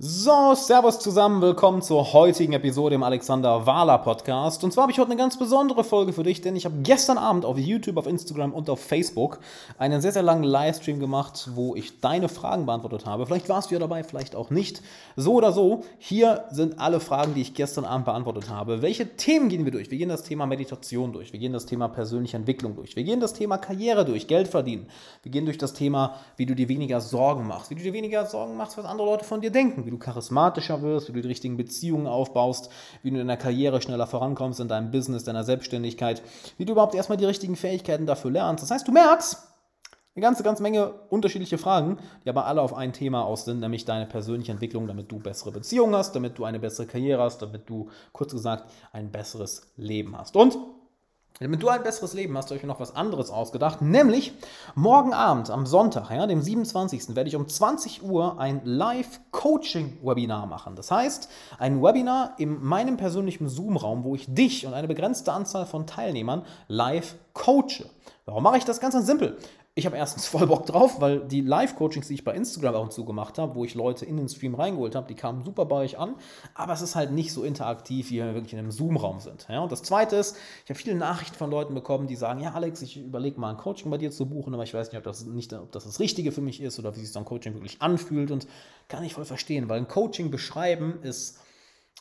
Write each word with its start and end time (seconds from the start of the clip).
So, 0.00 0.54
Servus 0.54 1.00
zusammen, 1.00 1.42
willkommen 1.42 1.82
zur 1.82 2.12
heutigen 2.12 2.52
Episode 2.52 2.94
im 2.94 3.02
Alexander 3.02 3.66
Wahler 3.66 3.98
Podcast. 3.98 4.62
Und 4.62 4.72
zwar 4.72 4.82
habe 4.82 4.92
ich 4.92 5.00
heute 5.00 5.10
eine 5.10 5.18
ganz 5.18 5.36
besondere 5.36 5.82
Folge 5.82 6.12
für 6.12 6.22
dich, 6.22 6.40
denn 6.40 6.54
ich 6.54 6.66
habe 6.66 6.76
gestern 6.84 7.18
Abend 7.18 7.44
auf 7.44 7.58
YouTube, 7.58 7.96
auf 7.96 8.06
Instagram 8.06 8.52
und 8.52 8.70
auf 8.70 8.78
Facebook 8.78 9.40
einen 9.76 10.00
sehr, 10.00 10.12
sehr 10.12 10.22
langen 10.22 10.44
Livestream 10.44 11.00
gemacht, 11.00 11.50
wo 11.56 11.74
ich 11.74 11.98
deine 11.98 12.28
Fragen 12.28 12.64
beantwortet 12.64 13.06
habe. 13.06 13.26
Vielleicht 13.26 13.48
warst 13.48 13.70
du 13.70 13.74
ja 13.74 13.80
dabei, 13.80 14.04
vielleicht 14.04 14.36
auch 14.36 14.50
nicht. 14.50 14.82
So 15.16 15.34
oder 15.34 15.50
so, 15.50 15.82
hier 15.98 16.44
sind 16.52 16.78
alle 16.78 17.00
Fragen, 17.00 17.34
die 17.34 17.40
ich 17.40 17.54
gestern 17.54 17.84
Abend 17.84 18.04
beantwortet 18.04 18.48
habe. 18.48 18.82
Welche 18.82 19.16
Themen 19.16 19.48
gehen 19.48 19.64
wir 19.64 19.72
durch? 19.72 19.90
Wir 19.90 19.98
gehen 19.98 20.10
das 20.10 20.22
Thema 20.22 20.46
Meditation 20.46 21.12
durch, 21.12 21.32
wir 21.32 21.40
gehen 21.40 21.52
das 21.52 21.66
Thema 21.66 21.88
persönliche 21.88 22.36
Entwicklung 22.36 22.76
durch, 22.76 22.94
wir 22.94 23.02
gehen 23.02 23.18
das 23.18 23.32
Thema 23.32 23.58
Karriere 23.58 24.04
durch, 24.04 24.28
Geld 24.28 24.46
verdienen, 24.46 24.86
wir 25.24 25.32
gehen 25.32 25.44
durch 25.44 25.58
das 25.58 25.72
Thema, 25.72 26.14
wie 26.36 26.46
du 26.46 26.54
dir 26.54 26.68
weniger 26.68 27.00
Sorgen 27.00 27.48
machst, 27.48 27.70
wie 27.70 27.74
du 27.74 27.82
dir 27.82 27.92
weniger 27.92 28.26
Sorgen 28.26 28.56
machst, 28.56 28.78
was 28.78 28.84
andere 28.84 29.08
Leute 29.08 29.24
von 29.24 29.40
dir 29.40 29.50
denken 29.50 29.87
wie 29.88 29.90
du 29.90 29.98
charismatischer 29.98 30.82
wirst, 30.82 31.08
wie 31.08 31.12
du 31.12 31.22
die 31.22 31.28
richtigen 31.28 31.56
Beziehungen 31.56 32.06
aufbaust, 32.06 32.68
wie 33.02 33.10
du 33.10 33.18
in 33.18 33.26
der 33.26 33.38
Karriere 33.38 33.80
schneller 33.80 34.06
vorankommst, 34.06 34.60
in 34.60 34.68
deinem 34.68 34.90
Business, 34.90 35.24
deiner 35.24 35.44
Selbstständigkeit, 35.44 36.22
wie 36.58 36.66
du 36.66 36.72
überhaupt 36.72 36.94
erstmal 36.94 37.16
die 37.16 37.24
richtigen 37.24 37.56
Fähigkeiten 37.56 38.04
dafür 38.04 38.30
lernst. 38.30 38.62
Das 38.62 38.70
heißt, 38.70 38.86
du 38.86 38.92
merkst, 38.92 39.48
eine 40.14 40.22
ganze, 40.22 40.42
ganze 40.42 40.62
Menge 40.62 40.92
unterschiedliche 41.08 41.56
Fragen, 41.56 41.96
die 42.24 42.28
aber 42.28 42.44
alle 42.44 42.60
auf 42.60 42.74
ein 42.74 42.92
Thema 42.92 43.24
aus 43.24 43.46
sind, 43.46 43.60
nämlich 43.60 43.86
deine 43.86 44.04
persönliche 44.04 44.52
Entwicklung, 44.52 44.86
damit 44.86 45.10
du 45.10 45.20
bessere 45.20 45.52
Beziehungen 45.52 45.94
hast, 45.94 46.14
damit 46.14 46.36
du 46.36 46.44
eine 46.44 46.58
bessere 46.58 46.86
Karriere 46.86 47.22
hast, 47.22 47.40
damit 47.40 47.70
du, 47.70 47.88
kurz 48.12 48.32
gesagt, 48.32 48.70
ein 48.92 49.10
besseres 49.10 49.72
Leben 49.76 50.18
hast. 50.18 50.36
Und 50.36 50.58
damit 51.40 51.62
du 51.62 51.68
ein 51.68 51.82
besseres 51.84 52.14
Leben 52.14 52.36
hast, 52.36 52.46
habe 52.46 52.56
ich 52.56 52.62
mir 52.62 52.68
noch 52.68 52.80
was 52.80 52.96
anderes 52.96 53.30
ausgedacht, 53.30 53.80
nämlich 53.80 54.32
morgen 54.74 55.12
Abend 55.12 55.50
am 55.50 55.66
Sonntag, 55.66 56.10
ja, 56.10 56.26
dem 56.26 56.42
27. 56.42 57.14
werde 57.14 57.28
ich 57.28 57.36
um 57.36 57.46
20 57.46 58.02
Uhr 58.02 58.40
ein 58.40 58.60
Live-Coaching-Webinar 58.64 60.46
machen. 60.46 60.74
Das 60.74 60.90
heißt, 60.90 61.30
ein 61.58 61.80
Webinar 61.80 62.34
in 62.38 62.62
meinem 62.62 62.96
persönlichen 62.96 63.48
Zoom-Raum, 63.48 64.02
wo 64.02 64.16
ich 64.16 64.32
dich 64.34 64.66
und 64.66 64.74
eine 64.74 64.88
begrenzte 64.88 65.32
Anzahl 65.32 65.66
von 65.66 65.86
Teilnehmern 65.86 66.44
live 66.66 67.14
coache. 67.34 67.88
Warum 68.24 68.42
mache 68.42 68.58
ich 68.58 68.64
das? 68.64 68.80
Ganz, 68.80 68.94
ganz 68.94 69.06
simpel 69.06 69.38
ich 69.78 69.86
habe 69.86 69.96
erstens 69.96 70.26
voll 70.26 70.48
Bock 70.48 70.66
drauf, 70.66 71.00
weil 71.00 71.20
die 71.20 71.40
Live-Coachings, 71.40 72.08
die 72.08 72.14
ich 72.14 72.24
bei 72.24 72.34
Instagram 72.34 72.74
auch 72.74 72.82
und 72.82 72.92
zu 72.92 73.04
gemacht 73.04 73.38
habe, 73.38 73.54
wo 73.54 73.64
ich 73.64 73.76
Leute 73.76 74.04
in 74.04 74.16
den 74.16 74.28
Stream 74.28 74.56
reingeholt 74.56 74.96
habe, 74.96 75.06
die 75.06 75.14
kamen 75.14 75.44
super 75.44 75.66
bei 75.66 75.76
euch 75.76 75.98
an, 75.98 76.16
aber 76.54 76.72
es 76.72 76.82
ist 76.82 76.96
halt 76.96 77.12
nicht 77.12 77.32
so 77.32 77.44
interaktiv, 77.44 78.10
wie 78.10 78.16
wir 78.16 78.34
wirklich 78.34 78.54
in 78.54 78.58
einem 78.58 78.72
Zoom-Raum 78.72 79.20
sind. 79.20 79.46
Ja? 79.48 79.60
Und 79.60 79.70
das 79.70 79.84
Zweite 79.84 80.16
ist, 80.16 80.36
ich 80.64 80.70
habe 80.70 80.78
viele 80.80 80.96
Nachrichten 80.96 81.36
von 81.36 81.48
Leuten 81.48 81.74
bekommen, 81.74 82.08
die 82.08 82.16
sagen, 82.16 82.40
ja 82.40 82.54
Alex, 82.54 82.82
ich 82.82 82.96
überlege 82.96 83.38
mal 83.38 83.50
ein 83.50 83.56
Coaching 83.56 83.88
bei 83.88 83.98
dir 83.98 84.10
zu 84.10 84.26
buchen, 84.26 84.52
aber 84.52 84.64
ich 84.64 84.74
weiß 84.74 84.90
nicht, 84.90 84.98
ob 84.98 85.04
das, 85.04 85.24
nicht, 85.24 85.52
ob 85.52 85.70
das 85.70 85.84
das 85.84 86.00
Richtige 86.00 86.32
für 86.32 86.40
mich 86.40 86.60
ist 86.60 86.80
oder 86.80 86.96
wie 86.96 87.00
sich 87.00 87.12
so 87.12 87.20
ein 87.20 87.24
Coaching 87.24 87.54
wirklich 87.54 87.80
anfühlt 87.80 88.32
und 88.32 88.48
kann 88.88 89.04
ich 89.04 89.14
voll 89.14 89.26
verstehen, 89.26 89.68
weil 89.68 89.78
ein 89.78 89.86
Coaching 89.86 90.32
beschreiben 90.32 90.98
ist 91.02 91.38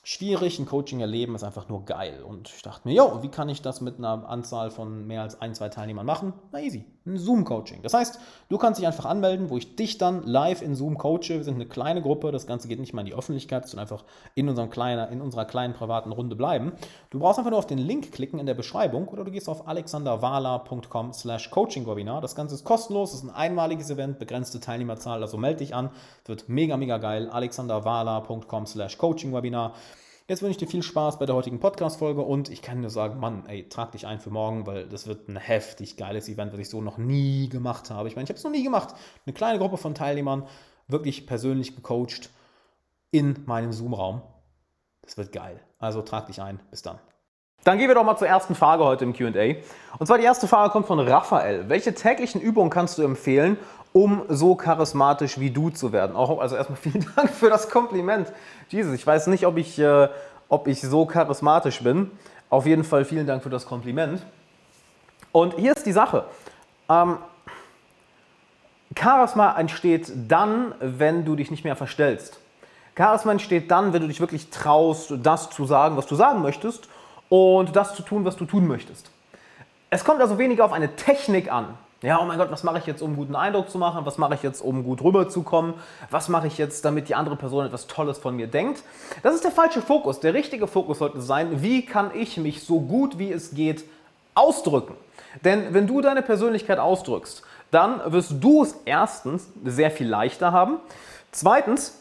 schwierig. 0.07 0.57
Ein 0.57 0.65
Coaching 0.65 1.01
erleben 1.01 1.35
ist 1.35 1.43
einfach 1.43 1.67
nur 1.67 1.83
geil. 1.83 2.23
Und 2.23 2.47
ich 2.47 2.61
dachte 2.61 2.87
mir, 2.87 2.93
jo, 2.93 3.19
wie 3.23 3.27
kann 3.27 3.49
ich 3.49 3.61
das 3.61 3.81
mit 3.81 3.97
einer 3.97 4.29
Anzahl 4.29 4.71
von 4.71 5.05
mehr 5.05 5.21
als 5.21 5.41
ein, 5.41 5.53
zwei 5.53 5.67
Teilnehmern 5.67 6.05
machen? 6.05 6.31
Na 6.53 6.61
easy, 6.61 6.85
ein 7.05 7.17
Zoom-Coaching. 7.17 7.81
Das 7.81 7.93
heißt, 7.93 8.17
du 8.47 8.57
kannst 8.57 8.79
dich 8.79 8.87
einfach 8.87 9.03
anmelden, 9.03 9.49
wo 9.49 9.57
ich 9.57 9.75
dich 9.75 9.97
dann 9.97 10.23
live 10.23 10.61
in 10.61 10.75
Zoom 10.75 10.97
coache. 10.97 11.29
Wir 11.31 11.43
sind 11.43 11.55
eine 11.55 11.65
kleine 11.65 12.01
Gruppe, 12.01 12.31
das 12.31 12.47
Ganze 12.47 12.69
geht 12.69 12.79
nicht 12.79 12.93
mal 12.93 13.01
in 13.01 13.07
die 13.07 13.15
Öffentlichkeit, 13.15 13.67
sondern 13.67 13.83
einfach 13.83 14.05
in, 14.33 14.47
unserem 14.47 14.69
kleinen, 14.69 15.11
in 15.11 15.19
unserer 15.19 15.43
kleinen 15.43 15.73
privaten 15.73 16.13
Runde 16.13 16.37
bleiben. 16.37 16.71
Du 17.09 17.19
brauchst 17.19 17.37
einfach 17.37 17.51
nur 17.51 17.59
auf 17.59 17.67
den 17.67 17.77
Link 17.77 18.13
klicken 18.13 18.39
in 18.39 18.45
der 18.45 18.53
Beschreibung 18.53 19.09
oder 19.09 19.25
du 19.25 19.31
gehst 19.31 19.49
auf 19.49 19.67
alexanderwala.com 19.67 21.11
slash 21.11 21.51
coaching-webinar. 21.51 22.21
Das 22.21 22.33
Ganze 22.33 22.55
ist 22.55 22.63
kostenlos, 22.63 23.13
ist 23.13 23.23
ein 23.23 23.29
einmaliges 23.29 23.89
Event, 23.89 24.19
begrenzte 24.19 24.61
Teilnehmerzahl, 24.61 25.21
also 25.21 25.37
melde 25.37 25.57
dich 25.57 25.75
an. 25.75 25.89
Wird 26.23 26.47
mega, 26.47 26.77
mega 26.77 26.97
geil. 26.97 27.29
alexanderwala.com 27.29 28.65
slash 28.65 28.97
coaching-webinar. 28.97 29.73
Jetzt 30.29 30.41
wünsche 30.41 30.51
ich 30.51 30.57
dir 30.57 30.67
viel 30.67 30.83
Spaß 30.83 31.19
bei 31.19 31.25
der 31.25 31.35
heutigen 31.35 31.61
Podcast-Folge 31.61 32.19
und 32.19 32.49
ich 32.49 32.61
kann 32.61 32.81
nur 32.81 32.89
sagen, 32.89 33.17
Mann, 33.17 33.45
ey, 33.47 33.69
trag 33.69 33.93
dich 33.93 34.05
ein 34.05 34.19
für 34.19 34.29
morgen, 34.29 34.67
weil 34.67 34.85
das 34.85 35.07
wird 35.07 35.29
ein 35.29 35.37
heftig 35.37 35.95
geiles 35.95 36.27
Event, 36.27 36.51
was 36.51 36.59
ich 36.59 36.69
so 36.69 36.81
noch 36.81 36.97
nie 36.97 37.47
gemacht 37.47 37.89
habe. 37.91 38.09
Ich 38.09 38.17
meine, 38.17 38.25
ich 38.25 38.29
habe 38.29 38.37
es 38.37 38.43
noch 38.43 38.51
nie 38.51 38.61
gemacht. 38.63 38.93
Eine 39.25 39.33
kleine 39.33 39.57
Gruppe 39.57 39.77
von 39.77 39.95
Teilnehmern, 39.95 40.45
wirklich 40.89 41.27
persönlich 41.27 41.77
gecoacht 41.77 42.29
in 43.09 43.41
meinem 43.45 43.71
Zoom-Raum. 43.71 44.21
Das 45.01 45.15
wird 45.15 45.31
geil. 45.31 45.61
Also 45.79 46.01
trag 46.01 46.25
dich 46.25 46.41
ein. 46.41 46.59
Bis 46.71 46.81
dann. 46.81 46.99
Dann 47.63 47.77
gehen 47.77 47.87
wir 47.87 47.95
doch 47.95 48.03
mal 48.03 48.17
zur 48.17 48.27
ersten 48.27 48.53
Frage 48.53 48.83
heute 48.83 49.05
im 49.05 49.13
QA. 49.13 49.55
Und 49.97 50.07
zwar 50.07 50.17
die 50.17 50.25
erste 50.25 50.47
Frage 50.49 50.71
kommt 50.71 50.87
von 50.87 50.99
Raphael. 50.99 51.69
Welche 51.69 51.93
täglichen 51.93 52.41
Übungen 52.41 52.69
kannst 52.69 52.97
du 52.97 53.03
empfehlen, 53.03 53.57
um 53.97 54.21
so 54.27 54.53
charismatisch 54.53 55.39
wie 55.39 55.49
du 55.49 55.71
zu 55.71 55.91
werden. 55.91 56.15
Auch, 56.15 56.39
also 56.39 56.55
erstmal 56.55 56.77
vielen 56.81 57.03
Dank 57.15 57.31
für 57.31 57.49
das 57.49 57.67
Kompliment. 57.67 58.31
Jesus, 58.69 58.93
ich 58.93 59.07
weiß 59.07 59.25
nicht, 59.25 59.47
ob 59.47 59.57
ich, 59.57 59.79
äh, 59.79 60.07
ob 60.49 60.67
ich 60.67 60.81
so 60.81 61.07
charismatisch 61.07 61.81
bin. 61.81 62.11
Auf 62.51 62.67
jeden 62.67 62.83
Fall 62.83 63.05
vielen 63.05 63.25
Dank 63.25 63.41
für 63.41 63.49
das 63.49 63.65
Kompliment. 63.65 64.21
Und 65.31 65.55
hier 65.55 65.75
ist 65.75 65.87
die 65.87 65.93
Sache. 65.93 66.25
Ähm, 66.87 67.17
Charisma 68.95 69.57
entsteht 69.57 70.11
dann, 70.27 70.75
wenn 70.79 71.25
du 71.25 71.35
dich 71.35 71.49
nicht 71.49 71.63
mehr 71.63 71.75
verstellst. 71.75 72.39
Charisma 72.95 73.31
entsteht 73.31 73.71
dann, 73.71 73.93
wenn 73.93 74.03
du 74.03 74.07
dich 74.07 74.19
wirklich 74.19 74.51
traust, 74.51 75.11
das 75.23 75.49
zu 75.49 75.65
sagen, 75.65 75.97
was 75.97 76.05
du 76.05 76.13
sagen 76.13 76.43
möchtest 76.43 76.87
und 77.29 77.75
das 77.75 77.95
zu 77.95 78.03
tun, 78.03 78.25
was 78.25 78.35
du 78.35 78.45
tun 78.45 78.67
möchtest. 78.67 79.09
Es 79.89 80.03
kommt 80.03 80.21
also 80.21 80.37
weniger 80.37 80.65
auf 80.65 80.71
eine 80.71 80.95
Technik 80.95 81.51
an, 81.51 81.77
ja, 82.03 82.19
oh 82.21 82.25
mein 82.25 82.37
Gott, 82.37 82.51
was 82.51 82.63
mache 82.63 82.77
ich 82.77 82.85
jetzt, 82.85 83.01
um 83.01 83.09
einen 83.09 83.17
guten 83.17 83.35
Eindruck 83.35 83.71
zu 83.71 83.79
machen? 83.79 84.05
Was 84.05 84.19
mache 84.19 84.35
ich 84.35 84.43
jetzt, 84.43 84.61
um 84.61 84.83
gut 84.83 85.03
rüberzukommen? 85.03 85.73
Was 86.11 86.29
mache 86.29 86.45
ich 86.45 86.59
jetzt, 86.59 86.85
damit 86.85 87.09
die 87.09 87.15
andere 87.15 87.35
Person 87.35 87.65
etwas 87.65 87.87
Tolles 87.87 88.19
von 88.19 88.35
mir 88.35 88.45
denkt? 88.45 88.83
Das 89.23 89.33
ist 89.33 89.43
der 89.43 89.51
falsche 89.51 89.81
Fokus. 89.81 90.19
Der 90.19 90.35
richtige 90.35 90.67
Fokus 90.67 90.99
sollte 90.99 91.21
sein, 91.21 91.63
wie 91.63 91.85
kann 91.85 92.11
ich 92.13 92.37
mich 92.37 92.63
so 92.63 92.81
gut 92.81 93.17
wie 93.17 93.31
es 93.31 93.55
geht 93.55 93.83
ausdrücken? 94.35 94.93
Denn 95.43 95.73
wenn 95.73 95.87
du 95.87 96.01
deine 96.01 96.21
Persönlichkeit 96.21 96.77
ausdrückst, 96.77 97.43
dann 97.71 97.99
wirst 98.11 98.35
du 98.39 98.63
es 98.63 98.75
erstens 98.85 99.49
sehr 99.65 99.89
viel 99.89 100.07
leichter 100.07 100.51
haben. 100.51 100.77
Zweitens, 101.31 101.99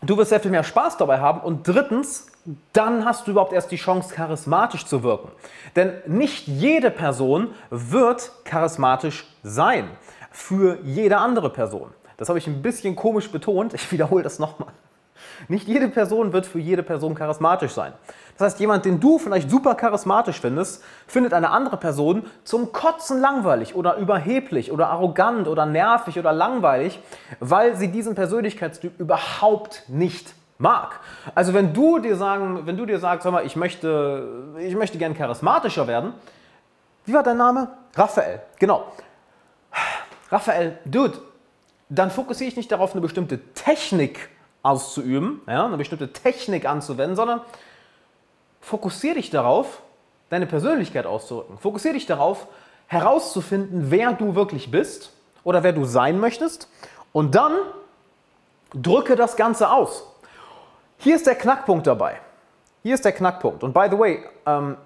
du 0.00 0.16
wirst 0.16 0.30
sehr 0.30 0.40
viel 0.40 0.50
mehr 0.50 0.64
Spaß 0.64 0.96
dabei 0.96 1.20
haben. 1.20 1.40
Und 1.40 1.68
drittens, 1.68 2.28
dann 2.72 3.04
hast 3.04 3.26
du 3.26 3.32
überhaupt 3.32 3.52
erst 3.52 3.70
die 3.70 3.76
Chance, 3.76 4.14
charismatisch 4.14 4.86
zu 4.86 5.02
wirken. 5.02 5.30
Denn 5.76 5.92
nicht 6.06 6.48
jede 6.48 6.90
Person 6.90 7.54
wird 7.70 8.32
charismatisch 8.44 9.26
sein 9.42 9.88
für 10.30 10.78
jede 10.82 11.18
andere 11.18 11.50
Person. 11.50 11.90
Das 12.16 12.28
habe 12.28 12.38
ich 12.38 12.46
ein 12.46 12.62
bisschen 12.62 12.96
komisch 12.96 13.30
betont. 13.30 13.74
Ich 13.74 13.90
wiederhole 13.92 14.22
das 14.22 14.38
nochmal. 14.38 14.72
Nicht 15.48 15.68
jede 15.68 15.88
Person 15.88 16.32
wird 16.32 16.46
für 16.46 16.58
jede 16.58 16.82
Person 16.82 17.14
charismatisch 17.14 17.72
sein. 17.72 17.92
Das 18.38 18.46
heißt, 18.46 18.60
jemand, 18.60 18.84
den 18.84 19.00
du 19.00 19.18
vielleicht 19.18 19.50
super 19.50 19.74
charismatisch 19.74 20.40
findest, 20.40 20.82
findet 21.06 21.34
eine 21.34 21.50
andere 21.50 21.76
Person 21.76 22.24
zum 22.44 22.72
Kotzen 22.72 23.20
langweilig 23.20 23.74
oder 23.74 23.96
überheblich 23.96 24.72
oder 24.72 24.88
arrogant 24.88 25.48
oder 25.48 25.66
nervig 25.66 26.18
oder 26.18 26.32
langweilig, 26.32 27.00
weil 27.40 27.76
sie 27.76 27.88
diesen 27.88 28.14
Persönlichkeitstyp 28.14 28.98
überhaupt 28.98 29.84
nicht 29.88 30.34
mag. 30.62 31.00
Also 31.34 31.52
wenn 31.52 31.74
du 31.74 31.98
dir 31.98 32.16
sagen, 32.16 32.62
wenn 32.64 32.76
du 32.76 32.86
dir 32.86 32.98
sagst, 32.98 33.24
sag 33.24 33.32
mal, 33.32 33.44
ich 33.44 33.56
möchte, 33.56 34.54
ich 34.58 34.74
möchte 34.74 34.96
gern 34.96 35.14
charismatischer 35.14 35.86
werden, 35.86 36.14
wie 37.04 37.12
war 37.12 37.22
dein 37.22 37.36
Name? 37.36 37.68
Raphael, 37.94 38.40
genau. 38.58 38.86
Raphael, 40.30 40.78
Dude, 40.86 41.18
dann 41.90 42.10
fokussiere 42.10 42.48
ich 42.48 42.56
nicht 42.56 42.72
darauf, 42.72 42.92
eine 42.92 43.02
bestimmte 43.02 43.38
Technik 43.52 44.30
auszuüben, 44.62 45.42
ja, 45.46 45.66
eine 45.66 45.76
bestimmte 45.76 46.12
Technik 46.12 46.64
anzuwenden, 46.64 47.16
sondern 47.16 47.42
fokussiere 48.60 49.16
dich 49.16 49.30
darauf, 49.30 49.82
deine 50.30 50.46
Persönlichkeit 50.46 51.04
auszurücken. 51.04 51.58
Fokussiere 51.58 51.94
dich 51.94 52.06
darauf, 52.06 52.46
herauszufinden, 52.86 53.90
wer 53.90 54.12
du 54.12 54.34
wirklich 54.34 54.70
bist 54.70 55.12
oder 55.44 55.62
wer 55.62 55.72
du 55.72 55.84
sein 55.84 56.18
möchtest 56.18 56.68
und 57.12 57.34
dann 57.34 57.52
drücke 58.74 59.16
das 59.16 59.36
Ganze 59.36 59.70
aus. 59.70 60.11
Hier 61.02 61.16
ist 61.16 61.26
der 61.26 61.34
Knackpunkt 61.34 61.88
dabei. 61.88 62.20
Hier 62.84 62.94
ist 62.94 63.04
der 63.04 63.10
Knackpunkt. 63.10 63.64
Und 63.64 63.74
by 63.74 63.88
the 63.90 63.98
way, 63.98 64.22
ähm, 64.46 64.76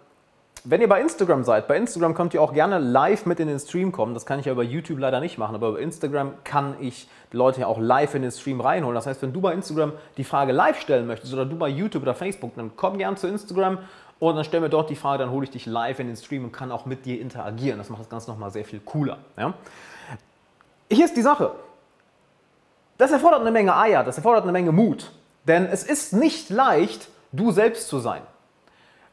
wenn 0.65 0.81
ihr 0.81 0.89
bei 0.89 0.99
Instagram 0.99 1.45
seid, 1.45 1.69
bei 1.69 1.77
Instagram 1.77 2.15
könnt 2.15 2.33
ihr 2.33 2.41
auch 2.41 2.55
gerne 2.55 2.79
live 2.79 3.27
mit 3.27 3.39
in 3.39 3.49
den 3.49 3.59
Stream 3.59 3.93
kommen. 3.93 4.15
Das 4.15 4.25
kann 4.25 4.41
ich 4.41 4.47
ja 4.47 4.53
über 4.53 4.63
YouTube 4.63 4.99
leider 4.99 5.21
nicht 5.21 5.37
machen, 5.37 5.55
aber 5.55 5.73
bei 5.73 5.81
Instagram 5.81 6.33
kann 6.43 6.75
ich 6.81 7.07
die 7.33 7.37
Leute 7.37 7.61
ja 7.61 7.67
auch 7.67 7.79
live 7.79 8.15
in 8.15 8.23
den 8.23 8.31
Stream 8.31 8.63
reinholen. 8.63 8.95
Das 8.95 9.07
heißt, 9.07 9.21
wenn 9.21 9.35
du 9.35 9.43
bei 9.43 9.53
Instagram 9.53 9.93
die 10.17 10.25
Frage 10.25 10.53
live 10.53 10.81
stellen 10.81 11.07
möchtest 11.07 11.35
oder 11.35 11.45
du 11.45 11.55
bei 11.55 11.69
YouTube 11.69 12.03
oder 12.03 12.15
Facebook, 12.15 12.55
dann 12.57 12.71
komm 12.77 12.97
gern 12.97 13.19
zu 13.19 13.29
Instagram 13.29 13.77
und 14.19 14.37
dann 14.37 14.45
stell 14.47 14.61
mir 14.61 14.71
dort 14.71 14.89
die 14.89 14.97
Frage, 14.97 15.19
dann 15.19 15.31
hole 15.31 15.45
ich 15.45 15.51
dich 15.51 15.67
live 15.67 15.99
in 15.99 16.07
den 16.07 16.17
Stream 16.17 16.45
und 16.45 16.53
kann 16.53 16.73
auch 16.73 16.87
mit 16.87 17.05
dir 17.05 17.21
interagieren. 17.21 17.77
Das 17.77 17.91
macht 17.91 18.01
das 18.01 18.09
Ganze 18.09 18.31
nochmal 18.31 18.51
sehr 18.51 18.65
viel 18.65 18.81
cooler. 18.81 19.19
Ja? 19.37 19.53
Hier 20.91 21.05
ist 21.05 21.15
die 21.15 21.23
Sache. 21.23 21.51
Das 22.97 23.13
erfordert 23.13 23.43
eine 23.43 23.51
Menge 23.51 23.77
Eier, 23.77 24.03
das 24.03 24.17
erfordert 24.17 24.45
eine 24.45 24.53
Menge 24.53 24.73
Mut. 24.73 25.13
Denn 25.47 25.67
es 25.67 25.83
ist 25.83 26.13
nicht 26.13 26.51
leicht, 26.51 27.09
du 27.33 27.53
selbst 27.53 27.89
zu 27.89 27.99
sein. 27.99 28.23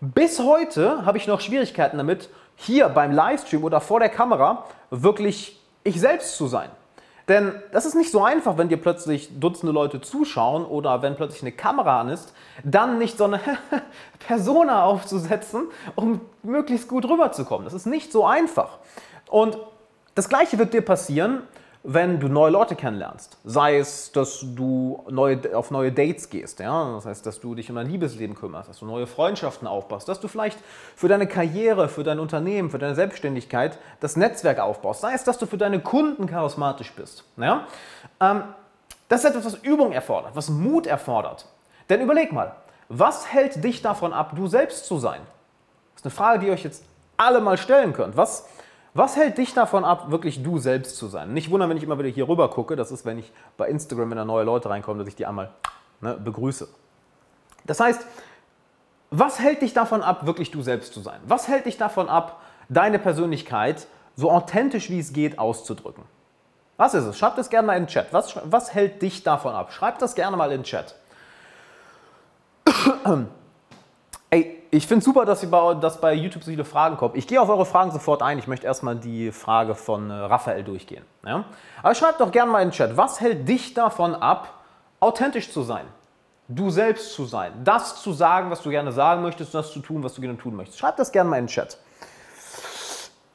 Bis 0.02 0.40
heute 0.40 1.06
habe 1.06 1.18
ich 1.18 1.28
noch 1.28 1.42
Schwierigkeiten 1.42 1.98
damit, 1.98 2.30
hier 2.56 2.90
beim 2.90 3.12
Livestream 3.12 3.64
oder 3.64 3.82
vor 3.82 4.00
der 4.00 4.10
Kamera 4.10 4.66
wirklich 4.90 5.60
ich 5.84 6.00
selbst 6.00 6.36
zu 6.38 6.48
sein. 6.48 6.70
Denn 7.28 7.54
das 7.72 7.86
ist 7.86 7.96
nicht 7.96 8.12
so 8.12 8.24
einfach, 8.24 8.58
wenn 8.58 8.68
dir 8.68 8.78
plötzlich 8.78 9.40
Dutzende 9.40 9.72
Leute 9.72 10.02
zuschauen 10.02 10.66
oder 10.66 11.02
wenn 11.02 11.16
plötzlich 11.16 11.42
eine 11.42 11.54
Kamera 11.54 12.02
an 12.02 12.10
ist, 12.10 12.34
dann 12.64 12.98
nicht 12.98 13.18
so 13.18 13.26
eine 13.26 13.40
Persona 14.28 14.84
aufzusetzen, 14.84 15.68
um 15.96 16.20
möglichst 16.42 16.90
gut 16.90 17.06
rüberzukommen. 17.06 17.64
Das 17.64 17.74
ist 17.74 17.86
nicht 17.86 18.12
so 18.12 18.26
einfach. 18.26 18.80
Und 19.30 19.58
das 20.16 20.28
Gleiche 20.28 20.58
wird 20.58 20.74
dir 20.74 20.82
passieren, 20.82 21.44
wenn 21.86 22.22
du 22.22 22.30
neue 22.30 22.52
Leute 22.52 22.76
kennenlernst. 22.76 23.38
Sei 23.44 23.78
es, 23.78 24.14
dass 24.14 24.40
du 24.42 25.04
neue, 25.10 25.56
auf 25.56 25.70
neue 25.70 25.92
Dates 25.92 26.30
gehst, 26.30 26.62
ja? 26.62 26.94
das 26.96 27.06
heißt, 27.06 27.26
dass 27.26 27.42
du 27.42 27.56
dich 27.56 27.70
um 27.70 27.76
dein 27.76 27.88
Liebesleben 27.88 28.36
kümmerst, 28.36 28.70
dass 28.70 28.80
du 28.80 28.86
neue 28.86 29.06
Freundschaften 29.06 29.68
aufbaust, 29.68 30.08
dass 30.08 30.22
du 30.22 30.30
vielleicht 30.30 30.58
für 30.96 31.10
deine 31.10 31.28
Karriere, 31.28 31.90
für 31.90 32.04
dein 32.04 32.20
Unternehmen, 32.20 32.70
für 32.70 32.80
deine 32.80 32.96
Selbstständigkeit 32.96 33.78
das 34.00 34.16
Netzwerk 34.16 34.60
aufbaust. 34.60 35.02
Sei 35.02 35.14
es, 35.14 35.26
dass 35.26 35.38
du 35.38 35.46
für 35.46 35.58
deine 35.58 35.82
Kunden 35.82 36.26
charismatisch 36.26 36.94
bist. 36.94 37.26
Ja? 37.36 37.68
Ähm, 38.22 38.44
das 39.10 39.26
ist 39.26 39.32
etwas, 39.32 39.46
was 39.46 39.56
Übung 39.56 39.92
erfordert, 39.92 40.32
was 40.36 40.50
Mut 40.50 40.88
erfordert. 40.88 41.48
Denn 41.90 42.00
überleg 42.00 42.32
mal, 42.32 42.56
was 42.88 43.32
hält 43.34 43.62
dich 43.62 43.82
davon 43.82 44.14
ab, 44.14 44.32
du 44.38 44.48
selbst 44.48 44.86
zu 44.86 45.00
sein? 45.00 45.20
Das 45.94 46.02
ist 46.02 46.06
eine 46.06 46.12
Frage, 46.12 46.40
die 46.40 46.48
ihr 46.48 46.54
euch 46.54 46.64
jetzt 46.64 46.86
alle 47.18 47.42
mal 47.42 47.58
stellen 47.58 47.92
könnt. 47.92 48.16
Was 48.16 48.48
was 48.94 49.16
hält 49.16 49.38
dich 49.38 49.54
davon 49.54 49.86
ab, 49.86 50.12
wirklich 50.12 50.44
du 50.44 50.60
selbst 50.60 50.98
zu 50.98 51.08
sein? 51.08 51.34
Nicht 51.34 51.50
wundern, 51.50 51.70
wenn 51.70 51.78
ich 51.78 51.84
immer 51.84 51.98
wieder 51.98 52.10
hier 52.10 52.28
rüber 52.28 52.50
gucke. 52.50 52.76
Das 52.76 52.92
ist, 52.92 53.06
wenn 53.06 53.18
ich 53.18 53.32
bei 53.58 53.68
Instagram, 53.68 54.12
wenn 54.12 54.18
da 54.18 54.26
neue 54.26 54.44
Leute 54.44 54.70
reinkommen, 54.70 55.00
dass 55.00 55.08
ich 55.08 55.16
die 55.16 55.26
einmal 55.26 55.50
ne, 56.02 56.14
begrüße. 56.16 56.68
Das 57.66 57.80
heißt, 57.80 58.06
was 59.10 59.40
hält 59.40 59.62
dich 59.62 59.74
davon 59.74 60.02
ab, 60.02 60.26
wirklich 60.26 60.52
du 60.52 60.62
selbst 60.62 60.94
zu 60.94 61.00
sein? 61.00 61.20
Was 61.26 61.48
hält 61.48 61.66
dich 61.66 61.78
davon 61.78 62.10
ab, 62.10 62.42
deine 62.70 63.00
Persönlichkeit 63.00 63.88
so 64.16 64.32
authentisch 64.32 64.90
wie 64.90 65.00
es 65.00 65.14
geht 65.14 65.40
auszudrücken? 65.40 66.04
Was 66.78 66.94
ist 66.94 67.06
es? 67.06 67.18
Schreib 67.18 67.36
das 67.36 67.50
gerne 67.50 67.68
mal 67.68 67.78
in 67.78 67.84
den 67.84 67.90
Chat. 67.90 68.12
Was, 68.12 68.36
was 68.44 68.74
hält 68.74 69.02
dich 69.02 69.24
davon 69.24 69.54
ab? 69.54 69.72
Schreib 69.72 70.00
das 70.00 70.16
gerne 70.16 70.38
mal 70.38 70.52
in 70.52 70.60
den 70.60 70.64
Chat. 70.64 70.96
Ich 74.74 74.88
finde 74.88 75.00
es 75.00 75.06
super, 75.06 75.24
dass, 75.24 75.48
bei, 75.52 75.74
dass 75.76 76.02
bei 76.02 76.16
YouTube 76.16 76.44
so 76.44 76.50
viele 76.50 76.66
Fragen 76.66 76.98
kommen. 76.98 77.14
Ich 77.16 77.28
gehe 77.28 77.40
auf 77.40 77.48
eure 77.48 77.64
Fragen 77.64 77.92
sofort 77.92 78.24
ein. 78.24 78.40
Ich 78.40 78.48
möchte 78.48 78.66
erstmal 78.66 78.96
die 78.96 79.32
Frage 79.32 79.76
von 79.76 80.10
äh, 80.10 80.14
Raphael 80.14 80.64
durchgehen. 80.64 81.06
Ja? 81.24 81.46
Aber 81.84 81.94
schreibt 81.94 82.20
doch 82.20 82.32
gerne 82.32 82.52
mal 82.52 82.62
in 82.64 82.70
den 82.70 82.74
Chat, 82.74 82.98
was 82.98 83.22
hält 83.22 83.48
dich 83.48 83.76
davon 83.76 84.16
ab, 84.16 84.64
authentisch 85.00 85.52
zu 85.52 85.62
sein? 85.62 85.86
Du 86.48 86.72
selbst 86.72 87.14
zu 87.14 87.26
sein. 87.26 87.54
Das 87.64 88.02
zu 88.02 88.14
sagen, 88.14 88.50
was 88.50 88.64
du 88.64 88.72
gerne 88.72 88.92
sagen 88.92 89.22
möchtest, 89.22 89.54
das 89.54 89.72
zu 89.72 89.80
tun, 89.80 90.04
was 90.04 90.16
du 90.16 90.22
gerne 90.22 90.40
tun 90.40 90.56
möchtest. 90.56 90.80
Schreibt 90.80 90.98
das 90.98 91.12
gerne 91.12 91.30
mal 91.30 91.38
in 91.38 91.46
den 91.46 91.52
Chat. 91.52 91.78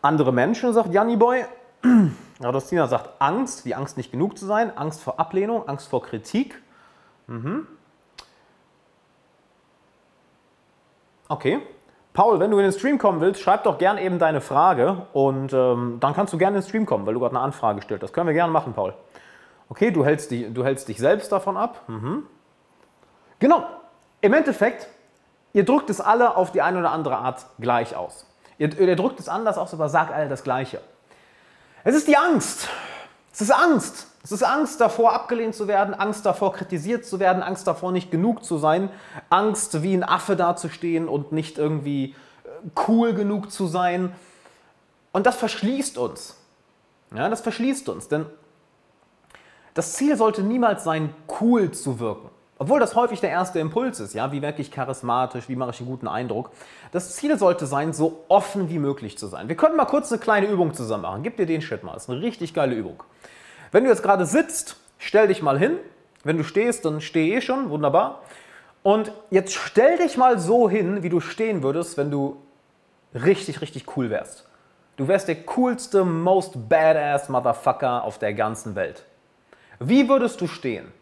Andere 0.02 0.32
Menschen, 0.32 0.72
sagt 0.72 0.92
Janni 0.92 1.14
Boy. 1.14 1.44
Radostina 2.40 2.88
sagt 2.88 3.10
Angst, 3.20 3.64
wie 3.64 3.76
Angst 3.76 3.96
nicht 3.96 4.10
genug 4.10 4.36
zu 4.36 4.44
sein, 4.44 4.76
Angst 4.76 5.00
vor 5.00 5.20
Ablehnung, 5.20 5.68
Angst 5.68 5.88
vor 5.88 6.02
Kritik. 6.02 6.60
Mhm. 7.28 7.68
Okay. 11.28 11.60
Paul, 12.14 12.40
wenn 12.40 12.50
du 12.50 12.58
in 12.58 12.64
den 12.64 12.72
Stream 12.72 12.98
kommen 12.98 13.20
willst, 13.20 13.40
schreib 13.40 13.64
doch 13.64 13.78
gerne 13.78 14.02
eben 14.02 14.18
deine 14.18 14.40
Frage 14.40 15.06
und 15.12 15.52
ähm, 15.52 15.98
dann 16.00 16.14
kannst 16.14 16.32
du 16.32 16.38
gerne 16.38 16.56
in 16.56 16.62
den 16.62 16.68
Stream 16.68 16.86
kommen, 16.86 17.06
weil 17.06 17.14
du 17.14 17.20
gerade 17.20 17.36
eine 17.36 17.44
Anfrage 17.44 17.80
stellst. 17.82 18.02
Das 18.02 18.12
können 18.12 18.26
wir 18.26 18.34
gerne 18.34 18.52
machen, 18.52 18.72
Paul. 18.72 18.94
Okay, 19.68 19.90
du 19.90 20.04
hältst, 20.04 20.30
die, 20.30 20.52
du 20.52 20.64
hältst 20.64 20.88
dich 20.88 20.98
selbst 20.98 21.30
davon 21.30 21.56
ab. 21.56 21.82
Mhm. 21.86 22.24
Genau. 23.38 23.64
Im 24.20 24.32
Endeffekt, 24.32 24.88
ihr 25.52 25.64
drückt 25.64 25.90
es 25.90 26.00
alle 26.00 26.36
auf 26.36 26.50
die 26.50 26.62
eine 26.62 26.80
oder 26.80 26.90
andere 26.90 27.18
Art 27.18 27.46
gleich 27.60 27.94
aus. 27.94 28.26
Ihr, 28.56 28.76
ihr 28.76 28.96
drückt 28.96 29.20
es 29.20 29.28
anders 29.28 29.58
aus, 29.58 29.72
aber 29.72 29.88
sagt 29.88 30.12
alle 30.12 30.28
das 30.28 30.42
Gleiche. 30.42 30.80
Es 31.84 31.94
ist 31.94 32.08
die 32.08 32.16
Angst. 32.16 32.68
Es 33.38 33.42
ist 33.42 33.52
Angst. 33.52 34.08
Es 34.24 34.32
ist 34.32 34.42
Angst 34.42 34.80
davor, 34.80 35.12
abgelehnt 35.12 35.54
zu 35.54 35.68
werden, 35.68 35.94
Angst 35.94 36.26
davor, 36.26 36.52
kritisiert 36.52 37.06
zu 37.06 37.20
werden, 37.20 37.40
Angst 37.40 37.68
davor, 37.68 37.92
nicht 37.92 38.10
genug 38.10 38.42
zu 38.42 38.58
sein, 38.58 38.90
Angst, 39.30 39.80
wie 39.84 39.94
ein 39.94 40.02
Affe 40.02 40.34
dazustehen 40.34 41.06
und 41.08 41.30
nicht 41.30 41.56
irgendwie 41.56 42.16
äh, 42.42 42.48
cool 42.88 43.14
genug 43.14 43.52
zu 43.52 43.68
sein. 43.68 44.12
Und 45.12 45.24
das 45.24 45.36
verschließt 45.36 45.98
uns. 45.98 46.34
Ja, 47.14 47.28
das 47.28 47.40
verschließt 47.40 47.88
uns, 47.88 48.08
denn 48.08 48.26
das 49.72 49.92
Ziel 49.92 50.16
sollte 50.16 50.42
niemals 50.42 50.82
sein, 50.82 51.14
cool 51.40 51.70
zu 51.70 52.00
wirken. 52.00 52.30
Obwohl 52.60 52.80
das 52.80 52.96
häufig 52.96 53.20
der 53.20 53.30
erste 53.30 53.60
Impuls 53.60 54.00
ist, 54.00 54.14
ja, 54.14 54.32
wie 54.32 54.42
wirklich 54.42 54.72
charismatisch, 54.72 55.48
wie 55.48 55.54
mache 55.54 55.70
ich 55.70 55.80
einen 55.80 55.88
guten 55.88 56.08
Eindruck. 56.08 56.50
Das 56.90 57.14
Ziel 57.14 57.38
sollte 57.38 57.66
sein, 57.66 57.92
so 57.92 58.24
offen 58.26 58.68
wie 58.68 58.80
möglich 58.80 59.16
zu 59.16 59.28
sein. 59.28 59.48
Wir 59.48 59.56
können 59.56 59.76
mal 59.76 59.84
kurz 59.84 60.10
eine 60.10 60.20
kleine 60.20 60.48
Übung 60.48 60.74
zusammen 60.74 61.02
machen. 61.02 61.22
Gib 61.22 61.36
dir 61.36 61.46
den 61.46 61.62
Schritt 61.62 61.84
mal, 61.84 61.94
das 61.94 62.04
ist 62.04 62.10
eine 62.10 62.20
richtig 62.20 62.54
geile 62.54 62.74
Übung. 62.74 63.02
Wenn 63.70 63.84
du 63.84 63.90
jetzt 63.90 64.02
gerade 64.02 64.26
sitzt, 64.26 64.76
stell 64.98 65.28
dich 65.28 65.40
mal 65.40 65.58
hin. 65.58 65.78
Wenn 66.24 66.36
du 66.36 66.42
stehst, 66.42 66.84
dann 66.84 67.00
steh 67.00 67.32
eh 67.32 67.40
schon, 67.40 67.70
wunderbar. 67.70 68.22
Und 68.82 69.12
jetzt 69.30 69.54
stell 69.54 69.98
dich 69.98 70.16
mal 70.16 70.40
so 70.40 70.68
hin, 70.68 71.04
wie 71.04 71.10
du 71.10 71.20
stehen 71.20 71.62
würdest, 71.62 71.96
wenn 71.96 72.10
du 72.10 72.38
richtig, 73.14 73.60
richtig 73.60 73.96
cool 73.96 74.10
wärst. 74.10 74.48
Du 74.96 75.06
wärst 75.06 75.28
der 75.28 75.36
coolste, 75.44 76.04
most 76.04 76.68
badass 76.68 77.28
Motherfucker 77.28 78.02
auf 78.02 78.18
der 78.18 78.34
ganzen 78.34 78.74
Welt. 78.74 79.04
Wie 79.78 80.08
würdest 80.08 80.40
du 80.40 80.48
stehen? 80.48 80.92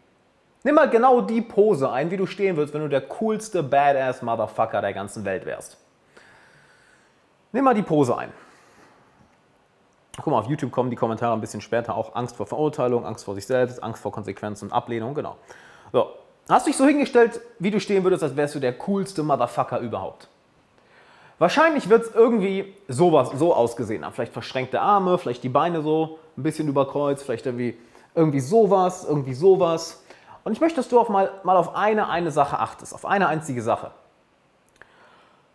Nimm 0.67 0.75
mal 0.75 0.89
genau 0.89 1.21
die 1.21 1.39
Pose 1.39 1.89
ein, 1.89 2.11
wie 2.11 2.17
du 2.17 2.25
stehen 2.25 2.57
würdest, 2.57 2.73
wenn 2.73 2.81
du 2.81 2.89
der 2.89 2.99
coolste, 2.99 3.63
badass 3.63 4.21
Motherfucker 4.21 4.81
der 4.81 4.91
ganzen 4.91 5.23
Welt 5.23 5.45
wärst. 5.45 5.77
Nimm 7.53 7.63
mal 7.63 7.73
die 7.73 7.83
Pose 7.83 8.17
ein. 8.17 8.33
Guck 10.17 10.27
mal, 10.27 10.39
auf 10.39 10.47
YouTube 10.47 10.73
kommen 10.73 10.89
die 10.89 10.97
Kommentare 10.97 11.31
ein 11.31 11.39
bisschen 11.39 11.61
später 11.61 11.95
auch 11.95 12.15
Angst 12.15 12.35
vor 12.35 12.47
Verurteilung, 12.47 13.05
Angst 13.05 13.23
vor 13.23 13.33
sich 13.35 13.47
selbst, 13.47 13.81
Angst 13.81 14.01
vor 14.01 14.11
Konsequenzen 14.11 14.65
und 14.65 14.73
Ablehnung, 14.73 15.13
genau. 15.13 15.37
So, 15.93 16.09
hast 16.49 16.65
du 16.65 16.71
dich 16.71 16.77
so 16.77 16.85
hingestellt, 16.85 17.39
wie 17.59 17.71
du 17.71 17.79
stehen 17.79 18.03
würdest, 18.03 18.23
als 18.23 18.35
wärst 18.35 18.55
du 18.55 18.59
der 18.59 18.73
coolste 18.73 19.23
Motherfucker 19.23 19.79
überhaupt. 19.79 20.27
Wahrscheinlich 21.39 21.87
wird 21.87 22.07
es 22.07 22.13
irgendwie 22.13 22.73
sowas, 22.89 23.29
so 23.35 23.55
ausgesehen 23.55 24.03
haben. 24.03 24.11
Vielleicht 24.11 24.33
verschränkte 24.33 24.81
Arme, 24.81 25.17
vielleicht 25.17 25.45
die 25.45 25.49
Beine 25.49 25.81
so 25.81 26.19
ein 26.35 26.43
bisschen 26.43 26.67
überkreuzt, 26.67 27.23
vielleicht 27.23 27.45
irgendwie, 27.45 27.77
irgendwie 28.15 28.41
sowas, 28.41 29.05
irgendwie 29.07 29.33
sowas. 29.33 30.03
Und 30.47 30.53
ich 30.53 30.61
möchte, 30.61 30.77
dass 30.77 30.87
du 30.87 30.97
auf 30.97 31.09
mal, 31.09 31.29
mal 31.43 31.57
auf 31.57 31.75
eine, 31.75 32.07
eine 32.07 32.31
Sache 32.31 32.57
achtest, 32.57 32.93
auf 32.93 33.05
eine 33.05 33.27
einzige 33.27 33.61
Sache. 33.61 33.91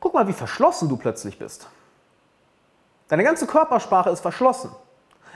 Guck 0.01 0.13
mal, 0.13 0.29
wie 0.29 0.35
verschlossen 0.35 0.91
du 0.91 0.99
plötzlich 0.99 1.39
bist. 1.39 1.67
Deine 3.09 3.25
ganze 3.25 3.47
Körpersprache 3.47 4.11
ist 4.11 4.21
verschlossen. 4.21 4.71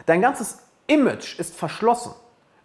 Dein 0.05 0.20
ganzes 0.20 0.58
Image 0.87 1.38
ist 1.38 1.56
verschlossen. 1.56 2.12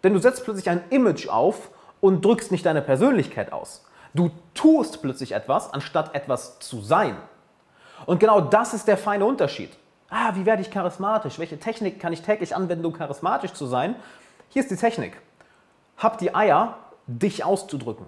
Denn 0.04 0.12
du 0.12 0.18
setzt 0.18 0.44
plötzlich 0.44 0.68
ein 0.68 0.84
Image 0.90 1.28
auf 1.28 1.70
und 2.02 2.22
drückst 2.22 2.52
nicht 2.52 2.66
deine 2.66 2.82
Persönlichkeit 2.82 3.54
aus. 3.54 3.86
Du 4.12 4.30
tust 4.52 5.00
plötzlich 5.00 5.32
etwas, 5.32 5.72
anstatt 5.72 6.14
etwas 6.14 6.58
zu 6.58 6.82
sein. 6.82 7.16
Und 8.04 8.20
genau 8.20 8.42
das 8.42 8.74
ist 8.74 8.86
der 8.86 8.98
feine 8.98 9.24
Unterschied. 9.24 9.70
Ah, 10.10 10.32
wie 10.34 10.44
werde 10.44 10.60
ich 10.60 10.70
charismatisch? 10.70 11.38
Welche 11.38 11.58
Technik 11.58 11.98
kann 12.00 12.12
ich 12.12 12.20
täglich 12.20 12.54
anwenden, 12.54 12.84
um 12.84 12.92
charismatisch 12.92 13.54
zu 13.54 13.64
sein? 13.64 13.96
Hier 14.50 14.60
ist 14.60 14.70
die 14.70 14.76
Technik. 14.76 15.16
Hab 15.96 16.18
die 16.18 16.34
Eier, 16.34 16.76
dich 17.18 17.44
auszudrücken. 17.44 18.06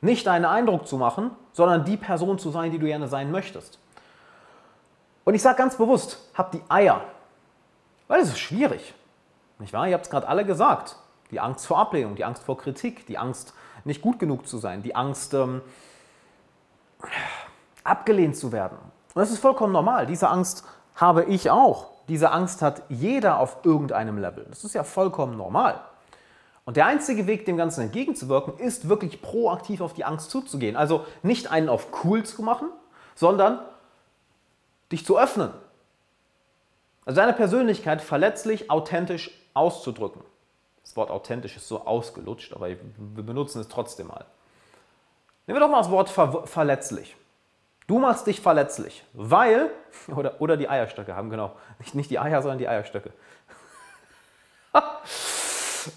Nicht 0.00 0.26
einen 0.28 0.44
Eindruck 0.44 0.86
zu 0.86 0.96
machen, 0.96 1.30
sondern 1.52 1.84
die 1.84 1.96
Person 1.96 2.38
zu 2.38 2.50
sein, 2.50 2.70
die 2.70 2.78
du 2.78 2.86
gerne 2.86 3.08
sein 3.08 3.30
möchtest. 3.30 3.78
Und 5.24 5.34
ich 5.34 5.42
sage 5.42 5.58
ganz 5.58 5.76
bewusst, 5.76 6.18
habt 6.34 6.54
die 6.54 6.62
Eier. 6.68 7.02
Weil 8.08 8.20
es 8.20 8.28
ist 8.28 8.40
schwierig. 8.40 8.94
Nicht 9.58 9.72
wahr? 9.72 9.86
Ihr 9.86 9.94
habt 9.94 10.04
es 10.04 10.10
gerade 10.10 10.26
alle 10.26 10.44
gesagt. 10.44 10.96
Die 11.30 11.40
Angst 11.40 11.66
vor 11.66 11.78
Ablehnung, 11.78 12.16
die 12.16 12.24
Angst 12.24 12.42
vor 12.42 12.58
Kritik, 12.58 13.06
die 13.06 13.16
Angst, 13.16 13.54
nicht 13.84 14.02
gut 14.02 14.18
genug 14.18 14.46
zu 14.46 14.58
sein, 14.58 14.82
die 14.82 14.94
Angst, 14.94 15.34
ähm, 15.34 15.62
abgelehnt 17.84 18.36
zu 18.36 18.52
werden. 18.52 18.76
Und 19.14 19.20
das 19.20 19.30
ist 19.30 19.38
vollkommen 19.38 19.72
normal. 19.72 20.06
Diese 20.06 20.28
Angst 20.28 20.64
habe 20.94 21.24
ich 21.24 21.50
auch. 21.50 21.90
Diese 22.08 22.30
Angst 22.30 22.62
hat 22.62 22.82
jeder 22.88 23.38
auf 23.38 23.58
irgendeinem 23.64 24.18
Level. 24.18 24.44
Das 24.48 24.64
ist 24.64 24.74
ja 24.74 24.84
vollkommen 24.84 25.36
normal. 25.36 25.80
Und 26.64 26.76
der 26.76 26.86
einzige 26.86 27.26
Weg, 27.26 27.44
dem 27.44 27.56
Ganzen 27.56 27.82
entgegenzuwirken, 27.82 28.58
ist 28.58 28.88
wirklich 28.88 29.20
proaktiv 29.20 29.80
auf 29.80 29.94
die 29.94 30.04
Angst 30.04 30.30
zuzugehen. 30.30 30.76
Also 30.76 31.04
nicht 31.22 31.50
einen 31.50 31.68
auf 31.68 31.88
cool 32.04 32.22
zu 32.24 32.42
machen, 32.42 32.68
sondern 33.14 33.60
dich 34.92 35.04
zu 35.04 35.18
öffnen. 35.18 35.50
Also 37.04 37.20
deine 37.20 37.32
Persönlichkeit 37.32 38.00
verletzlich, 38.00 38.70
authentisch 38.70 39.30
auszudrücken. 39.54 40.22
Das 40.82 40.96
Wort 40.96 41.10
authentisch 41.10 41.56
ist 41.56 41.66
so 41.66 41.84
ausgelutscht, 41.84 42.52
aber 42.52 42.68
wir 42.68 43.24
benutzen 43.24 43.60
es 43.60 43.68
trotzdem 43.68 44.08
mal. 44.08 44.24
Nehmen 45.46 45.56
wir 45.56 45.60
doch 45.60 45.70
mal 45.70 45.78
das 45.78 45.90
Wort 45.90 46.08
ver 46.08 46.46
verletzlich. 46.46 47.16
Du 47.88 47.98
machst 47.98 48.26
dich 48.26 48.40
verletzlich, 48.40 49.04
weil, 49.12 49.70
oder, 50.14 50.40
oder 50.40 50.56
die 50.56 50.68
Eierstöcke 50.68 51.16
haben, 51.16 51.30
genau. 51.30 51.52
Nicht, 51.80 51.94
nicht 51.94 52.10
die 52.10 52.18
Eier, 52.20 52.40
sondern 52.40 52.58
die 52.58 52.68
Eierstöcke. 52.68 53.12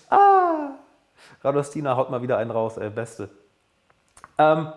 Ah, 0.09 0.71
Radostina 1.43 1.95
haut 1.95 2.09
mal 2.09 2.21
wieder 2.21 2.37
einen 2.37 2.51
raus, 2.51 2.77
ey, 2.77 2.89
beste. 2.89 3.29
Ähm, 4.37 4.71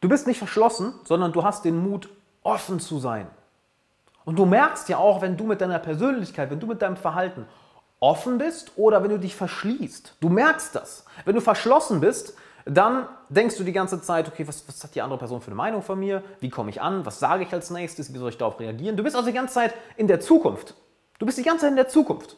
Du 0.00 0.08
bist 0.08 0.26
nicht 0.26 0.38
verschlossen, 0.38 0.94
sondern 1.04 1.32
du 1.32 1.42
hast 1.42 1.64
den 1.64 1.76
Mut, 1.76 2.08
offen 2.42 2.78
zu 2.78 2.98
sein. 2.98 3.26
Und 4.24 4.38
du 4.38 4.46
merkst 4.46 4.88
ja 4.88 4.98
auch, 4.98 5.22
wenn 5.22 5.36
du 5.36 5.44
mit 5.44 5.60
deiner 5.60 5.78
Persönlichkeit, 5.78 6.50
wenn 6.50 6.60
du 6.60 6.66
mit 6.66 6.82
deinem 6.82 6.96
Verhalten 6.96 7.46
offen 7.98 8.38
bist 8.38 8.72
oder 8.76 9.02
wenn 9.02 9.10
du 9.10 9.18
dich 9.18 9.34
verschließt. 9.34 10.16
Du 10.20 10.28
merkst 10.28 10.74
das. 10.74 11.04
Wenn 11.24 11.34
du 11.34 11.40
verschlossen 11.40 12.00
bist, 12.00 12.36
dann 12.64 13.08
denkst 13.28 13.56
du 13.56 13.64
die 13.64 13.72
ganze 13.72 14.00
Zeit, 14.00 14.28
okay, 14.28 14.46
was, 14.46 14.68
was 14.68 14.84
hat 14.84 14.94
die 14.94 15.02
andere 15.02 15.18
Person 15.18 15.40
für 15.40 15.48
eine 15.48 15.56
Meinung 15.56 15.82
von 15.82 15.98
mir? 15.98 16.22
Wie 16.38 16.50
komme 16.50 16.70
ich 16.70 16.80
an? 16.80 17.04
Was 17.04 17.18
sage 17.18 17.42
ich 17.42 17.52
als 17.52 17.70
nächstes? 17.70 18.14
Wie 18.14 18.18
soll 18.18 18.28
ich 18.30 18.38
darauf 18.38 18.60
reagieren? 18.60 18.96
Du 18.96 19.02
bist 19.02 19.16
also 19.16 19.28
die 19.28 19.34
ganze 19.34 19.54
Zeit 19.54 19.74
in 19.96 20.06
der 20.06 20.20
Zukunft. 20.20 20.74
Du 21.18 21.26
bist 21.26 21.38
die 21.38 21.42
ganze 21.42 21.62
Zeit 21.62 21.70
in 21.70 21.76
der 21.76 21.88
Zukunft. 21.88 22.36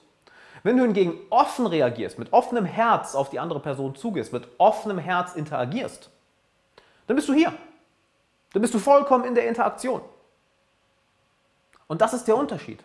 Wenn 0.62 0.76
du 0.76 0.82
hingegen 0.82 1.18
offen 1.30 1.66
reagierst, 1.66 2.18
mit 2.18 2.32
offenem 2.32 2.64
Herz 2.64 3.14
auf 3.14 3.30
die 3.30 3.38
andere 3.38 3.60
Person 3.60 3.94
zugehst, 3.94 4.32
mit 4.32 4.46
offenem 4.58 4.98
Herz 4.98 5.34
interagierst, 5.34 6.10
dann 7.06 7.16
bist 7.16 7.28
du 7.28 7.32
hier. 7.32 7.52
Dann 8.52 8.62
bist 8.62 8.74
du 8.74 8.78
vollkommen 8.78 9.24
in 9.24 9.34
der 9.34 9.48
Interaktion. 9.48 10.02
Und 11.86 12.00
das 12.00 12.12
ist 12.12 12.28
der 12.28 12.36
Unterschied. 12.36 12.82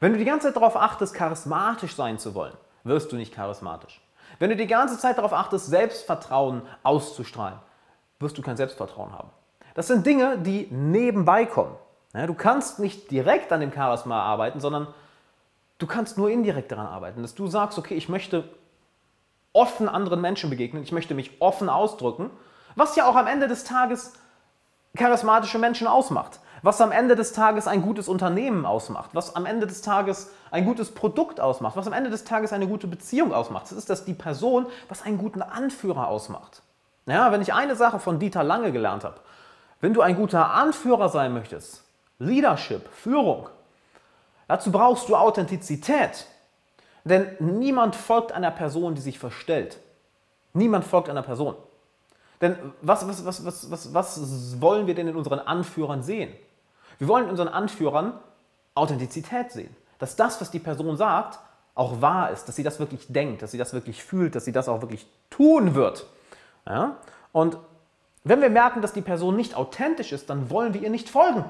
Wenn 0.00 0.12
du 0.12 0.18
die 0.18 0.24
ganze 0.24 0.48
Zeit 0.48 0.56
darauf 0.56 0.76
achtest, 0.76 1.14
charismatisch 1.14 1.94
sein 1.94 2.18
zu 2.18 2.34
wollen, 2.34 2.54
wirst 2.84 3.10
du 3.10 3.16
nicht 3.16 3.34
charismatisch. 3.34 4.00
Wenn 4.38 4.50
du 4.50 4.56
die 4.56 4.66
ganze 4.66 4.98
Zeit 4.98 5.18
darauf 5.18 5.32
achtest, 5.32 5.66
Selbstvertrauen 5.66 6.62
auszustrahlen, 6.82 7.58
wirst 8.20 8.38
du 8.38 8.42
kein 8.42 8.56
Selbstvertrauen 8.56 9.12
haben. 9.12 9.30
Das 9.74 9.88
sind 9.88 10.06
Dinge, 10.06 10.38
die 10.38 10.68
nebenbei 10.70 11.44
kommen. 11.46 11.74
Du 12.12 12.34
kannst 12.34 12.78
nicht 12.78 13.10
direkt 13.10 13.52
an 13.52 13.60
dem 13.60 13.72
Charisma 13.72 14.22
arbeiten, 14.22 14.60
sondern 14.60 14.88
du 15.78 15.86
kannst 15.86 16.18
nur 16.18 16.30
indirekt 16.30 16.72
daran 16.72 16.86
arbeiten. 16.86 17.22
Dass 17.22 17.34
du 17.34 17.46
sagst, 17.46 17.78
okay, 17.78 17.94
ich 17.94 18.08
möchte 18.08 18.48
offen 19.52 19.88
anderen 19.88 20.20
Menschen 20.20 20.50
begegnen, 20.50 20.82
ich 20.82 20.92
möchte 20.92 21.14
mich 21.14 21.40
offen 21.40 21.68
ausdrücken, 21.68 22.30
was 22.76 22.96
ja 22.96 23.08
auch 23.08 23.16
am 23.16 23.26
Ende 23.26 23.48
des 23.48 23.64
Tages 23.64 24.12
charismatische 24.94 25.58
Menschen 25.58 25.86
ausmacht 25.86 26.40
was 26.62 26.80
am 26.80 26.92
Ende 26.92 27.16
des 27.16 27.32
Tages 27.32 27.66
ein 27.66 27.82
gutes 27.82 28.08
Unternehmen 28.08 28.66
ausmacht, 28.66 29.10
was 29.12 29.36
am 29.36 29.46
Ende 29.46 29.66
des 29.66 29.82
Tages 29.82 30.30
ein 30.50 30.64
gutes 30.64 30.94
Produkt 30.94 31.40
ausmacht, 31.40 31.76
was 31.76 31.86
am 31.86 31.92
Ende 31.92 32.10
des 32.10 32.24
Tages 32.24 32.52
eine 32.52 32.66
gute 32.66 32.86
Beziehung 32.86 33.32
ausmacht. 33.32 33.64
Das 33.64 33.72
ist 33.72 33.90
das 33.90 34.04
die 34.04 34.14
Person, 34.14 34.66
was 34.88 35.02
einen 35.02 35.18
guten 35.18 35.42
Anführer 35.42 36.08
ausmacht. 36.08 36.62
Ja, 37.06 37.32
wenn 37.32 37.42
ich 37.42 37.54
eine 37.54 37.76
Sache 37.76 37.98
von 37.98 38.18
Dieter 38.18 38.42
Lange 38.42 38.72
gelernt 38.72 39.04
habe, 39.04 39.16
wenn 39.80 39.94
du 39.94 40.02
ein 40.02 40.16
guter 40.16 40.52
Anführer 40.52 41.08
sein 41.08 41.32
möchtest, 41.32 41.84
Leadership, 42.18 42.88
Führung, 42.92 43.48
dazu 44.48 44.72
brauchst 44.72 45.08
du 45.08 45.14
Authentizität. 45.14 46.26
Denn 47.04 47.28
niemand 47.38 47.94
folgt 47.94 48.32
einer 48.32 48.50
Person, 48.50 48.94
die 48.94 49.00
sich 49.00 49.18
verstellt. 49.18 49.78
Niemand 50.52 50.84
folgt 50.84 51.08
einer 51.08 51.22
Person. 51.22 51.54
Denn 52.40 52.56
was, 52.82 53.06
was, 53.06 53.24
was, 53.24 53.44
was, 53.44 53.70
was, 53.70 53.94
was 53.94 54.60
wollen 54.60 54.86
wir 54.86 54.94
denn 54.94 55.08
in 55.08 55.16
unseren 55.16 55.38
Anführern 55.38 56.02
sehen? 56.02 56.32
Wir 56.98 57.08
wollen 57.08 57.24
in 57.24 57.30
unseren 57.30 57.48
Anführern 57.48 58.14
Authentizität 58.74 59.52
sehen. 59.52 59.74
Dass 59.98 60.16
das, 60.16 60.40
was 60.40 60.50
die 60.50 60.58
Person 60.58 60.96
sagt, 60.96 61.38
auch 61.74 62.00
wahr 62.00 62.30
ist, 62.30 62.48
dass 62.48 62.56
sie 62.56 62.62
das 62.62 62.78
wirklich 62.78 63.06
denkt, 63.08 63.42
dass 63.42 63.52
sie 63.52 63.58
das 63.58 63.72
wirklich 63.72 64.02
fühlt, 64.02 64.34
dass 64.34 64.44
sie 64.44 64.52
das 64.52 64.68
auch 64.68 64.80
wirklich 64.80 65.06
tun 65.30 65.74
wird. 65.74 66.06
Ja? 66.66 66.96
Und 67.32 67.56
wenn 68.24 68.40
wir 68.40 68.50
merken, 68.50 68.82
dass 68.82 68.92
die 68.92 69.00
Person 69.00 69.36
nicht 69.36 69.54
authentisch 69.54 70.12
ist, 70.12 70.28
dann 70.28 70.50
wollen 70.50 70.74
wir 70.74 70.82
ihr 70.82 70.90
nicht 70.90 71.08
folgen. 71.08 71.44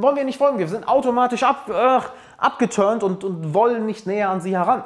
Wollen 0.00 0.14
wir 0.14 0.24
nicht 0.24 0.38
folgen. 0.38 0.58
Wir 0.58 0.68
sind 0.68 0.86
automatisch 0.86 1.42
ab, 1.42 1.68
äh, 1.68 2.00
abgeturnt 2.36 3.02
und, 3.02 3.24
und 3.24 3.52
wollen 3.52 3.84
nicht 3.84 4.06
näher 4.06 4.30
an 4.30 4.40
sie 4.40 4.56
heran. 4.56 4.84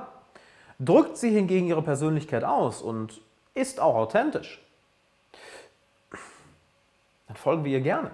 Drückt 0.78 1.18
sie 1.18 1.30
hingegen 1.30 1.66
ihre 1.66 1.82
Persönlichkeit 1.82 2.44
aus 2.44 2.80
und 2.80 3.20
ist 3.54 3.78
auch 3.78 3.94
authentisch, 3.94 4.60
dann 7.28 7.36
folgen 7.36 7.64
wir 7.64 7.72
ihr 7.72 7.82
gerne. 7.82 8.10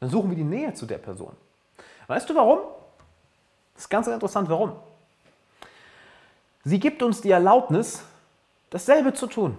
Dann 0.00 0.10
suchen 0.10 0.30
wir 0.30 0.36
die 0.36 0.44
Nähe 0.44 0.74
zu 0.74 0.84
der 0.84 0.98
Person. 0.98 1.36
Weißt 2.08 2.28
du 2.28 2.34
warum? 2.34 2.58
Das 3.74 3.84
ist 3.84 3.88
ganz 3.88 4.08
interessant, 4.08 4.48
warum. 4.50 4.72
Sie 6.64 6.80
gibt 6.80 7.02
uns 7.02 7.20
die 7.20 7.30
Erlaubnis, 7.30 8.02
dasselbe 8.70 9.14
zu 9.14 9.28
tun. 9.28 9.58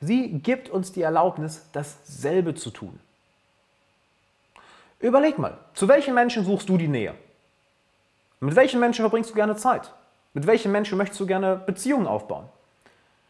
Sie 0.00 0.28
gibt 0.40 0.68
uns 0.68 0.92
die 0.92 1.02
Erlaubnis, 1.02 1.66
dasselbe 1.72 2.54
zu 2.54 2.70
tun. 2.70 3.00
Überleg 5.00 5.38
mal, 5.38 5.58
zu 5.74 5.88
welchen 5.88 6.14
Menschen 6.14 6.44
suchst 6.44 6.68
du 6.68 6.78
die 6.78 6.88
Nähe? 6.88 7.14
Mit 8.40 8.56
welchen 8.56 8.80
Menschen 8.80 9.02
verbringst 9.02 9.30
du 9.30 9.34
gerne 9.34 9.56
Zeit? 9.56 9.92
Mit 10.34 10.46
welchen 10.46 10.72
Menschen 10.72 10.98
möchtest 10.98 11.20
du 11.20 11.26
gerne 11.26 11.56
Beziehungen 11.56 12.06
aufbauen? 12.06 12.46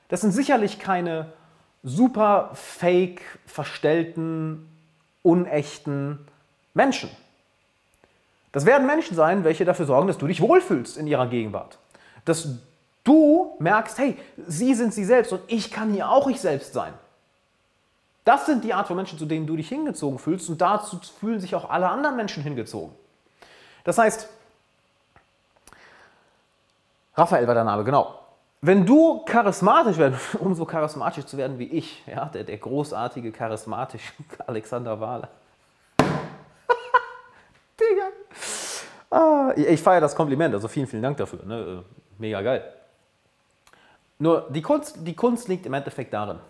Das 0.09 0.21
sind 0.21 0.33
sicherlich 0.33 0.79
keine 0.79 1.33
super 1.83 2.51
fake, 2.55 3.23
verstellten, 3.47 4.69
unechten 5.23 6.27
Menschen. 6.75 7.11
Das 8.53 8.65
werden 8.67 8.87
Menschen 8.87 9.17
sein, 9.17 9.45
welche 9.45 9.65
dafür 9.65 9.87
sorgen, 9.87 10.09
dass 10.09 10.19
du 10.19 10.27
dich 10.27 10.41
wohlfühlst 10.41 10.97
in 10.97 11.07
ihrer 11.07 11.27
Gegenwart. 11.27 11.79
Dass 12.25 12.49
du 13.05 13.55
merkst, 13.59 13.99
hey, 13.99 14.17
sie 14.47 14.75
sind 14.75 14.95
sie 14.95 15.05
selbst 15.05 15.33
und 15.33 15.43
ich 15.47 15.71
kann 15.71 15.93
hier 15.93 16.11
auch 16.11 16.29
ich 16.29 16.41
selbst 16.41 16.73
sein. 16.73 16.95
Das 18.27 18.45
sind 18.45 18.65
die 18.65 18.75
Art 18.75 18.89
von 18.89 18.97
Menschen, 18.97 19.21
zu 19.21 19.25
denen 19.25 19.47
du 19.47 19.55
dich 19.55 19.69
hingezogen 19.69 20.19
fühlst 20.19 20.51
und 20.51 20.61
dazu 20.61 20.99
fühlen 21.21 21.39
sich 21.39 21.55
auch 21.55 21.71
alle 21.71 21.89
anderen 21.89 22.17
Menschen 22.17 22.43
hingezogen. 22.43 22.93
Das 23.85 23.99
heißt, 23.99 24.29
Raphael 27.15 27.47
war 27.47 27.55
der 27.55 27.63
Name, 27.63 27.85
genau. 27.85 28.19
Wenn 28.63 28.85
du 28.85 29.25
charismatisch 29.25 29.97
werden, 29.97 30.19
um 30.41 30.57
so 30.57 30.65
charismatisch 30.65 31.25
zu 31.27 31.37
werden 31.37 31.61
wie 31.61 31.69
ich, 31.69 32.03
ja, 32.05 32.25
der, 32.25 32.43
der 32.43 32.57
großartige, 32.59 33.31
charismatische 33.31 34.13
Alexander 34.49 34.99
Wahler. 35.01 35.29
Digga. 37.79 38.09
Ah, 39.09 39.53
ich 39.55 39.81
feiere 39.81 40.01
das 40.01 40.17
Kompliment, 40.17 40.53
also 40.53 40.67
vielen, 40.67 40.89
vielen 40.89 41.03
Dank 41.05 41.17
dafür. 41.17 41.45
Ne? 41.45 41.85
Mega 42.19 42.43
geil. 42.43 42.75
Nur 44.19 44.49
die 44.51 44.63
Kunst, 44.63 44.97
die 45.07 45.15
Kunst 45.15 45.47
liegt 45.47 45.65
im 45.65 45.75
Endeffekt 45.75 46.13
darin. 46.13 46.41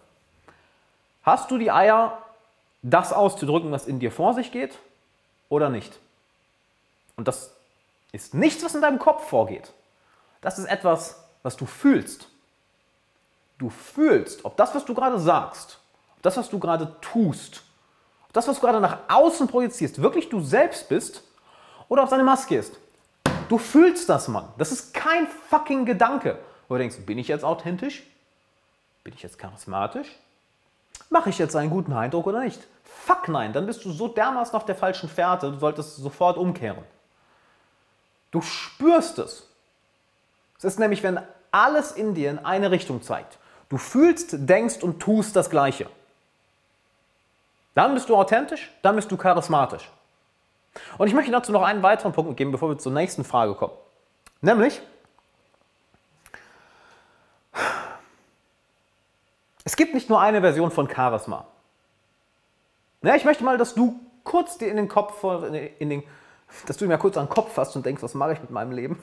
Hast 1.27 1.51
du 1.51 1.59
die 1.59 1.73
Eier, 1.73 2.23
das 2.83 3.13
auszudrücken, 3.13 3.73
was 3.73 3.89
in 3.89 3.99
dir 3.99 4.13
vor 4.13 4.33
sich 4.33 4.53
geht, 4.53 4.79
oder 5.49 5.69
nicht? 5.69 5.99
Und 7.17 7.27
das 7.27 7.51
ist 8.13 8.33
nichts, 8.33 8.65
was 8.65 8.77
in 8.77 8.81
deinem 8.81 9.01
Kopf 9.01 9.29
vorgeht. 9.29 9.73
Das 10.41 10.57
ist 10.57 10.67
etwas, 10.67 11.25
was 11.43 11.57
du 11.57 11.67
fühlst. 11.67 12.29
Du 13.59 13.71
fühlst, 13.71 14.45
ob 14.45 14.57
das, 14.57 14.73
was 14.77 14.85
du 14.85 14.95
gerade 14.95 15.19
sagst, 15.19 15.81
ob 16.17 16.23
das, 16.23 16.37
was 16.37 16.49
du 16.49 16.61
gerade 16.61 16.95
tust, 17.01 17.65
ob 18.27 18.33
das, 18.33 18.47
was 18.47 18.61
du 18.61 18.63
gerade 18.63 18.81
nach 18.81 18.99
außen 19.09 19.49
projizierst, 19.49 20.01
wirklich 20.01 20.29
du 20.29 20.41
selbst 20.41 20.89
bist 20.89 21.25
oder 21.89 22.03
ob 22.03 22.07
es 22.07 22.13
eine 22.13 22.23
Maske 22.23 22.57
ist. 22.57 22.79
Du 23.49 23.59
fühlst 23.59 24.09
das, 24.09 24.29
Mann. 24.29 24.49
Das 24.59 24.71
ist 24.71 24.95
kein 24.95 25.27
fucking 25.49 25.87
Gedanke. 25.87 26.39
Wo 26.69 26.75
du 26.75 26.79
denkst, 26.79 26.99
bin 27.05 27.19
ich 27.19 27.27
jetzt 27.27 27.45
authentisch? 27.45 28.05
Bin 29.03 29.15
ich 29.15 29.23
jetzt 29.23 29.39
charismatisch? 29.39 30.09
Mache 31.11 31.31
ich 31.31 31.39
jetzt 31.39 31.57
einen 31.57 31.71
guten 31.71 31.93
Eindruck 31.93 32.27
oder 32.27 32.41
nicht? 32.41 32.61
Fuck 32.85 33.29
nein, 33.29 33.53
dann 33.53 33.67
bist 33.67 33.85
du 33.85 33.93
so 33.93 34.09
dermaßen 34.09 34.55
auf 34.55 34.65
der 34.65 34.75
falschen 34.75 35.09
Fährte, 35.09 35.51
du 35.53 35.59
solltest 35.59 35.97
sofort 35.97 36.37
umkehren. 36.37 36.83
Du 38.31 38.41
spürst 38.41 39.19
es. 39.19 39.49
Es 40.59 40.65
ist 40.65 40.79
nämlich, 40.79 41.03
wenn 41.03 41.21
alles 41.53 41.93
in 41.93 42.15
dir 42.15 42.31
in 42.31 42.39
eine 42.39 42.71
Richtung 42.71 43.03
zeigt. 43.03 43.39
Du 43.69 43.79
fühlst, 43.79 44.37
denkst 44.49 44.83
und 44.83 45.01
tust 45.01 45.37
das 45.37 45.51
Gleiche. 45.51 45.89
Dann 47.75 47.95
bist 47.95 48.09
du 48.09 48.17
authentisch, 48.17 48.73
dann 48.83 48.97
bist 48.97 49.11
du 49.11 49.17
charismatisch. 49.17 49.91
Und 50.99 51.09
ich 51.09 51.15
möchte 51.15 51.33
dazu 51.33 51.53
noch 51.53 51.63
einen 51.63 51.83
weiteren 51.83 52.13
Punkt 52.13 52.37
geben, 52.37 52.53
bevor 52.53 52.69
wir 52.69 52.79
zur 52.79 52.93
nächsten 52.93 53.25
Frage 53.25 53.55
kommen. 53.55 53.75
Nämlich, 54.41 54.81
es 59.67 59.75
gibt 59.75 59.95
nicht 59.95 60.09
nur 60.09 60.21
eine 60.21 60.41
Version 60.43 60.71
von 60.71 60.89
Charisma. 60.89 61.45
Ja, 63.03 63.17
ich 63.17 63.25
möchte 63.25 63.43
mal, 63.43 63.59
dass 63.59 63.75
du 63.75 63.99
kurz 64.23 64.59
dir 64.59 64.69
in 64.69 64.77
den 64.77 64.89
Kopf, 64.89 65.25
in 65.81 65.91
den, 65.91 66.05
dass 66.67 66.77
du 66.77 66.87
mir 66.87 66.97
kurz 66.99 67.17
an 67.17 67.27
den 67.27 67.31
Kopf 67.31 67.53
fasst 67.53 67.75
und 67.75 67.85
denkst, 67.85 68.01
was 68.01 68.15
mache 68.15 68.35
ich 68.35 68.41
mit 68.41 68.53
meinem 68.53 68.71
Leben? 68.71 68.97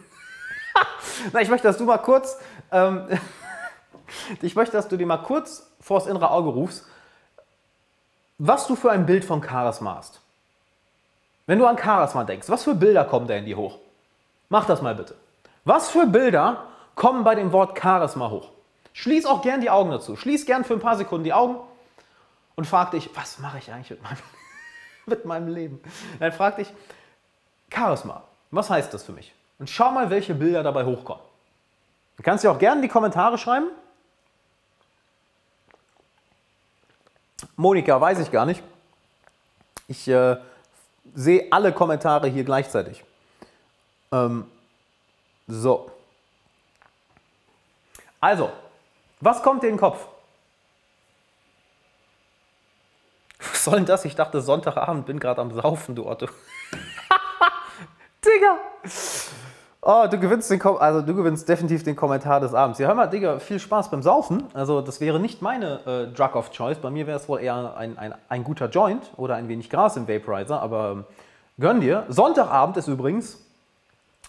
Na, 1.34 1.41
ich 1.41 1.50
möchte, 1.50 1.67
dass 1.67 1.77
du 1.77 1.84
mal 1.84 1.98
kurz, 1.98 2.39
ähm, 2.72 3.10
ich 4.41 4.55
möchte, 4.55 4.72
dass 4.72 4.88
du 4.88 4.96
dir 4.96 5.05
mal 5.05 5.17
kurz 5.17 5.70
vors 5.82 6.08
innere 6.08 6.32
Auge 6.32 6.51
rufst, 6.51 6.88
was 8.38 8.65
du 8.65 8.77
für 8.77 8.89
ein 8.89 9.05
Bild 9.05 9.25
von 9.25 9.43
Charisma 9.43 9.96
hast. 9.96 10.22
Wenn 11.46 11.60
du 11.60 11.67
an 11.67 11.77
Charisma 11.77 12.24
denkst, 12.24 12.48
was 12.48 12.63
für 12.63 12.74
Bilder 12.74 13.03
kommen 13.03 13.27
da 13.27 13.34
in 13.34 13.46
dir 13.46 13.58
hoch? 13.58 13.79
Mach 14.48 14.65
das 14.65 14.82
mal 14.82 14.96
bitte. 14.96 15.15
Was 15.65 15.89
für 15.89 16.08
Bilder 16.08 16.67
kommen 16.96 17.25
bei 17.25 17.36
dem 17.36 17.51
Wort 17.51 17.77
Charisma 17.77 18.29
hoch? 18.29 18.53
Schließ 18.93 19.25
auch 19.25 19.41
gern 19.41 19.62
die 19.62 19.69
Augen 19.69 19.91
dazu. 19.91 20.15
Schließ 20.15 20.45
gern 20.45 20.63
für 20.63 20.73
ein 20.73 20.79
paar 20.79 20.97
Sekunden 20.97 21.23
die 21.23 21.33
Augen 21.33 21.57
und 22.55 22.65
frag 22.65 22.91
dich, 22.91 23.09
was 23.15 23.39
mache 23.39 23.57
ich 23.57 23.71
eigentlich 23.71 23.89
mit 23.89 24.03
meinem, 24.03 24.17
mit 25.05 25.25
meinem 25.25 25.47
Leben? 25.47 25.81
Dann 26.19 26.31
frag 26.31 26.57
dich, 26.57 26.71
Charisma, 27.73 28.23
was 28.51 28.69
heißt 28.69 28.93
das 28.93 29.03
für 29.03 29.12
mich? 29.12 29.33
Und 29.59 29.69
schau 29.69 29.91
mal, 29.91 30.09
welche 30.09 30.35
Bilder 30.35 30.63
dabei 30.63 30.85
hochkommen. 30.85 31.23
Du 32.17 32.23
kannst 32.23 32.43
dir 32.43 32.51
auch 32.51 32.59
gerne 32.59 32.81
die 32.81 32.88
Kommentare 32.88 33.38
schreiben. 33.38 33.67
Monika, 37.55 38.00
weiß 38.00 38.19
ich 38.19 38.31
gar 38.31 38.45
nicht. 38.45 38.63
Ich 39.88 40.07
äh, 40.07 40.38
sehe 41.13 41.47
alle 41.51 41.73
Kommentare 41.73 42.27
hier 42.27 42.43
gleichzeitig. 42.43 43.03
Ähm, 44.12 44.45
So. 45.47 45.91
Also, 48.19 48.51
was 49.24 49.42
kommt 49.42 49.63
dir 49.63 49.68
in 49.68 49.74
den 49.74 49.80
Kopf? 49.80 50.08
Was 53.39 53.63
soll 53.63 53.75
denn 53.75 53.86
das? 53.86 54.06
Ich 54.06 54.15
dachte, 54.15 54.42
Sonntagabend 54.42 55.06
bin 55.06 55.20
gerade 55.20 55.42
am 55.42 55.51
Saufen, 55.53 55.96
du 55.96 56.08
Otto. 56.08 56.27
Digga! 58.25 58.58
Oh, 59.82 60.08
du 60.10 60.18
gewinnst, 60.18 60.50
den 60.50 60.60
Kom 60.60 60.77
also 60.77 61.01
du 61.01 61.13
gewinnst 61.13 61.48
definitiv 61.50 61.84
den 61.84 61.98
Kommentar 61.98 62.39
des 62.39 62.53
Abends. 62.53 62.80
Ja, 62.80 62.88
hör 62.88 62.96
mal, 62.96 63.08
Digga, 63.08 63.39
viel 63.39 63.60
Spaß 63.60 63.92
beim 63.92 64.01
Saufen. 64.01 64.46
Also, 64.53 64.80
das 64.80 65.01
wäre 65.01 65.20
nicht 65.20 65.42
meine 65.42 65.82
äh, 65.86 66.15
Drug 66.15 66.36
of 66.36 66.51
Choice. 66.51 66.77
Bei 66.77 66.89
mir 66.89 67.06
wäre 67.06 67.18
es 67.18 67.27
wohl 67.27 67.42
eher 67.42 67.75
ein, 67.75 67.98
ein, 67.98 68.15
ein 68.30 68.44
guter 68.46 68.70
Joint 68.70 69.12
oder 69.18 69.36
ein 69.36 69.50
wenig 69.50 69.70
Gras 69.70 69.98
im 69.98 70.08
Vaporizer, 70.08 70.62
aber 70.62 70.92
ähm, 70.92 71.06
gönn 71.60 71.82
dir. 71.82 72.06
Sonntagabend 72.08 72.77
ist 72.77 72.88
übrigens 72.88 73.39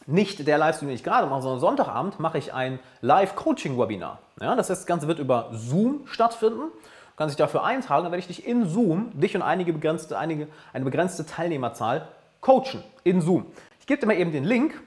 nicht 0.07 0.47
der 0.47 0.59
Livestream, 0.59 0.89
den 0.89 0.97
ich 0.97 1.05
gerade 1.05 1.29
mache, 1.29 1.43
sondern 1.43 1.61
Sonntagabend 1.61 2.19
mache 2.19 2.39
ich 2.39 2.53
ein 2.53 2.81
Live-Coaching-Webinar. 3.01 4.19
Ja, 4.41 4.55
das 4.57 4.71
heißt, 4.71 4.83
das 4.83 4.87
Ganze 4.87 5.09
wird 5.09 5.19
über 5.19 5.51
Zoom 5.53 6.07
stattfinden. 6.07 6.61
Du 6.61 7.17
kannst 7.17 7.35
dich 7.35 7.39
dafür 7.39 7.63
eintragen, 7.65 8.05
dann 8.05 8.13
werde 8.13 8.21
ich 8.21 8.27
dich 8.27 8.47
in 8.47 8.69
Zoom, 8.69 9.13
dich 9.19 9.37
und 9.37 9.43
einige 9.43 9.73
begrenzte, 9.73 10.19
einige, 10.19 10.49
eine 10.73 10.85
begrenzte 10.85 11.25
Teilnehmerzahl 11.25 12.09
coachen 12.41 12.83
in 13.05 13.21
Zoom. 13.21 13.47
Ich 13.81 13.87
gebe 13.87 14.01
dir 14.01 14.07
mal 14.07 14.17
eben 14.17 14.33
den 14.33 14.45
Link. 14.45 14.81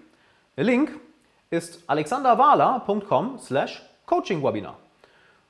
Der 0.58 0.66
Link 0.66 0.92
ist 1.50 1.84
alexanderwala.com 1.88 3.40
slash 3.40 3.82
coachingwebinar. 4.06 4.78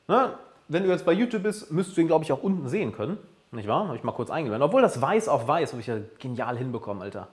Ne? 0.07 0.33
Wenn 0.67 0.83
du 0.83 0.89
jetzt 0.89 1.05
bei 1.05 1.13
YouTube 1.13 1.43
bist, 1.43 1.71
müsstest 1.71 1.97
du 1.97 2.01
ihn, 2.01 2.07
glaube 2.07 2.25
ich, 2.25 2.31
auch 2.31 2.43
unten 2.43 2.67
sehen 2.67 2.91
können. 2.91 3.17
Nicht 3.51 3.67
wahr? 3.67 3.87
Habe 3.87 3.95
ich 3.95 4.03
mal 4.03 4.11
kurz 4.11 4.29
eingeblendet. 4.29 4.67
Obwohl 4.67 4.81
das 4.81 5.01
weiß 5.01 5.29
auf 5.29 5.47
weiß 5.47 5.71
habe 5.71 5.81
ich 5.81 5.87
ja 5.87 5.97
genial 6.19 6.57
hinbekommen, 6.57 7.01
Alter. 7.01 7.29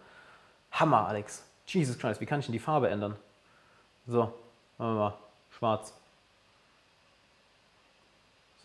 Hammer, 0.72 1.06
Alex. 1.08 1.44
Jesus 1.66 1.98
Christ, 1.98 2.20
wie 2.20 2.26
kann 2.26 2.40
ich 2.40 2.46
denn 2.46 2.52
die 2.52 2.58
Farbe 2.58 2.88
ändern? 2.88 3.16
So, 4.06 4.32
machen 4.78 4.94
wir 4.94 4.94
mal. 4.94 5.14
Schwarz. 5.50 5.94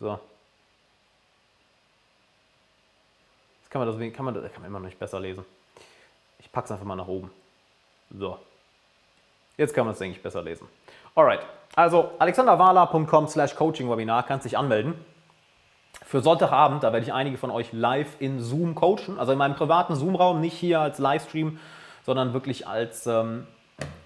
So. 0.00 0.18
Jetzt 3.60 3.70
kann 3.70 3.86
man 3.86 3.88
das, 3.88 4.16
kann 4.16 4.24
man, 4.24 4.34
das 4.34 4.52
kann 4.52 4.62
man 4.62 4.70
immer 4.70 4.80
noch 4.80 4.86
nicht 4.86 4.98
besser 4.98 5.20
lesen. 5.20 5.44
Ich 6.38 6.50
packe 6.50 6.64
es 6.64 6.72
einfach 6.72 6.86
mal 6.86 6.96
nach 6.96 7.06
oben. 7.06 7.30
So. 8.10 8.38
Jetzt 9.56 9.74
kann 9.74 9.84
man 9.84 9.92
es, 9.92 9.98
denke 9.98 10.16
ich, 10.16 10.22
besser 10.22 10.42
lesen. 10.42 10.66
Alright. 11.14 11.40
Also 11.76 12.12
alexanderwala.com 12.18 13.28
slash 13.28 13.54
coaching-webinar 13.54 14.24
kannst 14.24 14.46
dich 14.46 14.56
anmelden. 14.56 14.94
Für 16.04 16.22
Sonntagabend, 16.22 16.82
da 16.82 16.92
werde 16.92 17.04
ich 17.04 17.12
einige 17.12 17.36
von 17.36 17.50
euch 17.50 17.72
live 17.72 18.20
in 18.20 18.40
Zoom 18.40 18.74
coachen. 18.74 19.18
Also 19.18 19.32
in 19.32 19.38
meinem 19.38 19.54
privaten 19.54 19.94
Zoom-Raum, 19.94 20.40
nicht 20.40 20.54
hier 20.54 20.80
als 20.80 20.98
Livestream, 20.98 21.60
sondern 22.04 22.32
wirklich 22.32 22.66
als 22.66 23.06
ähm, 23.06 23.46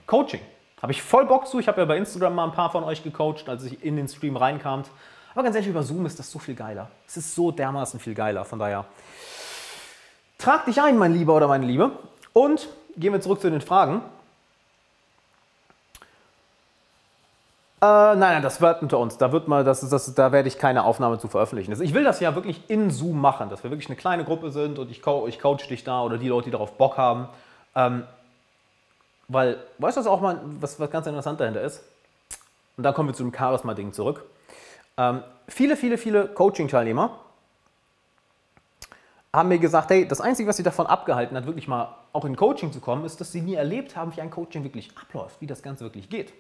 Coaching. 0.07 0.41
Habe 0.83 0.93
ich 0.93 1.03
voll 1.03 1.25
Bock 1.25 1.47
zu. 1.47 1.61
Ich 1.61 1.69
habe 1.69 1.81
ja 1.81 1.87
bei 1.87 1.97
Instagram 1.97 2.35
mal 2.35 2.45
ein 2.45 2.53
paar 2.53 2.71
von 2.71 2.85
euch 2.85 3.03
gecoacht, 3.03 3.49
als 3.49 3.65
ich 3.65 3.83
in 3.83 3.97
den 3.97 4.09
Stream 4.09 4.37
reinkam. 4.37 4.83
Aber 5.35 5.43
ganz 5.43 5.57
ehrlich, 5.57 5.71
über 5.71 5.83
Zoom 5.83 6.07
ist 6.07 6.19
das 6.19 6.31
so 6.31 6.39
viel 6.39 6.55
geiler. 6.55 6.89
Es 7.07 7.17
ist 7.17 7.35
so 7.35 7.51
dermaßen 7.51 7.99
viel 7.99 8.15
geiler. 8.15 8.45
Von 8.45 8.61
daher, 8.61 8.85
trag 10.39 10.65
dich 10.65 10.81
ein, 10.81 10.97
mein 10.97 11.13
Lieber 11.13 11.35
oder 11.35 11.49
meine 11.49 11.67
Liebe. 11.67 11.91
Und 12.33 12.69
gehen 12.97 13.13
wir 13.13 13.21
zurück 13.21 13.41
zu 13.41 13.51
den 13.51 13.61
Fragen. 13.61 14.03
Äh, 17.83 17.87
nein, 17.87 18.19
nein, 18.19 18.43
das 18.43 18.61
wird 18.61 18.81
unter 18.81 18.99
uns. 18.99 19.19
Da, 19.19 19.33
wird 19.33 19.49
mal, 19.49 19.65
das, 19.65 19.87
das, 19.89 20.15
da 20.15 20.33
werde 20.33 20.49
ich 20.49 20.59
keine 20.59 20.85
Aufnahme 20.85 21.19
zu 21.19 21.29
veröffentlichen. 21.29 21.73
Also 21.73 21.83
ich 21.83 21.93
will 21.93 22.05
das 22.05 22.21
ja 22.21 22.35
wirklich 22.35 22.63
in 22.69 22.91
Zoom 22.91 23.21
machen, 23.21 23.51
dass 23.51 23.63
wir 23.65 23.71
wirklich 23.71 23.89
eine 23.89 23.97
kleine 23.97 24.25
Gruppe 24.25 24.53
sind 24.53 24.79
und 24.79 24.91
ich, 24.91 25.03
co 25.03 25.27
ich 25.27 25.41
coach 25.41 25.67
dich 25.67 25.83
da 25.83 26.03
oder 26.03 26.17
die 26.17 26.29
Leute, 26.29 26.47
die 26.47 26.51
darauf 26.53 26.79
Bock 26.79 26.97
haben. 26.97 27.29
Ähm, 27.75 28.05
weil, 29.29 29.59
weißt 29.79 29.97
du, 29.97 30.01
was 30.01 30.07
auch 30.07 30.21
mal, 30.21 30.41
was, 30.61 30.79
was 30.79 30.91
ganz 30.91 31.07
interessant 31.07 31.41
dahinter 31.41 31.61
ist? 31.61 31.83
Und 32.77 32.85
dann 32.85 32.95
kommen 32.95 33.09
wir 33.09 33.15
zu 33.15 33.25
dem 33.25 33.35
Charisma-Ding 33.35 33.93
zurück. 33.93 34.25
Ähm, 34.97 35.23
viele, 35.49 35.77
viele, 35.77 35.99
viele 35.99 36.29
Coaching-Teilnehmer 36.29 37.19
haben 39.33 39.49
mir 39.49 39.59
gesagt, 39.59 39.91
hey, 39.91 40.07
das 40.07 40.21
Einzige, 40.21 40.49
was 40.49 40.57
sie 40.57 40.63
davon 40.63 40.87
abgehalten 40.87 41.37
hat, 41.37 41.47
wirklich 41.47 41.67
mal 41.67 41.95
auch 42.13 42.25
in 42.25 42.37
Coaching 42.37 42.73
zu 42.73 42.81
kommen, 42.81 43.05
ist, 43.05 43.21
dass 43.21 43.33
sie 43.33 43.41
nie 43.41 43.55
erlebt 43.55 43.97
haben, 43.97 44.15
wie 44.17 44.21
ein 44.21 44.31
Coaching 44.31 44.63
wirklich 44.63 44.91
abläuft, 44.97 45.41
wie 45.41 45.47
das 45.47 45.63
Ganze 45.63 45.85
wirklich 45.85 46.09
geht. 46.09 46.33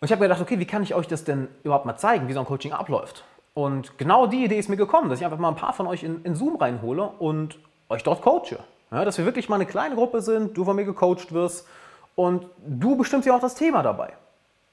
Und 0.00 0.06
ich 0.06 0.12
habe 0.12 0.20
mir 0.20 0.28
gedacht, 0.28 0.40
okay, 0.40 0.58
wie 0.58 0.66
kann 0.66 0.82
ich 0.82 0.94
euch 0.94 1.06
das 1.06 1.24
denn 1.24 1.48
überhaupt 1.62 1.84
mal 1.84 1.96
zeigen, 1.96 2.26
wie 2.26 2.32
so 2.32 2.40
ein 2.40 2.46
Coaching 2.46 2.72
abläuft? 2.72 3.24
Und 3.54 3.98
genau 3.98 4.26
die 4.26 4.44
Idee 4.44 4.58
ist 4.58 4.70
mir 4.70 4.78
gekommen, 4.78 5.10
dass 5.10 5.18
ich 5.18 5.24
einfach 5.24 5.38
mal 5.38 5.50
ein 5.50 5.56
paar 5.56 5.74
von 5.74 5.86
euch 5.86 6.02
in, 6.02 6.24
in 6.24 6.34
Zoom 6.34 6.56
reinhole 6.56 7.06
und 7.18 7.58
euch 7.90 8.02
dort 8.02 8.22
coache. 8.22 8.58
Ja, 8.90 9.04
dass 9.04 9.18
wir 9.18 9.24
wirklich 9.26 9.48
mal 9.48 9.56
eine 9.56 9.66
kleine 9.66 9.94
Gruppe 9.94 10.22
sind, 10.22 10.56
du 10.56 10.64
von 10.64 10.74
mir 10.74 10.84
gecoacht 10.84 11.32
wirst 11.32 11.66
und 12.14 12.46
du 12.66 12.96
bestimmst 12.96 13.26
ja 13.26 13.36
auch 13.36 13.40
das 13.40 13.54
Thema 13.54 13.82
dabei. 13.82 14.14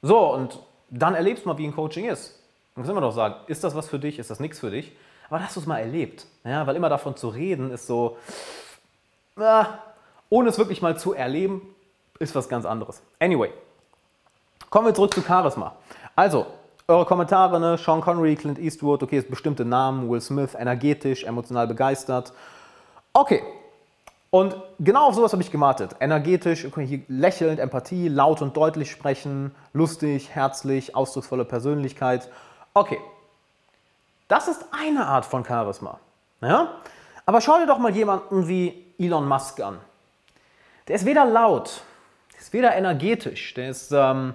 So, 0.01 0.33
und 0.33 0.59
dann 0.89 1.15
erlebst 1.15 1.45
du 1.45 1.49
mal, 1.49 1.57
wie 1.57 1.65
ein 1.65 1.75
Coaching 1.75 2.05
ist. 2.05 2.39
Dann 2.75 2.83
können 2.83 2.97
wir 2.97 3.01
doch 3.01 3.13
sagen, 3.13 3.35
ist 3.47 3.63
das 3.63 3.75
was 3.75 3.87
für 3.87 3.99
dich, 3.99 4.19
ist 4.19 4.29
das 4.29 4.39
nichts 4.39 4.59
für 4.59 4.71
dich? 4.71 4.91
Aber 5.29 5.43
hast 5.43 5.55
du 5.55 5.59
es 5.59 5.65
mal 5.65 5.79
erlebt. 5.79 6.25
Ja, 6.43 6.65
weil 6.65 6.75
immer 6.75 6.89
davon 6.89 7.15
zu 7.15 7.29
reden 7.29 7.71
ist 7.71 7.87
so, 7.87 8.17
äh, 9.37 9.63
ohne 10.29 10.49
es 10.49 10.57
wirklich 10.57 10.81
mal 10.81 10.97
zu 10.97 11.13
erleben, 11.13 11.61
ist 12.19 12.35
was 12.35 12.49
ganz 12.49 12.65
anderes. 12.65 13.01
Anyway, 13.19 13.51
kommen 14.69 14.87
wir 14.87 14.93
zurück 14.93 15.13
zu 15.13 15.21
Charisma. 15.21 15.75
Also, 16.15 16.47
eure 16.87 17.05
Kommentare, 17.05 17.59
ne? 17.59 17.77
Sean 17.77 18.01
Connery, 18.01 18.35
Clint 18.35 18.59
Eastwood, 18.59 19.03
okay, 19.03 19.21
bestimmte 19.21 19.63
Namen, 19.63 20.09
Will 20.09 20.21
Smith, 20.21 20.55
energetisch, 20.55 21.23
emotional 21.23 21.67
begeistert. 21.67 22.33
Okay, 23.13 23.43
und 24.31 24.55
genau 24.79 25.07
auf 25.07 25.15
sowas 25.15 25.31
habe 25.33 25.41
ich 25.41 25.51
gewartet. 25.51 25.95
Energetisch, 25.99 26.67
lächelnd, 27.07 27.59
Empathie, 27.59 28.07
laut 28.09 28.41
und 28.41 28.55
deutlich 28.55 28.91
sprechen, 28.91 29.55
lustig, 29.73 30.29
herzlich, 30.29 30.95
ausdrucksvolle 30.95 31.45
Persönlichkeit. 31.45 32.29
Okay, 32.73 32.99
das 34.27 34.47
ist 34.47 34.65
eine 34.71 35.07
Art 35.07 35.25
von 35.25 35.43
Charisma. 35.43 35.99
Ja? 36.41 36.75
Aber 37.25 37.41
schau 37.41 37.57
dir 37.57 37.65
doch 37.65 37.79
mal 37.79 37.95
jemanden 37.95 38.47
wie 38.47 38.85
Elon 38.99 39.27
Musk 39.27 39.59
an. 39.59 39.79
Der 40.87 40.95
ist 40.95 41.05
weder 41.05 41.25
laut, 41.25 41.81
der 42.33 42.39
ist 42.39 42.53
weder 42.53 42.75
energetisch, 42.75 43.53
der 43.55 43.69
ist 43.69 43.91
ähm, 43.91 44.33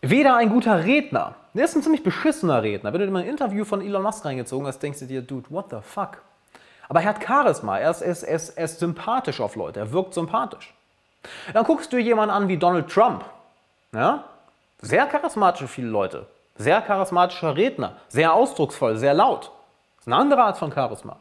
weder 0.00 0.36
ein 0.36 0.50
guter 0.50 0.84
Redner. 0.84 1.34
Der 1.54 1.64
ist 1.64 1.76
ein 1.76 1.82
ziemlich 1.82 2.02
beschissener 2.02 2.62
Redner. 2.62 2.92
Wenn 2.92 3.00
du 3.00 3.06
dir 3.06 3.12
mal 3.12 3.22
ein 3.22 3.28
Interview 3.28 3.64
von 3.64 3.80
Elon 3.80 4.02
Musk 4.02 4.24
reingezogen 4.24 4.66
hast, 4.66 4.80
denkst 4.80 5.00
du 5.00 5.06
dir, 5.06 5.22
Dude, 5.22 5.50
what 5.50 5.66
the 5.70 5.78
fuck? 5.82 6.22
Aber 6.88 7.00
er 7.00 7.08
hat 7.08 7.24
Charisma, 7.24 7.78
er 7.78 7.90
ist, 7.90 8.02
er, 8.02 8.12
ist, 8.12 8.50
er, 8.50 8.64
ist, 8.64 8.78
sympathisch 8.78 9.40
auf 9.40 9.56
Leute, 9.56 9.80
er 9.80 9.92
wirkt 9.92 10.14
sympathisch. 10.14 10.74
Dann 11.52 11.64
guckst 11.64 11.92
du 11.92 11.98
jemanden 11.98 12.34
an 12.34 12.48
wie 12.48 12.58
Donald 12.58 12.90
Trump. 12.90 13.24
Ja? 13.92 14.24
Sehr 14.80 15.06
charismatisch 15.06 15.70
viele 15.70 15.88
Leute. 15.88 16.26
Sehr 16.56 16.82
charismatischer 16.82 17.56
Redner. 17.56 17.96
Sehr 18.08 18.32
ausdrucksvoll, 18.32 18.96
sehr 18.96 19.14
laut. 19.14 19.50
Das 19.96 20.02
ist 20.02 20.06
eine 20.08 20.16
andere 20.16 20.42
Art 20.42 20.58
von 20.58 20.72
Charisma. 20.72 21.16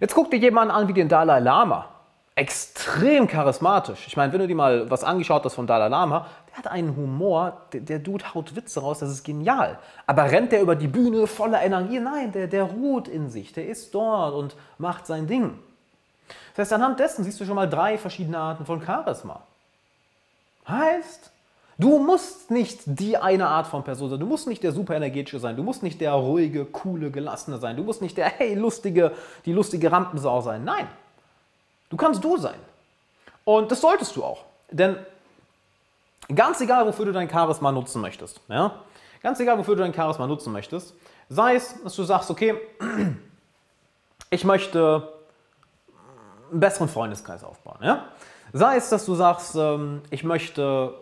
Jetzt 0.00 0.14
guck 0.14 0.30
dir 0.30 0.38
jemanden 0.38 0.74
an 0.74 0.88
wie 0.88 0.94
den 0.94 1.08
Dalai 1.08 1.38
Lama. 1.38 1.88
Extrem 2.34 3.26
charismatisch. 3.26 4.06
Ich 4.06 4.16
meine, 4.16 4.32
wenn 4.32 4.40
du 4.40 4.46
dir 4.46 4.54
mal 4.54 4.90
was 4.90 5.04
angeschaut 5.04 5.44
hast 5.44 5.54
von 5.54 5.66
Dalai 5.66 5.88
Lama, 5.88 6.26
der 6.48 6.58
hat 6.58 6.66
einen 6.66 6.96
Humor, 6.96 7.60
der, 7.74 7.80
der 7.80 7.98
Dude 7.98 8.34
haut 8.34 8.56
Witze 8.56 8.80
raus, 8.80 9.00
das 9.00 9.10
ist 9.10 9.22
genial. 9.22 9.78
Aber 10.06 10.30
rennt 10.30 10.50
der 10.50 10.62
über 10.62 10.74
die 10.74 10.88
Bühne 10.88 11.26
voller 11.26 11.62
Energie? 11.62 12.00
Nein, 12.00 12.32
der, 12.32 12.46
der 12.46 12.64
ruht 12.64 13.06
in 13.06 13.28
sich, 13.28 13.52
der 13.52 13.66
ist 13.68 13.94
dort 13.94 14.34
und 14.34 14.56
macht 14.78 15.06
sein 15.06 15.26
Ding. 15.26 15.58
Das 16.54 16.66
heißt, 16.66 16.72
anhand 16.72 17.00
dessen 17.00 17.22
siehst 17.22 17.38
du 17.38 17.44
schon 17.44 17.54
mal 17.54 17.68
drei 17.68 17.98
verschiedene 17.98 18.38
Arten 18.38 18.64
von 18.64 18.82
Charisma. 18.82 19.42
Heißt, 20.66 21.30
du 21.78 21.98
musst 21.98 22.50
nicht 22.50 22.80
die 22.86 23.18
eine 23.18 23.48
Art 23.48 23.66
von 23.66 23.84
Person 23.84 24.08
sein, 24.08 24.20
du 24.20 24.26
musst 24.26 24.46
nicht 24.46 24.62
der 24.62 24.72
super 24.72 24.96
energetische 24.96 25.38
sein, 25.38 25.56
du 25.56 25.62
musst 25.62 25.82
nicht 25.82 26.00
der 26.00 26.12
ruhige, 26.12 26.64
coole, 26.64 27.10
gelassene 27.10 27.58
sein, 27.58 27.76
du 27.76 27.82
musst 27.82 28.00
nicht 28.00 28.16
der 28.16 28.26
hey 28.26 28.54
lustige, 28.54 29.12
die 29.44 29.52
lustige 29.52 29.92
Rampensau 29.92 30.40
sein. 30.40 30.64
Nein, 30.64 30.86
du 31.92 31.96
kannst 31.96 32.24
du 32.24 32.36
sein. 32.36 32.58
Und 33.44 33.70
das 33.70 33.80
solltest 33.80 34.16
du 34.16 34.24
auch. 34.24 34.44
Denn 34.72 34.96
Ganz 36.34 36.60
egal, 36.60 36.86
wofür 36.86 37.06
du 37.06 37.12
dein 37.12 37.28
Charisma 37.28 37.72
nutzen 37.72 38.00
möchtest. 38.00 38.40
Ja? 38.48 38.72
Ganz 39.22 39.40
egal, 39.40 39.58
wofür 39.58 39.76
du 39.76 39.82
dein 39.82 39.94
Charisma 39.94 40.26
nutzen 40.26 40.52
möchtest. 40.52 40.94
Sei 41.28 41.56
es, 41.56 41.82
dass 41.82 41.96
du 41.96 42.04
sagst, 42.04 42.30
okay, 42.30 42.54
ich 44.30 44.44
möchte 44.44 45.12
einen 46.50 46.60
besseren 46.60 46.88
Freundeskreis 46.88 47.44
aufbauen. 47.44 47.78
Ja? 47.82 48.06
Sei 48.52 48.76
es, 48.76 48.88
dass 48.88 49.04
du 49.04 49.14
sagst, 49.14 49.56
ähm, 49.56 50.02
ich 50.10 50.24
möchte 50.24 50.94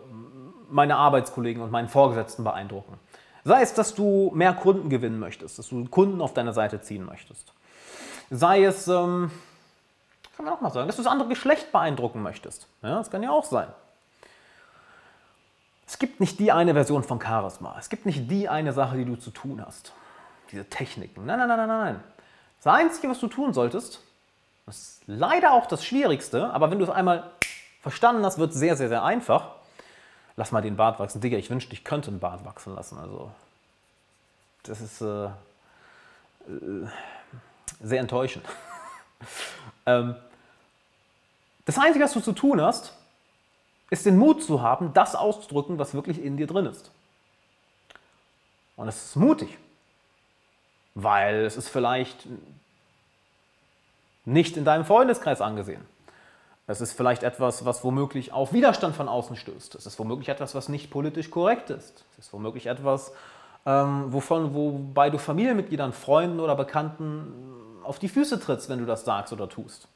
meine 0.69 0.95
Arbeitskollegen 0.95 1.61
und 1.61 1.71
meinen 1.71 1.89
Vorgesetzten 1.89 2.43
beeindrucken. 2.43 2.99
Sei 3.43 3.61
es, 3.61 3.73
dass 3.73 3.95
du 3.95 4.31
mehr 4.33 4.53
Kunden 4.53 4.89
gewinnen 4.89 5.19
möchtest, 5.19 5.59
dass 5.59 5.69
du 5.69 5.85
Kunden 5.85 6.21
auf 6.21 6.33
deine 6.33 6.53
Seite 6.53 6.81
ziehen 6.81 7.05
möchtest. 7.05 7.53
Sei 8.29 8.63
es, 8.63 8.87
ähm, 8.87 9.31
kann 10.41 10.45
man 10.45 10.57
auch 10.57 10.61
mal 10.61 10.71
sagen, 10.71 10.87
dass 10.87 10.95
du 10.95 11.03
das 11.03 11.11
andere 11.11 11.29
Geschlecht 11.29 11.71
beeindrucken 11.71 12.21
möchtest. 12.23 12.67
Ja, 12.81 12.95
das 12.97 13.11
kann 13.11 13.21
ja 13.21 13.29
auch 13.29 13.45
sein. 13.45 13.67
Es 15.85 15.99
gibt 15.99 16.19
nicht 16.19 16.39
die 16.39 16.51
eine 16.51 16.73
Version 16.73 17.03
von 17.03 17.21
Charisma. 17.21 17.75
Es 17.77 17.89
gibt 17.89 18.05
nicht 18.05 18.31
die 18.31 18.49
eine 18.49 18.73
Sache, 18.73 18.97
die 18.97 19.05
du 19.05 19.15
zu 19.17 19.29
tun 19.29 19.63
hast. 19.63 19.93
Diese 20.51 20.65
Techniken. 20.65 21.25
Nein, 21.25 21.37
nein, 21.37 21.47
nein, 21.47 21.67
nein, 21.67 21.67
nein. 21.67 22.03
Das 22.63 22.73
Einzige, 22.73 23.09
was 23.09 23.19
du 23.19 23.27
tun 23.27 23.53
solltest, 23.53 24.01
ist 24.67 25.01
leider 25.05 25.53
auch 25.53 25.65
das 25.67 25.85
Schwierigste, 25.85 26.49
aber 26.51 26.71
wenn 26.71 26.79
du 26.79 26.85
es 26.85 26.89
einmal 26.89 27.29
verstanden 27.81 28.25
hast, 28.25 28.37
wird 28.37 28.53
sehr, 28.53 28.75
sehr, 28.75 28.89
sehr 28.89 29.03
einfach. 29.03 29.55
Lass 30.37 30.51
mal 30.51 30.61
den 30.61 30.75
Bart 30.75 30.99
wachsen. 30.99 31.21
Digga, 31.21 31.37
ich 31.37 31.49
wünschte, 31.49 31.73
ich 31.73 31.83
könnte 31.83 32.09
einen 32.09 32.19
Bart 32.19 32.45
wachsen 32.45 32.73
lassen. 32.73 32.97
Also, 32.97 33.31
das 34.63 34.81
ist 34.81 35.01
äh, 35.01 35.25
äh, 35.25 35.29
sehr 37.81 37.99
enttäuschend. 37.99 38.45
ähm, 39.85 40.15
das 41.65 41.77
Einzige, 41.77 42.03
was 42.05 42.13
du 42.13 42.21
zu 42.21 42.31
tun 42.33 42.61
hast, 42.61 42.93
ist 43.89 44.05
den 44.05 44.17
Mut 44.17 44.43
zu 44.43 44.61
haben, 44.61 44.93
das 44.93 45.15
auszudrücken, 45.15 45.77
was 45.77 45.93
wirklich 45.93 46.23
in 46.23 46.37
dir 46.37 46.47
drin 46.47 46.65
ist. 46.65 46.91
Und 48.77 48.87
es 48.87 49.05
ist 49.05 49.15
mutig, 49.15 49.57
weil 50.95 51.45
es 51.45 51.57
ist 51.57 51.69
vielleicht 51.69 52.25
nicht 54.25 54.57
in 54.57 54.65
deinem 54.65 54.85
Freundeskreis 54.85 55.41
angesehen. 55.41 55.85
Es 56.67 56.79
ist 56.79 56.93
vielleicht 56.93 57.23
etwas, 57.23 57.65
was 57.65 57.83
womöglich 57.83 58.31
auf 58.31 58.53
Widerstand 58.53 58.95
von 58.95 59.09
außen 59.09 59.35
stößt. 59.35 59.75
Es 59.75 59.85
ist 59.85 59.99
womöglich 59.99 60.29
etwas, 60.29 60.55
was 60.55 60.69
nicht 60.69 60.89
politisch 60.89 61.29
korrekt 61.29 61.69
ist. 61.69 62.05
Es 62.13 62.25
ist 62.25 62.33
womöglich 62.33 62.67
etwas, 62.67 63.11
ähm, 63.65 64.05
wovon, 64.13 64.53
wobei 64.53 65.09
du 65.09 65.17
Familienmitgliedern, 65.17 65.91
Freunden 65.91 66.39
oder 66.39 66.55
Bekannten 66.55 67.33
auf 67.83 67.99
die 67.99 68.09
Füße 68.09 68.39
trittst, 68.39 68.69
wenn 68.69 68.79
du 68.79 68.85
das 68.85 69.03
sagst 69.03 69.33
oder 69.33 69.49
tust. 69.49 69.87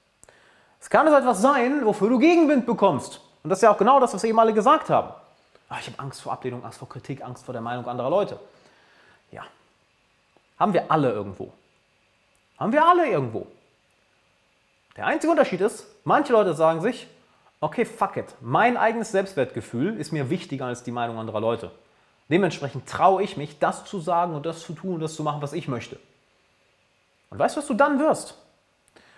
Es 0.86 0.90
kann 0.92 1.08
also 1.08 1.18
etwas 1.18 1.42
sein, 1.42 1.84
wofür 1.84 2.10
du 2.10 2.20
Gegenwind 2.20 2.68
bekommst. 2.68 3.20
Und 3.42 3.50
das 3.50 3.58
ist 3.58 3.64
ja 3.64 3.72
auch 3.72 3.78
genau 3.80 4.00
das, 4.00 4.14
was 4.14 4.22
wir 4.22 4.30
eben 4.30 4.40
alle 4.40 4.54
gesagt 4.54 4.92
haben. 4.92 5.16
Ach, 5.68 5.80
ich 5.80 5.88
habe 5.88 5.98
Angst 5.98 6.22
vor 6.22 6.32
Ablehnung, 6.32 6.64
Angst 6.64 6.78
vor 6.78 6.88
Kritik, 6.88 7.26
Angst 7.26 7.44
vor 7.44 7.54
der 7.54 7.62
Meinung 7.64 7.88
anderer 7.88 8.12
Leute. 8.12 8.40
Ja. 9.32 9.42
Haben 10.60 10.74
wir 10.74 10.92
alle 10.92 11.12
irgendwo. 11.12 11.52
Haben 12.60 12.72
wir 12.72 12.86
alle 12.86 13.10
irgendwo. 13.10 13.48
Der 14.96 15.08
einzige 15.08 15.32
Unterschied 15.32 15.60
ist, 15.60 15.88
manche 16.04 16.34
Leute 16.34 16.54
sagen 16.54 16.82
sich, 16.82 17.08
okay, 17.62 17.84
fuck 17.84 18.18
it, 18.18 18.36
mein 18.40 18.78
eigenes 18.78 19.12
Selbstwertgefühl 19.12 20.00
ist 20.00 20.12
mir 20.12 20.30
wichtiger 20.30 20.68
als 20.68 20.84
die 20.84 20.92
Meinung 20.92 21.18
anderer 21.18 21.42
Leute. 21.42 21.72
Dementsprechend 22.30 22.88
traue 22.88 23.24
ich 23.24 23.38
mich, 23.38 23.58
das 23.58 23.86
zu 23.86 24.00
sagen 24.00 24.36
und 24.36 24.46
das 24.46 24.62
zu 24.62 24.74
tun 24.74 24.94
und 24.94 25.00
das 25.00 25.16
zu 25.16 25.24
machen, 25.24 25.42
was 25.42 25.54
ich 25.54 25.68
möchte. 25.68 25.98
Und 27.32 27.40
weißt 27.40 27.56
du, 27.56 27.62
was 27.62 27.68
du 27.68 27.74
dann 27.74 27.98
wirst? 27.98 28.38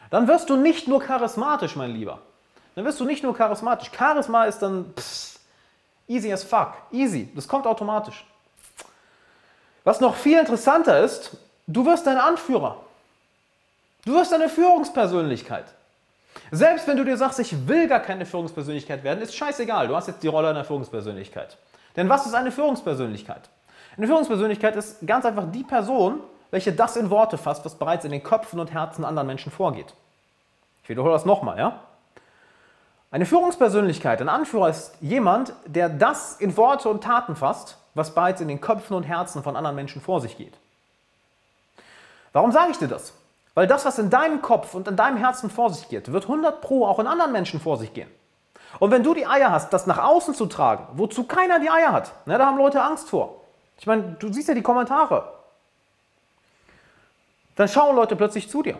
Dann 0.09 0.27
wirst 0.27 0.49
du 0.49 0.55
nicht 0.55 0.87
nur 0.87 1.01
charismatisch, 1.01 1.75
mein 1.75 1.91
Lieber. 1.91 2.19
Dann 2.75 2.85
wirst 2.85 2.99
du 2.99 3.05
nicht 3.05 3.23
nur 3.23 3.35
charismatisch. 3.35 3.91
Charisma 3.91 4.45
ist 4.45 4.59
dann 4.59 4.93
pss, 4.95 5.39
easy 6.07 6.31
as 6.31 6.43
fuck. 6.43 6.73
Easy. 6.91 7.29
Das 7.35 7.47
kommt 7.47 7.65
automatisch. 7.65 8.25
Was 9.83 9.99
noch 9.99 10.15
viel 10.15 10.37
interessanter 10.37 10.99
ist, 10.99 11.37
du 11.65 11.85
wirst 11.85 12.07
ein 12.07 12.17
Anführer. 12.17 12.77
Du 14.05 14.13
wirst 14.13 14.33
eine 14.33 14.49
Führungspersönlichkeit. 14.49 15.65
Selbst 16.51 16.87
wenn 16.87 16.97
du 16.97 17.03
dir 17.03 17.17
sagst, 17.17 17.39
ich 17.39 17.67
will 17.67 17.87
gar 17.87 17.99
keine 17.99 18.25
Führungspersönlichkeit 18.25 19.03
werden, 19.03 19.21
ist 19.21 19.35
scheißegal. 19.35 19.87
Du 19.87 19.95
hast 19.95 20.07
jetzt 20.07 20.23
die 20.23 20.27
Rolle 20.27 20.49
einer 20.49 20.63
Führungspersönlichkeit. 20.63 21.57
Denn 21.95 22.07
was 22.07 22.25
ist 22.25 22.33
eine 22.33 22.51
Führungspersönlichkeit? 22.51 23.49
Eine 23.97 24.07
Führungspersönlichkeit 24.07 24.75
ist 24.75 25.05
ganz 25.05 25.25
einfach 25.25 25.51
die 25.51 25.63
Person, 25.63 26.21
welche 26.51 26.73
das 26.73 26.95
in 26.95 27.09
Worte 27.09 27.37
fasst, 27.37 27.65
was 27.65 27.75
bereits 27.75 28.05
in 28.05 28.11
den 28.11 28.23
Köpfen 28.23 28.59
und 28.59 28.71
Herzen 28.71 29.05
anderen 29.05 29.27
Menschen 29.27 29.51
vorgeht. 29.51 29.93
Ich 30.83 30.89
wiederhole 30.89 31.13
das 31.13 31.25
nochmal, 31.25 31.57
ja? 31.57 31.79
Eine 33.09 33.25
Führungspersönlichkeit, 33.25 34.21
ein 34.21 34.29
Anführer 34.29 34.69
ist 34.69 34.93
jemand, 34.99 35.53
der 35.65 35.87
das 35.87 36.35
in 36.39 36.57
Worte 36.57 36.89
und 36.89 37.03
Taten 37.03 37.35
fasst, 37.35 37.77
was 37.93 38.13
bereits 38.13 38.41
in 38.41 38.47
den 38.47 38.59
Köpfen 38.59 38.95
und 38.95 39.03
Herzen 39.03 39.43
von 39.43 39.55
anderen 39.55 39.75
Menschen 39.75 40.01
vor 40.01 40.19
sich 40.19 40.37
geht. 40.37 40.53
Warum 42.33 42.51
sage 42.51 42.71
ich 42.71 42.77
dir 42.77 42.89
das? 42.89 43.13
Weil 43.55 43.65
das, 43.65 43.85
was 43.85 43.97
in 43.97 44.09
deinem 44.09 44.41
Kopf 44.41 44.75
und 44.75 44.87
in 44.87 44.95
deinem 44.95 45.17
Herzen 45.17 45.49
vor 45.49 45.71
sich 45.71 45.89
geht, 45.89 46.11
wird 46.11 46.25
100 46.25 46.61
Pro 46.61 46.85
auch 46.85 46.99
in 46.99 47.07
anderen 47.07 47.31
Menschen 47.31 47.59
vor 47.59 47.77
sich 47.77 47.93
gehen. 47.93 48.09
Und 48.79 48.91
wenn 48.91 49.03
du 49.03 49.13
die 49.13 49.25
Eier 49.25 49.51
hast, 49.51 49.73
das 49.73 49.87
nach 49.87 49.97
außen 49.97 50.35
zu 50.35 50.45
tragen, 50.45 50.87
wozu 50.93 51.23
keiner 51.23 51.59
die 51.59 51.69
Eier 51.69 51.91
hat, 51.91 52.11
ne, 52.27 52.37
da 52.37 52.45
haben 52.45 52.57
Leute 52.57 52.83
Angst 52.83 53.09
vor. 53.09 53.41
Ich 53.79 53.87
meine, 53.87 54.15
du 54.19 54.31
siehst 54.31 54.47
ja 54.47 54.53
die 54.53 54.61
Kommentare. 54.61 55.33
Dann 57.57 57.67
schauen 57.67 57.95
Leute 57.95 58.15
plötzlich 58.15 58.49
zu 58.49 58.63
dir. 58.63 58.77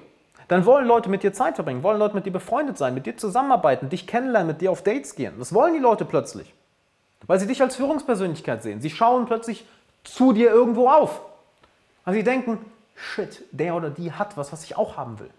Dann 0.47 0.65
wollen 0.65 0.87
Leute 0.87 1.09
mit 1.09 1.23
dir 1.23 1.33
Zeit 1.33 1.55
verbringen, 1.55 1.83
wollen 1.83 1.99
Leute 1.99 2.15
mit 2.15 2.25
dir 2.25 2.31
befreundet 2.31 2.77
sein, 2.77 2.93
mit 2.93 3.05
dir 3.05 3.17
zusammenarbeiten, 3.17 3.89
dich 3.89 4.07
kennenlernen, 4.07 4.47
mit 4.47 4.61
dir 4.61 4.71
auf 4.71 4.81
Dates 4.81 5.15
gehen. 5.15 5.33
Das 5.39 5.53
wollen 5.53 5.73
die 5.73 5.79
Leute 5.79 6.05
plötzlich. 6.05 6.53
Weil 7.25 7.39
sie 7.39 7.47
dich 7.47 7.61
als 7.61 7.75
Führungspersönlichkeit 7.75 8.63
sehen. 8.63 8.79
Sie 8.79 8.91
schauen 8.91 9.25
plötzlich 9.25 9.65
zu 10.03 10.31
dir 10.31 10.51
irgendwo 10.51 10.87
auf. 10.87 11.21
Also 12.05 12.17
sie 12.17 12.23
denken, 12.23 12.59
shit, 12.95 13.43
der 13.51 13.75
oder 13.75 13.89
die 13.89 14.13
hat 14.13 14.37
was, 14.37 14.53
was 14.53 14.63
ich 14.63 14.77
auch 14.77 14.95
haben 14.95 15.19
will. 15.19 15.29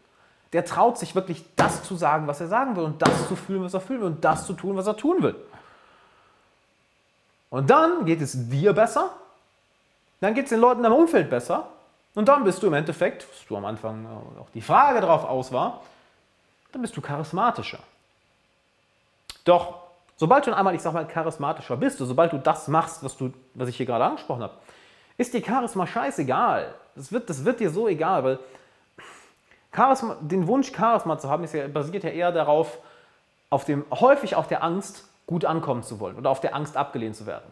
Der 0.53 0.65
traut 0.65 0.99
sich 0.99 1.15
wirklich 1.15 1.45
das 1.57 1.85
zu 1.85 1.95
sagen, 1.95 2.27
was 2.27 2.41
er 2.41 2.49
sagen 2.49 2.77
will 2.77 2.85
und 2.85 3.01
das 3.01 3.29
zu 3.29 3.37
fühlen, 3.37 3.63
was 3.63 3.73
er 3.73 3.81
fühlen 3.81 4.01
will 4.01 4.09
und 4.09 4.25
das 4.25 4.47
zu 4.47 4.53
tun, 4.53 4.77
was 4.77 4.87
er 4.87 4.97
tun 4.97 5.23
will. 5.23 5.37
Und 7.51 7.71
dann 7.71 8.05
geht 8.05 8.21
es 8.21 8.49
dir 8.49 8.73
besser, 8.73 9.13
dann 10.21 10.35
geht 10.35 10.45
es 10.45 10.51
den 10.51 10.61
Leuten 10.61 10.85
im 10.85 10.93
Umfeld 10.93 11.31
besser 11.31 11.69
und 12.19 12.27
dann 12.27 12.43
bist 12.43 12.61
du 12.65 12.67
im 12.67 12.75
Endeffekt, 12.75 13.25
was 13.31 13.47
du 13.47 13.57
am 13.57 13.65
Anfang 13.65 14.05
auch 14.41 14.51
die 14.53 14.61
Frage 14.61 15.01
darauf 15.01 15.25
aus 15.25 15.53
war, 15.53 15.83
dann 16.73 16.83
bist 16.83 16.97
du 16.97 17.01
charismatischer. 17.01 17.79
Doch 19.45 19.83
sobald 20.17 20.45
du 20.45 20.53
einmal, 20.53 20.75
ich 20.75 20.83
sag 20.83 20.95
mal, 20.95 21.07
charismatischer 21.07 21.77
bist, 21.77 21.99
sobald 21.99 22.33
du 22.33 22.39
das 22.39 22.67
machst, 22.67 23.05
was, 23.05 23.17
du, 23.17 23.33
was 23.55 23.69
ich 23.69 23.77
hier 23.77 23.87
gerade 23.87 24.05
angesprochen 24.05 24.43
habe, 24.43 24.55
ist 25.17 25.33
dir 25.33 25.45
Charisma 25.45 25.87
scheißegal. 25.87 26.75
Das 26.97 27.13
wird, 27.13 27.31
das 27.31 27.45
wird 27.45 27.61
dir 27.61 27.71
so 27.71 27.87
egal, 27.87 28.25
weil 28.25 28.39
Charisma, 29.73 30.17
den 30.21 30.49
Wunsch, 30.49 30.73
Charisma 30.75 31.21
zu 31.21 31.31
haben, 31.31 31.45
ja, 31.45 31.69
basiert 31.69 32.03
ja 32.03 32.11
eher 32.11 32.33
darauf, 32.33 32.79
auf 33.49 33.65
dem, 33.65 33.85
häufig 33.93 34.35
auf 34.35 34.49
der 34.49 34.65
Angst, 34.65 35.09
gut 35.29 35.45
ankommen 35.45 35.85
zu 35.85 36.01
wollen 36.01 36.17
oder 36.17 36.31
auf 36.31 36.41
der 36.41 36.57
Angst, 36.57 36.77
abgelehnt 36.77 37.15
zu 37.15 37.27
werden. 37.27 37.47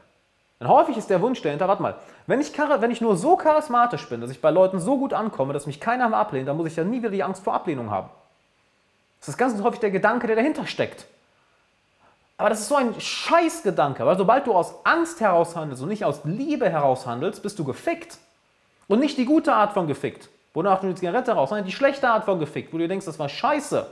Denn 0.59 0.69
häufig 0.69 0.97
ist 0.97 1.11
der 1.11 1.21
Wunsch 1.21 1.42
dahinter, 1.42 1.69
warte 1.69 1.83
mal, 1.83 1.97
wenn 2.27 2.40
ich, 2.40 2.57
wenn 2.57 2.90
ich 2.90 3.01
nur 3.01 3.16
so 3.16 3.37
charismatisch 3.37 4.09
bin, 4.09 4.21
dass 4.21 4.31
ich 4.31 4.40
bei 4.40 4.51
Leuten 4.51 4.81
so 4.81 4.99
gut 4.99 5.12
ankomme, 5.12 5.53
dass 5.53 5.66
mich 5.66 5.81
keiner 5.81 6.09
mehr 6.09 6.19
ablehnt, 6.19 6.49
dann 6.49 6.57
muss 6.57 6.69
ich 6.69 6.77
ja 6.77 6.85
nie 6.85 6.99
wieder 6.99 7.11
die 7.11 7.23
Angst 7.23 7.45
vor 7.45 7.55
Ablehnung 7.55 7.90
haben. 7.90 8.09
Das 9.21 9.29
ist 9.29 9.37
ganz 9.37 9.61
häufig 9.62 9.81
der 9.81 9.90
Gedanke, 9.90 10.27
der 10.27 10.37
dahinter 10.37 10.66
steckt. 10.66 11.07
Aber 12.38 12.51
das 12.51 12.61
ist 12.61 12.69
so 12.69 12.77
ein 12.77 12.99
Scheißgedanke, 12.99 14.05
weil 14.05 14.16
sobald 14.16 14.47
du 14.47 14.55
aus 14.55 14.75
Angst 14.85 15.21
heraus 15.21 15.57
handelst 15.57 15.83
und 15.83 15.88
nicht 15.88 16.05
aus 16.05 16.21
Liebe 16.25 16.69
heraus 16.69 17.07
handelst, 17.07 17.42
bist 17.42 17.59
du 17.59 17.64
gefickt. 17.64 18.19
Und 18.88 19.01
nicht 19.01 19.19
die 19.19 19.25
gute 19.25 19.53
Art 19.53 19.73
von 19.73 19.87
gefickt, 19.87 20.29
wonach 20.55 20.81
du 20.81 20.88
die 20.88 20.95
Zigarette 20.95 21.33
raus, 21.33 21.49
sondern 21.49 21.66
die 21.66 21.73
schlechte 21.73 22.09
Art 22.09 22.25
von 22.25 22.38
gefickt, 22.38 22.73
wo 22.73 22.79
du 22.79 22.87
denkst, 22.87 23.07
das 23.07 23.19
war 23.19 23.29
scheiße. 23.29 23.87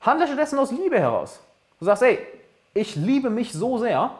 Handle 0.00 0.26
stattdessen 0.26 0.58
aus 0.58 0.70
Liebe 0.70 0.98
heraus. 0.98 1.40
Du 1.78 1.84
sagst, 1.84 2.02
ey, 2.02 2.18
ich 2.72 2.96
liebe 2.96 3.28
mich 3.28 3.52
so 3.52 3.78
sehr, 3.78 4.10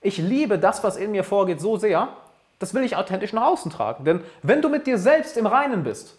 ich 0.00 0.18
liebe 0.18 0.58
das, 0.58 0.84
was 0.84 0.96
in 0.96 1.10
mir 1.10 1.24
vorgeht, 1.24 1.60
so 1.60 1.76
sehr, 1.76 2.08
das 2.58 2.74
will 2.74 2.82
ich 2.82 2.96
authentisch 2.96 3.32
nach 3.32 3.44
außen 3.44 3.70
tragen. 3.70 4.04
Denn 4.04 4.24
wenn 4.42 4.62
du 4.62 4.68
mit 4.68 4.86
dir 4.86 4.98
selbst 4.98 5.36
im 5.36 5.46
Reinen 5.46 5.84
bist, 5.84 6.16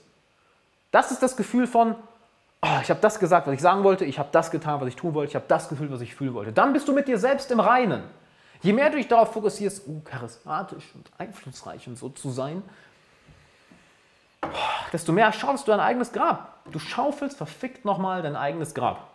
das 0.92 1.12
ist 1.12 1.22
das 1.22 1.38
Gefühl 1.38 1.68
von, 1.68 1.96
oh, 2.62 2.80
ich 2.82 2.90
habe 2.90 3.00
das 3.00 3.20
gesagt, 3.20 3.48
was 3.48 3.54
ich 3.54 3.62
sagen 3.62 3.84
wollte, 3.84 4.06
ich 4.06 4.20
habe 4.20 4.30
das 4.32 4.52
getan, 4.52 4.82
was 4.82 4.88
ich 4.88 4.96
tun 4.96 5.14
wollte, 5.14 5.30
ich 5.30 5.36
habe 5.36 5.46
das 5.48 5.70
Gefühl, 5.70 5.92
was 5.92 6.02
ich 6.02 6.16
fühlen 6.16 6.34
wollte. 6.34 6.52
Dann 6.52 6.74
bist 6.74 6.88
du 6.88 6.94
mit 6.94 7.08
dir 7.08 7.18
selbst 7.18 7.52
im 7.52 7.60
Reinen. 7.60 8.04
Je 8.62 8.74
mehr 8.74 8.90
du 8.90 8.98
dich 8.98 9.08
darauf 9.08 9.32
fokussierst, 9.32 9.88
uh, 9.88 10.02
charismatisch 10.02 10.84
und 10.94 11.10
einflussreich 11.18 11.88
und 11.88 11.98
so 11.98 12.10
zu 12.10 12.30
sein, 12.30 12.62
desto 14.92 15.12
mehr 15.14 15.32
schaufelst 15.32 15.68
du 15.68 15.72
dein 15.72 15.80
eigenes 15.80 16.12
Grab. 16.12 16.60
Du 16.72 16.80
schaufelst 16.80 17.38
verfickt 17.38 17.86
nochmal 17.86 18.22
dein 18.22 18.36
eigenes 18.36 18.74
Grab. 18.74 19.08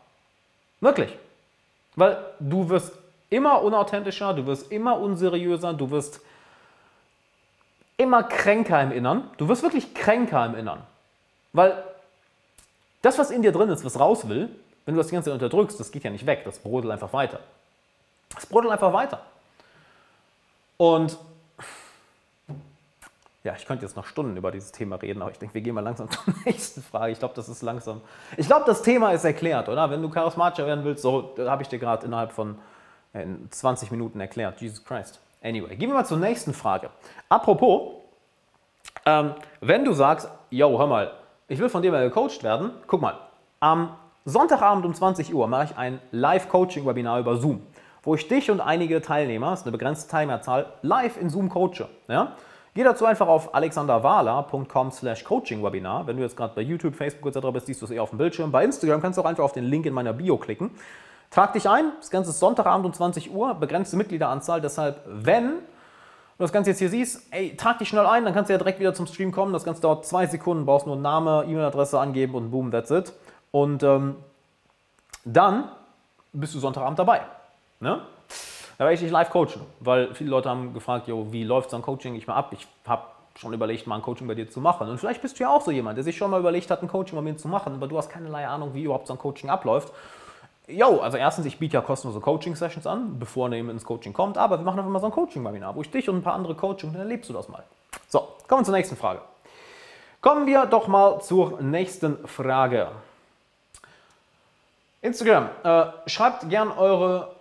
Wirklich. 0.81 1.17
Weil 1.97 2.25
du 2.41 2.69
wirst 2.69 2.93
immer 3.31 3.63
unauthentischer, 3.63 4.35
du 4.35 4.47
wirst 4.47 4.71
immer 4.71 4.99
unseriöser, 4.99 5.75
du 5.75 5.91
wirst 5.91 6.21
immer 7.97 8.23
kränker 8.23 8.83
im 8.83 8.93
Innern. 8.93 9.31
Du 9.37 9.49
wirst 9.49 9.63
wirklich 9.63 9.95
kränker 9.95 10.45
im 10.47 10.55
Innern. 10.55 10.83
Weil 11.53 11.83
das, 13.03 13.19
was 13.19 13.31
in 13.31 13.43
dir 13.43 13.53
drin 13.53 13.69
ist, 13.69 13.85
was 13.85 13.99
raus 13.99 14.29
will, 14.29 14.49
wenn 14.85 14.95
du 14.95 15.01
das 15.01 15.11
ganze 15.11 15.33
unterdrückst, 15.33 15.79
das 15.79 15.93
geht 15.93 16.05
ja 16.05 16.11
nicht 16.11 16.27
weg, 16.27 16.43
das 16.45 16.59
brodelt 16.59 16.93
einfach 16.93 17.13
weiter. 17.13 17.41
Das 18.35 18.47
brodelt 18.47 18.73
einfach 18.73 18.93
weiter. 18.93 19.21
Und 20.77 21.17
ja, 23.45 23.55
ich 23.57 23.67
könnte 23.67 23.85
jetzt 23.85 23.95
noch 23.95 24.07
Stunden 24.07 24.37
über 24.37 24.51
dieses 24.51 24.73
Thema 24.73 24.97
reden, 24.97 25.21
aber 25.21 25.31
ich 25.31 25.39
denke, 25.39 25.55
wir 25.55 25.61
gehen 25.61 25.75
mal 25.75 25.83
langsam 25.83 26.11
zur 26.11 26.35
nächsten 26.45 26.83
Frage. 26.83 27.13
Ich 27.13 27.19
glaube, 27.19 27.35
das 27.35 27.49
ist 27.49 27.63
langsam. 27.63 28.01
Ich 28.37 28.47
glaube, 28.47 28.65
das 28.67 28.83
Thema 28.83 29.13
ist 29.13 29.25
erklärt, 29.25 29.69
oder? 29.69 29.91
Wenn 29.91 30.03
du 30.03 30.09
charismatischer 30.09 30.67
werden 30.67 30.85
willst, 30.85 31.03
so 31.03 31.35
habe 31.39 31.63
ich 31.63 31.69
dir 31.69 31.79
gerade 31.79 32.07
innerhalb 32.07 32.33
von 32.33 32.59
20 33.51 33.91
Minuten 33.91 34.21
erklärt. 34.21 34.61
Jesus 34.61 34.85
Christ. 34.85 35.21
Anyway, 35.43 35.77
gehen 35.77 35.91
wir 35.91 35.95
mal 35.95 36.07
zur 36.07 36.19
nächsten 36.19 36.55
Frage. 36.55 36.91
Apropos, 37.29 37.93
ähm, 39.07 39.35
wenn 39.61 39.85
du 39.85 39.93
sagst, 39.93 40.29
yo, 40.51 40.79
hör 40.79 40.87
mal, 40.87 41.13
ich 41.49 41.59
will 41.59 41.69
von 41.69 41.83
dir 41.83 41.93
mal 41.93 42.09
gecoacht 42.09 42.43
werden, 42.43 42.71
guck 42.87 43.03
mal, 43.03 43.19
am 43.61 43.97
Sonntagabend 44.25 44.87
um 44.87 44.95
20 44.95 45.35
Uhr 45.35 45.47
mache 45.49 45.65
ich 45.65 45.77
ein 45.77 46.01
Live-Coaching-Webinar 46.11 47.21
über 47.21 47.37
Zoom, 47.37 47.61
wo 48.03 48.15
ich 48.15 48.27
dich 48.27 48.51
und 48.51 48.61
einige 48.61 49.03
Teilnehmer, 49.03 49.51
das 49.51 49.61
ist 49.61 49.67
eine 49.67 49.73
begrenzte 49.73 50.11
Teilnehmerzahl, 50.11 50.73
live 50.81 51.21
in 51.21 51.29
Zoom 51.29 51.51
coache. 51.51 51.89
Ja? 52.09 52.33
Geh 52.73 52.83
dazu 52.83 53.05
einfach 53.05 53.29
auf 53.29 53.55
alexanderwahler.com 53.55 54.91
slash 54.91 55.25
coachingwebinar. 55.25 56.07
Wenn 56.07 56.17
du 56.17 56.23
jetzt 56.23 56.37
gerade 56.37 56.55
bei 56.55 56.63
YouTube, 56.63 56.95
Facebook 56.95 57.37
etc. 57.37 57.47
bist, 57.53 57.67
siehst 57.67 57.83
du 57.83 57.85
es 57.85 57.91
eher 57.91 58.03
auf 58.03 58.11
dem 58.11 58.19
Bildschirm. 58.19 58.51
Bei 58.51 58.65
Instagram 58.65 59.01
kannst 59.01 59.19
du 59.19 59.23
auch 59.23 59.27
einfach 59.27 59.45
auf 59.45 59.53
den 59.53 59.65
Link 59.65 59.87
in 59.87 59.93
meiner 59.93 60.13
Bio 60.13 60.39
klicken. 60.39 60.71
Trag 61.35 61.53
dich 61.53 61.69
ein, 61.69 61.91
das 61.99 62.11
Ganze 62.11 62.31
ist 62.31 62.39
Sonntagabend 62.39 62.87
um 62.87 62.93
20 62.93 63.35
Uhr, 63.35 63.55
begrenzte 63.55 63.97
Mitgliederanzahl, 63.97 64.61
deshalb, 64.61 65.01
wenn 65.05 65.49
du 65.49 65.59
das 66.39 66.53
Ganze 66.53 66.71
jetzt 66.71 66.79
hier 66.79 66.89
siehst, 66.89 67.27
ey, 67.33 67.57
trag 67.57 67.81
dich 67.81 67.89
schnell 67.89 68.07
ein, 68.07 68.25
dann 68.25 68.33
kannst 68.33 68.51
du 68.51 68.53
ja 68.53 68.59
direkt 68.59 68.79
wieder 68.79 68.95
zum 68.95 69.09
Stream 69.09 69.33
kommen. 69.33 69.53
Das 69.53 69.65
Ganze 69.65 69.83
dauert 69.83 70.07
zwei 70.07 70.27
Sekunden, 70.27 70.65
brauchst 70.65 70.87
nur 70.87 70.95
Name, 70.95 71.45
E-Mail-Adresse 71.49 71.99
angeben 71.99 72.37
und 72.37 72.53
boom, 72.53 72.71
that's 72.71 72.93
it. 72.93 73.13
Und 73.51 73.83
ähm, 73.83 74.15
dann 75.25 75.71
bist 76.33 76.55
du 76.55 76.61
Sonntagabend 76.61 77.01
dabei. 77.01 77.23
Ne? 77.81 78.01
Da 78.79 78.85
werde 78.85 78.95
ich 78.95 79.01
dich 79.01 79.11
live 79.11 79.31
coachen, 79.31 79.63
weil 79.81 80.15
viele 80.15 80.31
Leute 80.31 80.49
haben 80.49 80.73
gefragt, 80.73 81.09
jo, 81.09 81.33
wie 81.33 81.43
läuft 81.43 81.71
so 81.71 81.75
ein 81.75 81.83
Coaching 81.83 82.15
ich 82.15 82.29
mal 82.29 82.37
ab? 82.37 82.53
Ich 82.53 82.69
habe 82.87 83.03
schon 83.35 83.53
überlegt, 83.53 83.89
mal 83.89 83.97
ein 83.97 84.03
Coaching 84.03 84.29
bei 84.29 84.37
dir 84.37 84.49
zu 84.49 84.61
machen. 84.61 84.89
Und 84.89 84.99
vielleicht 84.99 85.21
bist 85.21 85.41
du 85.41 85.43
ja 85.43 85.51
auch 85.51 85.63
so 85.63 85.73
jemand, 85.73 85.97
der 85.97 86.05
sich 86.05 86.17
schon 86.17 86.31
mal 86.31 86.39
überlegt 86.39 86.71
hat, 86.71 86.81
ein 86.81 86.89
Coaching 86.89 87.17
bei 87.17 87.23
mir 87.23 87.37
zu 87.37 87.49
machen, 87.49 87.75
aber 87.75 87.89
du 87.89 87.99
hast 87.99 88.09
keinerlei 88.09 88.47
Ahnung, 88.47 88.73
wie 88.73 88.85
überhaupt 88.85 89.09
so 89.09 89.15
ein 89.15 89.19
Coaching 89.19 89.51
abläuft. 89.51 89.93
Jo, 90.67 91.01
also 91.01 91.19
erstens, 91.19 91.45
ich 91.45 91.59
biete 91.59 91.75
ja 91.75 91.83
kostenlose 91.83 92.21
Coaching-Sessions 92.21 92.87
an, 92.87 93.19
bevor 93.19 93.53
jemand 93.53 93.75
ins 93.75 93.85
Coaching 93.85 94.15
kommt, 94.15 94.39
aber 94.39 94.59
wir 94.59 94.65
machen 94.65 94.79
einfach 94.79 94.91
mal 94.91 94.99
so 94.99 95.07
ein 95.07 95.13
Coaching-Webinar, 95.13 95.77
wo 95.77 95.83
ich 95.83 95.91
dich 95.91 96.09
und 96.09 96.17
ein 96.17 96.23
paar 96.23 96.35
andere 96.35 96.55
coache 96.55 96.85
und 96.85 96.95
dann 96.95 97.03
erlebst 97.03 97.29
du 97.29 97.35
das 97.35 97.49
mal. 97.49 97.63
So, 98.09 98.21
kommen 98.49 98.63
wir 98.63 98.65
zur 98.65 98.75
nächsten 98.75 98.97
Frage. 98.97 99.21
Kommen 100.23 100.47
wir 100.47 100.65
doch 100.65 100.89
mal 100.89 101.21
zur 101.21 101.61
nächsten 101.61 102.27
Frage. 102.27 102.89
Instagram, 105.03 105.51
äh, 105.65 105.85
schreibt 106.07 106.49
gern 106.49 106.71
eure 106.71 107.35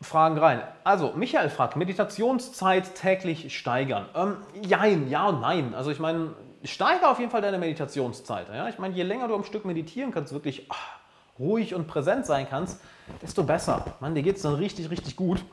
Fragen 0.00 0.38
rein. 0.38 0.62
Also, 0.82 1.12
Michael 1.14 1.50
fragt, 1.50 1.76
Meditationszeit 1.76 2.94
täglich 2.94 3.54
steigern. 3.54 4.06
Ähm, 4.14 4.38
jein, 4.62 5.10
ja 5.10 5.28
und 5.28 5.42
nein. 5.42 5.74
Also 5.74 5.90
ich 5.90 6.00
meine, 6.00 6.30
steigere 6.64 7.10
auf 7.10 7.18
jeden 7.18 7.30
Fall 7.30 7.42
deine 7.42 7.58
Meditationszeit. 7.58 8.48
Ja? 8.48 8.66
Ich 8.68 8.78
meine, 8.78 8.94
je 8.94 9.02
länger 9.02 9.28
du 9.28 9.34
am 9.34 9.44
Stück 9.44 9.66
meditieren 9.66 10.10
kannst, 10.10 10.32
wirklich 10.32 10.66
ach, 10.70 11.01
ruhig 11.38 11.74
und 11.74 11.86
präsent 11.86 12.26
sein 12.26 12.46
kannst, 12.48 12.80
desto 13.20 13.42
besser. 13.42 13.84
Mann, 14.00 14.14
dir 14.14 14.22
geht 14.22 14.36
es 14.36 14.42
dann 14.42 14.54
richtig, 14.54 14.90
richtig 14.90 15.16
gut. 15.16 15.44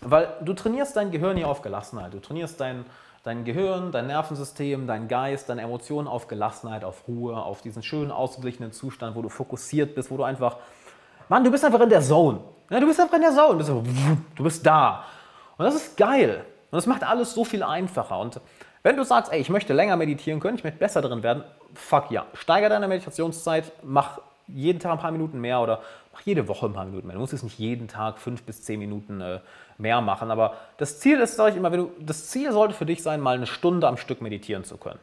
Weil 0.00 0.28
du 0.42 0.52
trainierst 0.52 0.96
dein 0.96 1.10
Gehirn 1.10 1.36
hier 1.36 1.48
auf 1.48 1.62
Gelassenheit. 1.62 2.12
Du 2.12 2.18
trainierst 2.18 2.60
dein, 2.60 2.84
dein 3.22 3.44
Gehirn, 3.44 3.92
dein 3.92 4.06
Nervensystem, 4.06 4.86
dein 4.86 5.08
Geist, 5.08 5.48
deine 5.48 5.62
Emotionen 5.62 6.08
auf 6.08 6.28
Gelassenheit, 6.28 6.84
auf 6.84 7.08
Ruhe, 7.08 7.36
auf 7.36 7.62
diesen 7.62 7.82
schönen, 7.82 8.10
ausgeglichenen 8.10 8.72
Zustand, 8.72 9.16
wo 9.16 9.22
du 9.22 9.28
fokussiert 9.28 9.94
bist, 9.94 10.10
wo 10.10 10.16
du 10.16 10.24
einfach, 10.24 10.56
Mann, 11.28 11.44
du 11.44 11.50
bist 11.50 11.64
einfach 11.64 11.80
in 11.80 11.88
der 11.88 12.02
Zone. 12.02 12.40
Ja, 12.70 12.80
du 12.80 12.86
bist 12.86 13.00
einfach 13.00 13.16
in 13.16 13.22
der 13.22 13.32
Zone. 13.32 13.64
Du 13.64 13.82
bist, 13.82 13.98
du 14.36 14.44
bist 14.44 14.66
da. 14.66 15.04
Und 15.56 15.64
das 15.64 15.74
ist 15.74 15.96
geil. 15.96 16.44
Und 16.70 16.76
das 16.76 16.86
macht 16.86 17.04
alles 17.04 17.32
so 17.32 17.44
viel 17.44 17.62
einfacher. 17.62 18.18
Und 18.18 18.40
wenn 18.82 18.96
du 18.96 19.04
sagst, 19.04 19.32
ey, 19.32 19.40
ich 19.40 19.48
möchte 19.48 19.72
länger 19.72 19.96
meditieren 19.96 20.40
können, 20.40 20.58
ich 20.58 20.64
möchte 20.64 20.78
besser 20.78 21.00
drin 21.00 21.22
werden, 21.22 21.44
fuck 21.74 22.10
ja. 22.10 22.26
Steiger 22.34 22.68
deine 22.68 22.88
Meditationszeit, 22.88 23.72
mach 23.82 24.20
jeden 24.48 24.78
Tag 24.78 24.92
ein 24.92 24.98
paar 24.98 25.10
Minuten 25.10 25.40
mehr 25.40 25.60
oder 25.60 25.80
mach 26.12 26.20
jede 26.22 26.48
Woche 26.48 26.66
ein 26.66 26.72
paar 26.72 26.84
Minuten 26.84 27.06
mehr. 27.06 27.14
Du 27.14 27.20
musst 27.20 27.32
es 27.32 27.42
nicht 27.42 27.58
jeden 27.58 27.88
Tag 27.88 28.18
fünf 28.18 28.42
bis 28.42 28.62
zehn 28.62 28.78
Minuten 28.78 29.20
äh, 29.20 29.40
mehr 29.78 30.00
machen. 30.00 30.30
Aber 30.30 30.54
das 30.78 31.00
Ziel 31.00 31.20
ist, 31.20 31.36
sage 31.36 31.50
ich 31.50 31.56
immer, 31.56 31.72
wenn 31.72 31.80
du, 31.80 31.90
das 31.98 32.28
Ziel 32.28 32.52
sollte 32.52 32.74
für 32.74 32.86
dich 32.86 33.02
sein, 33.02 33.20
mal 33.20 33.36
eine 33.36 33.46
Stunde 33.46 33.86
am 33.86 33.96
Stück 33.96 34.20
meditieren 34.20 34.64
zu 34.64 34.76
können. 34.76 34.98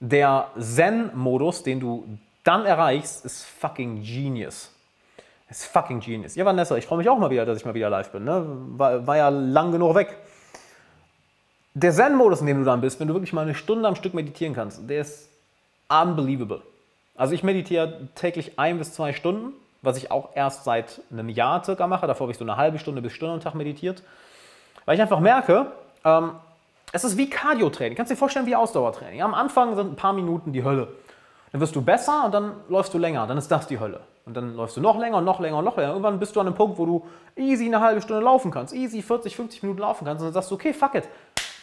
Der 0.00 0.48
Zen-Modus, 0.58 1.62
den 1.62 1.80
du 1.80 2.18
dann 2.44 2.64
erreichst, 2.64 3.24
ist 3.24 3.44
fucking 3.44 4.02
genius. 4.02 4.70
Ist 5.48 5.66
fucking 5.66 6.00
genius. 6.00 6.34
Ja, 6.34 6.44
Vanessa, 6.44 6.76
ich 6.76 6.86
freue 6.86 6.98
mich 6.98 7.08
auch 7.08 7.18
mal 7.18 7.30
wieder, 7.30 7.46
dass 7.46 7.58
ich 7.58 7.64
mal 7.64 7.74
wieder 7.74 7.90
live 7.90 8.10
bin. 8.10 8.24
Ne? 8.24 8.44
War, 8.76 9.06
war 9.06 9.16
ja 9.16 9.28
lang 9.28 9.72
genug 9.72 9.94
weg. 9.94 10.16
Der 11.74 11.92
Zen-Modus, 11.92 12.40
in 12.40 12.46
dem 12.46 12.58
du 12.58 12.64
dann 12.64 12.80
bist, 12.80 12.98
wenn 13.00 13.08
du 13.08 13.14
wirklich 13.14 13.32
mal 13.32 13.42
eine 13.42 13.54
Stunde 13.54 13.86
am 13.86 13.96
Stück 13.96 14.14
meditieren 14.14 14.54
kannst, 14.54 14.88
der 14.88 15.02
ist 15.02 15.28
unbelievable. 15.88 16.62
Also 17.16 17.34
ich 17.34 17.42
meditiere 17.42 18.08
täglich 18.14 18.58
ein 18.58 18.78
bis 18.78 18.92
zwei 18.92 19.12
Stunden, 19.12 19.52
was 19.82 19.96
ich 19.96 20.10
auch 20.10 20.30
erst 20.34 20.64
seit 20.64 21.00
einem 21.10 21.28
Jahr 21.28 21.64
circa 21.64 21.86
mache. 21.86 22.06
Davor 22.06 22.26
habe 22.26 22.32
ich 22.32 22.38
so 22.38 22.44
eine 22.44 22.56
halbe 22.56 22.78
Stunde 22.78 23.02
bis 23.02 23.12
Stunde 23.12 23.34
am 23.34 23.40
Tag 23.40 23.54
meditiert. 23.54 24.02
Weil 24.84 24.96
ich 24.96 25.02
einfach 25.02 25.20
merke, 25.20 25.72
ähm, 26.04 26.32
es 26.92 27.04
ist 27.04 27.16
wie 27.16 27.28
Cardio-Training. 27.28 27.96
Kannst 27.96 28.12
dir 28.12 28.16
vorstellen 28.16 28.46
wie 28.46 28.56
Ausdauertraining. 28.56 29.22
Am 29.22 29.34
Anfang 29.34 29.74
sind 29.74 29.92
ein 29.92 29.96
paar 29.96 30.12
Minuten 30.12 30.52
die 30.52 30.64
Hölle. 30.64 30.88
Dann 31.52 31.60
wirst 31.60 31.74
du 31.74 31.82
besser 31.82 32.24
und 32.26 32.34
dann 32.34 32.52
läufst 32.68 32.92
du 32.94 32.98
länger. 32.98 33.26
Dann 33.26 33.38
ist 33.38 33.50
das 33.50 33.66
die 33.66 33.80
Hölle. 33.80 34.00
Und 34.24 34.34
dann 34.36 34.56
läufst 34.56 34.76
du 34.76 34.80
noch 34.80 34.98
länger 34.98 35.18
und 35.18 35.24
noch 35.24 35.40
länger 35.40 35.58
und 35.58 35.64
noch 35.64 35.76
länger. 35.76 35.90
Irgendwann 35.90 36.18
bist 36.18 36.34
du 36.34 36.40
an 36.40 36.46
einem 36.46 36.56
Punkt, 36.56 36.78
wo 36.78 36.86
du 36.86 37.06
easy 37.36 37.66
eine 37.66 37.80
halbe 37.80 38.02
Stunde 38.02 38.22
laufen 38.22 38.50
kannst. 38.50 38.74
Easy 38.74 39.02
40, 39.02 39.36
50 39.36 39.62
Minuten 39.62 39.80
laufen 39.80 40.04
kannst. 40.04 40.20
Und 40.20 40.26
dann 40.26 40.34
sagst 40.34 40.50
du, 40.50 40.56
okay, 40.56 40.72
fuck 40.72 40.94
it. 40.94 41.04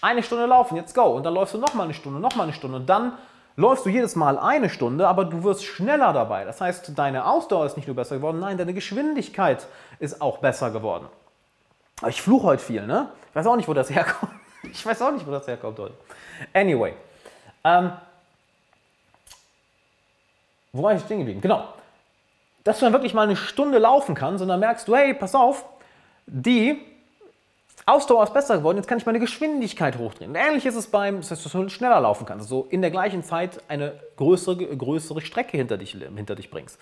Eine 0.01 0.23
Stunde 0.23 0.45
laufen, 0.45 0.75
jetzt 0.75 0.95
go. 0.95 1.03
Und 1.03 1.25
dann 1.25 1.33
läufst 1.33 1.53
du 1.53 1.57
noch 1.57 1.73
mal 1.73 1.83
eine 1.83 1.93
Stunde, 1.93 2.19
noch 2.19 2.35
mal 2.35 2.43
eine 2.43 2.53
Stunde. 2.53 2.77
Und 2.77 2.87
dann 2.87 3.13
läufst 3.55 3.85
du 3.85 3.89
jedes 3.89 4.15
Mal 4.15 4.37
eine 4.37 4.69
Stunde, 4.69 5.07
aber 5.07 5.25
du 5.25 5.43
wirst 5.43 5.63
schneller 5.65 6.13
dabei. 6.13 6.45
Das 6.45 6.61
heißt, 6.61 6.97
deine 6.97 7.25
Ausdauer 7.25 7.65
ist 7.65 7.77
nicht 7.77 7.87
nur 7.87 7.95
besser 7.95 8.17
geworden, 8.17 8.39
nein, 8.39 8.57
deine 8.57 8.73
Geschwindigkeit 8.73 9.67
ist 9.99 10.21
auch 10.21 10.39
besser 10.39 10.71
geworden. 10.71 11.07
Aber 12.01 12.09
ich 12.09 12.21
fluche 12.21 12.47
heute 12.47 12.63
viel, 12.63 12.85
ne? 12.85 13.09
Ich 13.29 13.35
weiß 13.35 13.47
auch 13.47 13.55
nicht, 13.55 13.67
wo 13.67 13.73
das 13.73 13.89
herkommt. 13.93 14.31
Ich 14.63 14.85
weiß 14.85 15.01
auch 15.01 15.11
nicht, 15.11 15.27
wo 15.27 15.31
das 15.31 15.47
herkommt 15.47 15.77
heute. 15.79 15.93
Anyway. 16.53 16.93
Ähm, 17.63 17.91
wo 20.71 20.83
war 20.83 20.95
ich 20.95 21.01
stehen 21.01 21.19
geblieben? 21.19 21.41
Genau. 21.41 21.67
Dass 22.63 22.79
du 22.79 22.85
dann 22.85 22.93
wirklich 22.93 23.13
mal 23.13 23.23
eine 23.23 23.35
Stunde 23.35 23.77
laufen 23.77 24.15
kannst 24.15 24.41
und 24.41 24.47
dann 24.47 24.59
merkst 24.59 24.87
du, 24.87 24.95
hey, 24.95 25.13
pass 25.13 25.35
auf, 25.35 25.65
die 26.25 26.81
Ausdauer 27.85 28.23
ist 28.23 28.33
besser 28.33 28.57
geworden, 28.57 28.77
jetzt 28.77 28.87
kann 28.87 28.97
ich 28.97 29.05
meine 29.05 29.19
Geschwindigkeit 29.19 29.97
hochdrehen. 29.97 30.35
ähnlich 30.35 30.65
ist 30.65 30.75
es 30.75 30.87
beim, 30.87 31.17
das 31.17 31.31
heißt, 31.31 31.45
dass 31.45 31.51
du 31.51 31.69
schneller 31.69 31.99
laufen 31.99 32.25
kannst, 32.25 32.45
also 32.45 32.67
in 32.69 32.81
der 32.81 32.91
gleichen 32.91 33.23
Zeit 33.23 33.61
eine 33.67 33.99
größere, 34.15 34.77
größere 34.77 35.21
Strecke 35.21 35.57
hinter 35.57 35.77
dich, 35.77 35.91
hinter 35.91 36.35
dich 36.35 36.49
bringst. 36.49 36.79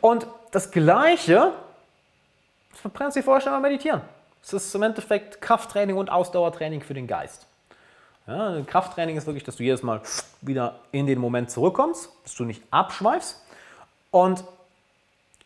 Und 0.00 0.26
das 0.52 0.70
Gleiche, 0.70 1.52
das 2.70 2.92
kannst 2.94 3.16
du 3.16 3.20
dir 3.20 3.24
vorstellen, 3.24 3.54
mal 3.54 3.68
meditieren. 3.68 4.02
Es 4.42 4.52
ist 4.52 4.72
im 4.76 4.82
Endeffekt 4.82 5.40
Krafttraining 5.40 5.96
und 5.96 6.10
Ausdauertraining 6.10 6.80
für 6.80 6.94
den 6.94 7.08
Geist. 7.08 7.46
Ja, 8.28 8.60
Krafttraining 8.64 9.16
ist 9.16 9.26
wirklich, 9.26 9.44
dass 9.44 9.56
du 9.56 9.64
jedes 9.64 9.82
Mal 9.82 10.00
wieder 10.40 10.80
in 10.92 11.06
den 11.06 11.18
Moment 11.18 11.50
zurückkommst, 11.50 12.10
dass 12.22 12.34
du 12.34 12.44
nicht 12.44 12.62
abschweifst. 12.70 13.42
Und 14.12 14.44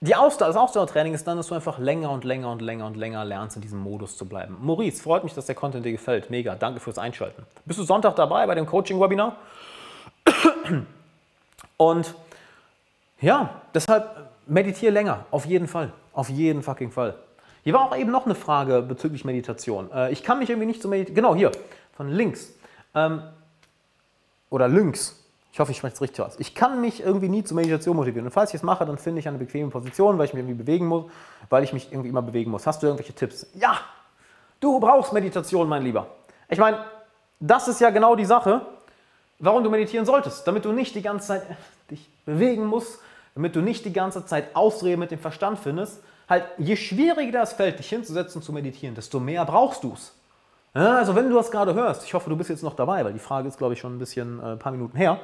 die 0.02 0.16
Ausdauer, 0.16 0.48
das 0.48 0.56
Ausdauertraining 0.56 1.12
ist 1.12 1.26
dann, 1.26 1.36
dass 1.36 1.48
du 1.48 1.54
einfach 1.54 1.78
länger 1.78 2.10
und 2.10 2.24
länger 2.24 2.50
und 2.50 2.62
länger 2.62 2.86
und 2.86 2.96
länger 2.96 3.22
lernst, 3.24 3.56
in 3.56 3.62
diesem 3.62 3.80
Modus 3.80 4.16
zu 4.16 4.24
bleiben. 4.26 4.56
Maurice, 4.60 5.02
freut 5.02 5.24
mich, 5.24 5.34
dass 5.34 5.44
der 5.44 5.54
Content 5.54 5.84
dir 5.84 5.92
gefällt. 5.92 6.30
Mega, 6.30 6.54
danke 6.54 6.80
fürs 6.80 6.96
Einschalten. 6.96 7.44
Bist 7.66 7.78
du 7.78 7.82
Sonntag 7.82 8.16
dabei 8.16 8.46
bei 8.46 8.54
dem 8.54 8.64
Coaching-Webinar? 8.64 9.36
Und 11.76 12.14
ja, 13.20 13.60
deshalb 13.74 14.30
meditiere 14.46 14.92
länger, 14.92 15.26
auf 15.30 15.44
jeden 15.44 15.68
Fall. 15.68 15.92
Auf 16.14 16.30
jeden 16.30 16.62
fucking 16.62 16.90
Fall. 16.90 17.14
Hier 17.62 17.74
war 17.74 17.84
auch 17.84 17.96
eben 17.96 18.10
noch 18.10 18.24
eine 18.24 18.34
Frage 18.34 18.80
bezüglich 18.80 19.24
Meditation. 19.24 19.92
Äh, 19.92 20.12
ich 20.12 20.22
kann 20.22 20.38
mich 20.38 20.48
irgendwie 20.48 20.66
nicht 20.66 20.80
so 20.80 20.88
meditieren. 20.88 21.14
Genau, 21.14 21.34
hier, 21.34 21.52
von 21.92 22.08
links. 22.08 22.54
Ähm, 22.94 23.22
oder 24.48 24.66
links. 24.66 25.19
Ich 25.52 25.58
hoffe, 25.58 25.72
ich 25.72 25.78
spreche 25.78 25.94
es 25.94 26.00
richtig 26.00 26.24
aus. 26.24 26.38
Ich 26.38 26.54
kann 26.54 26.80
mich 26.80 27.02
irgendwie 27.02 27.28
nie 27.28 27.42
zur 27.42 27.56
Meditation 27.56 27.96
motivieren. 27.96 28.26
Und 28.26 28.32
falls 28.32 28.50
ich 28.50 28.56
es 28.56 28.62
mache, 28.62 28.86
dann 28.86 28.98
finde 28.98 29.20
ich 29.20 29.28
eine 29.28 29.38
bequeme 29.38 29.70
Position, 29.70 30.16
weil 30.16 30.26
ich 30.26 30.32
mich 30.32 30.42
irgendwie 30.42 30.62
bewegen 30.62 30.86
muss, 30.86 31.06
weil 31.48 31.64
ich 31.64 31.72
mich 31.72 31.90
irgendwie 31.90 32.08
immer 32.08 32.22
bewegen 32.22 32.50
muss. 32.50 32.66
Hast 32.66 32.82
du 32.82 32.86
irgendwelche 32.86 33.12
Tipps? 33.12 33.46
Ja, 33.54 33.78
du 34.60 34.78
brauchst 34.78 35.12
Meditation, 35.12 35.68
mein 35.68 35.82
Lieber. 35.82 36.06
Ich 36.48 36.58
meine, 36.58 36.84
das 37.40 37.66
ist 37.66 37.80
ja 37.80 37.90
genau 37.90 38.14
die 38.14 38.24
Sache, 38.24 38.64
warum 39.40 39.64
du 39.64 39.70
meditieren 39.70 40.06
solltest. 40.06 40.46
Damit 40.46 40.64
du 40.64 40.72
nicht 40.72 40.94
die 40.94 41.02
ganze 41.02 41.28
Zeit 41.28 41.42
dich 41.90 42.08
bewegen 42.24 42.66
musst, 42.66 43.00
damit 43.34 43.56
du 43.56 43.60
nicht 43.60 43.84
die 43.84 43.92
ganze 43.92 44.24
Zeit 44.26 44.54
Ausreden 44.54 45.00
mit 45.00 45.10
dem 45.10 45.18
Verstand 45.18 45.58
findest. 45.58 46.00
Halt, 46.28 46.44
je 46.58 46.76
schwieriger 46.76 47.40
das 47.40 47.54
fällt, 47.54 47.80
dich 47.80 47.88
hinzusetzen 47.88 48.40
zu 48.40 48.52
meditieren, 48.52 48.94
desto 48.94 49.18
mehr 49.18 49.44
brauchst 49.44 49.82
du 49.82 49.94
es. 49.94 50.14
Ja, 50.74 50.98
also 50.98 51.16
wenn 51.16 51.28
du 51.28 51.35
das 51.35 51.50
gerade 51.50 51.74
hörst, 51.74 52.04
ich 52.04 52.14
hoffe, 52.14 52.30
du 52.30 52.37
bist 52.37 52.50
jetzt 52.50 52.62
noch 52.62 52.74
dabei, 52.74 53.04
weil 53.04 53.12
die 53.12 53.18
Frage 53.18 53.48
ist, 53.48 53.59
glaube 53.59 53.74
ich, 53.74 53.80
schon 53.80 53.96
ein 53.96 53.98
bisschen, 53.98 54.40
äh, 54.40 54.52
ein 54.52 54.59
paar 54.59 54.72
Minuten 54.72 54.96
her. 54.96 55.18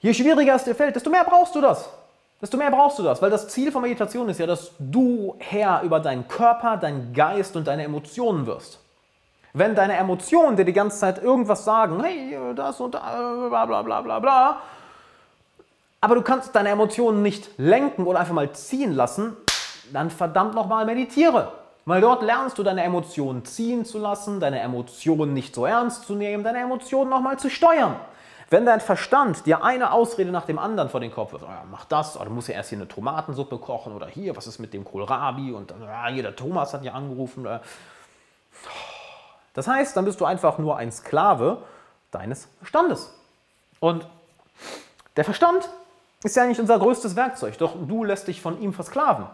Je 0.00 0.14
schwieriger 0.14 0.54
es 0.54 0.64
dir 0.64 0.74
fällt, 0.74 0.94
desto 0.94 1.10
mehr 1.10 1.24
brauchst 1.24 1.54
du 1.54 1.60
das. 1.60 1.88
Desto 2.40 2.56
mehr 2.56 2.70
brauchst 2.70 2.98
du 2.98 3.04
das, 3.04 3.22
weil 3.22 3.30
das 3.30 3.48
Ziel 3.48 3.70
von 3.70 3.82
Meditation 3.82 4.28
ist 4.28 4.38
ja, 4.38 4.46
dass 4.46 4.72
du 4.78 5.36
Herr 5.38 5.82
über 5.82 6.00
deinen 6.00 6.26
Körper, 6.26 6.76
deinen 6.76 7.12
Geist 7.12 7.54
und 7.54 7.68
deine 7.68 7.84
Emotionen 7.84 8.46
wirst. 8.46 8.80
Wenn 9.52 9.74
deine 9.74 9.96
Emotionen 9.96 10.56
dir 10.56 10.64
die 10.64 10.72
ganze 10.72 10.98
Zeit 10.98 11.22
irgendwas 11.22 11.64
sagen, 11.64 12.02
hey, 12.02 12.36
das 12.56 12.80
und 12.80 12.94
da, 12.94 13.46
bla 13.48 13.66
bla 13.66 13.82
bla 13.82 14.00
bla 14.00 14.18
bla, 14.18 14.60
aber 16.00 16.16
du 16.16 16.22
kannst 16.22 16.54
deine 16.56 16.70
Emotionen 16.70 17.22
nicht 17.22 17.50
lenken 17.58 18.06
oder 18.06 18.18
einfach 18.18 18.34
mal 18.34 18.50
ziehen 18.52 18.92
lassen, 18.92 19.36
dann 19.92 20.10
verdammt 20.10 20.54
nochmal 20.54 20.84
meditiere. 20.84 21.52
Weil 21.84 22.00
dort 22.00 22.22
lernst 22.22 22.58
du 22.58 22.62
deine 22.62 22.84
Emotionen 22.84 23.44
ziehen 23.44 23.84
zu 23.84 23.98
lassen, 23.98 24.38
deine 24.38 24.60
Emotionen 24.60 25.34
nicht 25.34 25.54
so 25.54 25.66
ernst 25.66 26.06
zu 26.06 26.14
nehmen, 26.14 26.44
deine 26.44 26.60
Emotionen 26.60 27.10
nochmal 27.10 27.38
zu 27.38 27.50
steuern. 27.50 27.96
Wenn 28.50 28.66
dein 28.66 28.80
Verstand 28.80 29.46
dir 29.46 29.64
eine 29.64 29.92
Ausrede 29.92 30.30
nach 30.30 30.44
dem 30.44 30.58
anderen 30.58 30.90
vor 30.90 31.00
den 31.00 31.10
Kopf 31.10 31.32
wirft, 31.32 31.44
oh 31.44 31.66
mach 31.70 31.86
das, 31.86 32.16
oder 32.16 32.26
du 32.26 32.32
musst 32.32 32.48
ja 32.48 32.54
erst 32.54 32.68
hier 32.68 32.78
eine 32.78 32.86
Tomatensuppe 32.86 33.58
kochen, 33.58 33.94
oder 33.94 34.06
hier, 34.06 34.36
was 34.36 34.46
ist 34.46 34.58
mit 34.58 34.74
dem 34.74 34.84
Kohlrabi, 34.84 35.52
und 35.52 35.72
ja, 35.80 36.08
hier, 36.08 36.22
der 36.22 36.36
Thomas 36.36 36.74
hat 36.74 36.84
ja 36.84 36.92
angerufen. 36.92 37.48
Das 39.54 39.66
heißt, 39.66 39.96
dann 39.96 40.04
bist 40.04 40.20
du 40.20 40.26
einfach 40.26 40.58
nur 40.58 40.76
ein 40.76 40.92
Sklave 40.92 41.62
deines 42.10 42.48
Verstandes. 42.58 43.12
Und 43.80 44.06
der 45.16 45.24
Verstand 45.24 45.68
ist 46.22 46.36
ja 46.36 46.44
nicht 46.44 46.60
unser 46.60 46.78
größtes 46.78 47.16
Werkzeug, 47.16 47.58
doch 47.58 47.74
du 47.88 48.04
lässt 48.04 48.28
dich 48.28 48.40
von 48.40 48.60
ihm 48.60 48.72
versklaven. 48.72 49.26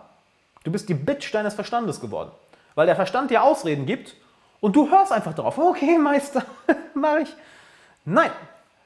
Du 0.64 0.70
bist 0.70 0.88
die 0.88 0.94
Bitch 0.94 1.32
deines 1.32 1.54
Verstandes 1.54 2.00
geworden, 2.00 2.30
weil 2.74 2.86
der 2.86 2.96
Verstand 2.96 3.30
dir 3.30 3.42
Ausreden 3.42 3.86
gibt 3.86 4.14
und 4.60 4.74
du 4.74 4.90
hörst 4.90 5.12
einfach 5.12 5.34
darauf. 5.34 5.58
Okay, 5.58 5.98
Meister, 5.98 6.42
mache 6.94 7.20
ich. 7.20 7.36
Nein, 8.04 8.30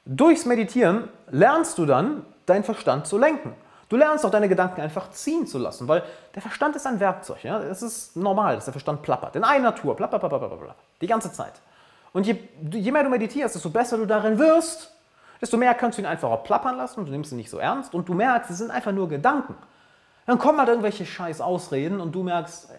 durchs 0.05 0.45
Meditieren 0.45 1.09
lernst 1.31 1.79
du 1.79 1.87
dann, 1.87 2.25
deinen 2.47 2.65
Verstand 2.65 3.07
zu 3.07 3.19
lenken. 3.19 3.55
Du 3.89 3.97
lernst 3.97 4.25
auch 4.25 4.31
deine 4.31 4.49
Gedanken 4.49 4.81
einfach 4.81 5.11
ziehen 5.11 5.47
zu 5.47 5.59
lassen, 5.59 5.87
weil 5.87 6.03
der 6.35 6.41
Verstand 6.41 6.75
ist 6.77 6.87
ein 6.87 6.99
Werkzeug. 6.99 7.45
Ja? 7.45 7.61
Es 7.61 7.83
ist 7.83 8.17
normal, 8.17 8.55
dass 8.55 8.65
der 8.65 8.73
Verstand 8.73 9.03
plappert. 9.03 9.37
In 9.37 9.45
einer 9.45 9.65
Natur, 9.65 9.95
plapper, 9.95 10.75
die 11.01 11.07
ganze 11.07 11.31
Zeit. 11.31 11.53
Und 12.13 12.27
je, 12.27 12.37
je 12.71 12.91
mehr 12.91 13.03
du 13.05 13.11
meditierst, 13.11 13.55
desto 13.55 13.71
besser 13.71 13.99
du 13.99 14.07
darin 14.07 14.39
wirst, 14.39 14.93
desto 15.41 15.57
mehr 15.57 15.75
kannst 15.75 15.99
du 15.99 16.03
ihn 16.03 16.07
einfach 16.07 16.31
auch 16.31 16.43
plappern 16.43 16.77
lassen 16.77 17.01
und 17.01 17.07
du 17.07 17.13
nimmst 17.13 17.33
ihn 17.33 17.37
nicht 17.37 17.51
so 17.51 17.59
ernst 17.59 17.95
und 17.95 18.09
du 18.09 18.15
merkst, 18.15 18.51
es 18.51 18.59
sind 18.59 18.71
einfach 18.71 18.93
nur 18.93 19.09
Gedanken. 19.09 19.57
Dann 20.27 20.39
kommen 20.39 20.59
halt 20.59 20.69
irgendwelche 20.69 21.05
scheiß 21.05 21.41
Ausreden 21.41 22.01
und 22.01 22.13
du 22.13 22.23
merkst, 22.23 22.71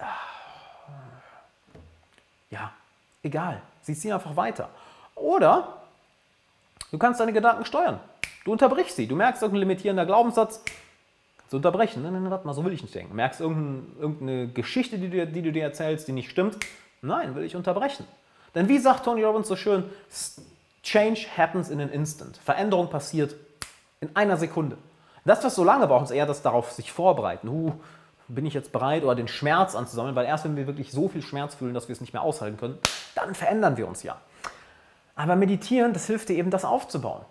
ja, 2.50 2.72
egal, 3.22 3.62
sie 3.82 3.96
ziehen 3.96 4.14
einfach 4.14 4.36
weiter. 4.36 4.70
Oder 5.16 5.82
du 6.92 6.98
kannst 6.98 7.20
deine 7.20 7.34
Gedanken 7.34 7.66
steuern. 7.66 8.00
Du 8.46 8.52
unterbrichst 8.52 8.96
sie. 8.96 9.08
Du 9.08 9.16
merkst 9.16 9.42
irgendein 9.42 9.68
limitierender 9.68 10.06
Glaubenssatz, 10.06 10.64
kannst 11.38 11.54
du 11.54 11.58
unterbrechen. 11.58 12.04
Nein, 12.04 12.14
nein, 12.14 12.30
warte 12.30 12.46
mal, 12.46 12.54
so 12.54 12.64
will 12.64 12.74
ich 12.74 12.82
nicht 12.82 12.96
denken. 12.96 13.16
Merkst 13.16 13.42
irgendeine 13.42 14.48
Geschichte, 14.48 14.98
die 14.98 15.10
du, 15.10 15.28
die 15.28 15.42
du 15.42 15.52
dir 15.52 15.64
erzählst, 15.64 16.08
die 16.08 16.12
nicht 16.12 16.30
stimmt. 16.30 16.58
Nein, 17.02 17.36
will 17.36 17.44
ich 17.44 17.56
unterbrechen. 17.56 18.08
Denn 18.56 18.70
wie 18.70 18.80
sagt 18.80 19.06
Tony 19.06 19.24
Robbins 19.24 19.48
so 19.48 19.56
schön, 19.56 19.86
Change 20.84 21.26
happens 21.38 21.70
in 21.70 21.82
an 21.82 21.90
instant. 21.90 22.38
Veränderung 22.38 22.90
passiert 22.90 23.36
in 24.02 24.16
einer 24.16 24.38
Sekunde. 24.38 24.78
Das, 25.26 25.44
was 25.44 25.56
so 25.56 25.64
lange 25.64 25.88
braucht, 25.88 26.06
ist 26.06 26.12
eher 26.12 26.26
das 26.26 26.42
darauf 26.42 26.72
sich 26.72 26.92
vorbereiten. 26.92 27.48
Uh, 27.48 27.74
bin 28.28 28.46
ich 28.46 28.54
jetzt 28.54 28.72
bereit 28.72 29.04
oder 29.04 29.16
den 29.16 29.28
Schmerz 29.28 29.76
anzusammeln, 29.76 30.16
weil 30.16 30.26
erst 30.26 30.46
wenn 30.46 30.56
wir 30.56 30.68
wirklich 30.68 30.92
so 30.92 31.08
viel 31.08 31.22
Schmerz 31.22 31.56
fühlen, 31.56 31.74
dass 31.74 31.88
wir 31.88 31.94
es 31.94 32.02
nicht 32.02 32.14
mehr 32.14 32.22
aushalten 32.22 32.58
können, 32.58 32.78
dann 33.16 33.36
verändern 33.36 33.78
wir 33.78 33.88
uns 33.88 34.04
ja. 34.04 34.18
Aber 35.16 35.36
meditieren, 35.36 35.94
das 35.94 36.08
hilft 36.08 36.30
dir 36.30 36.38
eben, 36.38 36.50
das 36.50 36.66
aufzubauen. 36.66 37.22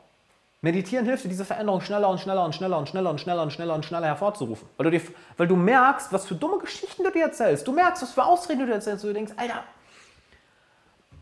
Meditieren 0.61 1.05
hilft 1.05 1.25
dir, 1.25 1.29
diese 1.29 1.45
Veränderung 1.45 1.81
schneller 1.81 2.09
und 2.09 2.21
schneller 2.21 2.45
und 2.45 2.55
schneller 2.55 2.79
und 2.79 2.89
schneller 2.89 3.11
und 3.11 3.21
schneller 3.21 3.43
und 3.43 3.51
schneller 3.53 3.75
und 3.75 3.85
schneller 3.85 4.07
hervorzurufen. 4.07 4.69
Weil 4.77 4.85
du, 4.85 4.91
dir, 4.91 5.03
weil 5.37 5.49
du 5.49 5.57
merkst, 5.57 6.13
was 6.13 6.27
für 6.27 6.37
dumme 6.37 6.59
Geschichten 6.59 7.03
du 7.03 7.11
dir 7.11 7.25
erzählst. 7.25 7.67
Du 7.67 7.73
merkst, 7.73 8.03
was 8.03 8.13
für 8.13 8.25
Ausreden 8.25 8.61
du 8.61 8.67
dir 8.67 8.75
erzählst. 8.75 9.05
Und 9.05 9.09
du 9.11 9.15
denkst, 9.15 9.33
Alter, 9.37 9.65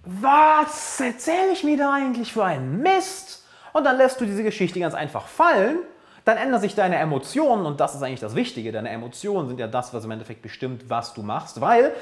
was 0.05 1.01
erzähle 1.01 1.53
ich 1.53 1.65
mir 1.65 1.79
da 1.79 1.95
eigentlich 1.95 2.35
für 2.35 2.45
einen 2.45 2.83
Mist? 2.83 3.47
Und 3.73 3.85
dann 3.85 3.97
lässt 3.97 4.21
du 4.21 4.27
diese 4.27 4.43
Geschichte 4.43 4.79
ganz 4.79 4.95
einfach 4.95 5.27
fallen, 5.27 5.79
dann 6.25 6.37
ändern 6.37 6.61
sich 6.61 6.75
deine 6.75 6.97
Emotionen 6.97 7.67
und 7.67 7.81
das 7.81 7.95
ist 7.95 8.03
eigentlich 8.03 8.21
das 8.21 8.35
Wichtige. 8.35 8.73
Deine 8.73 8.91
Emotionen 8.91 9.49
sind 9.49 9.61
ja 9.61 9.67
das, 9.67 9.95
was 9.95 10.05
im 10.05 10.11
Endeffekt 10.11 10.43
bestimmt, 10.43 10.89
was 10.89 11.15
du 11.15 11.23
machst, 11.23 11.61
weil 11.61 11.93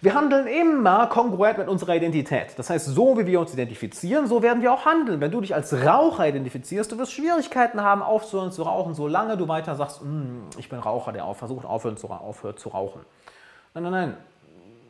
wir 0.00 0.14
handeln 0.14 0.46
immer 0.46 1.06
kongruent 1.08 1.58
mit 1.58 1.68
unserer 1.68 1.96
Identität. 1.96 2.56
Das 2.56 2.70
heißt, 2.70 2.86
so 2.86 3.18
wie 3.18 3.26
wir 3.26 3.40
uns 3.40 3.52
identifizieren, 3.52 4.26
so 4.26 4.42
werden 4.42 4.62
wir 4.62 4.72
auch 4.72 4.86
handeln. 4.86 5.20
Wenn 5.20 5.30
du 5.30 5.40
dich 5.40 5.54
als 5.54 5.72
Raucher 5.72 6.28
identifizierst, 6.28 6.92
du 6.92 6.98
wirst 6.98 7.12
Schwierigkeiten 7.12 7.80
haben, 7.82 8.02
aufzuhören 8.02 8.52
zu 8.52 8.62
rauchen, 8.62 8.94
solange 8.94 9.36
du 9.36 9.48
weiter 9.48 9.74
sagst, 9.74 10.00
hm, 10.00 10.42
ich 10.56 10.68
bin 10.68 10.78
Raucher, 10.78 11.12
der 11.12 11.26
versucht 11.34 11.66
aufhören 11.66 11.96
zu, 11.96 12.08
aufhört 12.08 12.58
zu 12.58 12.68
rauchen. 12.68 13.00
Nein, 13.74 13.84
nein, 13.84 13.92
nein. 13.92 14.16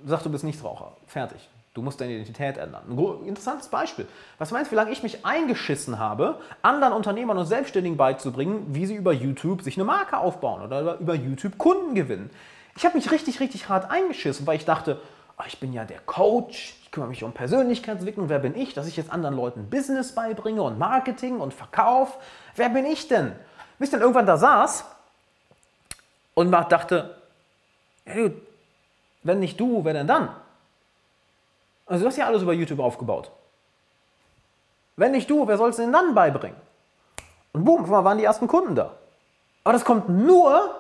Sag, 0.06 0.22
du 0.22 0.30
bist 0.30 0.44
nicht 0.44 0.62
Raucher. 0.62 0.92
Fertig. 1.06 1.48
Du 1.74 1.82
musst 1.82 2.00
deine 2.00 2.12
Identität 2.12 2.56
ändern. 2.56 2.82
Ein 2.88 3.26
interessantes 3.26 3.68
Beispiel. 3.68 4.08
Was 4.38 4.50
meinst 4.50 4.70
du, 4.70 4.72
wie 4.72 4.76
lange 4.76 4.90
ich 4.90 5.02
mich 5.02 5.24
eingeschissen 5.24 5.98
habe, 5.98 6.40
anderen 6.62 6.92
Unternehmern 6.92 7.38
und 7.38 7.46
Selbstständigen 7.46 7.96
beizubringen, 7.96 8.66
wie 8.70 8.86
sie 8.86 8.94
über 8.94 9.12
YouTube 9.12 9.62
sich 9.62 9.76
eine 9.76 9.84
Marke 9.84 10.18
aufbauen 10.18 10.62
oder 10.62 10.98
über 10.98 11.14
YouTube 11.14 11.58
Kunden 11.58 11.94
gewinnen? 11.94 12.30
Ich 12.76 12.84
habe 12.84 12.96
mich 12.96 13.10
richtig, 13.10 13.40
richtig 13.40 13.68
hart 13.68 13.90
eingeschissen, 13.90 14.46
weil 14.46 14.56
ich 14.56 14.64
dachte, 14.64 15.00
oh, 15.38 15.44
ich 15.46 15.60
bin 15.60 15.72
ja 15.72 15.84
der 15.84 16.00
Coach, 16.00 16.76
ich 16.82 16.90
kümmere 16.90 17.10
mich 17.10 17.22
um 17.22 17.32
Persönlichkeitsentwicklung. 17.32 18.28
Wer 18.28 18.38
bin 18.38 18.56
ich, 18.56 18.74
dass 18.74 18.86
ich 18.86 18.96
jetzt 18.96 19.12
anderen 19.12 19.36
Leuten 19.36 19.70
Business 19.70 20.14
beibringe 20.14 20.62
und 20.62 20.78
Marketing 20.78 21.38
und 21.38 21.54
Verkauf? 21.54 22.18
Wer 22.56 22.70
bin 22.70 22.86
ich 22.86 23.08
denn? 23.08 23.32
Bis 23.78 23.88
ich 23.88 23.92
dann 23.92 24.00
irgendwann 24.00 24.26
da 24.26 24.36
saß 24.36 24.84
und 26.34 26.50
dachte, 26.50 27.16
hey, 28.04 28.32
wenn 29.22 29.40
nicht 29.40 29.60
du, 29.60 29.84
wer 29.84 29.92
denn 29.92 30.06
dann? 30.06 30.30
Also 31.88 32.04
du 32.04 32.08
hast 32.08 32.16
ja 32.16 32.26
alles 32.26 32.42
über 32.42 32.52
YouTube 32.52 32.80
aufgebaut. 32.80 33.30
Wenn 34.96 35.12
nicht 35.12 35.28
du, 35.30 35.46
wer 35.46 35.56
soll 35.56 35.70
es 35.70 35.76
denn 35.76 35.92
dann 35.92 36.14
beibringen? 36.14 36.58
Und 37.52 37.64
boom, 37.64 37.88
waren 37.88 38.18
die 38.18 38.24
ersten 38.24 38.46
Kunden 38.46 38.74
da. 38.74 38.94
Aber 39.64 39.72
das 39.72 39.84
kommt 39.84 40.08
nur, 40.08 40.74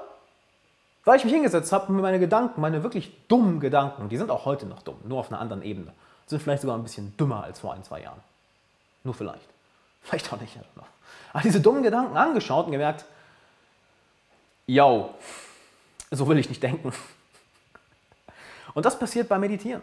weil 1.04 1.16
ich 1.16 1.24
mich 1.24 1.32
hingesetzt 1.32 1.72
habe 1.72 1.86
und 1.86 1.96
mir 1.96 2.02
meine 2.02 2.18
Gedanken, 2.18 2.60
meine 2.60 2.82
wirklich 2.82 3.26
dummen 3.28 3.60
Gedanken, 3.60 4.08
die 4.08 4.16
sind 4.16 4.30
auch 4.30 4.44
heute 4.44 4.66
noch 4.66 4.82
dumm, 4.82 4.98
nur 5.04 5.20
auf 5.20 5.30
einer 5.30 5.40
anderen 5.40 5.62
Ebene, 5.62 5.92
sind 6.26 6.42
vielleicht 6.42 6.62
sogar 6.62 6.76
ein 6.76 6.82
bisschen 6.82 7.16
dümmer 7.16 7.44
als 7.44 7.60
vor 7.60 7.72
ein, 7.72 7.82
zwei 7.84 8.02
Jahren. 8.02 8.20
Nur 9.04 9.14
vielleicht. 9.14 9.48
Vielleicht 10.02 10.32
auch 10.32 10.40
nicht. 10.40 10.56
Aber 11.32 11.42
diese 11.42 11.60
dummen 11.60 11.82
Gedanken 11.82 12.16
angeschaut 12.16 12.66
und 12.66 12.72
gemerkt, 12.72 13.04
yo, 14.66 15.14
so 16.10 16.26
will 16.28 16.38
ich 16.38 16.48
nicht 16.48 16.62
denken. 16.62 16.92
Und 18.74 18.86
das 18.86 18.98
passiert 18.98 19.28
beim 19.28 19.40
Meditieren. 19.40 19.82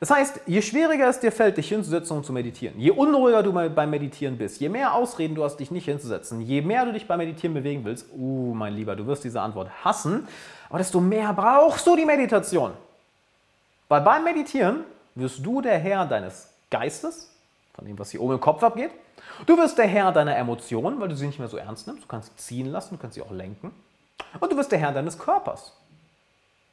Das 0.00 0.10
heißt, 0.10 0.40
je 0.46 0.60
schwieriger 0.60 1.08
es 1.08 1.20
dir 1.20 1.32
fällt, 1.32 1.56
dich 1.56 1.68
hinzusetzen 1.68 2.16
und 2.18 2.26
zu 2.26 2.32
meditieren, 2.32 2.78
je 2.78 2.90
unruhiger 2.90 3.42
du 3.42 3.52
beim 3.52 3.90
Meditieren 3.90 4.36
bist, 4.36 4.60
je 4.60 4.68
mehr 4.68 4.94
Ausreden 4.94 5.34
du 5.34 5.44
hast, 5.44 5.56
dich 5.56 5.70
nicht 5.70 5.86
hinzusetzen, 5.86 6.40
je 6.42 6.60
mehr 6.60 6.84
du 6.84 6.92
dich 6.92 7.06
beim 7.06 7.18
Meditieren 7.18 7.54
bewegen 7.54 7.84
willst, 7.84 8.06
uh, 8.14 8.52
mein 8.54 8.74
Lieber, 8.74 8.94
du 8.94 9.06
wirst 9.06 9.24
diese 9.24 9.40
Antwort 9.40 9.70
hassen, 9.84 10.28
aber 10.68 10.78
desto 10.78 11.00
mehr 11.00 11.32
brauchst 11.32 11.86
du 11.86 11.96
die 11.96 12.04
Meditation. 12.04 12.72
Weil 13.88 14.02
beim 14.02 14.24
Meditieren 14.24 14.84
wirst 15.14 15.44
du 15.44 15.62
der 15.62 15.78
Herr 15.78 16.04
deines 16.04 16.52
Geistes, 16.70 17.32
von 17.74 17.84
dem, 17.84 17.98
was 17.98 18.10
hier 18.10 18.20
oben 18.20 18.34
im 18.34 18.40
Kopf 18.40 18.62
abgeht. 18.62 18.90
Du 19.46 19.56
wirst 19.56 19.78
der 19.78 19.86
Herr 19.86 20.12
deiner 20.12 20.36
Emotionen, 20.36 20.98
weil 20.98 21.08
du 21.08 21.16
sie 21.16 21.26
nicht 21.26 21.38
mehr 21.38 21.48
so 21.48 21.56
ernst 21.56 21.86
nimmst. 21.86 22.02
Du 22.02 22.08
kannst 22.08 22.30
sie 22.30 22.36
ziehen 22.36 22.66
lassen, 22.66 22.96
du 22.96 23.00
kannst 23.00 23.14
sie 23.14 23.22
auch 23.22 23.30
lenken. 23.30 23.70
Und 24.40 24.50
du 24.50 24.56
wirst 24.56 24.72
der 24.72 24.78
Herr 24.78 24.92
deines 24.92 25.18
Körpers. 25.18 25.72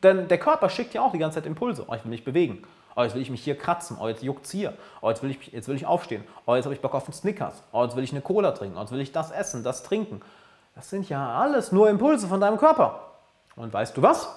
Denn 0.02 0.28
der 0.28 0.38
Körper 0.38 0.70
schickt 0.70 0.94
ja 0.94 1.02
auch 1.02 1.12
die 1.12 1.18
ganze 1.18 1.36
Zeit 1.36 1.46
Impulse. 1.46 1.86
Oh, 1.88 1.94
ich 1.94 2.04
will 2.04 2.12
mich 2.12 2.26
bewegen. 2.26 2.64
Oh, 2.96 3.02
jetzt 3.02 3.16
will 3.16 3.22
ich 3.22 3.30
mich 3.30 3.44
hier 3.44 3.58
kratzen. 3.58 3.98
Oh, 4.00 4.08
jetzt 4.08 4.24
juckt 4.24 4.46
hier. 4.48 4.74
Oh, 5.02 5.10
jetzt 5.10 5.24
will 5.24 5.32
ich, 5.32 5.48
jetzt 5.48 5.68
will 5.68 5.76
ich 5.76 5.86
aufstehen. 5.86 6.24
Oh, 6.46 6.56
jetzt 6.56 6.66
habe 6.66 6.76
ich 6.76 6.82
Bock 6.82 6.94
auf 6.94 7.06
einen 7.06 7.14
Snickers. 7.14 7.64
Oh, 7.72 7.84
jetzt 7.84 7.96
will 7.96 8.04
ich 8.04 8.12
eine 8.12 8.22
Cola 8.22 8.52
trinken. 8.52 8.78
Oh, 8.78 8.82
jetzt 8.82 8.92
will 8.92 9.02
ich 9.02 9.12
das 9.12 9.32
essen, 9.32 9.64
das 9.64 9.84
trinken. 9.84 10.22
Das 10.76 10.90
sind 10.90 11.10
ja 11.10 11.38
alles 11.40 11.72
nur 11.72 11.90
Impulse 11.90 12.28
von 12.28 12.40
deinem 12.40 12.58
Körper. 12.58 13.00
Und 13.56 13.74
weißt 13.74 13.96
du 13.98 14.02
was? 14.02 14.28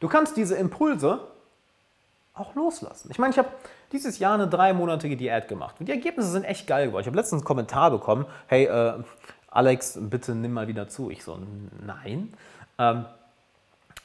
Du 0.00 0.08
kannst 0.08 0.36
diese 0.36 0.56
Impulse 0.56 1.20
auch 2.34 2.54
loslassen. 2.54 3.08
Ich 3.10 3.18
meine, 3.18 3.32
ich 3.32 3.38
habe 3.38 3.48
dieses 3.92 4.18
Jahr 4.18 4.34
eine 4.34 4.48
dreimonatige 4.48 5.16
Diät 5.16 5.48
gemacht. 5.48 5.76
Und 5.78 5.86
die 5.86 5.92
Ergebnisse 5.92 6.30
sind 6.30 6.44
echt 6.44 6.66
geil 6.66 6.86
geworden. 6.86 7.02
Ich 7.02 7.06
habe 7.06 7.16
letztens 7.16 7.42
einen 7.42 7.46
Kommentar 7.46 7.90
bekommen, 7.90 8.26
hey, 8.46 8.64
äh, 8.64 8.94
Alex, 9.50 9.98
bitte 10.00 10.34
nimm 10.34 10.52
mal 10.52 10.68
wieder 10.68 10.88
zu. 10.88 11.10
Ich 11.10 11.24
so, 11.24 11.38
nein. 11.84 12.32
Ähm, 12.78 13.04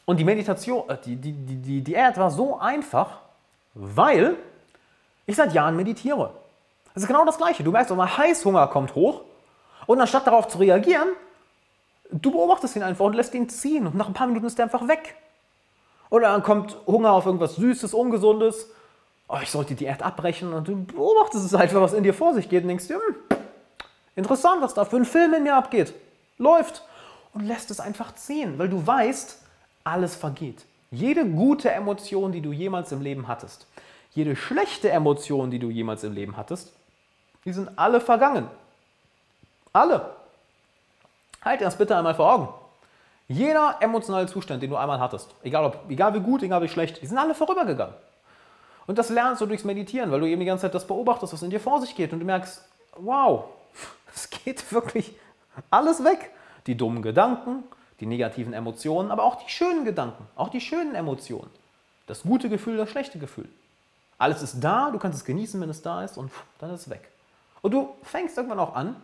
und 0.05 0.17
die 0.17 0.23
Meditation, 0.23 0.89
äh, 0.89 0.97
die, 1.03 1.15
die, 1.15 1.33
die, 1.33 1.55
die 1.57 1.81
Diät 1.81 2.17
war 2.17 2.31
so 2.31 2.59
einfach, 2.59 3.19
weil 3.75 4.35
ich 5.27 5.35
seit 5.35 5.53
Jahren 5.53 5.75
meditiere. 5.75 6.31
Das 6.93 7.03
ist 7.03 7.07
genau 7.07 7.25
das 7.25 7.38
Gleiche. 7.38 7.63
Du 7.63 7.71
merkst, 7.71 7.93
mal 7.93 8.17
Heißhunger 8.17 8.67
kommt 8.67 8.95
hoch 8.95 9.21
und 9.85 10.01
anstatt 10.01 10.25
darauf 10.25 10.47
zu 10.47 10.57
reagieren, 10.57 11.09
du 12.11 12.31
beobachtest 12.31 12.75
ihn 12.75 12.83
einfach 12.83 13.05
und 13.05 13.13
lässt 13.13 13.33
ihn 13.33 13.49
ziehen 13.49 13.85
und 13.85 13.95
nach 13.95 14.07
ein 14.07 14.13
paar 14.13 14.27
Minuten 14.27 14.45
ist 14.45 14.57
er 14.57 14.65
einfach 14.65 14.88
weg. 14.88 15.15
Oder 16.09 16.29
dann 16.29 16.43
kommt 16.43 16.77
Hunger 16.88 17.11
auf 17.11 17.25
irgendwas 17.25 17.55
Süßes, 17.55 17.93
Ungesundes. 17.93 18.69
Oh, 19.27 19.38
ich 19.41 19.51
sollte 19.51 19.75
die 19.75 19.85
Diät 19.85 20.03
abbrechen 20.03 20.53
und 20.53 20.67
du 20.67 20.85
beobachtest 20.85 21.45
es 21.45 21.53
einfach, 21.53 21.81
was 21.81 21.93
in 21.93 22.03
dir 22.03 22.13
vor 22.13 22.33
sich 22.33 22.47
geht 22.47 22.63
und 22.63 22.69
denkst 22.69 22.88
dir, 22.88 22.95
hm, 22.95 23.15
interessant, 24.15 24.61
was 24.61 24.73
da 24.73 24.85
für 24.85 24.97
ein 24.97 25.05
Film 25.05 25.33
in 25.33 25.43
mir 25.43 25.55
abgeht. 25.55 25.93
Läuft. 26.38 26.84
Und 27.34 27.45
lässt 27.45 27.69
es 27.69 27.82
einfach 27.82 28.15
ziehen, 28.15 28.57
weil 28.57 28.69
du 28.69 28.88
weißt, 28.88 29.41
alles 29.84 30.15
vergeht. 30.15 30.63
Jede 30.91 31.25
gute 31.25 31.71
Emotion, 31.71 32.31
die 32.31 32.41
du 32.41 32.51
jemals 32.51 32.91
im 32.91 33.01
Leben 33.01 33.27
hattest, 33.27 33.67
jede 34.13 34.36
schlechte 34.36 34.89
Emotion, 34.89 35.51
die 35.51 35.59
du 35.59 35.69
jemals 35.69 36.03
im 36.03 36.13
Leben 36.13 36.38
hattest, 36.38 36.71
die 37.43 37.53
sind 37.53 37.69
alle 37.77 37.99
vergangen. 37.99 38.47
Alle. 39.73 40.15
Halt 41.43 41.61
das 41.61 41.77
bitte 41.77 41.95
einmal 41.95 42.15
vor 42.15 42.33
Augen. 42.33 42.49
Jeder 43.27 43.77
emotionale 43.81 44.27
Zustand, 44.27 44.63
den 44.63 44.69
du 44.69 44.77
einmal 44.77 44.99
hattest, 44.99 45.29
egal, 45.43 45.65
ob, 45.65 45.89
egal 45.89 46.13
wie 46.13 46.19
gut, 46.19 46.43
egal 46.43 46.61
wie 46.61 46.69
schlecht, 46.69 47.01
die 47.01 47.07
sind 47.07 47.17
alle 47.17 47.36
vorübergegangen. 47.36 47.95
Und 48.88 48.97
das 48.97 49.09
lernst 49.09 49.41
du 49.41 49.47
durchs 49.47 49.63
Meditieren, 49.63 50.11
weil 50.11 50.19
du 50.19 50.27
eben 50.27 50.39
die 50.39 50.45
ganze 50.45 50.63
Zeit 50.63 50.75
das 50.75 50.86
beobachtest, 50.86 51.33
was 51.33 51.41
in 51.41 51.49
dir 51.49 51.59
vor 51.59 51.81
sich 51.81 51.95
geht 51.95 52.13
und 52.13 52.19
du 52.19 52.25
merkst, 52.25 52.63
wow, 52.97 53.45
es 54.15 54.29
geht 54.29 54.71
wirklich 54.71 55.13
alles 55.71 56.03
weg. 56.03 56.31
Die 56.67 56.75
dummen 56.75 57.01
Gedanken, 57.01 57.63
die 57.99 58.05
negativen 58.05 58.53
Emotionen, 58.53 59.11
aber 59.11 59.23
auch 59.23 59.35
die 59.35 59.49
schönen 59.49 59.85
Gedanken, 59.85 60.27
auch 60.35 60.49
die 60.49 60.61
schönen 60.61 60.95
Emotionen. 60.95 61.49
Das 62.07 62.23
gute 62.23 62.49
Gefühl, 62.49 62.77
das 62.77 62.89
schlechte 62.89 63.19
Gefühl. 63.19 63.49
Alles 64.17 64.41
ist 64.41 64.59
da, 64.59 64.91
du 64.91 64.99
kannst 64.99 65.19
es 65.19 65.25
genießen, 65.25 65.59
wenn 65.59 65.69
es 65.69 65.81
da 65.81 66.03
ist 66.03 66.17
und 66.17 66.31
dann 66.59 66.73
ist 66.73 66.81
es 66.81 66.89
weg. 66.89 67.09
Und 67.61 67.71
du 67.71 67.95
fängst 68.03 68.37
irgendwann 68.37 68.59
auch 68.59 68.75
an, 68.75 68.95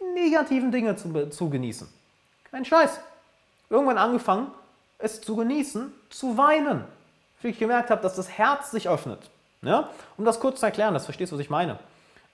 die 0.00 0.20
negativen 0.20 0.72
Dinge 0.72 0.96
zu, 0.96 1.28
zu 1.30 1.50
genießen. 1.50 1.88
Kein 2.50 2.64
Scheiß. 2.64 3.00
Irgendwann 3.68 3.98
angefangen, 3.98 4.50
es 4.98 5.20
zu 5.20 5.36
genießen, 5.36 5.92
zu 6.08 6.36
weinen. 6.36 6.84
Wie 7.42 7.48
ich 7.48 7.58
gemerkt 7.58 7.90
habe, 7.90 8.02
dass 8.02 8.16
das 8.16 8.28
Herz 8.28 8.70
sich 8.70 8.88
öffnet. 8.88 9.30
Ja? 9.62 9.90
Um 10.16 10.24
das 10.24 10.40
kurz 10.40 10.60
zu 10.60 10.66
erklären, 10.66 10.94
das 10.94 11.04
verstehst 11.04 11.32
du, 11.32 11.36
was 11.36 11.42
ich 11.42 11.50
meine. 11.50 11.78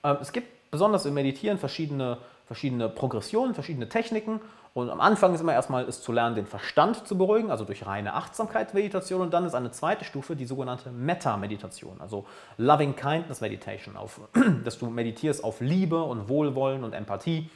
Ähm, 0.03 0.17
es 0.21 0.31
gibt 0.31 0.71
besonders 0.71 1.05
im 1.05 1.13
Meditieren 1.13 1.57
verschiedene, 1.57 2.17
verschiedene 2.47 2.89
Progressionen, 2.89 3.53
verschiedene 3.53 3.89
Techniken. 3.89 4.39
Und 4.73 4.89
am 4.89 5.01
Anfang 5.01 5.33
ist 5.33 5.41
immer 5.41 5.53
erstmal 5.53 5.83
es 5.85 6.01
zu 6.01 6.11
lernen, 6.11 6.35
den 6.35 6.45
Verstand 6.45 7.07
zu 7.07 7.17
beruhigen, 7.17 7.51
also 7.51 7.65
durch 7.65 7.85
reine 7.85 8.13
Achtsamkeitsmeditation. 8.13 9.21
Und 9.21 9.33
dann 9.33 9.45
ist 9.45 9.53
eine 9.53 9.71
zweite 9.71 10.05
Stufe 10.05 10.35
die 10.35 10.45
sogenannte 10.45 10.91
Metta-Meditation, 10.91 11.99
also 11.99 12.25
Loving 12.57 12.95
Kindness 12.95 13.41
Meditation, 13.41 13.97
auf, 13.97 14.21
dass 14.63 14.79
du 14.79 14.87
meditierst 14.87 15.43
auf 15.43 15.59
Liebe 15.61 16.01
und 16.01 16.29
Wohlwollen 16.29 16.83
und 16.83 16.93
Empathie. 16.93 17.49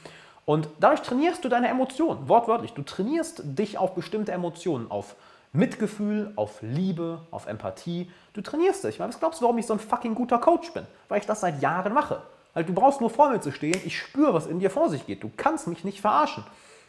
Und 0.45 0.67
dadurch 0.79 1.01
trainierst 1.01 1.45
du 1.45 1.49
deine 1.49 1.69
Emotionen, 1.69 2.27
wortwörtlich. 2.27 2.73
Du 2.73 2.81
trainierst 2.81 3.43
dich 3.45 3.77
auf 3.77 3.95
bestimmte 3.95 4.31
Emotionen, 4.31 4.89
auf 4.91 5.15
Mitgefühl, 5.53 6.33
auf 6.35 6.61
Liebe, 6.61 7.19
auf 7.29 7.45
Empathie. 7.45 8.09
Du 8.33 8.41
trainierst 8.41 8.83
dich. 8.83 8.99
Was 8.99 9.19
glaubst 9.19 9.39
du, 9.39 9.43
warum 9.43 9.57
ich 9.57 9.67
so 9.67 9.73
ein 9.73 9.79
fucking 9.79 10.15
guter 10.15 10.39
Coach 10.39 10.73
bin? 10.73 10.85
Weil 11.07 11.19
ich 11.19 11.25
das 11.25 11.41
seit 11.41 11.61
Jahren 11.61 11.93
mache. 11.93 12.21
Weil 12.53 12.63
du 12.63 12.73
brauchst 12.73 13.01
nur 13.01 13.09
vor 13.09 13.29
mir 13.29 13.39
zu 13.39 13.51
stehen, 13.51 13.79
ich 13.85 13.97
spüre, 13.97 14.33
was 14.33 14.45
in 14.45 14.59
dir 14.59 14.69
vor 14.69 14.89
sich 14.89 15.05
geht. 15.05 15.23
Du 15.23 15.31
kannst 15.35 15.67
mich 15.67 15.83
nicht 15.83 16.01
verarschen. 16.01 16.43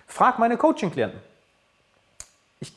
Frag 0.06 0.38
meine 0.38 0.56
Coaching-Klienten. 0.56 1.20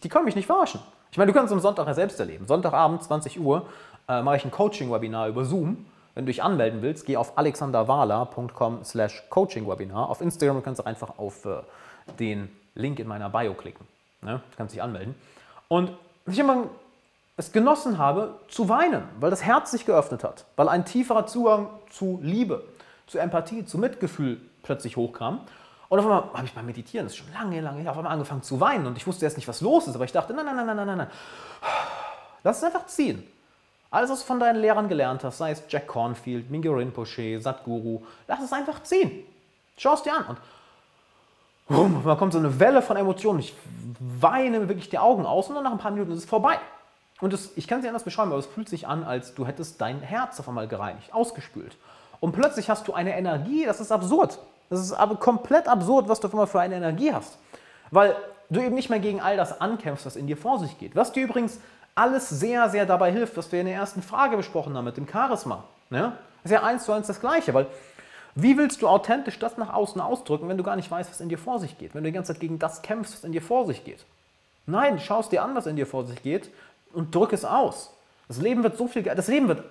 Die 0.04 0.10
können 0.10 0.26
mich 0.26 0.36
nicht 0.36 0.46
verarschen. 0.46 0.82
Ich 1.12 1.18
meine, 1.18 1.32
du 1.32 1.38
kannst 1.38 1.52
es 1.52 1.54
am 1.54 1.62
Sonntag 1.62 1.88
ja 1.88 1.94
selbst 1.94 2.20
erleben. 2.20 2.46
Sonntagabend, 2.48 3.04
20 3.04 3.40
Uhr, 3.40 3.68
äh, 4.08 4.22
mache 4.22 4.38
ich 4.38 4.46
ein 4.46 4.52
Coaching-Webinar 4.52 5.28
über 5.28 5.46
Zoom. 5.46 5.86
Wenn 6.14 6.26
du 6.26 6.32
dich 6.32 6.44
anmelden 6.44 6.82
willst, 6.82 7.06
geh 7.06 7.18
auf 7.18 7.38
alexanderwala.com 7.38 8.84
slash 8.84 9.24
coaching-webinar. 9.30 10.10
Auf 10.10 10.22
Instagram 10.22 10.64
kannst 10.64 10.80
du 10.80 10.86
einfach 10.86 11.18
auf 11.18 11.46
äh, 11.46 11.62
den 12.20 12.50
Link 12.74 13.00
in 13.00 13.08
meiner 13.08 13.30
Bio 13.30 13.54
klicken. 13.54 13.86
Ne? 14.22 14.42
Du 14.52 14.58
kannst 14.58 14.74
dich 14.74 14.82
anmelden. 14.82 15.16
Und 15.68 15.92
ich 16.26 16.40
immer 16.40 16.66
es 17.38 17.52
genossen 17.52 17.98
habe, 17.98 18.36
zu 18.48 18.70
weinen, 18.70 19.04
weil 19.20 19.30
das 19.30 19.44
Herz 19.44 19.72
sich 19.72 19.86
geöffnet 19.86 20.24
hat, 20.24 20.46
weil 20.56 20.70
ein 20.70 20.86
tieferer 20.86 21.28
Zugang 21.28 21.68
zu 21.90 22.20
Liebe, 22.22 22.64
zu 23.08 23.18
Empathie, 23.18 23.66
zu 23.66 23.78
Mitgefühl 23.78 24.40
plötzlich 24.64 24.98
hochkam. 24.98 25.42
Und 25.90 26.00
auf 26.00 26.06
einmal 26.06 26.24
habe 26.34 26.46
ich 26.46 26.54
beim 26.54 26.66
Meditieren, 26.66 27.06
das 27.06 27.14
ist 27.14 27.20
schon 27.20 27.32
lange, 27.34 27.62
lange 27.62 27.82
her, 27.82 27.92
auf 27.92 27.98
einmal 27.98 28.14
angefangen 28.14 28.42
zu 28.42 28.60
weinen 28.60 28.88
und 28.88 28.98
ich 28.98 29.06
wusste 29.06 29.26
erst 29.26 29.38
nicht, 29.38 29.48
was 29.48 29.62
los 29.62 29.88
ist, 29.88 29.96
aber 29.96 30.06
ich 30.06 30.12
dachte, 30.12 30.34
nein, 30.34 30.46
nein, 30.46 30.56
nein, 30.56 30.76
nein, 30.76 30.88
nein, 30.88 30.98
nein, 30.98 31.08
lass 32.44 32.58
es 32.58 32.64
einfach 32.64 32.88
ziehen. 32.88 33.24
Alles, 33.92 34.10
was 34.10 34.22
du 34.22 34.26
von 34.26 34.40
deinen 34.40 34.60
Lehrern 34.60 34.90
gelernt 34.90 35.24
hast, 35.24 35.38
sei 35.38 35.52
es 35.52 35.64
Jack 35.70 35.88
Cornfield, 35.88 36.50
Mingyur 36.50 36.78
Rinpoche, 36.80 37.40
Sadhguru, 37.40 38.04
lass 38.28 38.44
es 38.44 38.52
einfach 38.52 38.84
ziehen. 38.84 39.24
Schau 39.78 39.94
es 39.94 40.02
dir 40.02 40.14
an 40.14 40.26
und 40.26 41.78
rum, 41.78 42.04
man 42.04 42.18
kommt 42.18 42.34
so 42.34 42.40
eine 42.40 42.60
Welle 42.60 42.82
von 42.82 42.98
Emotionen. 42.98 43.40
Ich 43.40 43.56
weine 44.00 44.68
wirklich 44.68 44.90
die 44.90 45.00
Augen 45.00 45.26
aus 45.26 45.48
und 45.48 45.56
dann 45.56 45.64
nach 45.64 45.72
ein 45.72 45.78
paar 45.78 45.92
Minuten 45.92 46.12
ist 46.12 46.20
es 46.20 46.26
vorbei. 46.26 46.60
Und 47.22 47.32
das, 47.32 47.52
ich 47.56 47.68
kann 47.68 47.80
es 47.80 47.84
nicht 47.84 47.90
anders 47.90 48.04
beschreiben, 48.04 48.32
aber 48.32 48.40
es 48.40 48.46
fühlt 48.46 48.68
sich 48.68 48.88
an, 48.88 49.04
als 49.04 49.34
du 49.36 49.46
hättest 49.46 49.80
dein 49.80 50.02
Herz 50.02 50.40
auf 50.40 50.50
einmal 50.50 50.68
gereinigt, 50.68 51.14
ausgespült. 51.14 51.78
Und 52.26 52.32
plötzlich 52.32 52.72
hast 52.72 52.88
du 52.88 52.94
eine 52.94 53.16
Energie, 53.16 53.66
das 53.66 53.80
ist 53.80 53.92
absurd. 53.92 54.40
Das 54.72 54.80
ist 54.80 54.94
aber 54.94 55.18
komplett 55.18 55.68
absurd, 55.68 56.10
was 56.10 56.20
du 56.20 56.28
auf 56.28 56.50
für 56.50 56.60
eine 56.60 56.74
Energie 56.74 57.14
hast. 57.14 57.38
Weil 57.92 58.16
du 58.50 58.62
eben 58.62 58.74
nicht 58.74 58.90
mehr 58.90 58.98
gegen 58.98 59.22
all 59.22 59.38
das 59.38 59.62
ankämpfst, 59.62 60.08
was 60.08 60.16
in 60.16 60.26
dir 60.26 60.36
vor 60.36 60.58
sich 60.58 60.80
geht. 60.80 60.96
Was 60.96 61.12
dir 61.12 61.24
übrigens 61.24 61.60
alles 61.94 62.28
sehr, 62.28 62.68
sehr 62.72 62.88
dabei 62.88 63.12
hilft, 63.12 63.38
was 63.38 63.52
wir 63.52 63.60
in 63.60 63.68
der 63.68 63.76
ersten 63.76 64.02
Frage 64.02 64.38
besprochen 64.38 64.76
haben 64.76 64.86
mit 64.86 64.98
dem 64.98 65.08
Charisma. 65.08 65.66
Ja? 65.92 66.14
Das 66.42 66.46
ist 66.46 66.52
ja 66.52 66.64
eins 66.64 66.86
zu 66.86 66.94
eins 66.94 67.06
das 67.06 67.22
Gleiche, 67.22 67.54
weil 67.54 67.68
wie 68.34 68.58
willst 68.58 68.82
du 68.82 68.88
authentisch 68.88 69.38
das 69.38 69.60
nach 69.60 69.72
außen 69.72 70.02
ausdrücken, 70.02 70.50
wenn 70.50 70.58
du 70.58 70.64
gar 70.64 70.78
nicht 70.78 70.90
weißt, 70.90 71.12
was 71.12 71.22
in 71.22 71.30
dir 71.30 71.38
vor 71.38 71.60
sich 71.60 71.78
geht? 71.78 71.94
Wenn 71.94 72.04
du 72.04 72.10
die 72.10 72.16
ganze 72.16 72.34
Zeit 72.34 72.42
gegen 72.42 72.58
das 72.58 72.82
kämpfst, 72.82 73.14
was 73.14 73.24
in 73.24 73.34
dir 73.34 73.44
vor 73.44 73.68
sich 73.68 73.84
geht? 73.84 74.04
Nein, 74.66 75.00
schaust 75.00 75.32
dir 75.32 75.44
an, 75.44 75.54
was 75.54 75.68
in 75.68 75.76
dir 75.76 75.86
vor 75.86 76.08
sich 76.08 76.24
geht 76.24 76.50
und 76.92 77.14
drück 77.14 77.34
es 77.34 77.46
aus. 77.46 77.94
Das 78.28 78.42
Leben 78.42 78.64
wird 78.64 78.78
so 78.78 78.88
viel, 78.88 79.04
das 79.04 79.28
Leben 79.28 79.48
wird, 79.48 79.64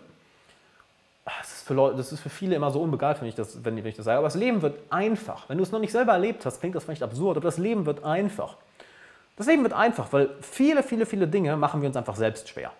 das 1.24 1.52
ist 1.54 1.66
für, 1.66 1.74
Leute, 1.74 1.96
das 1.96 2.12
ist 2.12 2.20
für 2.20 2.28
viele 2.28 2.54
immer 2.54 2.70
so 2.70 2.82
unbegeistert, 2.82 3.22
wenn 3.22 3.28
ich, 3.28 3.34
das, 3.34 3.64
wenn 3.64 3.78
ich 3.78 3.96
das 3.96 4.04
sage, 4.04 4.18
aber 4.18 4.26
das 4.26 4.34
Leben 4.34 4.60
wird 4.60 4.78
einfach. 4.90 5.48
Wenn 5.48 5.56
du 5.56 5.62
es 5.62 5.72
noch 5.72 5.80
nicht 5.80 5.92
selber 5.92 6.12
erlebt 6.12 6.44
hast, 6.44 6.60
klingt 6.60 6.74
das 6.74 6.84
vielleicht 6.84 7.02
absurd, 7.02 7.38
aber 7.38 7.46
das 7.46 7.58
Leben 7.58 7.86
wird 7.86 8.04
einfach. 8.04 8.56
Das 9.36 9.46
Leben 9.46 9.62
wird 9.62 9.72
einfach, 9.72 10.12
weil 10.12 10.30
viele, 10.42 10.82
viele, 10.82 11.06
viele 11.06 11.26
Dinge 11.26 11.56
machen 11.56 11.80
wir 11.80 11.88
uns 11.88 11.96
einfach 11.96 12.16
selbst 12.16 12.48
schwer. 12.48 12.70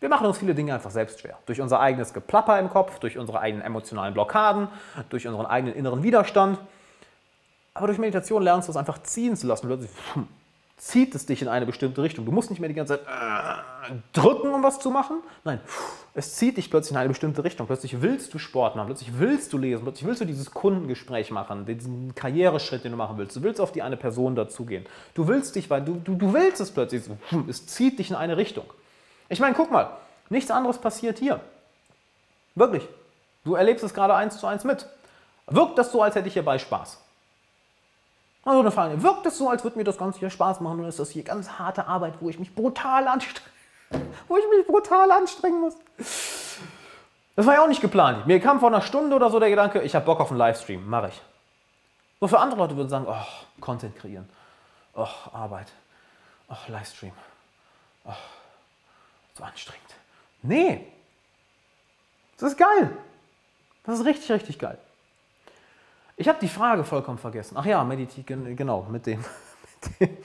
Wir 0.00 0.08
machen 0.08 0.26
uns 0.26 0.38
viele 0.38 0.54
Dinge 0.54 0.74
einfach 0.74 0.90
selbst 0.90 1.20
schwer. 1.20 1.38
Durch 1.46 1.60
unser 1.60 1.80
eigenes 1.80 2.12
Geplapper 2.12 2.58
im 2.58 2.70
Kopf, 2.70 2.98
durch 3.00 3.18
unsere 3.18 3.40
eigenen 3.40 3.64
emotionalen 3.64 4.14
Blockaden, 4.14 4.68
durch 5.08 5.26
unseren 5.26 5.46
eigenen 5.46 5.74
inneren 5.74 6.02
Widerstand. 6.02 6.58
Aber 7.74 7.88
durch 7.88 7.98
Meditation 7.98 8.42
lernst 8.42 8.68
du 8.68 8.72
es 8.72 8.76
einfach 8.76 9.02
ziehen 9.02 9.36
zu 9.36 9.46
lassen. 9.48 9.66
Plötzlich 9.66 9.90
hm, 10.14 10.28
zieht 10.78 11.14
es 11.14 11.26
dich 11.26 11.42
in 11.42 11.48
eine 11.48 11.66
bestimmte 11.66 12.02
Richtung. 12.02 12.24
Du 12.24 12.32
musst 12.32 12.50
nicht 12.50 12.60
mehr 12.60 12.68
die 12.68 12.74
ganze 12.74 12.98
Zeit 12.98 13.06
äh, 13.06 13.92
drücken, 14.12 14.54
um 14.54 14.62
was 14.62 14.78
zu 14.78 14.90
machen. 14.90 15.20
Nein, 15.44 15.60
es 16.14 16.36
zieht 16.36 16.56
dich 16.56 16.70
plötzlich 16.70 16.92
in 16.92 16.96
eine 16.96 17.08
bestimmte 17.08 17.44
Richtung. 17.44 17.66
Plötzlich 17.66 18.00
willst 18.00 18.32
du 18.32 18.38
Sport 18.38 18.76
machen, 18.76 18.86
plötzlich 18.86 19.18
willst 19.18 19.52
du 19.52 19.58
lesen, 19.58 19.82
plötzlich 19.82 20.06
willst 20.06 20.20
du 20.20 20.24
dieses 20.24 20.52
Kundengespräch 20.52 21.30
machen, 21.30 21.66
diesen 21.66 22.14
Karriereschritt, 22.14 22.84
den 22.84 22.92
du 22.92 22.96
machen 22.96 23.18
willst. 23.18 23.36
Du 23.36 23.42
willst 23.42 23.60
auf 23.60 23.72
die 23.72 23.82
eine 23.82 23.96
Person 23.96 24.36
dazugehen. 24.36 24.86
Du 25.14 25.26
willst 25.26 25.56
dich, 25.56 25.68
weil 25.68 25.82
du, 25.82 25.96
du, 25.96 26.14
du 26.14 26.32
willst 26.32 26.60
es 26.60 26.70
plötzlich. 26.70 27.02
Es 27.48 27.66
zieht 27.66 27.98
dich 27.98 28.10
in 28.10 28.16
eine 28.16 28.36
Richtung. 28.36 28.66
Ich 29.28 29.40
meine, 29.40 29.54
guck 29.54 29.70
mal, 29.70 29.90
nichts 30.30 30.50
anderes 30.50 30.78
passiert 30.78 31.18
hier. 31.18 31.40
Wirklich. 32.54 32.86
Du 33.44 33.54
erlebst 33.54 33.84
es 33.84 33.94
gerade 33.94 34.14
eins 34.14 34.38
zu 34.38 34.46
eins 34.46 34.64
mit. 34.64 34.86
Wirkt 35.46 35.78
das 35.78 35.90
so, 35.90 36.02
als 36.02 36.14
hätte 36.14 36.28
ich 36.28 36.34
hierbei 36.34 36.58
Spaß? 36.58 37.00
Also 38.48 38.60
eine 38.60 38.70
Frage, 38.70 39.02
wirkt 39.02 39.26
es 39.26 39.36
so, 39.36 39.50
als 39.50 39.62
würde 39.62 39.76
mir 39.76 39.84
das 39.84 39.98
Ganze 39.98 40.20
hier 40.20 40.30
Spaß 40.30 40.60
machen 40.60 40.78
oder 40.78 40.88
ist 40.88 40.98
das 40.98 41.10
hier 41.10 41.22
ganz 41.22 41.50
harte 41.58 41.86
Arbeit, 41.86 42.14
wo 42.20 42.30
ich 42.30 42.38
mich 42.38 42.54
brutal 42.54 43.06
anstrenge, 43.06 43.46
wo 44.26 44.38
ich 44.38 44.44
mich 44.56 44.66
brutal 44.66 45.10
anstrengen 45.10 45.60
muss? 45.60 45.76
Das 47.36 47.44
war 47.44 47.52
ja 47.52 47.62
auch 47.62 47.68
nicht 47.68 47.82
geplant. 47.82 48.26
Mir 48.26 48.40
kam 48.40 48.58
vor 48.58 48.70
einer 48.70 48.80
Stunde 48.80 49.14
oder 49.14 49.28
so 49.28 49.38
der 49.38 49.50
Gedanke, 49.50 49.82
ich 49.82 49.94
habe 49.94 50.06
Bock 50.06 50.20
auf 50.20 50.30
einen 50.30 50.38
Livestream, 50.38 50.88
mache 50.88 51.08
ich. 51.08 51.20
So 52.20 52.26
für 52.26 52.38
andere 52.38 52.60
Leute 52.60 52.74
würden 52.74 52.88
sagen, 52.88 53.04
oh, 53.06 53.60
Content 53.60 53.94
kreieren, 53.96 54.26
oh, 54.94 55.06
Arbeit, 55.34 55.70
oh, 56.48 56.56
Livestream, 56.68 57.12
oh, 58.06 58.12
so 59.34 59.44
anstrengend. 59.44 59.94
Nee, 60.40 60.90
das 62.38 62.52
ist 62.52 62.56
geil. 62.56 62.96
Das 63.84 63.98
ist 63.98 64.06
richtig, 64.06 64.32
richtig 64.32 64.58
geil. 64.58 64.78
Ich 66.18 66.28
habe 66.28 66.38
die 66.40 66.48
Frage 66.48 66.82
vollkommen 66.82 67.16
vergessen. 67.16 67.54
Ach 67.56 67.64
ja, 67.64 67.84
meditieren, 67.84 68.56
genau, 68.56 68.84
mit 68.90 69.06
dem, 69.06 69.20
mit 69.20 70.00
dem, 70.00 70.16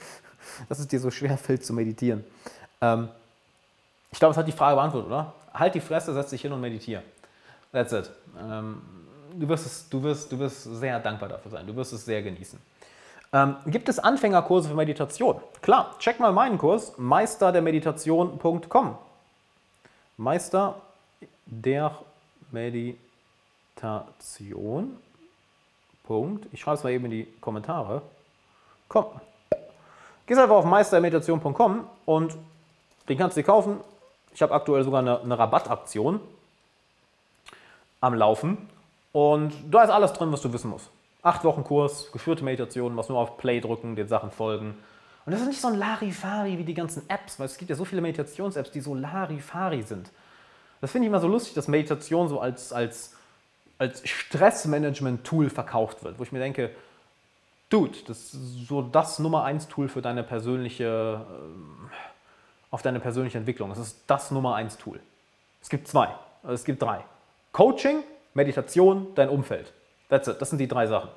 dass 0.68 0.80
es 0.80 0.88
dir 0.88 0.98
so 0.98 1.08
schwer 1.10 1.38
fällt 1.38 1.64
zu 1.64 1.72
meditieren. 1.72 2.24
Ähm, 2.80 3.08
ich 4.10 4.18
glaube, 4.18 4.32
es 4.32 4.36
hat 4.36 4.48
die 4.48 4.52
Frage 4.52 4.74
beantwortet, 4.74 5.08
oder? 5.08 5.32
Halt 5.54 5.76
die 5.76 5.80
Fresse, 5.80 6.12
setz 6.12 6.30
dich 6.30 6.42
hin 6.42 6.52
und 6.52 6.60
meditiere. 6.60 7.04
That's 7.70 7.92
it. 7.92 8.10
Ähm, 8.36 8.82
du, 9.34 9.48
wirst 9.48 9.66
es, 9.66 9.88
du, 9.88 10.02
wirst, 10.02 10.32
du 10.32 10.38
wirst 10.40 10.64
sehr 10.64 10.98
dankbar 10.98 11.28
dafür 11.28 11.52
sein. 11.52 11.64
Du 11.64 11.76
wirst 11.76 11.92
es 11.92 12.04
sehr 12.04 12.22
genießen. 12.22 12.58
Ähm, 13.32 13.54
gibt 13.66 13.88
es 13.88 14.00
Anfängerkurse 14.00 14.68
für 14.68 14.74
Meditation? 14.74 15.40
Klar, 15.62 15.94
check 16.00 16.18
mal 16.18 16.32
meinen 16.32 16.58
Kurs, 16.58 16.98
meisterdermeditation.com. 16.98 18.98
Meister 20.16 20.80
der 21.46 21.96
Meditation. 22.50 22.98
Punkt. 26.04 26.46
Ich 26.52 26.60
schreibe 26.60 26.76
es 26.76 26.84
mal 26.84 26.92
eben 26.92 27.06
in 27.06 27.10
die 27.10 27.24
Kommentare. 27.40 28.02
Komm. 28.88 29.06
Gehst 30.26 30.40
einfach 30.40 30.56
auf 30.56 30.64
meistermeditation.com 30.64 31.86
und 32.06 32.36
den 33.08 33.18
kannst 33.18 33.36
du 33.36 33.40
dir 33.40 33.46
kaufen. 33.46 33.80
Ich 34.34 34.42
habe 34.42 34.54
aktuell 34.54 34.84
sogar 34.84 35.00
eine, 35.00 35.20
eine 35.20 35.38
Rabattaktion 35.38 36.20
am 38.00 38.14
Laufen. 38.14 38.68
Und 39.12 39.52
da 39.70 39.82
ist 39.82 39.90
alles 39.90 40.12
drin, 40.12 40.32
was 40.32 40.40
du 40.40 40.52
wissen 40.52 40.70
musst. 40.70 40.90
Acht 41.22 41.44
Wochen 41.44 41.64
Kurs, 41.64 42.10
geführte 42.12 42.44
Meditation, 42.44 42.96
was 42.96 43.08
nur 43.08 43.18
auf 43.18 43.38
Play 43.38 43.60
drücken, 43.60 43.96
den 43.96 44.08
Sachen 44.08 44.30
folgen. 44.30 44.76
Und 45.24 45.32
das 45.32 45.40
ist 45.40 45.46
nicht 45.46 45.60
so 45.60 45.68
ein 45.68 45.78
Larifari 45.78 46.58
wie 46.58 46.64
die 46.64 46.74
ganzen 46.74 47.08
Apps, 47.08 47.38
weil 47.38 47.46
es 47.46 47.56
gibt 47.56 47.70
ja 47.70 47.76
so 47.76 47.84
viele 47.84 48.02
Meditations-Apps, 48.02 48.70
die 48.72 48.80
so 48.80 48.94
Larifari 48.94 49.82
sind. 49.82 50.10
Das 50.80 50.90
finde 50.90 51.06
ich 51.06 51.08
immer 51.08 51.20
so 51.20 51.28
lustig, 51.28 51.54
dass 51.54 51.66
Meditation 51.66 52.28
so 52.28 52.40
als, 52.40 52.72
als, 52.72 53.14
als 53.78 54.06
Stressmanagement-Tool 54.08 55.50
verkauft 55.50 56.04
wird, 56.04 56.18
wo 56.18 56.22
ich 56.22 56.32
mir 56.32 56.38
denke, 56.38 56.70
Dude, 57.70 57.98
das 58.06 58.34
ist 58.34 58.68
so 58.68 58.82
das 58.82 59.18
Nummer 59.18 59.44
1 59.44 59.68
Tool 59.68 59.88
für 59.88 60.02
deine 60.02 60.22
persönliche, 60.22 61.24
ähm, 61.28 61.90
auf 62.70 62.82
deine 62.82 63.00
persönliche 63.00 63.38
Entwicklung. 63.38 63.68
Das 63.70 63.78
ist 63.78 64.02
das 64.06 64.30
Nummer 64.30 64.54
1 64.54 64.76
Tool. 64.78 65.00
Es 65.60 65.68
gibt 65.68 65.88
zwei, 65.88 66.08
also 66.42 66.54
es 66.54 66.64
gibt 66.64 66.82
drei. 66.82 67.04
Coaching, 67.52 68.04
Meditation, 68.34 69.08
dein 69.14 69.28
Umfeld. 69.28 69.72
That's 70.08 70.28
it. 70.28 70.40
Das 70.40 70.50
sind 70.50 70.58
die 70.58 70.68
drei 70.68 70.86
Sachen. 70.86 71.08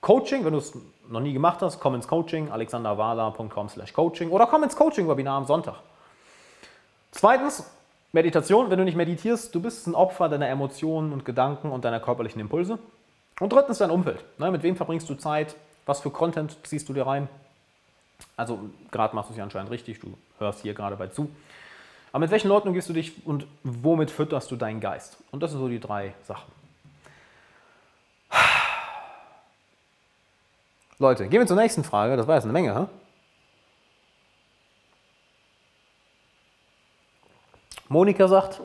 Coaching, 0.00 0.44
wenn 0.44 0.52
du 0.52 0.58
es 0.58 0.72
noch 1.08 1.20
nie 1.20 1.32
gemacht 1.32 1.62
hast, 1.62 1.78
komm 1.78 1.94
ins 1.94 2.08
Coaching, 2.08 2.50
alexanderwala.com 2.50 3.68
slash 3.68 3.92
coaching 3.92 4.30
oder 4.30 4.46
komm 4.46 4.62
ins 4.64 4.74
Coaching-Webinar 4.74 5.38
am 5.38 5.46
Sonntag. 5.46 5.76
Zweitens, 7.10 7.70
Meditation, 8.12 8.70
wenn 8.70 8.78
du 8.78 8.84
nicht 8.84 8.96
meditierst, 8.96 9.54
du 9.54 9.60
bist 9.60 9.86
ein 9.86 9.94
Opfer 9.94 10.28
deiner 10.28 10.48
Emotionen 10.48 11.12
und 11.12 11.24
Gedanken 11.24 11.70
und 11.70 11.84
deiner 11.84 12.00
körperlichen 12.00 12.40
Impulse. 12.40 12.78
Und 13.40 13.52
drittens 13.52 13.78
dein 13.78 13.90
Umfeld. 13.90 14.24
Ne? 14.38 14.50
Mit 14.50 14.62
wem 14.62 14.76
verbringst 14.76 15.08
du 15.10 15.14
Zeit? 15.14 15.54
Was 15.84 16.00
für 16.00 16.10
Content 16.10 16.56
ziehst 16.64 16.88
du 16.88 16.94
dir 16.94 17.06
rein? 17.06 17.28
Also 18.36 18.58
gerade 18.90 19.14
machst 19.14 19.30
du 19.30 19.32
es 19.32 19.38
ja 19.38 19.44
anscheinend 19.44 19.70
richtig, 19.70 20.00
du 20.00 20.16
hörst 20.38 20.62
hier 20.62 20.74
gerade 20.74 20.96
bei 20.96 21.08
zu. 21.08 21.30
Aber 22.12 22.20
mit 22.20 22.30
welchen 22.30 22.48
Leuten 22.48 22.72
gehst 22.72 22.88
du 22.88 22.94
dich 22.94 23.26
und 23.26 23.46
womit 23.62 24.10
fütterst 24.10 24.50
du 24.50 24.56
deinen 24.56 24.80
Geist? 24.80 25.18
Und 25.32 25.42
das 25.42 25.50
sind 25.50 25.60
so 25.60 25.68
die 25.68 25.80
drei 25.80 26.14
Sachen. 26.22 26.50
Leute, 30.98 31.28
gehen 31.28 31.40
wir 31.40 31.46
zur 31.46 31.56
nächsten 31.56 31.84
Frage. 31.84 32.16
Das 32.16 32.26
war 32.26 32.36
jetzt 32.36 32.44
eine 32.44 32.54
Menge. 32.54 32.74
Hä? 32.74 32.86
Monika 37.88 38.28
sagt, 38.28 38.60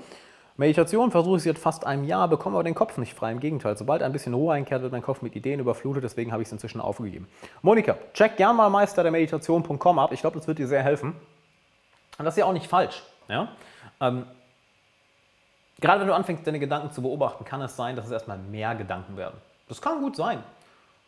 Meditation 0.58 1.12
versuche 1.12 1.38
ich 1.38 1.44
seit 1.44 1.58
fast 1.58 1.86
einem 1.86 2.04
Jahr, 2.04 2.28
bekomme 2.28 2.56
aber 2.56 2.64
den 2.64 2.76
Kopf 2.76 2.98
nicht 2.98 3.14
frei. 3.14 3.32
Im 3.32 3.40
Gegenteil, 3.40 3.78
sobald 3.78 4.04
ein 4.04 4.12
bisschen 4.12 4.34
Ruhe 4.34 4.54
einkehrt, 4.54 4.82
wird 4.82 4.92
mein 4.92 5.02
Kopf 5.02 5.22
mit 5.22 5.36
Ideen 5.36 5.60
überflutet, 5.60 6.04
deswegen 6.04 6.32
habe 6.32 6.42
ich 6.42 6.48
es 6.48 6.52
inzwischen 6.52 6.82
aufgegeben. 6.82 7.28
Monika, 7.62 7.98
check 8.14 8.38
gern 8.38 8.56
mal 8.56 8.70
Meister 8.70 9.04
der 9.04 9.12
Meditation.com 9.12 10.00
ab. 10.00 10.12
Ich 10.12 10.22
glaube, 10.22 10.38
das 10.38 10.48
wird 10.48 10.60
dir 10.60 10.68
sehr 10.68 10.84
helfen. 10.84 11.16
Und 12.18 12.26
das 12.26 12.36
ist 12.36 12.40
ja 12.40 12.46
auch 12.46 12.54
nicht 12.54 12.68
falsch. 12.68 13.02
Ja? 13.28 13.50
Ähm, 14.00 14.26
gerade 15.80 16.02
wenn 16.02 16.08
du 16.08 16.16
anfängst, 16.16 16.46
deine 16.46 16.60
Gedanken 16.60 16.92
zu 16.92 17.02
beobachten, 17.02 17.46
kann 17.46 17.62
es 17.62 17.76
sein, 17.76 17.96
dass 17.96 18.06
es 18.06 18.12
erstmal 18.12 18.38
mehr 18.38 18.76
Gedanken 18.76 19.18
werden. 19.18 19.40
Das 19.68 19.82
kann 19.82 20.02
gut 20.02 20.16
sein. 20.16 20.44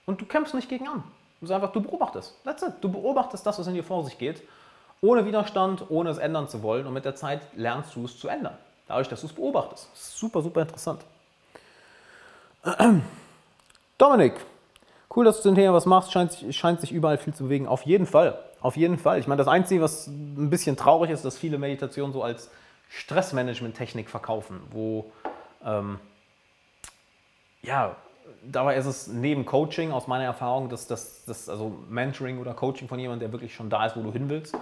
Und 0.06 0.22
du 0.22 0.26
kämpfst 0.26 0.56
nicht 0.56 0.70
gegen 0.70 0.88
an. 0.88 1.04
Du 1.42 1.54
einfach, 1.54 1.72
du 1.72 1.82
beobachtest. 1.82 2.42
That's 2.44 2.64
it. 2.64 2.74
Du 2.82 2.90
beobachtest 2.90 3.46
das, 3.46 3.60
was 3.60 3.68
in 3.68 3.74
dir 3.74 3.84
vor 3.84 4.04
sich 4.06 4.18
geht 4.18 4.42
ohne 5.04 5.26
Widerstand, 5.26 5.84
ohne 5.90 6.10
es 6.10 6.18
ändern 6.18 6.48
zu 6.48 6.64
wollen. 6.64 6.88
Und 6.88 6.94
mit 6.94 7.04
der 7.04 7.14
Zeit 7.14 7.42
lernst 7.56 7.96
du 7.96 8.06
es 8.06 8.18
zu 8.18 8.30
ändern. 8.30 8.58
Dadurch, 8.88 9.10
dass 9.10 9.20
du 9.20 9.28
es 9.28 9.34
beobachtest. 9.34 9.90
Super, 9.94 10.42
super 10.42 10.62
interessant. 10.62 11.02
Dominik, 13.98 14.34
cool, 15.14 15.26
dass 15.26 15.42
du 15.42 15.50
den 15.50 15.56
Thema 15.56 15.74
was 15.74 15.86
machst. 15.86 16.14
Scheint, 16.14 16.38
scheint 16.52 16.80
sich 16.80 16.94
überall 16.94 17.18
viel 17.18 17.34
zu 17.34 17.44
bewegen. 17.44 17.68
Auf 17.68 17.82
jeden 17.84 18.06
Fall. 18.06 18.40
Auf 18.62 18.78
jeden 18.78 18.98
Fall. 18.98 19.20
Ich 19.20 19.28
meine, 19.28 19.40
das 19.40 19.50
Einzige, 19.50 19.82
was 19.82 20.08
ein 20.08 20.50
bisschen 20.50 20.78
traurig 20.78 21.12
ist, 21.12 21.26
dass 21.26 21.38
viele 21.38 21.58
Meditationen 21.58 22.14
so 22.14 22.24
als 22.24 22.50
Stressmanagement-Technik 22.88 24.10
verkaufen, 24.10 24.62
wo 24.72 25.12
ähm, 25.66 26.00
ja, 27.62 27.98
dabei 28.50 28.78
ist 28.78 28.86
es 28.86 29.08
neben 29.08 29.46
Coaching 29.46 29.92
aus 29.92 30.08
meiner 30.08 30.24
Erfahrung, 30.24 30.70
dass 30.70 30.88
das, 30.88 31.50
also 31.50 31.76
Mentoring 31.90 32.40
oder 32.40 32.54
Coaching 32.54 32.88
von 32.88 33.00
jemandem, 33.00 33.28
der 33.28 33.34
wirklich 33.34 33.54
schon 33.54 33.70
da 33.70 33.86
ist, 33.86 33.98
wo 33.98 34.02
du 34.02 34.14
hin 34.14 34.30
willst, 34.30 34.56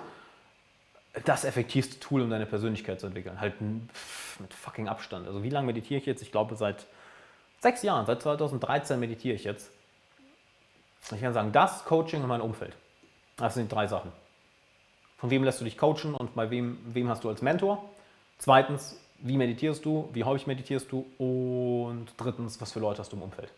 das 1.26 1.44
effektivste 1.44 2.00
Tool, 2.00 2.22
um 2.22 2.30
deine 2.30 2.46
Persönlichkeit 2.46 3.00
zu 3.00 3.08
entwickeln. 3.08 3.40
Halt 3.42 3.60
mit 3.62 4.54
fucking 4.54 4.88
Abstand. 4.88 5.28
Also 5.28 5.44
wie 5.44 5.50
lange 5.50 5.68
meditiere 5.68 6.00
ich 6.00 6.06
jetzt? 6.06 6.22
Ich 6.22 6.32
glaube 6.32 6.56
seit 6.56 6.86
sechs 7.60 7.84
Jahren, 7.84 8.06
seit 8.06 8.22
2013 8.22 9.00
meditiere 9.00 9.36
ich 9.36 9.44
jetzt. 9.44 9.72
Ich 11.12 11.20
kann 11.20 11.34
sagen, 11.34 11.52
das 11.52 11.84
Coaching 11.86 12.22
und 12.22 12.28
mein 12.28 12.42
Umfeld. 12.42 12.76
Das 13.36 13.56
sind 13.56 13.72
die 13.72 13.76
drei 13.76 13.88
Sachen. 13.88 14.12
Von 15.18 15.30
wem 15.30 15.44
lässt 15.44 15.60
du 15.60 15.66
dich 15.66 15.78
coachen 15.78 16.16
und 16.16 16.34
bei 16.36 16.50
wem, 16.50 16.80
wem 16.86 17.10
hast 17.10 17.24
du 17.24 17.30
als 17.30 17.42
Mentor? 17.42 17.84
Zweitens, 18.38 18.98
wie 19.20 19.38
meditierst 19.38 19.86
du? 19.86 20.10
Wie 20.14 20.24
häufig 20.24 20.48
meditierst 20.48 20.92
du? 20.92 21.06
Und 21.18 22.08
drittens, 22.18 22.60
was 22.62 22.72
für 22.72 22.80
Leute 22.80 23.00
hast 23.00 23.12
du 23.12 23.18
im 23.18 23.24
Umfeld? 23.24 23.52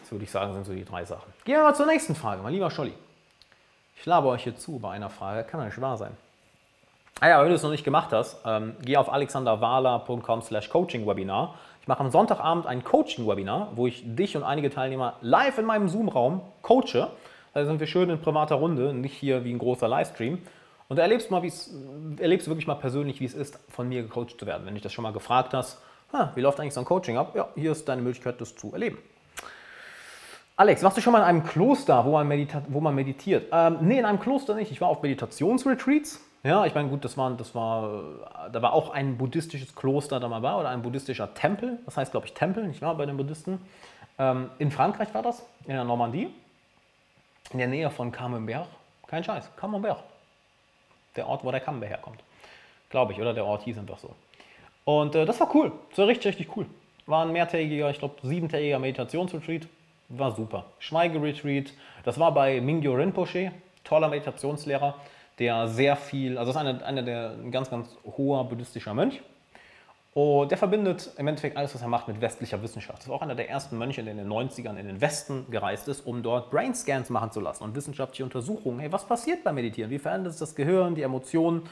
Das 0.00 0.10
würde 0.10 0.24
ich 0.24 0.30
sagen, 0.30 0.52
sind 0.52 0.64
so 0.64 0.72
die 0.72 0.84
drei 0.84 1.04
Sachen. 1.04 1.32
Gehen 1.44 1.56
wir 1.56 1.62
mal 1.62 1.74
zur 1.74 1.86
nächsten 1.86 2.14
Frage, 2.14 2.42
mein 2.42 2.52
lieber 2.52 2.70
Scholli. 2.70 2.94
Ich 3.96 4.06
labe 4.06 4.28
euch 4.28 4.42
hier 4.42 4.56
zu 4.56 4.78
bei 4.78 4.90
einer 4.90 5.10
Frage, 5.10 5.44
kann 5.44 5.60
ja 5.60 5.66
nicht 5.66 5.80
wahr 5.80 5.96
sein. 5.96 6.16
Ah 7.20 7.28
ja, 7.28 7.42
wenn 7.42 7.48
du 7.48 7.54
es 7.54 7.62
noch 7.62 7.70
nicht 7.70 7.84
gemacht 7.84 8.12
hast, 8.12 8.38
ähm, 8.44 8.74
geh 8.82 8.96
auf 8.96 9.12
alexanderwala.com 9.12 10.42
slash 10.42 10.68
coaching-webinar. 10.68 11.54
Ich 11.80 11.88
mache 11.88 12.00
am 12.00 12.10
Sonntagabend 12.10 12.66
ein 12.66 12.82
Coaching-Webinar, 12.82 13.68
wo 13.76 13.86
ich 13.86 14.02
dich 14.04 14.36
und 14.36 14.42
einige 14.42 14.70
Teilnehmer 14.70 15.14
live 15.20 15.58
in 15.58 15.64
meinem 15.64 15.88
Zoom-Raum 15.88 16.40
coache. 16.62 17.08
Da 17.52 17.64
sind 17.64 17.78
wir 17.78 17.86
schön 17.86 18.10
in 18.10 18.20
privater 18.20 18.56
Runde, 18.56 18.92
nicht 18.92 19.14
hier 19.14 19.44
wie 19.44 19.52
ein 19.52 19.58
großer 19.58 19.86
Livestream. 19.86 20.38
Und 20.88 20.96
da 20.96 21.02
erlebst 21.02 21.30
du 21.30 21.34
mal, 21.34 21.42
erlebst 22.18 22.46
du 22.46 22.50
wirklich 22.50 22.66
mal 22.66 22.74
persönlich, 22.74 23.20
wie 23.20 23.26
es 23.26 23.34
ist, 23.34 23.58
von 23.68 23.88
mir 23.88 24.02
gecoacht 24.02 24.38
zu 24.38 24.46
werden. 24.46 24.66
Wenn 24.66 24.74
dich 24.74 24.82
das 24.82 24.92
schon 24.92 25.02
mal 25.02 25.12
gefragt 25.12 25.54
hast, 25.54 25.80
wie 26.34 26.40
läuft 26.40 26.58
eigentlich 26.58 26.74
so 26.74 26.80
ein 26.80 26.86
Coaching 26.86 27.16
ab? 27.16 27.34
Ja, 27.34 27.48
hier 27.54 27.72
ist 27.72 27.88
deine 27.88 28.02
Möglichkeit, 28.02 28.40
das 28.40 28.54
zu 28.54 28.72
erleben. 28.72 28.98
Alex, 30.56 30.82
warst 30.82 30.96
du 30.96 31.00
schon 31.00 31.12
mal 31.12 31.18
in 31.18 31.24
einem 31.24 31.44
Kloster, 31.44 32.04
wo 32.04 32.12
man, 32.12 32.28
medita 32.28 32.62
wo 32.68 32.80
man 32.80 32.94
meditiert? 32.94 33.48
Ähm, 33.52 33.78
nee, 33.80 33.98
in 33.98 34.04
einem 34.04 34.20
Kloster 34.20 34.54
nicht. 34.54 34.70
Ich 34.70 34.80
war 34.80 34.88
auf 34.88 35.02
Meditationsretreats. 35.02 36.20
Ja, 36.44 36.66
ich 36.66 36.74
meine, 36.74 36.90
gut, 36.90 37.02
das 37.06 37.16
war, 37.16 37.30
das 37.30 37.54
war, 37.54 38.50
da 38.52 38.60
war 38.60 38.74
auch 38.74 38.90
ein 38.90 39.16
buddhistisches 39.16 39.74
Kloster 39.74 40.20
da 40.20 40.28
mal 40.28 40.40
bei 40.40 40.54
oder 40.54 40.68
ein 40.68 40.82
buddhistischer 40.82 41.32
Tempel. 41.32 41.78
Das 41.86 41.96
heißt, 41.96 42.10
glaube 42.10 42.26
ich, 42.26 42.34
Tempel, 42.34 42.68
nicht 42.68 42.82
wahr, 42.82 42.94
bei 42.96 43.06
den 43.06 43.16
Buddhisten. 43.16 43.58
Ähm, 44.18 44.50
in 44.58 44.70
Frankreich 44.70 45.14
war 45.14 45.22
das, 45.22 45.46
in 45.64 45.72
der 45.72 45.84
Normandie, 45.84 46.28
in 47.50 47.58
der 47.58 47.68
Nähe 47.68 47.90
von 47.90 48.12
Camembert. 48.12 48.68
Kein 49.06 49.24
Scheiß, 49.24 49.56
Camembert. 49.56 50.04
Der 51.16 51.26
Ort, 51.26 51.44
wo 51.44 51.50
der 51.50 51.60
Camembert 51.60 51.88
herkommt. 51.88 52.20
Glaube 52.90 53.14
ich, 53.14 53.20
oder 53.22 53.32
der 53.32 53.46
Ort 53.46 53.62
hieß 53.62 53.78
einfach 53.78 53.98
so. 53.98 54.14
Und 54.84 55.14
äh, 55.14 55.24
das 55.24 55.40
war 55.40 55.54
cool, 55.54 55.72
das 55.88 55.98
war 55.98 56.08
richtig, 56.08 56.26
richtig 56.26 56.54
cool. 56.56 56.66
War 57.06 57.24
ein 57.24 57.32
mehrtägiger, 57.32 57.88
ich 57.88 57.98
glaube, 57.98 58.16
siebentägiger 58.22 58.78
Meditationsretreat. 58.78 59.66
War 60.10 60.32
super. 60.32 60.66
Schweigeretreat. 60.78 61.72
Das 62.04 62.18
war 62.18 62.32
bei 62.32 62.60
Mingyo 62.60 62.92
Rinpoche, 62.92 63.52
toller 63.82 64.08
Meditationslehrer 64.08 64.94
der 65.38 65.68
sehr 65.68 65.96
viel, 65.96 66.38
also 66.38 66.50
ist 66.50 66.56
einer, 66.56 66.84
einer 66.84 67.02
der 67.02 67.32
ein 67.32 67.50
ganz, 67.50 67.70
ganz 67.70 67.96
hoher 68.04 68.44
buddhistischer 68.44 68.94
Mönch. 68.94 69.22
Und 70.14 70.52
der 70.52 70.58
verbindet 70.58 71.10
im 71.18 71.26
Endeffekt 71.26 71.56
alles, 71.56 71.74
was 71.74 71.82
er 71.82 71.88
macht, 71.88 72.06
mit 72.06 72.20
westlicher 72.20 72.62
Wissenschaft. 72.62 73.00
Das 73.00 73.08
war 73.08 73.16
auch 73.16 73.22
einer 73.22 73.34
der 73.34 73.50
ersten 73.50 73.76
Mönche, 73.76 74.04
der 74.04 74.12
in 74.12 74.18
den 74.18 74.28
90ern 74.28 74.76
in 74.76 74.86
den 74.86 75.00
Westen 75.00 75.50
gereist 75.50 75.88
ist, 75.88 76.06
um 76.06 76.22
dort 76.22 76.52
Brainscans 76.52 77.10
machen 77.10 77.32
zu 77.32 77.40
lassen 77.40 77.64
und 77.64 77.74
wissenschaftliche 77.74 78.22
Untersuchungen. 78.22 78.78
Hey, 78.78 78.92
was 78.92 79.04
passiert 79.04 79.42
beim 79.42 79.56
Meditieren? 79.56 79.90
Wie 79.90 79.98
verändert 79.98 80.34
es 80.34 80.38
das 80.38 80.54
Gehirn, 80.54 80.94
die 80.94 81.02
Emotionen? 81.02 81.62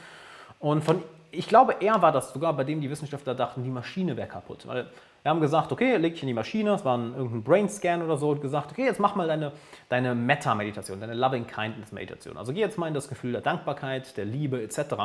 Und 0.59 0.83
von, 0.83 1.01
ich 1.31 1.47
glaube, 1.47 1.77
er 1.79 2.01
war 2.01 2.11
das 2.11 2.33
sogar, 2.33 2.51
bei 2.51 2.65
dem 2.65 2.81
die 2.81 2.89
Wissenschaftler 2.89 3.33
dachten, 3.33 3.63
die 3.63 3.69
Maschine 3.69 4.17
wäre 4.17 4.27
kaputt. 4.27 4.67
Weil 4.67 4.87
wir 5.23 5.29
haben 5.29 5.39
gesagt, 5.39 5.71
okay, 5.71 5.95
leg 5.95 6.13
dich 6.13 6.23
in 6.23 6.27
die 6.27 6.33
Maschine, 6.33 6.71
das 6.71 6.83
war 6.83 6.97
ein, 6.97 7.15
irgendein 7.15 7.43
Brainscan 7.43 8.01
oder 8.01 8.17
so, 8.17 8.31
und 8.31 8.41
gesagt, 8.41 8.71
okay, 8.71 8.83
jetzt 8.83 8.99
mach 8.99 9.15
mal 9.15 9.25
deine, 9.25 9.53
deine 9.87 10.13
Meta-Meditation, 10.15 10.99
deine 10.99 11.13
Loving-Kindness-Meditation. 11.13 12.35
Also 12.35 12.51
geh 12.51 12.59
jetzt 12.59 12.77
mal 12.77 12.87
in 12.87 12.93
das 12.93 13.07
Gefühl 13.07 13.31
der 13.31 13.41
Dankbarkeit, 13.41 14.17
der 14.17 14.25
Liebe 14.25 14.61
etc. 14.61 14.95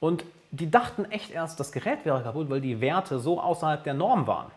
Und 0.00 0.24
die 0.50 0.68
dachten 0.68 1.04
echt 1.06 1.30
erst, 1.30 1.60
das 1.60 1.70
Gerät 1.70 2.04
wäre 2.04 2.22
kaputt, 2.22 2.50
weil 2.50 2.60
die 2.60 2.80
Werte 2.80 3.20
so 3.20 3.40
außerhalb 3.40 3.84
der 3.84 3.94
Norm 3.94 4.26
waren. 4.26 4.50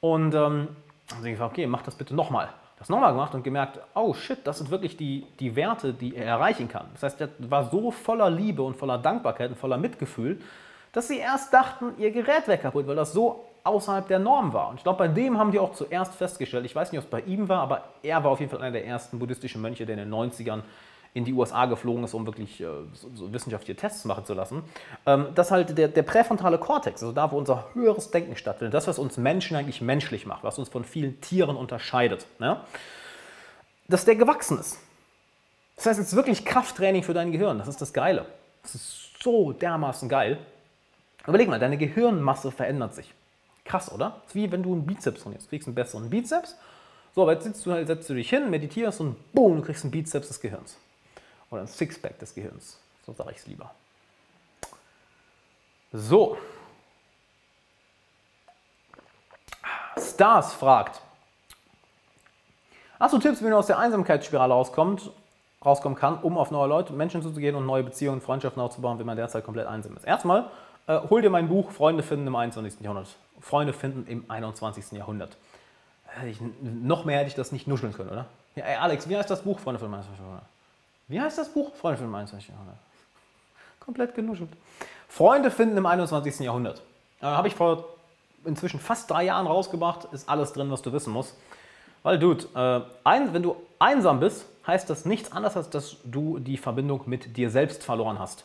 Und 0.00 0.34
ähm, 0.34 0.68
haben 1.12 1.22
sie 1.22 1.30
gesagt, 1.30 1.52
okay, 1.52 1.66
mach 1.68 1.82
das 1.82 1.94
bitte 1.94 2.14
nochmal. 2.14 2.48
Das 2.78 2.88
nochmal 2.88 3.12
gemacht 3.12 3.34
und 3.34 3.44
gemerkt, 3.44 3.78
oh 3.94 4.14
shit, 4.14 4.44
das 4.44 4.58
sind 4.58 4.70
wirklich 4.70 4.96
die, 4.96 5.26
die 5.38 5.54
Werte, 5.54 5.94
die 5.94 6.16
er 6.16 6.26
erreichen 6.26 6.68
kann. 6.68 6.86
Das 6.92 7.04
heißt, 7.04 7.20
er 7.20 7.28
war 7.38 7.70
so 7.70 7.92
voller 7.92 8.28
Liebe 8.30 8.62
und 8.62 8.76
voller 8.76 8.98
Dankbarkeit 8.98 9.50
und 9.50 9.56
voller 9.56 9.78
Mitgefühl, 9.78 10.40
dass 10.92 11.06
sie 11.08 11.18
erst 11.18 11.54
dachten, 11.54 11.92
ihr 11.98 12.10
Gerät 12.10 12.48
wäre 12.48 12.58
kaputt, 12.58 12.86
weil 12.88 12.96
das 12.96 13.12
so 13.12 13.44
außerhalb 13.64 14.06
der 14.06 14.18
Norm 14.18 14.52
war. 14.52 14.68
Und 14.68 14.76
ich 14.76 14.82
glaube, 14.82 14.98
bei 14.98 15.08
dem 15.08 15.38
haben 15.38 15.50
die 15.50 15.58
auch 15.58 15.72
zuerst 15.72 16.14
festgestellt, 16.14 16.64
ich 16.66 16.76
weiß 16.76 16.92
nicht, 16.92 16.98
ob 16.98 17.04
es 17.04 17.10
bei 17.10 17.20
ihm 17.22 17.48
war, 17.48 17.60
aber 17.60 17.84
er 18.02 18.22
war 18.22 18.30
auf 18.30 18.40
jeden 18.40 18.50
Fall 18.50 18.60
einer 18.60 18.72
der 18.72 18.86
ersten 18.86 19.18
buddhistischen 19.18 19.60
Mönche, 19.60 19.86
der 19.86 19.96
in 19.96 20.10
den 20.10 20.14
90ern 20.14 20.62
in 21.14 21.24
die 21.24 21.32
USA 21.32 21.66
geflogen 21.66 22.04
ist, 22.04 22.12
um 22.12 22.26
wirklich 22.26 22.60
äh, 22.60 22.66
so, 22.92 23.08
so 23.14 23.32
wissenschaftliche 23.32 23.76
Tests 23.76 24.04
machen 24.04 24.24
zu 24.24 24.34
lassen, 24.34 24.64
ähm, 25.06 25.28
dass 25.34 25.52
halt 25.52 25.78
der, 25.78 25.88
der 25.88 26.02
präfrontale 26.02 26.58
Kortex, 26.58 27.02
also 27.02 27.12
da, 27.12 27.30
wo 27.30 27.38
unser 27.38 27.68
höheres 27.72 28.10
Denken 28.10 28.36
stattfindet, 28.36 28.74
das, 28.74 28.88
was 28.88 28.98
uns 28.98 29.16
Menschen 29.16 29.56
eigentlich 29.56 29.80
menschlich 29.80 30.26
macht, 30.26 30.42
was 30.42 30.58
uns 30.58 30.68
von 30.68 30.84
vielen 30.84 31.20
Tieren 31.20 31.56
unterscheidet, 31.56 32.26
ne? 32.40 32.60
dass 33.86 34.04
der 34.04 34.16
gewachsen 34.16 34.58
ist. 34.58 34.80
Das 35.76 35.86
heißt, 35.86 36.00
es 36.00 36.08
ist 36.08 36.16
wirklich 36.16 36.44
Krafttraining 36.44 37.02
für 37.02 37.14
dein 37.14 37.32
Gehirn. 37.32 37.58
Das 37.58 37.68
ist 37.68 37.80
das 37.80 37.92
Geile. 37.92 38.26
Das 38.62 38.74
ist 38.74 39.22
so 39.22 39.52
dermaßen 39.52 40.08
geil. 40.08 40.38
Überleg 41.26 41.48
mal, 41.48 41.58
deine 41.58 41.78
Gehirnmasse 41.78 42.50
verändert 42.50 42.94
sich. 42.94 43.12
Krass, 43.64 43.90
oder? 43.90 44.16
Das 44.22 44.28
ist 44.28 44.34
wie 44.34 44.52
wenn 44.52 44.62
du 44.62 44.72
einen 44.72 44.86
Bizeps 44.86 45.22
trainierst. 45.22 45.46
Du 45.46 45.50
kriegst 45.50 45.66
einen 45.66 45.74
besseren 45.74 46.10
Bizeps. 46.10 46.56
So, 47.14 47.22
aber 47.22 47.32
jetzt 47.32 47.44
sitzt 47.44 47.64
du, 47.64 47.86
setzt 47.86 48.10
du 48.10 48.14
dich 48.14 48.28
hin, 48.28 48.50
meditierst 48.50 49.00
und 49.00 49.32
boom, 49.32 49.56
du 49.56 49.62
kriegst 49.62 49.84
einen 49.84 49.92
Bizeps 49.92 50.28
des 50.28 50.40
Gehirns. 50.40 50.76
Oder 51.50 51.62
ein 51.62 51.66
Sixpack 51.66 52.18
des 52.18 52.34
Gehirns. 52.34 52.78
So 53.06 53.12
sage 53.12 53.30
ich 53.30 53.38
es 53.38 53.46
lieber. 53.46 53.70
So. 55.92 56.36
Stars 59.96 60.52
fragt. 60.54 61.00
Hast 62.98 63.14
du 63.14 63.18
Tipps, 63.18 63.40
wie 63.40 63.44
man 63.44 63.54
aus 63.54 63.66
der 63.66 63.78
Einsamkeitsspirale 63.78 64.52
rauskommt, 64.52 65.10
rauskommen 65.64 65.96
kann, 65.96 66.18
um 66.18 66.36
auf 66.36 66.50
neue 66.50 66.68
Leute, 66.68 66.92
Menschen 66.92 67.22
zuzugehen 67.22 67.54
und 67.54 67.66
neue 67.66 67.82
Beziehungen, 67.82 68.20
Freundschaften 68.20 68.60
aufzubauen, 68.60 68.98
wenn 68.98 69.06
man 69.06 69.16
derzeit 69.16 69.44
komplett 69.44 69.66
einsam 69.66 69.96
ist? 69.96 70.04
Erstmal, 70.04 70.50
äh, 70.86 70.98
hol 71.08 71.22
dir 71.22 71.30
mein 71.30 71.48
Buch 71.48 71.70
Freunde 71.70 72.02
finden 72.02 72.26
im 72.26 72.36
21. 72.36 72.80
Jahrhundert. 72.80 73.16
Freunde 73.40 73.72
finden 73.72 74.06
im 74.06 74.30
21. 74.30 74.92
Jahrhundert. 74.92 75.36
Ich, 76.28 76.38
noch 76.62 77.04
mehr 77.04 77.18
hätte 77.18 77.28
ich 77.28 77.34
das 77.34 77.52
nicht 77.52 77.66
nuscheln 77.66 77.92
können, 77.92 78.10
oder? 78.10 78.26
Ja, 78.54 78.64
ey 78.64 78.76
Alex, 78.76 79.08
wie 79.08 79.16
heißt 79.16 79.28
das 79.28 79.42
Buch 79.42 79.58
Freunde 79.58 79.80
finden 79.80 79.94
im 79.94 79.98
21. 79.98 80.20
Jahrhundert? 80.20 80.46
Wie 81.08 81.20
heißt 81.20 81.38
das 81.38 81.48
Buch 81.48 81.74
Freunde 81.74 81.98
finden 81.98 82.12
im 82.12 82.16
21. 82.16 82.48
Jahrhundert? 82.48 82.76
Komplett 83.80 84.14
genuschelt. 84.14 84.50
Freunde 85.08 85.50
finden 85.50 85.76
im 85.76 85.86
21. 85.86 86.40
Jahrhundert. 86.40 86.82
Äh, 87.20 87.26
Habe 87.26 87.48
ich 87.48 87.54
vor 87.54 87.84
inzwischen 88.44 88.80
fast 88.80 89.10
drei 89.10 89.24
Jahren 89.24 89.46
rausgebracht. 89.46 90.06
Ist 90.12 90.28
alles 90.28 90.52
drin, 90.52 90.70
was 90.70 90.82
du 90.82 90.92
wissen 90.92 91.12
musst. 91.12 91.34
Weil, 92.02 92.18
Dude, 92.18 92.44
äh, 92.54 92.80
ein, 93.04 93.32
wenn 93.32 93.42
du 93.42 93.56
einsam 93.78 94.20
bist, 94.20 94.46
heißt 94.66 94.88
das 94.88 95.04
nichts 95.04 95.32
anderes, 95.32 95.56
als 95.56 95.70
dass 95.70 95.96
du 96.04 96.38
die 96.38 96.56
Verbindung 96.56 97.02
mit 97.06 97.36
dir 97.36 97.50
selbst 97.50 97.82
verloren 97.82 98.18
hast. 98.18 98.44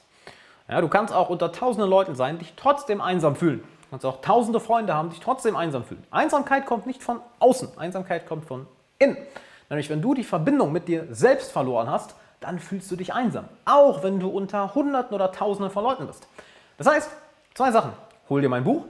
Ja, 0.70 0.82
du 0.82 0.88
kannst 0.88 1.14
auch 1.14 1.30
unter 1.30 1.52
tausenden 1.52 1.90
Leuten 1.90 2.14
sein, 2.14 2.38
dich 2.38 2.54
trotzdem 2.56 3.02
einsam 3.02 3.36
fühlen. 3.36 3.60
Du 3.60 3.90
kannst 3.90 4.06
auch 4.06 4.22
tausende 4.22 4.60
Freunde 4.60 4.94
haben, 4.94 5.10
dich 5.10 5.20
trotzdem 5.20 5.56
einsam 5.56 5.84
fühlen. 5.84 6.04
Einsamkeit 6.12 6.68
kommt 6.68 6.86
nicht 6.86 7.02
von 7.02 7.22
außen, 7.40 7.70
Einsamkeit 7.78 8.28
kommt 8.28 8.46
von 8.46 8.68
innen. 9.00 9.18
Nämlich, 9.70 9.90
wenn 9.90 10.02
du 10.02 10.14
die 10.14 10.24
Verbindung 10.24 10.72
mit 10.72 10.88
dir 10.88 11.08
selbst 11.10 11.52
verloren 11.52 11.90
hast, 11.90 12.14
dann 12.40 12.60
fühlst 12.60 12.90
du 12.92 12.96
dich 12.96 13.14
einsam. 13.14 13.46
Auch 13.66 14.04
wenn 14.04 14.20
du 14.20 14.30
unter 14.30 14.76
Hunderten 14.76 15.16
oder 15.16 15.32
Tausenden 15.32 15.72
von 15.72 15.84
Leuten 15.84 16.06
bist. 16.06 16.28
Das 16.78 16.88
heißt, 16.88 17.10
zwei 17.56 17.72
Sachen. 17.72 17.92
Hol 18.30 18.42
dir 18.42 18.50
mein 18.50 18.64
Buch 18.64 18.86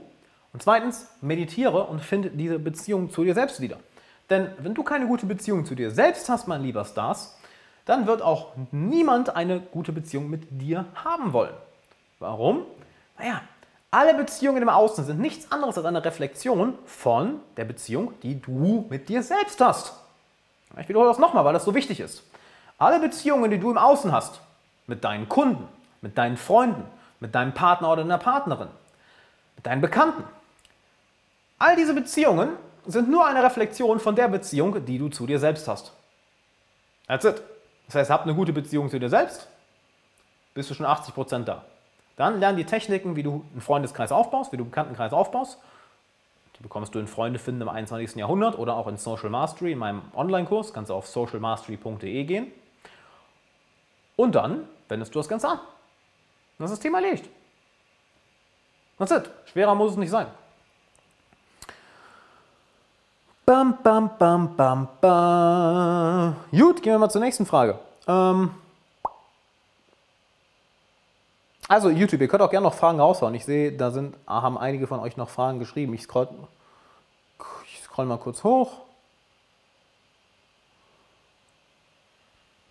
und 0.52 0.62
zweitens, 0.62 1.08
meditiere 1.22 1.84
und 1.84 2.00
finde 2.02 2.30
diese 2.30 2.58
Beziehung 2.58 3.10
zu 3.10 3.24
dir 3.24 3.32
selbst 3.32 3.60
wieder. 3.60 3.78
Denn 4.28 4.48
wenn 4.58 4.74
du 4.74 4.82
keine 4.82 5.06
gute 5.06 5.24
Beziehung 5.24 5.64
zu 5.64 5.74
dir 5.74 5.90
selbst 5.90 6.28
hast, 6.28 6.46
mein 6.46 6.62
lieber 6.62 6.84
Stars, 6.84 7.38
dann 7.86 8.06
wird 8.06 8.20
auch 8.20 8.52
niemand 8.70 9.34
eine 9.34 9.60
gute 9.60 9.92
Beziehung 9.92 10.28
mit 10.28 10.60
dir 10.60 10.84
haben 10.94 11.32
wollen. 11.32 11.54
Warum? 12.20 12.66
Naja, 13.18 13.40
alle 13.90 14.14
Beziehungen 14.14 14.62
im 14.62 14.68
Außen 14.68 15.04
sind 15.04 15.18
nichts 15.18 15.50
anderes 15.50 15.76
als 15.76 15.86
eine 15.86 16.04
Reflexion 16.04 16.78
von 16.86 17.40
der 17.56 17.64
Beziehung, 17.64 18.12
die 18.22 18.40
du 18.40 18.86
mit 18.88 19.08
dir 19.08 19.22
selbst 19.22 19.60
hast. 19.60 19.94
Ich 20.78 20.88
wiederhole 20.88 21.08
das 21.08 21.18
nochmal, 21.18 21.44
weil 21.44 21.54
das 21.54 21.64
so 21.64 21.74
wichtig 21.74 21.98
ist. 21.98 22.22
Alle 22.78 23.00
Beziehungen, 23.00 23.50
die 23.50 23.58
du 23.58 23.70
im 23.70 23.78
Außen 23.78 24.12
hast, 24.12 24.40
mit 24.86 25.02
deinen 25.02 25.28
Kunden, 25.28 25.66
mit 26.02 26.16
deinen 26.16 26.36
Freunden, 26.36 26.84
mit 27.18 27.34
deinem 27.34 27.52
Partner 27.52 27.90
oder 27.90 28.02
deiner 28.02 28.18
Partnerin, 28.18 28.68
mit 29.56 29.66
deinen 29.66 29.80
Bekannten, 29.80 30.22
all 31.58 31.74
diese 31.74 31.94
Beziehungen 31.94 32.50
sind 32.86 33.10
nur 33.10 33.26
eine 33.26 33.42
Reflexion 33.42 33.98
von 33.98 34.14
der 34.14 34.28
Beziehung, 34.28 34.84
die 34.84 34.98
du 34.98 35.08
zu 35.08 35.26
dir 35.26 35.38
selbst 35.38 35.66
hast. 35.66 35.92
That's 37.08 37.24
it. 37.24 37.42
Das 37.86 37.96
heißt, 37.96 38.10
hab 38.10 38.22
eine 38.22 38.34
gute 38.34 38.52
Beziehung 38.52 38.88
zu 38.88 38.98
dir 38.98 39.08
selbst, 39.08 39.48
bist 40.54 40.70
du 40.70 40.74
schon 40.74 40.86
80% 40.86 41.44
da. 41.44 41.64
Dann 42.20 42.38
lern 42.38 42.54
die 42.54 42.66
Techniken, 42.66 43.16
wie 43.16 43.22
du 43.22 43.46
einen 43.50 43.62
Freundeskreis 43.62 44.12
aufbaust, 44.12 44.52
wie 44.52 44.58
du 44.58 44.64
einen 44.64 44.70
Bekanntenkreis 44.70 45.14
aufbaust. 45.14 45.58
Die 46.58 46.62
bekommst 46.62 46.94
du 46.94 46.98
in 46.98 47.06
Freunde 47.06 47.38
finden 47.38 47.62
im 47.62 47.70
21. 47.70 48.14
Jahrhundert 48.16 48.58
oder 48.58 48.76
auch 48.76 48.88
in 48.88 48.98
Social 48.98 49.30
Mastery, 49.30 49.72
in 49.72 49.78
meinem 49.78 50.02
Online-Kurs. 50.14 50.74
Kannst 50.74 50.90
du 50.90 50.94
auf 50.94 51.06
socialmastery.de 51.06 52.24
gehen. 52.24 52.52
Und 54.16 54.34
dann 54.34 54.68
wendest 54.90 55.14
du 55.14 55.18
das 55.18 55.28
Ganze 55.30 55.48
an. 55.48 55.60
Das 56.58 56.70
ist 56.70 56.76
das 56.76 56.82
Thema 56.82 56.98
erledigt. 56.98 57.26
That's 58.98 59.12
it. 59.12 59.30
Schwerer 59.46 59.74
muss 59.74 59.92
es 59.92 59.96
nicht 59.96 60.10
sein. 60.10 60.26
Bam, 63.46 63.78
bam, 63.82 64.10
bam, 64.18 64.56
bam, 64.56 64.88
bam. 65.00 66.36
Gut, 66.50 66.82
gehen 66.82 66.92
wir 66.92 66.98
mal 66.98 67.08
zur 67.08 67.22
nächsten 67.22 67.46
Frage. 67.46 67.78
Ähm, 68.06 68.50
also 71.70 71.88
YouTube, 71.88 72.20
ihr 72.20 72.26
könnt 72.26 72.42
auch 72.42 72.50
gerne 72.50 72.64
noch 72.64 72.74
Fragen 72.74 72.98
raushauen. 72.98 73.32
Ich 73.36 73.44
sehe, 73.44 73.70
da 73.70 73.92
sind, 73.92 74.16
haben 74.26 74.58
einige 74.58 74.88
von 74.88 74.98
euch 74.98 75.16
noch 75.16 75.28
Fragen 75.28 75.60
geschrieben. 75.60 75.94
Ich 75.94 76.02
scroll, 76.02 76.26
ich 77.64 77.80
scroll 77.84 78.06
mal 78.06 78.18
kurz 78.18 78.42
hoch. 78.42 78.72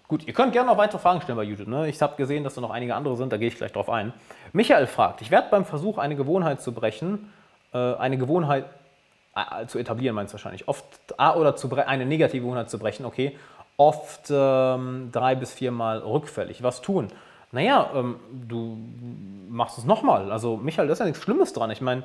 Gut, 0.10 0.28
ihr 0.28 0.34
könnt 0.34 0.52
gerne 0.52 0.70
noch 0.70 0.78
weitere 0.78 1.00
Fragen 1.00 1.22
stellen 1.22 1.38
bei 1.38 1.44
YouTube. 1.44 1.70
Ne? 1.70 1.88
Ich 1.88 2.02
habe 2.02 2.18
gesehen, 2.18 2.44
dass 2.44 2.56
da 2.56 2.62
noch 2.62 2.72
einige 2.72 2.94
andere 2.94 3.16
sind, 3.16 3.32
da 3.32 3.38
gehe 3.38 3.48
ich 3.48 3.56
gleich 3.56 3.72
drauf 3.72 3.90
ein. 3.90 4.12
Michael 4.52 4.86
fragt, 4.86 5.22
ich 5.22 5.32
werde 5.32 5.48
beim 5.50 5.64
Versuch, 5.64 5.98
eine 5.98 6.18
Gewohnheit 6.18 6.62
zu 6.62 6.74
brechen, 6.74 7.32
äh, 7.74 7.78
eine 7.78 8.18
Gewohnheit 8.18 8.66
äh, 9.34 9.66
zu 9.68 9.80
etablieren, 9.80 10.14
meinst 10.14 10.34
du 10.34 10.36
wahrscheinlich, 10.36 10.68
oft, 10.68 10.84
ah, 11.16 11.36
oder 11.36 11.56
zu 11.56 11.74
eine 11.74 12.06
negative 12.06 12.42
Gewohnheit 12.42 12.70
zu 12.70 12.78
brechen, 12.78 13.06
okay, 13.06 13.38
oft 13.78 14.30
ähm, 14.30 15.10
drei 15.14 15.36
bis 15.36 15.54
viermal 15.54 16.00
rückfällig. 16.00 16.64
Was 16.64 16.82
tun? 16.82 17.08
Naja, 17.52 17.90
ähm, 17.96 18.16
du 18.48 18.78
machst 19.50 19.78
es 19.78 19.86
nochmal. 19.86 20.32
Also 20.32 20.58
Michael, 20.58 20.88
da 20.88 20.94
ist 20.94 21.00
ja 21.00 21.06
nichts 21.06 21.22
Schlimmes 21.22 21.54
dran. 21.54 21.72
Ich 21.72 21.82
meine, 21.82 22.04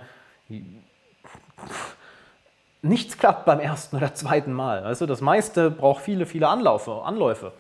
nichts 2.83 3.19
klappt 3.19 3.45
beim 3.45 3.61
ersten 3.61 3.97
oder 3.97 4.15
zweiten 4.15 4.53
Mal. 4.53 4.85
Weißt 4.85 5.01
du, 5.01 5.07
das 5.07 5.21
meiste 5.21 5.71
braucht 5.71 6.03
viele, 6.03 6.27
viele 6.27 6.49
Anlaufe, 6.49 7.03
Anläufe. 7.05 7.53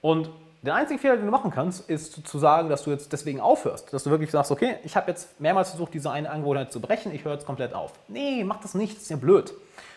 Und 0.00 0.30
der 0.62 0.74
einzige 0.74 0.98
Fehler, 0.98 1.16
den 1.16 1.26
du 1.26 1.30
machen 1.30 1.50
kannst, 1.50 1.88
ist 1.88 2.26
zu 2.26 2.38
sagen, 2.38 2.68
dass 2.68 2.84
du 2.84 2.90
jetzt 2.90 3.12
deswegen 3.12 3.40
aufhörst. 3.40 3.92
Dass 3.92 4.04
du 4.04 4.10
wirklich 4.10 4.30
sagst, 4.30 4.50
okay, 4.50 4.76
ich 4.84 4.96
habe 4.96 5.10
jetzt 5.10 5.40
mehrmals 5.40 5.70
versucht, 5.70 5.94
diese 5.94 6.10
eine 6.10 6.30
Angewohnheit 6.30 6.72
zu 6.72 6.80
brechen, 6.80 7.14
ich 7.14 7.24
höre 7.24 7.34
jetzt 7.34 7.46
komplett 7.46 7.74
auf. 7.74 7.92
Nee, 8.08 8.42
mach 8.44 8.60
das 8.60 8.74
nicht, 8.74 8.96
das 8.96 9.02
ist 9.04 9.10
ja 9.10 9.16
blöd. 9.16 9.52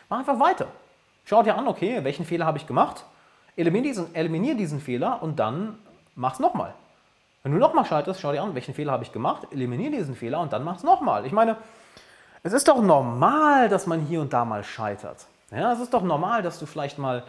Mach 0.09 0.19
einfach 0.19 0.39
weiter. 0.39 0.67
Schau 1.25 1.43
dir 1.43 1.55
an, 1.55 1.67
okay, 1.67 2.03
welchen 2.03 2.25
Fehler 2.25 2.45
habe 2.45 2.57
ich 2.57 2.67
gemacht? 2.67 3.05
Eliminier 3.55 3.91
diesen, 3.91 4.15
eliminier 4.15 4.55
diesen 4.55 4.79
Fehler 4.79 5.21
und 5.21 5.39
dann 5.39 5.77
mach 6.15 6.33
es 6.33 6.39
nochmal. 6.39 6.73
Wenn 7.43 7.53
du 7.53 7.57
nochmal 7.57 7.85
schaltest, 7.85 8.19
schau 8.19 8.31
dir 8.31 8.41
an, 8.41 8.53
welchen 8.55 8.73
Fehler 8.73 8.91
habe 8.91 9.03
ich 9.03 9.11
gemacht, 9.11 9.47
eliminiere 9.51 9.91
diesen 9.91 10.15
Fehler 10.15 10.41
und 10.41 10.51
dann 10.51 10.63
mach 10.63 10.77
es 10.77 10.83
nochmal. 10.83 11.25
Ich 11.25 11.31
meine, 11.31 11.57
es 12.43 12.53
ist 12.53 12.67
doch 12.67 12.81
normal, 12.81 13.69
dass 13.69 13.87
man 13.87 14.01
hier 14.01 14.21
und 14.21 14.33
da 14.33 14.45
mal 14.45 14.63
scheitert. 14.63 15.25
Ja, 15.51 15.73
es 15.73 15.79
ist 15.79 15.93
doch 15.93 16.03
normal, 16.03 16.41
dass 16.43 16.59
du 16.59 16.65
vielleicht 16.65 16.97
mal 16.97 17.23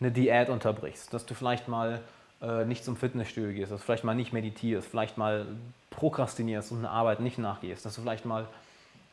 eine 0.00 0.10
Diät 0.10 0.48
unterbrichst, 0.48 1.14
dass 1.14 1.24
du 1.24 1.34
vielleicht 1.34 1.68
mal 1.68 2.00
äh, 2.42 2.64
nicht 2.64 2.84
zum 2.84 2.96
Fitnessstudio 2.96 3.52
gehst, 3.52 3.72
dass 3.72 3.80
du 3.80 3.84
vielleicht 3.84 4.04
mal 4.04 4.14
nicht 4.14 4.32
meditierst, 4.32 4.88
vielleicht 4.88 5.16
mal 5.16 5.46
prokrastinierst 5.90 6.72
und 6.72 6.78
eine 6.78 6.90
Arbeit 6.90 7.20
nicht 7.20 7.38
nachgehst, 7.38 7.86
dass 7.86 7.94
du 7.94 8.02
vielleicht 8.02 8.24
mal 8.24 8.46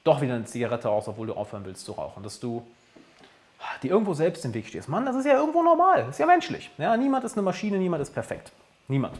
doch 0.03 0.21
wieder 0.21 0.33
eine 0.33 0.45
Zigarette 0.45 0.87
rauchst, 0.87 1.07
obwohl 1.07 1.27
du 1.27 1.33
aufhören 1.33 1.65
willst 1.65 1.85
zu 1.85 1.91
rauchen, 1.91 2.23
dass 2.23 2.39
du 2.39 2.65
dir 3.83 3.91
irgendwo 3.91 4.15
selbst 4.15 4.43
im 4.45 4.53
Weg 4.53 4.67
stehst. 4.67 4.89
Mann, 4.89 5.05
das 5.05 5.15
ist 5.15 5.25
ja 5.25 5.33
irgendwo 5.33 5.61
normal, 5.61 5.99
das 5.99 6.09
ist 6.09 6.19
ja 6.19 6.25
menschlich. 6.25 6.71
Ja, 6.77 6.97
niemand 6.97 7.23
ist 7.23 7.33
eine 7.33 7.43
Maschine, 7.43 7.77
niemand 7.77 8.01
ist 8.01 8.11
perfekt. 8.11 8.51
Niemand. 8.87 9.15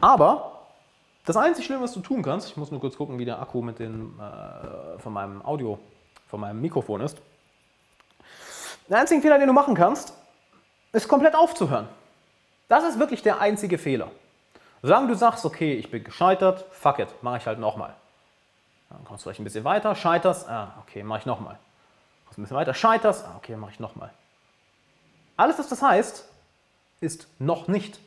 Aber 0.00 0.66
das 1.24 1.36
einzige 1.36 1.64
Schlimme, 1.64 1.82
was 1.82 1.92
du 1.92 2.00
tun 2.00 2.22
kannst, 2.22 2.48
ich 2.48 2.56
muss 2.56 2.70
nur 2.70 2.80
kurz 2.80 2.96
gucken, 2.96 3.18
wie 3.18 3.24
der 3.24 3.40
Akku 3.40 3.62
mit 3.62 3.78
dem, 3.78 4.18
äh, 4.18 4.98
von 4.98 5.12
meinem 5.12 5.44
Audio, 5.44 5.78
von 6.28 6.40
meinem 6.40 6.60
Mikrofon 6.60 7.00
ist. 7.00 7.18
Der 8.88 8.98
einzige 8.98 9.20
Fehler, 9.20 9.38
den 9.38 9.46
du 9.46 9.52
machen 9.52 9.74
kannst, 9.74 10.14
ist 10.92 11.06
komplett 11.06 11.34
aufzuhören. 11.34 11.88
Das 12.68 12.84
ist 12.84 12.98
wirklich 12.98 13.22
der 13.22 13.40
einzige 13.40 13.78
Fehler. 13.78 14.10
Sagen 14.82 15.08
du 15.08 15.14
sagst, 15.14 15.44
okay, 15.44 15.74
ich 15.74 15.90
bin 15.90 16.02
gescheitert, 16.02 16.64
fuck 16.70 16.98
it, 16.98 17.08
mache 17.22 17.36
ich 17.36 17.46
halt 17.46 17.58
nochmal. 17.58 17.94
Dann 18.88 19.04
kommst 19.04 19.22
du 19.22 19.24
vielleicht 19.24 19.40
ein 19.40 19.44
bisschen 19.44 19.64
weiter, 19.64 19.94
scheiterst, 19.94 20.48
ah, 20.48 20.74
okay, 20.80 21.02
mache 21.02 21.20
ich 21.20 21.26
nochmal. 21.26 21.58
Kommst 22.24 22.38
ein 22.38 22.42
bisschen 22.42 22.56
weiter, 22.56 22.74
scheiterst, 22.74 23.24
ah, 23.26 23.34
okay, 23.36 23.56
mache 23.56 23.72
ich 23.72 23.80
nochmal. 23.80 24.10
Alles, 25.36 25.58
was 25.58 25.68
das 25.68 25.82
heißt, 25.82 26.28
ist 27.00 27.28
noch 27.38 27.68
nicht. 27.68 28.00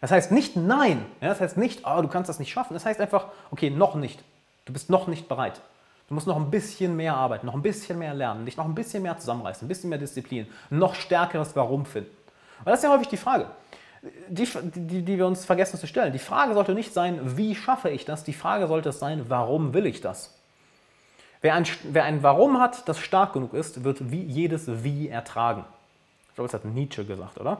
Das 0.00 0.10
heißt 0.10 0.32
nicht 0.32 0.56
nein. 0.56 1.04
Ja, 1.20 1.28
das 1.28 1.40
heißt 1.40 1.56
nicht, 1.56 1.82
oh, 1.84 2.02
du 2.02 2.08
kannst 2.08 2.28
das 2.28 2.38
nicht 2.38 2.50
schaffen. 2.50 2.74
Das 2.74 2.84
heißt 2.84 3.00
einfach, 3.00 3.26
okay, 3.50 3.70
noch 3.70 3.94
nicht. 3.94 4.22
Du 4.64 4.72
bist 4.72 4.90
noch 4.90 5.06
nicht 5.06 5.28
bereit. 5.28 5.60
Du 6.08 6.14
musst 6.14 6.26
noch 6.26 6.36
ein 6.36 6.50
bisschen 6.50 6.94
mehr 6.94 7.16
arbeiten, 7.16 7.46
noch 7.46 7.54
ein 7.54 7.62
bisschen 7.62 7.98
mehr 7.98 8.14
lernen, 8.14 8.44
dich 8.44 8.56
noch 8.56 8.64
ein 8.64 8.74
bisschen 8.76 9.02
mehr 9.02 9.18
zusammenreißen, 9.18 9.64
ein 9.64 9.68
bisschen 9.68 9.90
mehr 9.90 9.98
Disziplin, 9.98 10.46
noch 10.70 10.94
stärkeres 10.94 11.56
Warum 11.56 11.84
finden. 11.84 12.10
Weil 12.62 12.72
das 12.72 12.80
ist 12.80 12.84
ja 12.84 12.90
häufig 12.90 13.08
die 13.08 13.16
Frage, 13.16 13.46
die, 14.28 14.46
die, 14.74 15.02
die 15.02 15.18
wir 15.18 15.26
uns 15.26 15.44
vergessen 15.44 15.80
zu 15.80 15.88
stellen. 15.88 16.12
Die 16.12 16.20
Frage 16.20 16.54
sollte 16.54 16.74
nicht 16.74 16.92
sein, 16.92 17.36
wie 17.36 17.56
schaffe 17.56 17.90
ich 17.90 18.04
das? 18.04 18.22
Die 18.22 18.32
Frage 18.32 18.68
sollte 18.68 18.90
es 18.90 19.00
sein, 19.00 19.24
warum 19.28 19.74
will 19.74 19.86
ich 19.86 20.00
das? 20.00 20.32
Wer 21.40 21.54
ein, 21.54 21.66
wer 21.84 22.04
ein 22.04 22.22
Warum 22.22 22.60
hat, 22.60 22.88
das 22.88 22.98
stark 23.00 23.32
genug 23.32 23.52
ist, 23.52 23.84
wird 23.84 24.10
wie 24.10 24.22
jedes 24.22 24.84
Wie 24.84 25.08
ertragen. 25.08 25.64
Ich 26.28 26.34
glaube, 26.34 26.50
das 26.50 26.60
hat 26.60 26.64
Nietzsche 26.64 27.04
gesagt, 27.04 27.38
oder? 27.38 27.58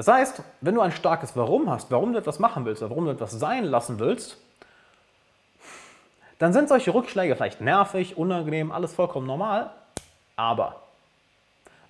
Das 0.00 0.08
heißt, 0.08 0.42
wenn 0.62 0.74
du 0.74 0.80
ein 0.80 0.92
starkes 0.92 1.36
Warum 1.36 1.68
hast, 1.68 1.90
warum 1.90 2.14
du 2.14 2.18
etwas 2.18 2.38
machen 2.38 2.64
willst 2.64 2.80
warum 2.80 3.04
du 3.04 3.10
etwas 3.10 3.32
sein 3.32 3.64
lassen 3.64 3.98
willst, 3.98 4.38
dann 6.38 6.54
sind 6.54 6.70
solche 6.70 6.94
Rückschläge 6.94 7.36
vielleicht 7.36 7.60
nervig, 7.60 8.16
unangenehm, 8.16 8.72
alles 8.72 8.94
vollkommen 8.94 9.26
normal, 9.26 9.70
aber 10.36 10.76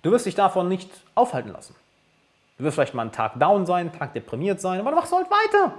du 0.01 0.11
wirst 0.11 0.25
dich 0.25 0.35
davon 0.35 0.67
nicht 0.67 0.91
aufhalten 1.15 1.53
lassen. 1.53 1.73
Du 2.57 2.65
wirst 2.65 2.75
vielleicht 2.75 2.93
mal 2.93 3.03
einen 3.03 3.13
Tag 3.13 3.39
down 3.39 3.65
sein, 3.65 3.87
einen 3.87 3.97
Tag 3.97 4.11
deprimiert 4.11 4.59
sein, 4.59 4.81
aber 4.81 4.89
du 4.89 4.97
machst 4.97 5.13
halt 5.13 5.27
weiter. 5.31 5.71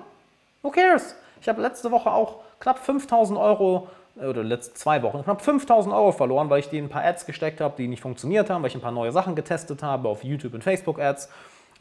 Who 0.63 0.71
cares? 0.71 1.15
Ich 1.43 1.51
habe 1.51 1.61
letzte 1.61 1.91
Woche 1.91 2.11
auch 2.11 2.37
knapp 2.61 2.79
5000 2.79 3.39
Euro, 3.39 3.89
äh, 4.19 4.25
oder 4.25 4.43
letzte 4.43 4.73
zwei 4.73 5.03
Wochen, 5.03 5.23
knapp 5.23 5.43
5000 5.43 5.95
Euro 5.95 6.13
verloren, 6.13 6.49
weil 6.49 6.61
ich 6.61 6.71
denen 6.71 6.87
ein 6.87 6.91
paar 6.91 7.05
Ads 7.05 7.27
gesteckt 7.27 7.61
habe, 7.61 7.75
die 7.77 7.89
nicht 7.89 8.01
funktioniert 8.01 8.49
haben, 8.49 8.63
weil 8.63 8.71
ich 8.71 8.75
ein 8.75 8.81
paar 8.81 8.91
neue 8.91 9.13
Sachen 9.13 9.35
getestet 9.35 9.83
habe 9.83 10.09
auf 10.09 10.25
YouTube 10.25 10.55
und 10.55 10.65
Facebook 10.65 10.99
Ads 10.99 11.29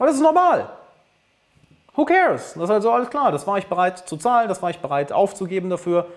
aber 0.02 0.08
das 0.08 0.16
ist 0.16 0.22
normal. 0.22 0.68
Who 1.94 2.04
cares? 2.04 2.54
Das 2.54 2.64
ist 2.64 2.70
also 2.70 2.90
alles 2.90 3.08
klar. 3.08 3.30
Das 3.30 3.46
war 3.46 3.56
ich 3.58 3.68
bereit 3.68 3.98
zu 3.98 4.16
zahlen, 4.16 4.48
das 4.48 4.60
war 4.60 4.68
ich 4.68 4.80
bereit 4.80 5.12
aufzugeben 5.12 5.70
dafür. 5.70 6.08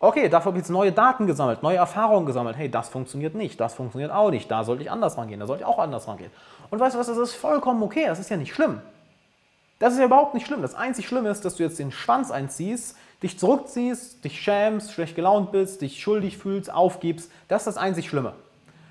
Okay, 0.00 0.28
dafür 0.28 0.50
habe 0.50 0.58
ich 0.58 0.64
jetzt 0.64 0.70
neue 0.70 0.92
Daten 0.92 1.26
gesammelt, 1.26 1.62
neue 1.62 1.78
Erfahrungen 1.78 2.26
gesammelt. 2.26 2.58
Hey, 2.58 2.70
das 2.70 2.90
funktioniert 2.90 3.34
nicht, 3.34 3.58
das 3.58 3.72
funktioniert 3.72 4.12
auch 4.12 4.28
nicht. 4.28 4.50
Da 4.50 4.64
sollte 4.64 4.82
ich 4.82 4.90
anders 4.90 5.16
rangehen, 5.16 5.40
da 5.40 5.46
sollte 5.46 5.62
ich 5.62 5.66
auch 5.66 5.78
anders 5.78 6.06
rangehen. 6.08 6.30
Und 6.68 6.78
weißt 6.78 6.94
du 6.94 6.98
was, 6.98 7.06
das 7.06 7.16
ist 7.16 7.32
vollkommen 7.32 7.82
okay, 7.82 8.04
das 8.06 8.18
ist 8.18 8.28
ja 8.28 8.36
nicht 8.36 8.52
schlimm. 8.52 8.82
Das 9.78 9.94
ist 9.94 9.98
ja 9.98 10.04
überhaupt 10.04 10.34
nicht 10.34 10.46
schlimm. 10.46 10.60
Das 10.60 10.74
einzig 10.74 11.08
Schlimme 11.08 11.30
ist, 11.30 11.42
dass 11.46 11.54
du 11.54 11.62
jetzt 11.62 11.78
den 11.78 11.90
Schwanz 11.90 12.30
einziehst, 12.30 12.98
dich 13.22 13.38
zurückziehst, 13.38 14.22
dich 14.22 14.42
schämst, 14.42 14.92
schlecht 14.92 15.16
gelaunt 15.16 15.52
bist, 15.52 15.80
dich 15.80 16.02
schuldig 16.02 16.36
fühlst, 16.36 16.70
aufgibst. 16.70 17.32
Das 17.48 17.62
ist 17.62 17.66
das 17.68 17.76
einzig 17.78 18.10
Schlimme. 18.10 18.34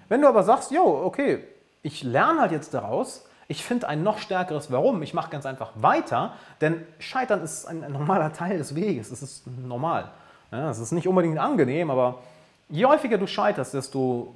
Wenn 0.09 0.23
du 0.23 0.27
aber 0.27 0.41
sagst, 0.41 0.71
jo, 0.71 1.03
okay, 1.05 1.43
ich 1.83 2.01
lerne 2.01 2.41
halt 2.41 2.51
jetzt 2.51 2.73
daraus, 2.73 3.23
ich 3.51 3.65
finde 3.65 3.89
ein 3.89 4.01
noch 4.01 4.17
stärkeres 4.17 4.71
Warum, 4.71 5.01
ich 5.03 5.13
mache 5.13 5.29
ganz 5.29 5.45
einfach 5.45 5.71
weiter, 5.75 6.35
denn 6.61 6.85
Scheitern 6.99 7.43
ist 7.43 7.65
ein, 7.65 7.83
ein 7.83 7.91
normaler 7.91 8.31
Teil 8.31 8.57
des 8.57 8.75
Weges, 8.75 9.11
es 9.11 9.21
ist 9.21 9.45
normal. 9.45 10.09
Ja, 10.53 10.69
es 10.69 10.79
ist 10.79 10.93
nicht 10.93 11.05
unbedingt 11.05 11.37
angenehm, 11.37 11.91
aber 11.91 12.19
je 12.69 12.85
häufiger 12.85 13.17
du 13.17 13.27
scheiterst, 13.27 13.73
desto 13.73 14.33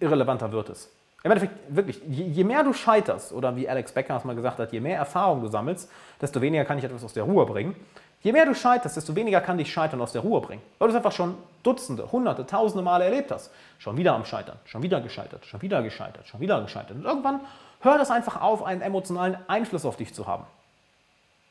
irrelevanter 0.00 0.50
wird 0.50 0.70
es. 0.70 0.90
Im 1.22 1.30
Endeffekt, 1.30 1.54
wirklich, 1.68 2.02
je, 2.08 2.24
je, 2.24 2.42
mehr 2.42 2.64
du 2.64 2.72
scheiterst, 2.72 3.32
oder 3.32 3.54
wie 3.54 3.68
Alex 3.68 3.92
Becker 3.92 4.16
es 4.16 4.24
mal 4.24 4.34
gesagt 4.34 4.58
hat, 4.58 4.72
je 4.72 4.80
mehr 4.80 4.98
Erfahrung 4.98 5.42
du 5.42 5.48
sammelst, 5.48 5.88
desto 6.20 6.40
weniger 6.40 6.64
kann 6.64 6.78
ich 6.78 6.84
etwas 6.84 7.04
aus 7.04 7.12
der 7.12 7.22
Ruhe 7.22 7.46
bringen. 7.46 7.76
Je 8.22 8.32
mehr 8.32 8.46
du 8.46 8.54
scheiterst, 8.54 8.96
desto 8.96 9.14
weniger 9.14 9.40
kann 9.40 9.58
dich 9.58 9.72
Scheitern 9.72 10.00
aus 10.00 10.10
der 10.10 10.22
Ruhe 10.22 10.40
bringen. 10.40 10.62
Weil 10.80 10.88
du 10.88 10.92
es 10.92 10.96
einfach 10.96 11.12
schon 11.12 11.36
Dutzende, 11.62 12.10
Hunderte, 12.10 12.44
Tausende 12.46 12.82
Male 12.82 13.04
erlebt 13.04 13.30
hast. 13.30 13.52
Schon 13.78 13.96
wieder 13.96 14.14
am 14.14 14.24
Scheitern, 14.24 14.58
schon 14.64 14.82
wieder 14.82 15.00
gescheitert, 15.00 15.46
schon 15.46 15.62
wieder 15.62 15.82
gescheitert, 15.82 16.26
schon 16.26 16.40
wieder 16.40 16.60
gescheitert. 16.60 16.96
Und 16.96 17.04
irgendwann 17.04 17.40
hört 17.86 18.00
es 18.02 18.10
einfach 18.10 18.40
auf, 18.40 18.62
einen 18.62 18.82
emotionalen 18.82 19.38
Einfluss 19.48 19.84
auf 19.84 19.96
dich 19.96 20.12
zu 20.12 20.26
haben. 20.26 20.44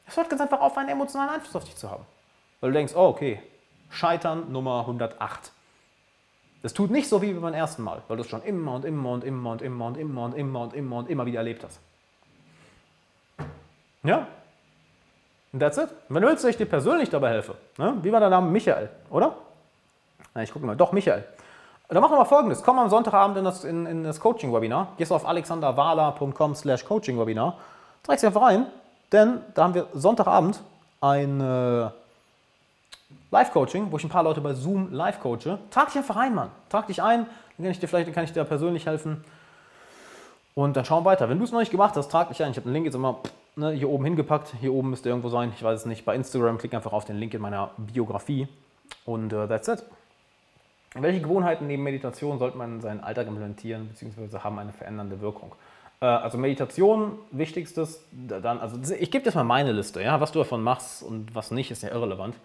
Es 0.08 0.18
hört 0.18 0.30
ganz 0.30 0.42
einfach 0.42 0.62
auf, 0.62 0.78
einen 0.78 0.90
emotionalen 0.90 1.32
Einfluss 1.32 1.56
auf 1.56 1.64
dich 1.64 1.76
zu 1.76 1.90
haben. 1.90 2.06
Weil 2.62 2.72
du 2.72 2.78
denkst, 2.78 2.94
oh, 2.96 3.08
okay, 3.08 3.42
Scheitern 3.90 4.52
Nummer 4.52 4.82
108. 4.82 5.52
Das 6.62 6.74
tut 6.74 6.90
nicht 6.92 7.08
so 7.08 7.22
wie 7.22 7.34
beim 7.34 7.54
ersten 7.54 7.84
Mal, 7.84 8.02
weil 8.08 8.18
du 8.18 8.24
es 8.24 8.30
schon 8.30 8.42
immer 8.44 8.74
und 8.74 8.86
immer 8.86 9.12
und 9.12 9.24
immer 9.24 9.52
und 9.52 9.62
immer 9.62 9.86
und 9.86 9.98
immer 9.98 10.24
und 10.26 10.36
immer 10.36 10.62
und 10.62 10.74
immer 10.74 10.98
und 10.98 11.10
immer 11.10 11.26
wieder 11.26 11.40
erlebt 11.40 11.64
hast. 11.64 11.80
Ja? 14.04 14.28
Und 15.54 15.60
that's 15.60 15.78
it. 15.78 15.90
wenn 16.10 16.22
du 16.22 16.28
willst, 16.28 16.44
dass 16.44 16.52
ich 16.52 16.58
dir 16.58 16.66
persönlich 16.66 17.10
dabei 17.10 17.30
helfe, 17.30 17.56
ne? 17.78 17.98
wie 18.02 18.12
war 18.12 18.20
der 18.20 18.30
Name? 18.30 18.50
Michael, 18.50 18.90
oder? 19.10 19.36
Na, 20.34 20.44
ich 20.44 20.52
gucke 20.52 20.66
mal. 20.66 20.76
Doch, 20.76 20.92
Michael. 20.92 21.24
Dann 21.88 22.02
machen 22.02 22.14
wir 22.14 22.18
mal 22.18 22.26
folgendes. 22.26 22.64
Komm 22.64 22.80
am 22.80 22.90
Sonntagabend 22.90 23.38
in 23.38 23.44
das, 23.44 23.64
in, 23.64 23.86
in 23.86 24.04
das 24.04 24.20
Coaching-Webinar. 24.20 24.90
Gehst 24.98 25.12
auf 25.12 25.26
alexanderwala.com 25.28 26.56
slash 26.56 26.84
Coaching-Webinar. 26.86 27.58
Trägst 28.04 28.24
dich 28.24 28.28
einfach 28.28 28.42
rein, 28.42 28.66
denn 29.12 29.42
da 29.54 29.64
haben 29.64 29.74
wir 29.74 29.88
Sonntagabend 29.94 30.62
ein... 31.02 31.42
Äh, 31.42 31.90
Live-Coaching, 33.32 33.92
wo 33.92 33.98
ich 33.98 34.04
ein 34.04 34.10
paar 34.10 34.24
Leute 34.24 34.40
bei 34.40 34.54
Zoom 34.54 34.94
live 34.94 35.20
coache. 35.20 35.60
Trag 35.70 35.88
dich 35.88 35.98
einfach 35.98 36.16
ein, 36.16 36.34
Mann. 36.34 36.50
Trag 36.70 36.88
dich 36.88 37.02
ein, 37.02 37.26
dann 37.58 37.66
kann 37.66 37.72
ich 37.72 37.80
dir 37.80 37.88
vielleicht 37.88 38.14
kann 38.14 38.24
ich 38.24 38.32
dir 38.32 38.44
persönlich 38.46 38.86
helfen. 38.86 39.24
Und 40.54 40.78
dann 40.78 40.86
schauen 40.86 41.04
wir 41.04 41.10
weiter. 41.10 41.28
Wenn 41.28 41.38
du 41.38 41.44
es 41.44 41.52
noch 41.52 41.60
nicht 41.60 41.72
gemacht 41.72 41.98
hast, 41.98 42.10
trag 42.10 42.30
dich 42.30 42.42
ein. 42.42 42.52
Ich 42.52 42.58
habe 42.58 42.70
den 42.70 42.74
Link 42.74 42.86
jetzt 42.86 42.96
immer 42.96 43.20
ne, 43.58 43.72
hier 43.72 43.90
oben 43.90 44.06
hingepackt. 44.06 44.54
Hier 44.62 44.74
oben 44.74 44.90
müsste 44.90 45.10
irgendwo 45.10 45.28
sein. 45.28 45.52
Ich 45.54 45.62
weiß 45.62 45.82
es 45.82 45.86
nicht. 45.86 46.06
Bei 46.06 46.16
Instagram 46.16 46.58
klick 46.58 46.74
einfach 46.74 46.94
auf 46.94 47.04
den 47.04 47.18
Link 47.18 47.34
in 47.34 47.42
meiner 47.42 47.72
Biografie. 47.76 48.48
Und 49.06 49.34
uh, 49.34 49.48
that's 49.48 49.68
it. 49.68 49.84
Welche 50.98 51.20
Gewohnheiten 51.20 51.68
neben 51.68 51.84
Meditation 51.84 52.40
sollte 52.40 52.58
man 52.58 52.76
in 52.76 52.82
seinen 52.82 53.02
Alltag 53.02 53.28
implementieren, 53.28 53.90
beziehungsweise 53.90 54.44
haben 54.44 54.58
eine 54.58 54.72
verändernde 54.72 55.20
Wirkung? 55.20 55.54
Äh, 56.00 56.06
also 56.06 56.38
Meditation, 56.38 57.20
wichtigstes, 57.32 58.02
dann, 58.12 58.60
also 58.60 58.78
ich 58.94 59.12
gebe 59.12 59.30
dir 59.30 59.36
mal 59.36 59.44
meine 59.44 59.74
Liste, 59.74 60.02
ja, 60.02 60.22
was 60.22 60.32
du 60.32 60.40
davon 60.40 60.64
machst 60.64 61.04
und 61.04 61.36
was 61.36 61.52
nicht, 61.52 61.70
ist 61.70 61.84
ja 61.84 61.90
irrelevant 61.90 62.36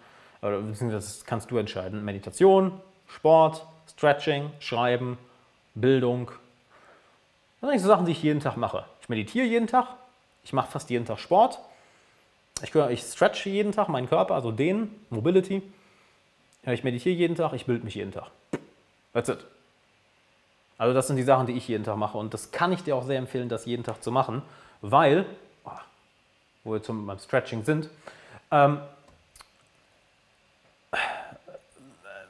oder 0.41 0.59
beziehungsweise 0.59 1.07
das 1.07 1.25
kannst 1.25 1.49
du 1.49 1.57
entscheiden. 1.57 2.03
Meditation, 2.03 2.73
Sport, 3.07 3.65
Stretching, 3.89 4.49
Schreiben, 4.59 5.17
Bildung. 5.75 6.25
Das 6.25 6.35
sind 7.61 7.69
eigentlich 7.69 7.81
so 7.83 7.87
Sachen, 7.87 8.05
die 8.05 8.11
ich 8.11 8.23
jeden 8.23 8.41
Tag 8.41 8.57
mache. 8.57 8.85
Ich 9.01 9.07
meditiere 9.07 9.45
jeden 9.45 9.67
Tag, 9.67 9.87
ich 10.43 10.51
mache 10.51 10.69
fast 10.69 10.89
jeden 10.89 11.05
Tag 11.05 11.19
Sport, 11.19 11.59
ich, 12.61 12.75
ich 12.75 13.01
stretche 13.01 13.49
jeden 13.49 13.71
Tag 13.71 13.87
meinen 13.87 14.09
Körper, 14.09 14.35
also 14.35 14.51
den, 14.51 14.93
Mobility. 15.09 15.61
Ich 16.63 16.83
meditiere 16.83 17.15
jeden 17.15 17.35
Tag, 17.35 17.53
ich 17.53 17.65
bilde 17.65 17.83
mich 17.83 17.95
jeden 17.95 18.11
Tag. 18.11 18.27
That's 19.13 19.29
it. 19.29 19.39
Also 20.77 20.93
das 20.93 21.07
sind 21.07 21.15
die 21.15 21.23
Sachen, 21.23 21.47
die 21.47 21.53
ich 21.53 21.67
jeden 21.67 21.83
Tag 21.83 21.97
mache 21.97 22.17
und 22.17 22.33
das 22.33 22.51
kann 22.51 22.71
ich 22.71 22.83
dir 22.83 22.95
auch 22.95 23.03
sehr 23.03 23.17
empfehlen, 23.17 23.49
das 23.49 23.65
jeden 23.65 23.83
Tag 23.83 24.03
zu 24.03 24.11
machen, 24.11 24.41
weil, 24.81 25.25
oh, 25.63 25.69
wo 26.63 26.73
wir 26.73 26.83
zum, 26.83 27.05
beim 27.05 27.19
Stretching 27.19 27.63
sind, 27.63 27.89
ähm, 28.51 28.79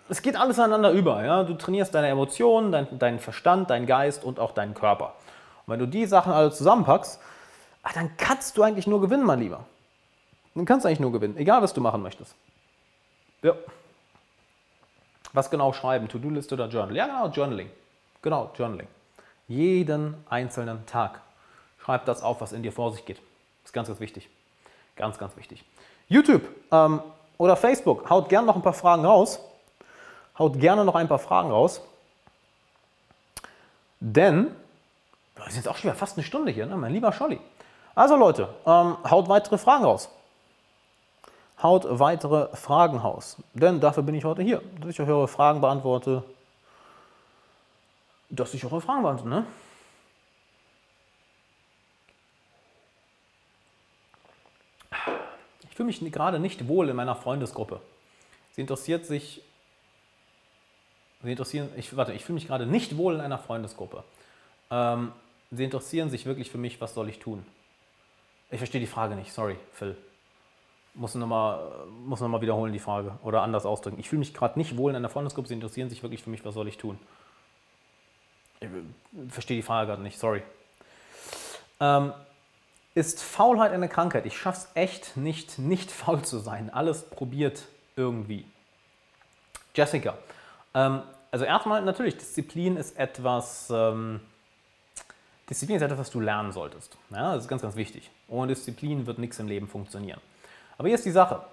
es 0.10 0.22
geht 0.22 0.36
alles 0.36 0.60
aneinander 0.60 0.92
über. 0.92 1.24
Ja? 1.24 1.44
Du 1.44 1.54
trainierst 1.54 1.96
deine 1.96 2.10
Emotionen, 2.10 2.74
dein, 2.74 3.00
deinen 3.00 3.20
Verstand, 3.20 3.70
deinen 3.70 3.86
Geist 3.86 4.26
und 4.26 4.40
auch 4.40 4.52
deinen 4.52 4.74
Körper. 4.74 5.14
Und 5.66 5.74
wenn 5.74 5.80
du 5.80 5.88
die 5.88 6.06
Sachen 6.06 6.34
alle 6.34 6.52
zusammenpackst, 6.52 7.22
ach, 7.84 7.94
dann 7.94 8.18
kannst 8.18 8.58
du 8.58 8.64
eigentlich 8.64 8.88
nur 8.88 9.00
gewinnen, 9.00 9.26
mein 9.26 9.40
Lieber. 9.40 9.66
Dann 10.54 10.66
kannst 10.66 10.84
du 10.84 10.90
eigentlich 10.90 11.00
nur 11.00 11.14
gewinnen, 11.14 11.38
egal 11.38 11.62
was 11.62 11.74
du 11.74 11.80
machen 11.80 12.02
möchtest. 12.02 12.36
Ja. 13.42 13.54
Was 15.34 15.50
genau 15.50 15.74
schreiben? 15.74 16.08
To-Do-Liste 16.08 16.56
oder 16.56 16.68
Journal? 16.68 16.96
Ja, 16.96 17.06
genau, 17.06 17.28
Journaling. 17.28 17.70
Genau, 18.22 18.52
Journaling. 18.58 18.88
Jeden 19.48 20.16
einzelnen 20.30 20.86
Tag. 20.86 21.22
Schreib 21.80 22.06
das 22.06 22.22
auf, 22.22 22.42
was 22.42 22.52
in 22.52 22.64
dir 22.64 22.72
vor 22.72 22.92
sich 22.92 23.06
geht. 23.06 23.22
Ist 23.64 23.74
ganz, 23.74 23.88
ganz 23.88 24.00
wichtig. 24.00 24.30
Ganz, 24.96 25.18
ganz 25.18 25.36
wichtig. 25.38 25.64
YouTube 26.08 26.44
ähm, 26.72 27.02
oder 27.38 27.56
Facebook, 27.56 28.10
haut 28.10 28.30
gerne 28.30 28.46
noch 28.48 28.56
ein 28.56 28.62
paar 28.62 28.74
Fragen 28.74 29.06
raus. 29.06 29.40
Haut 30.38 30.60
gerne 30.60 30.86
noch 30.86 30.96
ein 30.96 31.08
paar 31.08 31.20
Fragen 31.20 31.52
raus. 31.52 31.82
Denn, 34.00 34.56
wir 35.36 35.44
sind 35.46 35.56
jetzt 35.56 35.68
auch 35.68 35.78
schon 35.78 35.90
wieder 35.90 35.96
fast 35.96 36.18
eine 36.18 36.26
Stunde 36.26 36.52
hier, 36.52 36.66
ne? 36.66 36.76
mein 36.76 36.92
lieber 36.92 37.14
Scholli. 37.14 37.40
Also 37.96 38.16
Leute, 38.16 38.50
ähm, 38.66 38.98
haut 39.10 39.30
weitere 39.30 39.58
Fragen 39.58 39.86
raus. 39.86 40.10
Haut 41.62 41.86
weitere 41.88 42.56
Fragen 42.56 42.98
raus. 42.98 43.38
Denn 43.54 43.80
dafür 43.80 44.04
bin 44.04 44.16
ich 44.16 44.26
heute 44.26 44.42
hier, 44.42 44.62
dass 44.80 44.92
ich 44.92 45.00
eure 45.00 45.28
Fragen 45.28 45.62
beantworte. 45.62 46.24
Dass 48.30 48.54
ich 48.54 48.64
eure 48.66 48.82
Fragen 48.82 49.04
beantworte, 49.04 49.30
ne? 49.30 49.46
Ich 55.70 55.76
fühle 55.76 55.88
mich 55.88 56.00
gerade 56.12 56.40
nicht 56.40 56.68
wohl 56.68 56.90
in 56.90 56.96
meiner 56.96 57.16
Freundesgruppe. 57.16 57.80
Sie 58.54 58.62
interessiert 58.62 59.06
sich 59.06 59.42
Sie 61.24 61.32
interessieren, 61.32 61.70
ich, 61.78 61.96
warte, 61.96 62.14
ich 62.14 62.26
fühle 62.26 62.36
mich 62.36 62.48
gerade 62.48 62.66
nicht 62.66 62.98
wohl 62.98 63.16
in 63.16 63.22
einer 63.22 63.38
Freundesgruppe. 63.38 64.04
Ähm, 64.72 65.12
sie 65.52 65.64
interessieren 65.64 66.10
sich 66.10 66.26
wirklich 66.26 66.50
für 66.50 66.58
mich, 66.58 66.82
was 66.82 66.94
soll 66.94 67.10
ich 67.10 67.20
tun? 67.20 67.46
Ich 68.50 68.58
verstehe 68.58 68.82
die 68.82 68.88
Frage 68.88 69.16
nicht, 69.16 69.32
sorry, 69.32 69.56
Phil. 69.74 69.96
Muss 70.94 71.16
nochmal 71.16 71.72
noch 72.06 72.42
wiederholen 72.42 72.74
die 72.74 72.80
Frage 72.80 73.18
oder 73.24 73.42
anders 73.44 73.66
ausdrücken. 73.66 74.00
Ich 74.00 74.10
fühle 74.10 74.20
mich 74.20 74.34
gerade 74.34 74.60
nicht 74.60 74.76
wohl 74.78 74.92
in 74.92 74.98
einer 74.98 75.10
Freundesgruppe, 75.10 75.48
sie 75.48 75.54
interessieren 75.54 75.90
sich 75.90 76.04
wirklich 76.04 76.24
für 76.24 76.30
mich, 76.30 76.44
was 76.44 76.54
soll 76.54 76.68
ich 76.68 76.78
tun? 76.78 77.00
Ich 78.60 78.70
verstehe 79.30 79.58
die 79.58 79.64
Frage 79.64 79.88
gerade 79.88 80.02
nicht, 80.02 80.20
sorry. 80.20 80.44
Ähm, 81.80 82.14
ist 82.94 83.24
Faulheit 83.24 83.72
eine 83.72 83.88
Krankheit? 83.88 84.26
Ich 84.26 84.38
schaffe 84.38 84.60
es 84.60 84.70
echt 84.76 85.18
nicht, 85.18 85.60
nicht 85.60 85.92
faul 85.92 86.22
zu 86.24 86.40
sein. 86.40 86.70
Alles 86.70 87.04
probiert 87.04 87.64
irgendwie. 87.96 88.46
Jessica, 89.74 90.18
ähm, 90.74 91.02
also 91.32 91.46
erstmal 91.46 91.82
natürlich, 91.82 92.18
Disziplin 92.18 92.76
ist 92.76 92.98
etwas, 92.98 93.70
ähm, 93.74 94.20
Disziplin 95.50 95.78
ist 95.78 95.82
etwas, 95.82 96.00
was 96.00 96.12
du 96.12 96.20
lernen 96.20 96.52
solltest. 96.52 96.98
Ja, 97.10 97.34
das 97.34 97.44
ist 97.44 97.50
ganz, 97.50 97.62
ganz 97.62 97.76
wichtig. 97.76 98.12
Ohne 98.28 98.54
Disziplin 98.54 99.06
wird 99.08 99.18
nichts 99.18 99.40
im 99.40 99.48
Leben 99.48 99.68
funktionieren. 99.68 100.20
Aber 100.82 100.88
hier 100.88 100.96
ist 100.96 101.06
die 101.06 101.12
Sache. 101.12 101.44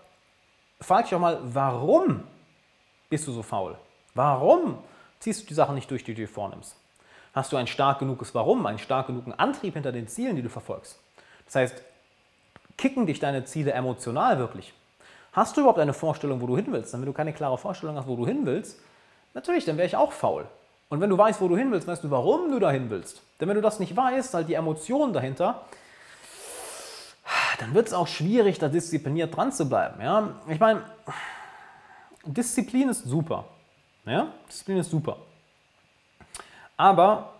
Frag 0.80 1.04
dich 1.04 1.14
auch 1.14 1.20
mal, 1.20 1.38
warum 1.42 2.22
bist 3.10 3.26
du 3.26 3.32
so 3.32 3.42
faul? 3.42 3.76
Warum 4.14 4.78
ziehst 5.20 5.42
du 5.42 5.46
die 5.46 5.52
Sachen 5.52 5.74
nicht 5.74 5.90
durch, 5.90 6.02
die 6.02 6.14
du 6.14 6.22
dir 6.22 6.28
vornimmst? 6.28 6.74
Hast 7.34 7.52
du 7.52 7.58
ein 7.58 7.66
stark 7.66 7.98
genuges 7.98 8.34
Warum, 8.34 8.64
einen 8.64 8.78
stark 8.78 9.08
genugen 9.08 9.34
Antrieb 9.34 9.74
hinter 9.74 9.92
den 9.92 10.08
Zielen, 10.08 10.36
die 10.36 10.40
du 10.40 10.48
verfolgst? 10.48 10.98
Das 11.44 11.56
heißt, 11.56 11.82
kicken 12.78 13.04
dich 13.04 13.20
deine 13.20 13.44
Ziele 13.44 13.72
emotional 13.72 14.38
wirklich? 14.38 14.72
Hast 15.32 15.58
du 15.58 15.60
überhaupt 15.60 15.78
eine 15.78 15.92
Vorstellung, 15.92 16.40
wo 16.40 16.46
du 16.46 16.56
hin 16.56 16.68
willst? 16.70 16.94
Denn 16.94 17.00
wenn 17.00 17.06
du 17.06 17.12
keine 17.12 17.34
klare 17.34 17.58
Vorstellung 17.58 17.96
hast, 17.96 18.08
wo 18.08 18.16
du 18.16 18.26
hin 18.26 18.46
willst, 18.46 18.78
Natürlich, 19.34 19.64
dann 19.64 19.76
wäre 19.76 19.86
ich 19.86 19.94
auch 19.94 20.12
faul. 20.12 20.46
Und 20.88 21.00
wenn 21.00 21.10
du 21.10 21.18
weißt, 21.18 21.40
wo 21.40 21.48
du 21.48 21.56
hin 21.56 21.70
willst, 21.70 21.86
weißt 21.86 22.02
du, 22.02 22.10
warum 22.10 22.50
du 22.50 22.58
dahin 22.58 22.90
willst. 22.90 23.22
Denn 23.40 23.48
wenn 23.48 23.56
du 23.56 23.60
das 23.60 23.78
nicht 23.78 23.96
weißt, 23.96 24.34
halt 24.34 24.48
die 24.48 24.54
Emotionen 24.54 25.12
dahinter, 25.12 25.62
dann 27.58 27.74
wird 27.74 27.88
es 27.88 27.92
auch 27.92 28.06
schwierig, 28.06 28.58
da 28.58 28.68
diszipliniert 28.68 29.36
dran 29.36 29.52
zu 29.52 29.68
bleiben. 29.68 30.00
Ja? 30.00 30.34
Ich 30.48 30.60
meine, 30.60 30.82
Disziplin 32.24 32.88
ist 32.88 33.04
super. 33.04 33.44
Ja? 34.06 34.28
Disziplin 34.48 34.78
ist 34.78 34.90
super. 34.90 35.16
Aber 36.76 37.32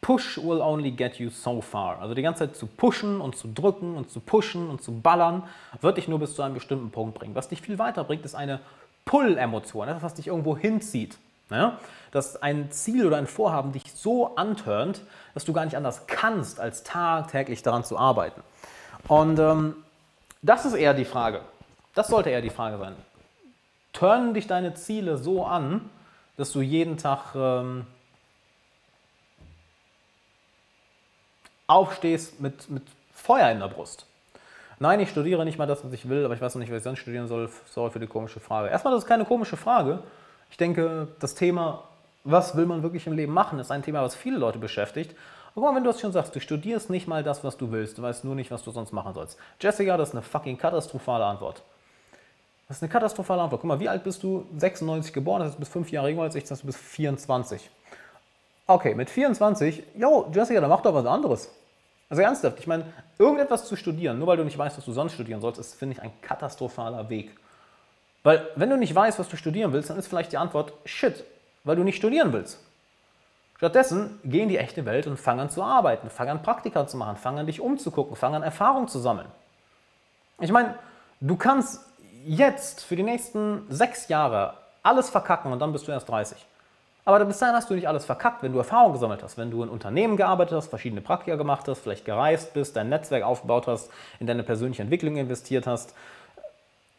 Push 0.00 0.38
will 0.38 0.60
only 0.60 0.90
get 0.90 1.16
you 1.16 1.28
so 1.28 1.60
far. 1.60 2.00
Also 2.00 2.14
die 2.14 2.22
ganze 2.22 2.46
Zeit 2.46 2.56
zu 2.56 2.66
pushen 2.66 3.20
und 3.20 3.36
zu 3.36 3.48
drücken 3.48 3.96
und 3.96 4.10
zu 4.10 4.20
pushen 4.20 4.70
und 4.70 4.80
zu 4.82 5.00
ballern, 5.00 5.42
wird 5.80 5.98
dich 5.98 6.08
nur 6.08 6.18
bis 6.18 6.34
zu 6.34 6.42
einem 6.42 6.54
bestimmten 6.54 6.90
Punkt 6.90 7.18
bringen. 7.18 7.34
Was 7.34 7.48
dich 7.48 7.60
viel 7.60 7.78
weiter 7.78 8.04
bringt, 8.04 8.24
ist 8.24 8.34
eine 8.34 8.60
Pull-Emotion, 9.04 9.88
etwas, 9.88 10.02
was 10.02 10.14
dich 10.14 10.28
irgendwo 10.28 10.56
hinzieht. 10.56 11.18
Ja? 11.50 11.78
Dass 12.12 12.40
ein 12.40 12.70
Ziel 12.70 13.06
oder 13.06 13.16
ein 13.16 13.26
Vorhaben 13.26 13.72
dich 13.72 13.92
so 13.92 14.36
antörnt, 14.36 15.02
dass 15.34 15.44
du 15.44 15.52
gar 15.52 15.64
nicht 15.64 15.76
anders 15.76 16.06
kannst, 16.06 16.60
als 16.60 16.84
tagtäglich 16.84 17.62
daran 17.62 17.84
zu 17.84 17.98
arbeiten. 17.98 18.42
Und 19.06 19.38
ähm, 19.38 19.76
das 20.42 20.64
ist 20.64 20.74
eher 20.74 20.94
die 20.94 21.04
Frage. 21.04 21.40
Das 21.94 22.08
sollte 22.08 22.30
eher 22.30 22.42
die 22.42 22.50
Frage 22.50 22.78
sein. 22.78 22.96
Turnen 23.92 24.34
dich 24.34 24.46
deine 24.46 24.74
Ziele 24.74 25.16
so 25.16 25.44
an, 25.44 25.88
dass 26.36 26.52
du 26.52 26.60
jeden 26.60 26.96
Tag 26.96 27.34
ähm, 27.34 27.86
aufstehst 31.66 32.40
mit, 32.40 32.68
mit 32.70 32.82
Feuer 33.12 33.50
in 33.50 33.60
der 33.60 33.68
Brust. 33.68 34.06
Nein, 34.80 35.00
ich 35.00 35.10
studiere 35.10 35.44
nicht 35.44 35.58
mal 35.58 35.66
das, 35.66 35.84
was 35.84 35.92
ich 35.92 36.08
will, 36.08 36.24
aber 36.24 36.34
ich 36.34 36.40
weiß 36.40 36.54
noch 36.54 36.60
nicht, 36.60 36.70
was 36.70 36.78
ich 36.78 36.84
sonst 36.84 37.00
studieren 37.00 37.26
soll. 37.26 37.50
Sorry 37.66 37.90
für 37.90 37.98
die 37.98 38.06
komische 38.06 38.38
Frage. 38.38 38.68
Erstmal, 38.68 38.94
das 38.94 39.02
ist 39.02 39.08
keine 39.08 39.24
komische 39.24 39.56
Frage. 39.56 40.00
Ich 40.50 40.56
denke, 40.56 41.08
das 41.18 41.34
Thema, 41.34 41.82
was 42.24 42.56
will 42.56 42.66
man 42.66 42.82
wirklich 42.82 43.06
im 43.06 43.14
Leben 43.14 43.32
machen, 43.32 43.58
ist 43.58 43.72
ein 43.72 43.82
Thema, 43.82 44.02
was 44.02 44.14
viele 44.14 44.38
Leute 44.38 44.58
beschäftigt. 44.58 45.16
Mal, 45.60 45.74
wenn 45.74 45.84
du 45.84 45.90
es 45.90 46.00
schon 46.00 46.12
sagst, 46.12 46.34
du 46.34 46.40
studierst 46.40 46.90
nicht 46.90 47.08
mal 47.08 47.22
das, 47.22 47.44
was 47.44 47.56
du 47.56 47.70
willst, 47.70 47.98
du 47.98 48.02
weißt 48.02 48.24
nur 48.24 48.34
nicht, 48.34 48.50
was 48.50 48.62
du 48.62 48.70
sonst 48.70 48.92
machen 48.92 49.14
sollst. 49.14 49.38
Jessica, 49.60 49.96
das 49.96 50.10
ist 50.10 50.14
eine 50.14 50.22
fucking 50.22 50.58
katastrophale 50.58 51.24
Antwort. 51.24 51.62
Das 52.68 52.76
ist 52.76 52.82
eine 52.82 52.90
katastrophale 52.90 53.42
Antwort. 53.42 53.62
Guck 53.62 53.68
mal, 53.68 53.80
wie 53.80 53.88
alt 53.88 54.04
bist 54.04 54.22
du? 54.22 54.46
96 54.56 55.12
geboren, 55.12 55.40
das 55.40 55.48
heißt, 55.48 55.56
du 55.56 55.60
bist 55.60 55.72
fünf 55.72 55.90
Jahre 55.90 56.10
jünger 56.10 56.22
als 56.22 56.34
ich, 56.34 56.44
das 56.44 56.52
heißt, 56.52 56.62
du 56.62 56.66
bist 56.66 56.78
24. 56.78 57.70
Okay, 58.66 58.94
mit 58.94 59.08
24, 59.08 59.82
yo, 59.96 60.30
Jessica, 60.32 60.60
dann 60.60 60.68
mach 60.68 60.82
doch 60.82 60.92
was 60.92 61.06
anderes. 61.06 61.50
Also 62.10 62.22
ernsthaft, 62.22 62.58
ich 62.58 62.66
meine, 62.66 62.84
irgendetwas 63.18 63.66
zu 63.66 63.76
studieren, 63.76 64.18
nur 64.18 64.28
weil 64.28 64.36
du 64.36 64.44
nicht 64.44 64.58
weißt, 64.58 64.76
was 64.76 64.84
du 64.84 64.92
sonst 64.92 65.12
studieren 65.12 65.40
sollst, 65.40 65.58
ist, 65.58 65.74
finde 65.74 65.94
ich, 65.94 66.02
ein 66.02 66.12
katastrophaler 66.20 67.08
Weg. 67.08 67.34
Weil, 68.22 68.46
wenn 68.56 68.68
du 68.68 68.76
nicht 68.76 68.94
weißt, 68.94 69.18
was 69.18 69.28
du 69.28 69.36
studieren 69.36 69.72
willst, 69.72 69.88
dann 69.88 69.98
ist 69.98 70.06
vielleicht 70.06 70.32
die 70.32 70.36
Antwort 70.36 70.72
Shit, 70.84 71.24
weil 71.64 71.76
du 71.76 71.84
nicht 71.84 71.96
studieren 71.96 72.32
willst. 72.32 72.60
Stattdessen 73.58 74.20
geh 74.24 74.42
in 74.42 74.48
die 74.48 74.56
echte 74.56 74.86
Welt 74.86 75.06
und 75.08 75.18
fang 75.18 75.40
an 75.40 75.50
zu 75.50 75.62
arbeiten, 75.62 76.10
fang 76.10 76.28
an 76.28 76.42
Praktika 76.42 76.86
zu 76.86 76.96
machen, 76.96 77.16
fang 77.16 77.38
an 77.38 77.46
dich 77.46 77.60
umzugucken, 77.60 78.16
fang 78.16 78.34
an 78.34 78.44
Erfahrung 78.44 78.86
zu 78.86 79.00
sammeln. 79.00 79.26
Ich 80.40 80.52
meine, 80.52 80.76
du 81.20 81.36
kannst 81.36 81.84
jetzt 82.24 82.84
für 82.84 82.94
die 82.94 83.02
nächsten 83.02 83.66
sechs 83.68 84.06
Jahre 84.08 84.54
alles 84.84 85.10
verkacken 85.10 85.52
und 85.52 85.58
dann 85.58 85.72
bist 85.72 85.88
du 85.88 85.92
erst 85.92 86.08
30. 86.08 86.46
Aber 87.04 87.24
bis 87.24 87.38
dahin 87.38 87.56
hast 87.56 87.68
du 87.68 87.74
nicht 87.74 87.88
alles 87.88 88.04
verkackt, 88.04 88.42
wenn 88.42 88.52
du 88.52 88.58
Erfahrung 88.58 88.92
gesammelt 88.92 89.22
hast, 89.22 89.38
wenn 89.38 89.50
du 89.50 89.62
in 89.62 89.70
Unternehmen 89.70 90.16
gearbeitet 90.16 90.56
hast, 90.56 90.68
verschiedene 90.68 91.00
Praktika 91.00 91.36
gemacht 91.36 91.66
hast, 91.66 91.80
vielleicht 91.80 92.04
gereist 92.04 92.52
bist, 92.54 92.76
dein 92.76 92.90
Netzwerk 92.90 93.24
aufgebaut 93.24 93.66
hast, 93.66 93.90
in 94.20 94.26
deine 94.26 94.44
persönliche 94.44 94.82
Entwicklung 94.82 95.16
investiert 95.16 95.66
hast. 95.66 95.94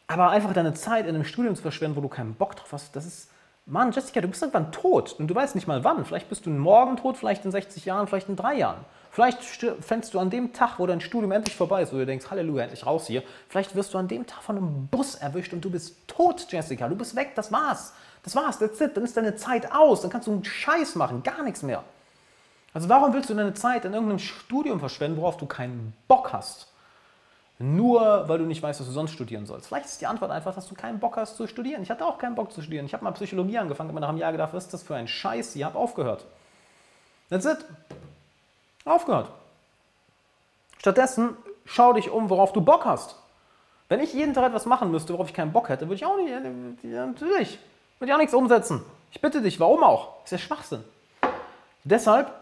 Aber 0.08 0.30
einfach 0.30 0.52
deine 0.52 0.74
Zeit 0.74 1.06
in 1.06 1.14
einem 1.14 1.24
Studium 1.24 1.54
zu 1.54 1.62
verschwenden, 1.62 1.96
wo 1.96 2.00
du 2.00 2.08
keinen 2.08 2.34
Bock 2.34 2.56
drauf 2.56 2.72
hast, 2.72 2.96
das 2.96 3.06
ist, 3.06 3.30
Mann, 3.66 3.92
Jessica, 3.92 4.20
du 4.20 4.28
bist 4.28 4.42
irgendwann 4.42 4.72
tot 4.72 5.14
und 5.18 5.28
du 5.28 5.34
weißt 5.34 5.54
nicht 5.54 5.68
mal 5.68 5.84
wann. 5.84 6.04
Vielleicht 6.04 6.28
bist 6.28 6.46
du 6.46 6.50
morgen 6.50 6.96
tot, 6.96 7.16
vielleicht 7.16 7.44
in 7.44 7.52
60 7.52 7.84
Jahren, 7.84 8.06
vielleicht 8.06 8.28
in 8.28 8.36
drei 8.36 8.54
Jahren. 8.54 8.84
Vielleicht 9.12 9.42
fängst 9.80 10.14
du 10.14 10.20
an 10.20 10.30
dem 10.30 10.52
Tag, 10.52 10.78
wo 10.78 10.86
dein 10.86 11.00
Studium 11.00 11.32
endlich 11.32 11.56
vorbei 11.56 11.82
ist, 11.82 11.92
wo 11.92 11.96
du 11.96 12.06
denkst, 12.06 12.30
Halleluja, 12.30 12.64
endlich 12.64 12.86
raus 12.86 13.06
hier. 13.06 13.22
Vielleicht 13.48 13.74
wirst 13.74 13.92
du 13.92 13.98
an 13.98 14.06
dem 14.06 14.26
Tag 14.26 14.42
von 14.42 14.56
einem 14.56 14.86
Bus 14.86 15.16
erwischt 15.16 15.52
und 15.52 15.64
du 15.64 15.70
bist 15.70 15.96
tot, 16.06 16.46
Jessica. 16.48 16.88
Du 16.88 16.94
bist 16.94 17.16
weg, 17.16 17.32
das 17.34 17.50
war's. 17.50 17.92
Das 18.22 18.36
war's, 18.36 18.58
that's 18.58 18.80
it. 18.80 18.96
Dann 18.96 19.04
ist 19.04 19.16
deine 19.16 19.34
Zeit 19.34 19.72
aus. 19.72 20.02
Dann 20.02 20.10
kannst 20.10 20.28
du 20.28 20.32
einen 20.32 20.44
Scheiß 20.44 20.94
machen, 20.94 21.22
gar 21.22 21.42
nichts 21.42 21.62
mehr. 21.62 21.82
Also 22.72 22.88
warum 22.88 23.12
willst 23.12 23.28
du 23.30 23.34
deine 23.34 23.54
Zeit 23.54 23.84
in 23.84 23.94
irgendeinem 23.94 24.20
Studium 24.20 24.78
verschwenden, 24.78 25.20
worauf 25.20 25.36
du 25.36 25.46
keinen 25.46 25.92
Bock 26.06 26.32
hast? 26.32 26.69
Nur 27.62 28.26
weil 28.26 28.38
du 28.38 28.46
nicht 28.46 28.62
weißt, 28.62 28.80
was 28.80 28.86
du 28.86 28.92
sonst 28.92 29.12
studieren 29.12 29.44
sollst. 29.44 29.66
Vielleicht 29.66 29.84
ist 29.84 30.00
die 30.00 30.06
Antwort 30.06 30.30
einfach, 30.30 30.54
dass 30.54 30.66
du 30.66 30.74
keinen 30.74 30.98
Bock 30.98 31.18
hast 31.18 31.36
zu 31.36 31.46
studieren. 31.46 31.82
Ich 31.82 31.90
hatte 31.90 32.06
auch 32.06 32.16
keinen 32.16 32.34
Bock 32.34 32.50
zu 32.52 32.62
studieren. 32.62 32.86
Ich 32.86 32.94
habe 32.94 33.04
mal 33.04 33.10
Psychologie 33.10 33.58
angefangen, 33.58 33.90
aber 33.90 34.00
nach 34.00 34.08
einem 34.08 34.16
Jahr 34.16 34.32
gedacht, 34.32 34.54
was 34.54 34.64
ist 34.64 34.72
das 34.72 34.82
für 34.82 34.94
ein 34.94 35.06
Scheiß? 35.06 35.54
Ich 35.56 35.62
habe 35.62 35.78
aufgehört. 35.78 36.24
That's 37.28 37.44
it. 37.44 37.58
Aufgehört. 38.86 39.28
Stattdessen 40.78 41.36
schau 41.66 41.92
dich 41.92 42.08
um, 42.08 42.30
worauf 42.30 42.54
du 42.54 42.62
Bock 42.62 42.86
hast. 42.86 43.16
Wenn 43.90 44.00
ich 44.00 44.14
jeden 44.14 44.32
Tag 44.32 44.46
etwas 44.46 44.64
machen 44.64 44.90
müsste, 44.90 45.12
worauf 45.12 45.28
ich 45.28 45.34
keinen 45.34 45.52
Bock 45.52 45.68
hätte, 45.68 45.84
würde 45.84 45.96
ich 45.96 46.06
auch 46.06 46.16
nicht, 46.16 46.32
natürlich, 46.82 47.58
würde 47.98 48.10
ich 48.10 48.14
auch 48.14 48.18
nichts 48.18 48.32
umsetzen. 48.32 48.82
Ich 49.12 49.20
bitte 49.20 49.42
dich, 49.42 49.60
warum 49.60 49.84
auch? 49.84 50.24
Ist 50.24 50.30
ja 50.30 50.38
Schwachsinn. 50.38 50.82
Deshalb 51.84 52.32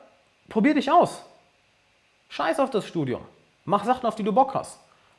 probier 0.48 0.74
dich 0.74 0.92
aus. 0.92 1.24
Scheiß 2.28 2.60
auf 2.60 2.70
das 2.70 2.86
Studium. 2.86 3.22
Mach 3.64 3.84
Sachen, 3.84 4.06
auf 4.06 4.14
die 4.14 4.22
du 4.22 4.32
Bock 4.32 4.54
hast. 4.54 4.78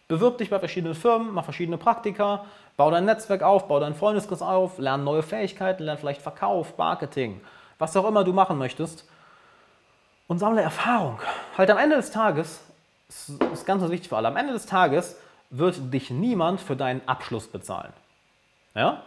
Bewirb 0.09 0.39
dich 0.39 0.49
bei 0.49 0.57
verschiedenen 0.57 0.95
Firmen, 0.95 1.35
mach 1.35 1.43
verschiedene 1.43 1.77
Praktika, 1.77 2.45
bau 2.77 2.89
dein 2.89 3.05
Netzwerk 3.05 3.43
auf, 3.43 3.67
bau 3.67 3.79
deinen 3.79 3.93
Freundeskreis 3.93 4.41
auf, 4.41 4.79
lerne 4.79 5.03
neue 5.03 5.21
Fähigkeiten, 5.21 5.83
lerne 5.83 5.99
vielleicht 5.99 6.23
Verkauf, 6.23 6.75
Marketing, 6.79 7.39
was 7.77 7.95
auch 7.95 8.07
immer 8.07 8.23
du 8.23 8.33
machen 8.33 8.57
möchtest 8.57 9.07
und 10.27 10.39
sammle 10.39 10.63
Erfahrung. 10.63 11.19
Halt 11.55 11.69
am 11.69 11.77
Ende 11.77 11.95
des 11.95 12.09
Tages, 12.09 12.59
das 13.07 13.29
ist 13.53 13.67
ganz 13.67 13.83
wichtig 13.83 14.09
für 14.09 14.17
alle, 14.17 14.29
am 14.29 14.35
Ende 14.35 14.51
des 14.51 14.65
Tages 14.65 15.15
wird 15.51 15.93
dich 15.93 16.09
niemand 16.09 16.59
für 16.59 16.75
deinen 16.75 17.07
Abschluss 17.07 17.47
bezahlen. 17.47 17.93
Ja? 18.73 19.03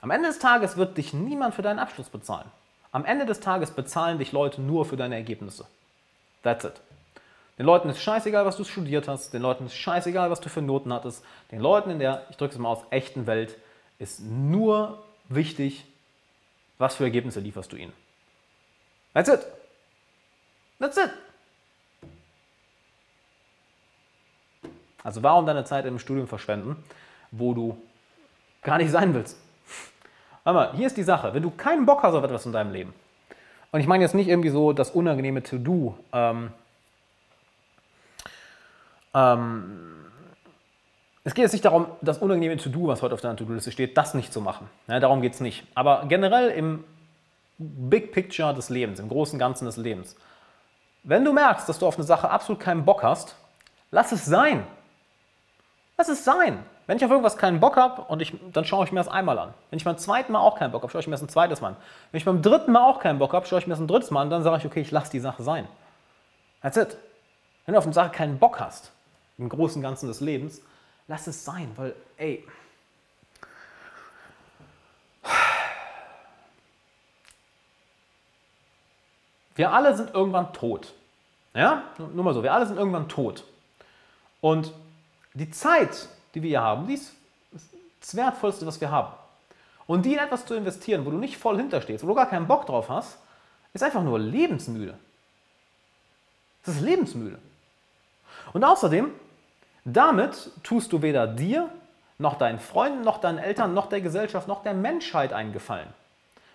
Am 0.00 0.12
Ende 0.12 0.28
des 0.28 0.38
Tages 0.38 0.76
wird 0.76 0.96
dich 0.98 1.12
niemand 1.12 1.52
für 1.52 1.62
deinen 1.62 1.80
Abschluss 1.80 2.10
bezahlen. 2.10 2.46
Am 2.92 3.04
Ende 3.04 3.26
des 3.26 3.40
Tages 3.40 3.72
bezahlen 3.72 4.18
dich 4.18 4.30
Leute 4.30 4.62
nur 4.62 4.84
für 4.84 4.96
deine 4.96 5.16
Ergebnisse. 5.16 5.66
That's 6.44 6.64
it. 6.64 6.80
Den 7.58 7.66
Leuten 7.66 7.88
ist 7.88 8.00
scheißegal, 8.00 8.46
was 8.46 8.56
du 8.56 8.64
studiert 8.64 9.08
hast. 9.08 9.34
Den 9.34 9.42
Leuten 9.42 9.66
ist 9.66 9.74
scheißegal, 9.74 10.30
was 10.30 10.40
du 10.40 10.48
für 10.48 10.62
Noten 10.62 10.92
hattest. 10.92 11.24
Den 11.50 11.60
Leuten 11.60 11.90
in 11.90 11.98
der, 11.98 12.24
ich 12.30 12.36
drücke 12.36 12.54
es 12.54 12.58
mal 12.58 12.70
aus, 12.70 12.84
echten 12.90 13.26
Welt 13.26 13.58
ist 13.98 14.20
nur 14.20 15.02
wichtig, 15.28 15.84
was 16.78 16.94
für 16.94 17.04
Ergebnisse 17.04 17.40
lieferst 17.40 17.72
du 17.72 17.76
ihnen. 17.76 17.92
That's 19.12 19.28
it. 19.28 19.40
That's 20.78 20.96
it. 20.96 21.10
Also 25.02 25.22
warum 25.22 25.46
deine 25.46 25.64
Zeit 25.64 25.84
im 25.86 25.98
Studium 25.98 26.28
verschwenden, 26.28 26.76
wo 27.32 27.54
du 27.54 27.76
gar 28.62 28.78
nicht 28.78 28.90
sein 28.90 29.14
willst? 29.14 29.36
Aber 30.44 30.72
hier 30.74 30.86
ist 30.86 30.96
die 30.96 31.02
Sache, 31.02 31.34
wenn 31.34 31.42
du 31.42 31.50
keinen 31.50 31.86
Bock 31.86 32.02
hast 32.02 32.14
auf 32.14 32.22
etwas 32.22 32.46
in 32.46 32.52
deinem 32.52 32.72
Leben, 32.72 32.94
und 33.70 33.80
ich 33.80 33.86
meine 33.86 34.02
jetzt 34.02 34.14
nicht 34.14 34.28
irgendwie 34.28 34.48
so 34.48 34.72
das 34.72 34.92
unangenehme 34.92 35.42
To-Do, 35.42 35.98
ähm, 36.12 36.52
ähm, 39.14 39.98
es 41.24 41.34
geht 41.34 41.42
jetzt 41.42 41.52
nicht 41.52 41.64
darum, 41.64 41.88
das 42.00 42.18
unangenehme 42.18 42.56
To-Do, 42.56 42.88
was 42.88 43.02
heute 43.02 43.14
auf 43.14 43.20
deiner 43.20 43.36
To-Do-Liste 43.36 43.70
steht, 43.70 43.96
das 43.96 44.14
nicht 44.14 44.32
zu 44.32 44.40
machen. 44.40 44.68
Ja, 44.86 44.98
darum 44.98 45.20
geht 45.20 45.34
es 45.34 45.40
nicht. 45.40 45.66
Aber 45.74 46.06
generell 46.08 46.50
im 46.50 46.84
Big 47.58 48.12
Picture 48.12 48.54
des 48.54 48.70
Lebens, 48.70 48.98
im 48.98 49.08
großen 49.08 49.38
Ganzen 49.38 49.66
des 49.66 49.76
Lebens, 49.76 50.16
wenn 51.02 51.24
du 51.24 51.32
merkst, 51.32 51.68
dass 51.68 51.78
du 51.78 51.86
auf 51.86 51.96
eine 51.96 52.04
Sache 52.04 52.30
absolut 52.30 52.60
keinen 52.60 52.84
Bock 52.84 53.02
hast, 53.02 53.36
lass 53.90 54.12
es 54.12 54.24
sein. 54.24 54.66
Lass 55.96 56.08
es 56.08 56.24
sein. 56.24 56.64
Wenn 56.86 56.96
ich 56.96 57.04
auf 57.04 57.10
irgendwas 57.10 57.36
keinen 57.36 57.60
Bock 57.60 57.76
habe, 57.76 58.02
und 58.02 58.22
ich, 58.22 58.34
dann 58.52 58.64
schaue 58.64 58.86
ich 58.86 58.92
mir 58.92 59.00
das 59.00 59.08
einmal 59.08 59.38
an. 59.38 59.52
Wenn 59.68 59.76
ich 59.76 59.84
beim 59.84 59.98
zweiten 59.98 60.32
Mal 60.32 60.40
auch 60.40 60.58
keinen 60.58 60.72
Bock 60.72 60.82
habe, 60.82 60.90
schaue 60.90 61.02
ich 61.02 61.06
mir 61.06 61.12
das 61.12 61.22
ein 61.22 61.28
zweites 61.28 61.60
Mal 61.60 61.68
an. 61.68 61.76
Wenn 62.10 62.18
ich 62.18 62.24
beim 62.24 62.40
dritten 62.40 62.72
Mal 62.72 62.82
auch 62.82 63.00
keinen 63.00 63.18
Bock 63.18 63.34
habe, 63.34 63.46
schaue 63.46 63.58
ich 63.58 63.66
mir 63.66 63.72
das 63.72 63.80
ein 63.80 63.88
drittes 63.88 64.10
Mal 64.10 64.22
an, 64.22 64.30
dann 64.30 64.42
sage 64.42 64.56
ich, 64.56 64.64
okay, 64.64 64.80
ich 64.80 64.90
lasse 64.90 65.10
die 65.10 65.20
Sache 65.20 65.42
sein. 65.42 65.68
That's 66.62 66.78
it. 66.78 66.96
Wenn 67.66 67.74
du 67.74 67.78
auf 67.78 67.84
eine 67.84 67.92
Sache 67.92 68.10
keinen 68.10 68.38
Bock 68.38 68.60
hast, 68.60 68.92
im 69.38 69.48
großen 69.48 69.80
Ganzen 69.80 70.08
des 70.08 70.20
Lebens, 70.20 70.60
lass 71.06 71.26
es 71.26 71.44
sein, 71.44 71.72
weil, 71.76 71.94
ey, 72.16 72.46
wir 79.54 79.72
alle 79.72 79.96
sind 79.96 80.12
irgendwann 80.12 80.52
tot. 80.52 80.92
Ja, 81.54 81.84
nur 81.98 82.24
mal 82.24 82.34
so, 82.34 82.42
wir 82.42 82.52
alle 82.52 82.66
sind 82.66 82.76
irgendwann 82.76 83.08
tot. 83.08 83.44
Und 84.40 84.72
die 85.34 85.50
Zeit, 85.50 86.08
die 86.34 86.42
wir 86.42 86.48
hier 86.48 86.60
haben, 86.60 86.86
die 86.86 86.94
ist 86.94 87.14
das 88.00 88.14
Wertvollste, 88.14 88.66
was 88.66 88.80
wir 88.80 88.90
haben. 88.90 89.12
Und 89.86 90.04
die 90.04 90.12
in 90.12 90.18
etwas 90.18 90.44
zu 90.46 90.54
investieren, 90.54 91.06
wo 91.06 91.10
du 91.10 91.16
nicht 91.16 91.38
voll 91.38 91.56
hinterstehst, 91.56 92.04
wo 92.04 92.08
du 92.08 92.14
gar 92.14 92.28
keinen 92.28 92.46
Bock 92.46 92.66
drauf 92.66 92.88
hast, 92.88 93.18
ist 93.72 93.82
einfach 93.82 94.02
nur 94.02 94.18
lebensmüde. 94.18 94.98
Das 96.64 96.76
ist 96.76 96.82
lebensmüde. 96.82 97.38
Und 98.52 98.64
außerdem, 98.64 99.10
damit 99.84 100.50
tust 100.62 100.92
du 100.92 101.02
weder 101.02 101.26
dir, 101.26 101.68
noch 102.18 102.36
deinen 102.36 102.58
Freunden, 102.58 103.02
noch 103.02 103.18
deinen 103.18 103.38
Eltern, 103.38 103.74
noch 103.74 103.88
der 103.88 104.00
Gesellschaft, 104.00 104.48
noch 104.48 104.62
der 104.62 104.74
Menschheit 104.74 105.32
einen 105.32 105.52
Gefallen. 105.52 105.88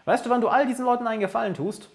Weißt 0.06 0.26
du, 0.26 0.30
wann 0.30 0.42
du 0.42 0.50
all 0.50 0.68
diesen 0.68 0.86
Leuten 0.86 1.08
einen 1.08 1.22
Gefallen 1.22 1.54
tust? 1.54 1.90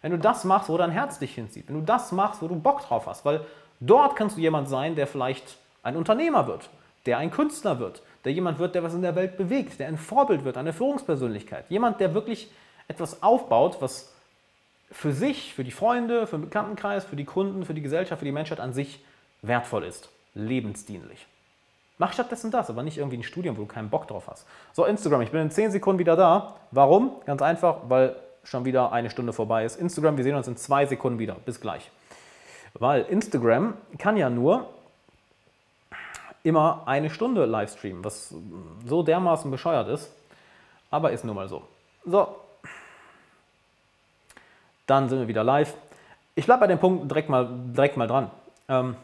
Wenn 0.00 0.12
du 0.12 0.18
das 0.18 0.44
machst, 0.44 0.68
wo 0.68 0.76
dein 0.76 0.90
Herz 0.90 1.18
dich 1.18 1.34
hinzieht. 1.34 1.68
Wenn 1.68 1.76
du 1.76 1.82
das 1.82 2.10
machst, 2.10 2.42
wo 2.42 2.48
du 2.48 2.56
Bock 2.56 2.80
drauf 2.80 3.06
hast. 3.06 3.24
Weil 3.24 3.44
dort 3.80 4.16
kannst 4.16 4.36
du 4.36 4.40
jemand 4.40 4.68
sein, 4.68 4.96
der 4.96 5.06
vielleicht 5.06 5.58
ein 5.82 5.96
Unternehmer 5.96 6.46
wird, 6.46 6.70
der 7.06 7.18
ein 7.18 7.30
Künstler 7.30 7.78
wird, 7.78 8.02
der 8.24 8.32
jemand 8.32 8.58
wird, 8.58 8.74
der 8.74 8.82
was 8.82 8.94
in 8.94 9.02
der 9.02 9.14
Welt 9.14 9.36
bewegt, 9.36 9.78
der 9.78 9.88
ein 9.88 9.98
Vorbild 9.98 10.44
wird, 10.44 10.56
eine 10.56 10.72
Führungspersönlichkeit. 10.72 11.66
Jemand, 11.68 12.00
der 12.00 12.14
wirklich 12.14 12.50
etwas 12.88 13.22
aufbaut, 13.22 13.76
was 13.80 14.12
für 14.90 15.12
sich, 15.12 15.54
für 15.54 15.64
die 15.64 15.70
Freunde, 15.70 16.26
für 16.26 16.36
den 16.36 16.42
Bekanntenkreis, 16.42 17.04
für 17.04 17.16
die 17.16 17.24
Kunden, 17.24 17.64
für 17.64 17.74
die 17.74 17.82
Gesellschaft, 17.82 18.20
für 18.20 18.24
die 18.24 18.32
Menschheit 18.32 18.60
an 18.60 18.72
sich 18.72 19.04
wertvoll 19.40 19.84
ist, 19.84 20.08
lebensdienlich. 20.34 21.26
Mach 21.98 22.12
stattdessen 22.12 22.50
das, 22.50 22.70
aber 22.70 22.82
nicht 22.82 22.98
irgendwie 22.98 23.18
ein 23.18 23.22
Studium, 23.22 23.56
wo 23.56 23.62
du 23.62 23.66
keinen 23.66 23.90
Bock 23.90 24.08
drauf 24.08 24.26
hast. 24.28 24.46
So, 24.72 24.84
Instagram, 24.84 25.22
ich 25.22 25.30
bin 25.30 25.40
in 25.40 25.50
10 25.50 25.70
Sekunden 25.70 25.98
wieder 25.98 26.16
da. 26.16 26.56
Warum? 26.70 27.12
Ganz 27.26 27.42
einfach, 27.42 27.76
weil 27.88 28.16
schon 28.44 28.64
wieder 28.64 28.92
eine 28.92 29.10
Stunde 29.10 29.32
vorbei 29.32 29.64
ist. 29.64 29.76
Instagram, 29.76 30.16
wir 30.16 30.24
sehen 30.24 30.34
uns 30.34 30.48
in 30.48 30.56
zwei 30.56 30.86
Sekunden 30.86 31.18
wieder. 31.18 31.36
Bis 31.44 31.60
gleich. 31.60 31.90
Weil 32.74 33.02
Instagram 33.02 33.74
kann 33.98 34.16
ja 34.16 34.30
nur 34.30 34.68
immer 36.42 36.82
eine 36.86 37.10
Stunde 37.10 37.44
Livestreamen, 37.44 38.04
was 38.04 38.34
so 38.84 39.02
dermaßen 39.02 39.50
bescheuert 39.50 39.88
ist. 39.88 40.10
Aber 40.90 41.12
ist 41.12 41.24
nun 41.24 41.36
mal 41.36 41.48
so. 41.48 41.62
So. 42.04 42.36
Dann 44.86 45.08
sind 45.08 45.20
wir 45.20 45.28
wieder 45.28 45.44
live. 45.44 45.74
Ich 46.34 46.46
bleibe 46.46 46.60
bei 46.60 46.66
dem 46.66 46.78
Punkt 46.78 47.10
direkt 47.10 47.28
mal, 47.28 47.48
direkt 47.48 47.96
mal 47.96 48.08
dran. 48.08 48.30
Ähm, 48.68 48.96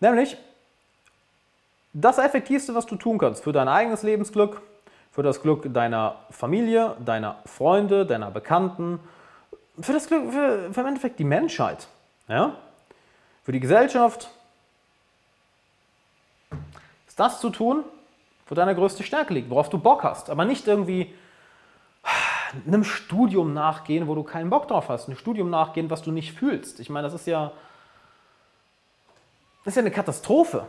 nämlich, 0.00 0.36
das 1.92 2.18
Effektivste, 2.18 2.74
was 2.74 2.86
du 2.86 2.96
tun 2.96 3.18
kannst 3.18 3.42
für 3.42 3.52
dein 3.52 3.68
eigenes 3.68 4.02
Lebensglück, 4.02 4.60
für 5.10 5.22
das 5.22 5.40
Glück 5.40 5.72
deiner 5.72 6.16
Familie, 6.30 6.94
deiner 7.04 7.36
Freunde, 7.46 8.04
deiner 8.04 8.30
Bekannten, 8.30 9.00
für 9.80 9.94
das 9.94 10.06
Glück, 10.06 10.30
für, 10.30 10.72
für 10.72 10.80
im 10.80 10.86
Endeffekt 10.86 11.18
die 11.18 11.24
Menschheit, 11.24 11.88
ja? 12.28 12.54
für 13.44 13.52
die 13.52 13.60
Gesellschaft, 13.60 14.28
ist 17.06 17.18
das 17.18 17.40
zu 17.40 17.48
tun, 17.48 17.84
wo 18.46 18.54
deine 18.54 18.74
größte 18.74 19.02
Stärke 19.02 19.32
liegt, 19.32 19.48
worauf 19.48 19.70
du 19.70 19.78
Bock 19.78 20.02
hast, 20.02 20.28
aber 20.28 20.44
nicht 20.44 20.66
irgendwie 20.66 21.14
einem 22.66 22.84
Studium 22.84 23.54
nachgehen, 23.54 24.06
wo 24.06 24.14
du 24.14 24.22
keinen 24.22 24.50
Bock 24.50 24.68
drauf 24.68 24.88
hast, 24.88 25.08
einem 25.08 25.16
Studium 25.16 25.50
nachgehen, 25.50 25.90
was 25.90 26.02
du 26.02 26.12
nicht 26.12 26.32
fühlst. 26.32 26.80
Ich 26.80 26.90
meine, 26.90 27.04
das 27.04 27.14
ist 27.14 27.26
ja, 27.26 27.52
das 29.66 29.72
ist 29.72 29.76
ja 29.76 29.82
eine 29.82 29.90
Katastrophe. 29.90 30.64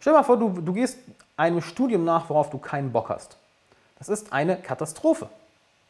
Stell 0.00 0.14
dir 0.14 0.18
mal 0.18 0.24
vor, 0.24 0.38
du, 0.38 0.48
du 0.48 0.72
gehst 0.72 0.98
einem 1.36 1.60
Studium 1.60 2.04
nach, 2.04 2.28
worauf 2.30 2.48
du 2.48 2.56
keinen 2.56 2.90
Bock 2.90 3.10
hast. 3.10 3.36
Das 3.98 4.08
ist 4.08 4.32
eine 4.32 4.56
Katastrophe, 4.56 5.28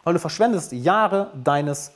weil 0.02 0.14
du 0.14 0.18
verschwendest 0.18 0.72
Jahre 0.72 1.30
deines 1.32 1.92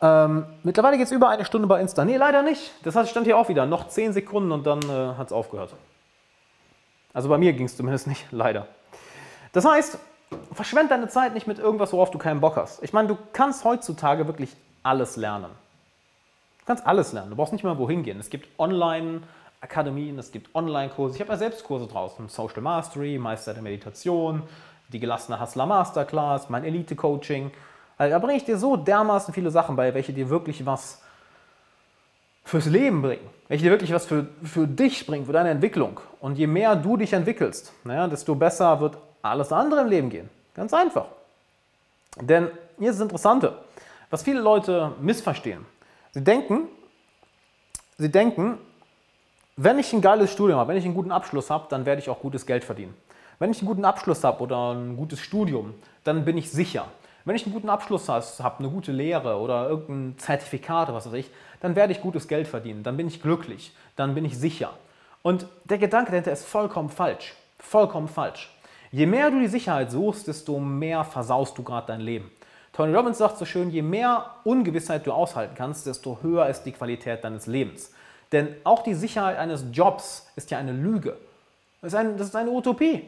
ähm, 0.00 0.44
mittlerweile 0.62 0.98
geht 0.98 1.06
es 1.06 1.12
über 1.12 1.30
eine 1.30 1.46
Stunde 1.46 1.66
bei 1.66 1.80
Insta. 1.80 2.04
Nee, 2.04 2.18
leider 2.18 2.42
nicht. 2.42 2.70
Das 2.84 3.08
stand 3.08 3.26
hier 3.26 3.36
auch 3.36 3.48
wieder. 3.48 3.64
Noch 3.66 3.88
10 3.88 4.12
Sekunden 4.12 4.52
und 4.52 4.64
dann 4.66 4.80
äh, 4.82 5.16
hat 5.16 5.28
es 5.28 5.32
aufgehört. 5.32 5.74
Also 7.14 7.30
bei 7.30 7.38
mir 7.38 7.54
ging 7.54 7.66
es 7.66 7.76
zumindest 7.76 8.06
nicht, 8.06 8.26
leider. 8.30 8.66
Das 9.52 9.64
heißt, 9.64 9.98
verschwend 10.52 10.90
deine 10.90 11.08
Zeit 11.08 11.32
nicht 11.32 11.46
mit 11.46 11.58
irgendwas, 11.58 11.94
worauf 11.94 12.10
du 12.10 12.18
keinen 12.18 12.40
Bock 12.40 12.56
hast. 12.56 12.82
Ich 12.84 12.92
meine, 12.92 13.08
du 13.08 13.18
kannst 13.32 13.64
heutzutage 13.64 14.26
wirklich 14.26 14.54
alles 14.82 15.16
lernen. 15.16 15.50
Du 16.68 16.74
kannst 16.74 16.86
alles 16.86 17.14
lernen. 17.14 17.30
Du 17.30 17.36
brauchst 17.36 17.54
nicht 17.54 17.64
mal 17.64 17.78
wohin 17.78 18.02
gehen. 18.02 18.20
Es 18.20 18.28
gibt 18.28 18.46
Online-Akademien, 18.58 20.18
es 20.18 20.30
gibt 20.30 20.54
Online-Kurse. 20.54 21.14
Ich 21.14 21.20
habe 21.22 21.32
ja 21.32 21.38
selbst 21.38 21.64
Kurse 21.64 21.86
draußen. 21.86 22.28
Social 22.28 22.60
Mastery, 22.60 23.16
Meister 23.16 23.54
der 23.54 23.62
Meditation, 23.62 24.42
die 24.92 25.00
gelassene 25.00 25.40
Hustler 25.40 25.64
Masterclass, 25.64 26.50
mein 26.50 26.64
Elite-Coaching. 26.64 27.52
Also 27.96 28.12
da 28.12 28.18
bringe 28.18 28.36
ich 28.36 28.44
dir 28.44 28.58
so 28.58 28.76
dermaßen 28.76 29.32
viele 29.32 29.50
Sachen 29.50 29.76
bei, 29.76 29.94
welche 29.94 30.12
dir 30.12 30.28
wirklich 30.28 30.66
was 30.66 31.00
fürs 32.44 32.66
Leben 32.66 33.00
bringen, 33.00 33.26
welche 33.48 33.64
dir 33.64 33.70
wirklich 33.70 33.94
was 33.94 34.04
für, 34.04 34.26
für 34.44 34.66
dich 34.66 35.06
bringen, 35.06 35.24
für 35.24 35.32
deine 35.32 35.48
Entwicklung. 35.48 36.00
Und 36.20 36.36
je 36.36 36.46
mehr 36.46 36.76
du 36.76 36.98
dich 36.98 37.14
entwickelst, 37.14 37.72
naja, 37.84 38.08
desto 38.08 38.34
besser 38.34 38.78
wird 38.78 38.98
alles 39.22 39.52
andere 39.52 39.80
im 39.80 39.88
Leben 39.88 40.10
gehen. 40.10 40.28
Ganz 40.52 40.74
einfach. 40.74 41.06
Denn 42.20 42.50
hier 42.78 42.90
ist 42.90 42.96
das 42.96 43.04
Interessante, 43.04 43.56
was 44.10 44.22
viele 44.22 44.42
Leute 44.42 44.92
missverstehen. 45.00 45.64
Sie 46.18 46.24
denken, 46.24 46.66
sie 47.96 48.10
denken, 48.10 48.58
wenn 49.56 49.78
ich 49.78 49.92
ein 49.92 50.00
geiles 50.00 50.32
Studium 50.32 50.58
habe, 50.58 50.70
wenn 50.70 50.76
ich 50.76 50.84
einen 50.84 50.96
guten 50.96 51.12
Abschluss 51.12 51.48
habe, 51.48 51.66
dann 51.70 51.86
werde 51.86 52.02
ich 52.02 52.10
auch 52.10 52.18
gutes 52.18 52.44
Geld 52.44 52.64
verdienen. 52.64 52.92
Wenn 53.38 53.52
ich 53.52 53.60
einen 53.60 53.68
guten 53.68 53.84
Abschluss 53.84 54.24
habe 54.24 54.42
oder 54.42 54.74
ein 54.74 54.96
gutes 54.96 55.20
Studium, 55.20 55.74
dann 56.02 56.24
bin 56.24 56.36
ich 56.36 56.50
sicher. 56.50 56.86
Wenn 57.24 57.36
ich 57.36 57.46
einen 57.46 57.54
guten 57.54 57.68
Abschluss 57.68 58.08
habe, 58.08 58.58
eine 58.58 58.68
gute 58.68 58.90
Lehre 58.90 59.38
oder 59.38 59.68
irgendein 59.68 60.18
Zertifikat 60.18 60.92
was 60.92 61.06
weiß 61.06 61.12
ich, 61.12 61.30
dann 61.60 61.76
werde 61.76 61.92
ich 61.92 62.00
gutes 62.00 62.26
Geld 62.26 62.48
verdienen, 62.48 62.82
dann 62.82 62.96
bin 62.96 63.06
ich 63.06 63.22
glücklich, 63.22 63.72
dann 63.94 64.16
bin 64.16 64.24
ich 64.24 64.36
sicher. 64.36 64.72
Und 65.22 65.46
der 65.66 65.78
Gedanke 65.78 66.10
dahinter 66.10 66.32
ist 66.32 66.44
vollkommen 66.44 66.88
falsch. 66.88 67.36
Vollkommen 67.60 68.08
falsch. 68.08 68.52
Je 68.90 69.06
mehr 69.06 69.30
du 69.30 69.38
die 69.38 69.46
Sicherheit 69.46 69.92
suchst, 69.92 70.26
desto 70.26 70.58
mehr 70.58 71.04
versaust 71.04 71.56
du 71.56 71.62
gerade 71.62 71.86
dein 71.86 72.00
Leben. 72.00 72.28
Tony 72.78 72.94
Robbins 72.94 73.18
sagt 73.18 73.38
so 73.38 73.44
schön, 73.44 73.70
je 73.70 73.82
mehr 73.82 74.26
Ungewissheit 74.44 75.04
du 75.04 75.10
aushalten 75.10 75.56
kannst, 75.56 75.84
desto 75.88 76.20
höher 76.22 76.46
ist 76.46 76.62
die 76.62 76.70
Qualität 76.70 77.24
deines 77.24 77.48
Lebens. 77.48 77.92
Denn 78.30 78.54
auch 78.62 78.84
die 78.84 78.94
Sicherheit 78.94 79.36
eines 79.36 79.64
Jobs 79.72 80.28
ist 80.36 80.52
ja 80.52 80.58
eine 80.58 80.70
Lüge. 80.70 81.16
Das 81.82 81.92
ist, 81.92 81.98
ein, 81.98 82.16
das 82.16 82.28
ist 82.28 82.36
eine 82.36 82.52
Utopie. 82.52 83.02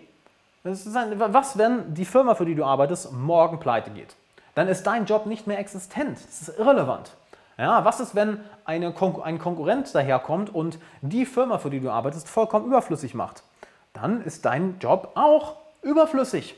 Ein, 0.64 1.20
was, 1.32 1.56
wenn 1.56 1.94
die 1.94 2.04
Firma, 2.04 2.34
für 2.34 2.46
die 2.46 2.56
du 2.56 2.64
arbeitest, 2.64 3.12
morgen 3.12 3.60
pleite 3.60 3.92
geht? 3.92 4.16
Dann 4.56 4.66
ist 4.66 4.88
dein 4.88 5.04
Job 5.04 5.26
nicht 5.26 5.46
mehr 5.46 5.60
existent. 5.60 6.18
Das 6.18 6.48
ist 6.48 6.58
irrelevant. 6.58 7.12
Ja, 7.56 7.84
was 7.84 8.00
ist, 8.00 8.16
wenn 8.16 8.40
eine 8.64 8.92
Kon 8.92 9.22
ein 9.22 9.38
Konkurrent 9.38 9.94
daherkommt 9.94 10.52
und 10.52 10.80
die 11.00 11.24
Firma, 11.24 11.58
für 11.58 11.70
die 11.70 11.78
du 11.78 11.90
arbeitest, 11.90 12.28
vollkommen 12.28 12.66
überflüssig 12.66 13.14
macht? 13.14 13.44
Dann 13.92 14.20
ist 14.24 14.44
dein 14.44 14.80
Job 14.80 15.12
auch 15.14 15.58
überflüssig. 15.82 16.56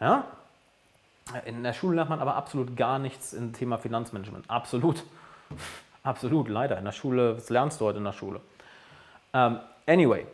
Ja? 0.00 0.24
In 1.44 1.62
der 1.62 1.72
Schule 1.72 1.96
lernt 1.96 2.10
man 2.10 2.20
aber 2.20 2.36
absolut 2.36 2.76
gar 2.76 2.98
nichts 2.98 3.32
im 3.32 3.52
Thema 3.52 3.78
Finanzmanagement. 3.78 4.48
Absolut. 4.48 5.04
Absolut, 6.02 6.48
leider. 6.48 6.78
In 6.78 6.84
der 6.84 6.92
Schule, 6.92 7.36
was 7.36 7.50
lernst 7.50 7.80
du 7.80 7.86
heute 7.86 7.98
in 7.98 8.04
der 8.04 8.12
Schule? 8.12 8.40
Ähm, 9.34 9.58
anyway, 9.86 10.24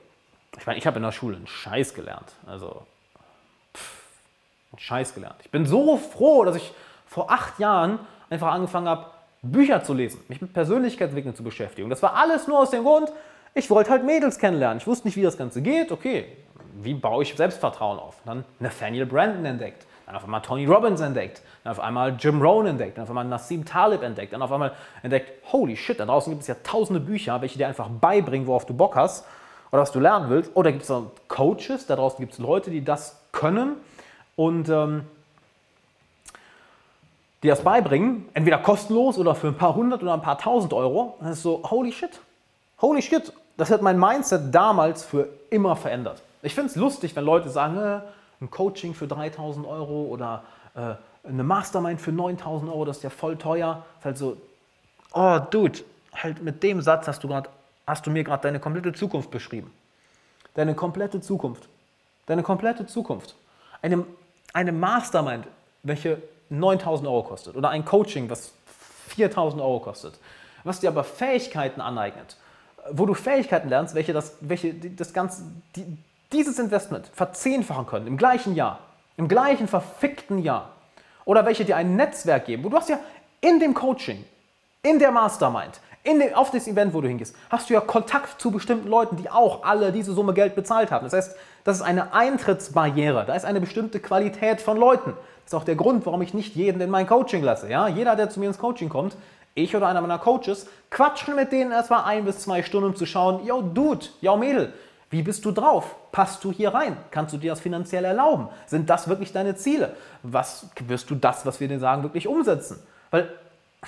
ich 0.58 0.66
meine, 0.66 0.78
ich 0.78 0.86
habe 0.86 0.98
in 0.98 1.02
der 1.02 1.12
Schule 1.12 1.36
einen 1.36 1.46
Scheiß 1.46 1.94
gelernt. 1.94 2.34
Also 2.46 2.86
Scheiß 4.76 5.14
gelernt. 5.14 5.36
Ich 5.42 5.50
bin 5.50 5.64
so 5.64 5.96
froh, 5.96 6.44
dass 6.44 6.56
ich 6.56 6.72
vor 7.06 7.30
acht 7.30 7.58
Jahren 7.58 7.98
einfach 8.28 8.52
angefangen 8.52 8.88
habe, 8.88 9.06
Bücher 9.42 9.82
zu 9.82 9.92
lesen, 9.92 10.20
mich 10.28 10.40
mit 10.40 10.52
Persönlichkeitsentwicklung 10.52 11.34
zu 11.34 11.42
beschäftigen. 11.42 11.90
Das 11.90 12.02
war 12.02 12.14
alles 12.14 12.46
nur 12.46 12.58
aus 12.58 12.70
dem 12.70 12.84
Grund, 12.84 13.12
ich 13.54 13.68
wollte 13.68 13.90
halt 13.90 14.04
Mädels 14.04 14.38
kennenlernen. 14.38 14.78
Ich 14.78 14.86
wusste 14.86 15.06
nicht, 15.06 15.16
wie 15.16 15.22
das 15.22 15.36
Ganze 15.36 15.60
geht. 15.60 15.92
Okay, 15.92 16.24
wie 16.80 16.94
baue 16.94 17.22
ich 17.22 17.34
Selbstvertrauen 17.34 17.98
auf? 17.98 18.16
Dann 18.24 18.44
Nathaniel 18.60 19.04
Brandon 19.04 19.44
entdeckt, 19.44 19.86
dann 20.12 20.18
auf 20.18 20.24
einmal 20.24 20.42
Tony 20.42 20.66
Robbins 20.66 21.00
entdeckt, 21.00 21.40
dann 21.64 21.70
auf 21.72 21.80
einmal 21.80 22.14
Jim 22.18 22.42
Rohn 22.42 22.66
entdeckt, 22.66 22.98
dann 22.98 23.04
auf 23.04 23.08
einmal 23.08 23.24
Nassim 23.24 23.64
Talib 23.64 24.02
entdeckt, 24.02 24.34
dann 24.34 24.42
auf 24.42 24.52
einmal 24.52 24.72
entdeckt, 25.02 25.42
holy 25.50 25.74
shit, 25.74 25.98
da 25.98 26.04
draußen 26.04 26.30
gibt 26.30 26.42
es 26.42 26.48
ja 26.48 26.56
tausende 26.62 27.00
Bücher, 27.00 27.40
welche 27.40 27.56
dir 27.56 27.66
einfach 27.66 27.88
beibringen, 27.88 28.46
worauf 28.46 28.66
du 28.66 28.74
Bock 28.74 28.94
hast 28.94 29.24
oder 29.70 29.80
was 29.80 29.90
du 29.90 30.00
lernen 30.00 30.28
willst. 30.28 30.54
Oder 30.54 30.70
gibt 30.70 30.84
es 30.84 30.92
Coaches, 31.28 31.86
da 31.86 31.96
draußen 31.96 32.18
gibt 32.20 32.34
es 32.34 32.38
Leute, 32.38 32.70
die 32.70 32.84
das 32.84 33.22
können 33.32 33.76
und 34.36 34.68
ähm, 34.68 35.04
die 37.42 37.48
das 37.48 37.62
beibringen, 37.62 38.28
entweder 38.34 38.58
kostenlos 38.58 39.16
oder 39.16 39.34
für 39.34 39.48
ein 39.48 39.56
paar 39.56 39.74
hundert 39.74 40.02
oder 40.02 40.12
ein 40.12 40.22
paar 40.22 40.36
tausend 40.36 40.74
Euro. 40.74 41.16
Das 41.20 41.38
ist 41.38 41.42
so, 41.42 41.62
holy 41.70 41.90
shit, 41.90 42.20
holy 42.82 43.00
shit. 43.00 43.32
Das 43.56 43.70
hat 43.70 43.80
mein 43.80 43.98
Mindset 43.98 44.54
damals 44.54 45.04
für 45.04 45.28
immer 45.48 45.74
verändert. 45.74 46.22
Ich 46.42 46.54
finde 46.54 46.68
es 46.68 46.76
lustig, 46.76 47.16
wenn 47.16 47.24
Leute 47.24 47.48
sagen, 47.48 47.78
äh, 47.78 48.00
ein 48.42 48.50
Coaching 48.50 48.92
für 48.94 49.06
3000 49.06 49.66
Euro 49.66 50.02
oder 50.04 50.44
äh, 50.74 50.94
eine 51.26 51.44
Mastermind 51.44 52.00
für 52.00 52.12
9000 52.12 52.70
Euro, 52.70 52.84
das 52.84 52.98
ist 52.98 53.02
ja 53.04 53.10
voll 53.10 53.36
teuer. 53.36 53.86
Ist 53.98 54.04
halt 54.04 54.18
so, 54.18 54.36
oh 55.12 55.38
Dude, 55.50 55.78
halt 56.14 56.42
mit 56.42 56.62
dem 56.62 56.82
Satz 56.82 57.08
hast 57.08 57.24
du, 57.24 57.28
grad, 57.28 57.48
hast 57.86 58.06
du 58.06 58.10
mir 58.10 58.24
gerade 58.24 58.42
deine 58.42 58.60
komplette 58.60 58.92
Zukunft 58.92 59.30
beschrieben. 59.30 59.72
Deine 60.54 60.74
komplette 60.74 61.20
Zukunft. 61.20 61.68
Deine 62.26 62.42
komplette 62.42 62.86
Zukunft. 62.86 63.36
Eine 63.80 64.04
eine 64.52 64.72
Mastermind, 64.72 65.46
welche 65.82 66.22
9000 66.50 67.08
Euro 67.08 67.22
kostet 67.22 67.56
oder 67.56 67.70
ein 67.70 67.84
Coaching, 67.84 68.28
was 68.28 68.52
4000 69.08 69.62
Euro 69.62 69.80
kostet, 69.80 70.18
was 70.64 70.80
dir 70.80 70.88
aber 70.88 71.04
Fähigkeiten 71.04 71.80
aneignet, 71.80 72.36
wo 72.90 73.06
du 73.06 73.14
Fähigkeiten 73.14 73.68
lernst, 73.68 73.94
welche 73.94 74.12
das, 74.12 74.36
welche 74.40 74.74
das 74.74 75.12
ganze, 75.12 75.44
die, 75.76 75.98
dieses 76.32 76.58
Investment 76.58 77.10
verzehnfachen 77.14 77.86
können 77.86 78.06
im 78.06 78.16
gleichen 78.16 78.54
Jahr, 78.54 78.78
im 79.16 79.28
gleichen 79.28 79.68
verfickten 79.68 80.38
Jahr. 80.38 80.70
Oder 81.24 81.44
welche 81.46 81.64
dir 81.64 81.76
ein 81.76 81.96
Netzwerk 81.96 82.46
geben, 82.46 82.64
wo 82.64 82.68
du 82.68 82.76
hast 82.76 82.88
ja 82.88 82.98
in 83.40 83.60
dem 83.60 83.74
Coaching, 83.74 84.24
in 84.82 84.98
der 84.98 85.10
Mastermind, 85.10 85.80
den, 86.04 86.34
auf 86.34 86.50
das 86.50 86.66
Event, 86.66 86.94
wo 86.94 87.00
du 87.00 87.08
hingehst, 87.08 87.36
hast 87.48 87.70
du 87.70 87.74
ja 87.74 87.80
Kontakt 87.80 88.40
zu 88.40 88.50
bestimmten 88.50 88.88
Leuten, 88.88 89.16
die 89.16 89.30
auch 89.30 89.62
alle 89.64 89.92
diese 89.92 90.12
Summe 90.12 90.34
Geld 90.34 90.54
bezahlt 90.54 90.90
haben. 90.90 91.04
Das 91.04 91.12
heißt, 91.12 91.36
das 91.64 91.76
ist 91.76 91.82
eine 91.82 92.12
Eintrittsbarriere. 92.12 93.24
Da 93.24 93.34
ist 93.34 93.44
eine 93.44 93.60
bestimmte 93.60 94.00
Qualität 94.00 94.60
von 94.60 94.76
Leuten. 94.76 95.12
Das 95.44 95.52
ist 95.52 95.54
auch 95.54 95.64
der 95.64 95.76
Grund, 95.76 96.04
warum 96.06 96.22
ich 96.22 96.34
nicht 96.34 96.56
jeden 96.56 96.80
in 96.80 96.90
mein 96.90 97.06
Coaching 97.06 97.42
lasse. 97.42 97.70
Ja? 97.70 97.86
Jeder, 97.86 98.16
der 98.16 98.30
zu 98.30 98.40
mir 98.40 98.46
ins 98.46 98.58
Coaching 98.58 98.88
kommt, 98.88 99.16
ich 99.54 99.76
oder 99.76 99.86
einer 99.86 100.00
meiner 100.00 100.18
Coaches, 100.18 100.66
quatschen 100.90 101.36
mit 101.36 101.52
denen 101.52 101.72
erstmal 101.72 102.04
ein 102.04 102.24
bis 102.24 102.40
zwei 102.40 102.62
Stunden, 102.62 102.88
um 102.88 102.96
zu 102.96 103.06
schauen, 103.06 103.44
yo 103.44 103.62
Dude, 103.62 104.06
yo 104.20 104.36
Mädel, 104.36 104.72
wie 105.12 105.22
bist 105.22 105.44
du 105.44 105.52
drauf? 105.52 105.94
Passt 106.10 106.42
du 106.42 106.50
hier 106.50 106.72
rein? 106.72 106.96
Kannst 107.10 107.34
du 107.34 107.38
dir 107.38 107.50
das 107.50 107.60
finanziell 107.60 108.02
erlauben? 108.06 108.48
Sind 108.64 108.88
das 108.88 109.08
wirklich 109.08 109.30
deine 109.30 109.54
Ziele? 109.54 109.94
Was 110.22 110.70
wirst 110.86 111.10
du 111.10 111.14
das, 111.14 111.44
was 111.44 111.60
wir 111.60 111.68
dir 111.68 111.78
sagen, 111.78 112.02
wirklich 112.02 112.26
umsetzen? 112.26 112.82
Weil 113.10 113.28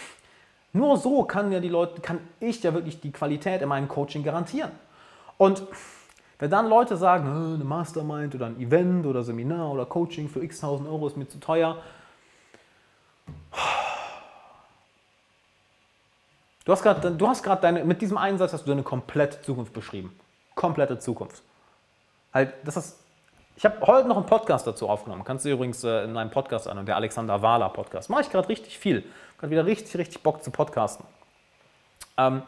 nur 0.75 0.99
so 0.99 1.25
kann 1.25 1.51
ja 1.51 1.61
die 1.61 1.71
Leute, 1.71 2.03
kann 2.03 2.19
ich 2.41 2.63
ja 2.63 2.75
wirklich 2.75 3.01
die 3.01 3.11
Qualität 3.11 3.63
in 3.63 3.71
meinem 3.71 3.89
Coaching 3.89 4.23
garantieren. 4.23 4.71
Und 5.39 5.63
wenn 6.39 6.51
dann 6.51 6.69
Leute 6.69 6.99
sagen, 6.99 7.55
eine 7.55 7.65
Mastermind 7.65 8.35
oder 8.35 8.45
ein 8.45 8.61
Event 8.61 9.07
oder 9.07 9.23
Seminar 9.23 9.71
oder 9.71 9.87
Coaching 9.87 10.29
für 10.29 10.45
x 10.45 10.61
tausend 10.61 10.87
Euro 10.91 11.07
ist 11.07 11.17
mir 11.17 11.27
zu 11.27 11.41
teuer, 11.41 11.79
Du 16.67 16.73
hast 16.73 16.83
gerade 16.83 17.61
deine, 17.61 17.85
mit 17.85 18.01
diesem 18.01 18.17
einen 18.17 18.39
Satz 18.39 18.55
hast 18.55 18.65
du 18.65 18.71
deine 18.71 18.83
komplette 18.83 19.43
Zukunft 19.43 19.75
beschrieben. 19.75 20.19
Komplette 20.55 20.99
Zukunft. 20.99 21.43
Halt, 22.33 22.53
das 22.65 22.77
ist, 22.77 22.99
ich 23.57 23.65
habe 23.65 23.81
heute 23.87 24.09
noch 24.09 24.17
einen 24.17 24.27
Podcast 24.27 24.67
dazu 24.67 24.89
aufgenommen. 24.89 25.25
Kannst 25.25 25.45
du 25.45 25.51
übrigens 25.51 25.85
äh, 25.85 26.05
in 26.05 26.13
meinem 26.13 26.31
Podcast 26.31 26.69
an, 26.69 26.85
der 26.85 26.97
Alexander 26.97 27.43
Wahler 27.43 27.69
Podcast. 27.69 28.11
Mache 28.11 28.23
ich 28.23 28.31
gerade 28.31 28.49
richtig 28.49 28.79
viel. 28.79 29.05
Gerade 29.39 29.51
wieder 29.51 29.67
richtig, 29.67 29.97
richtig 29.97 30.23
Bock 30.23 30.43
zu 30.43 30.51
podcasten. 30.51 31.07
Ähm, 32.17 32.43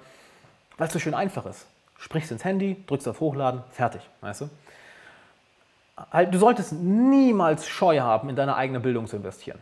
Weil 0.76 0.86
es 0.88 0.92
so 0.92 0.98
schön 0.98 1.14
einfach 1.14 1.46
ist. 1.46 1.66
Sprichst 1.98 2.30
ins 2.30 2.44
Handy, 2.44 2.84
drückst 2.86 3.09
auf 3.09 3.20
Hochladen, 3.20 3.62
fertig, 3.70 4.02
weißt 4.20 4.42
du? 4.42 4.50
Halt, 6.12 6.34
du 6.34 6.38
solltest 6.38 6.72
niemals 6.72 7.66
Scheu 7.66 8.00
haben, 8.00 8.28
in 8.28 8.36
deine 8.36 8.57
eigene 8.57 8.80
Bildung 8.80 9.07
zu 9.07 9.16
investieren. 9.16 9.59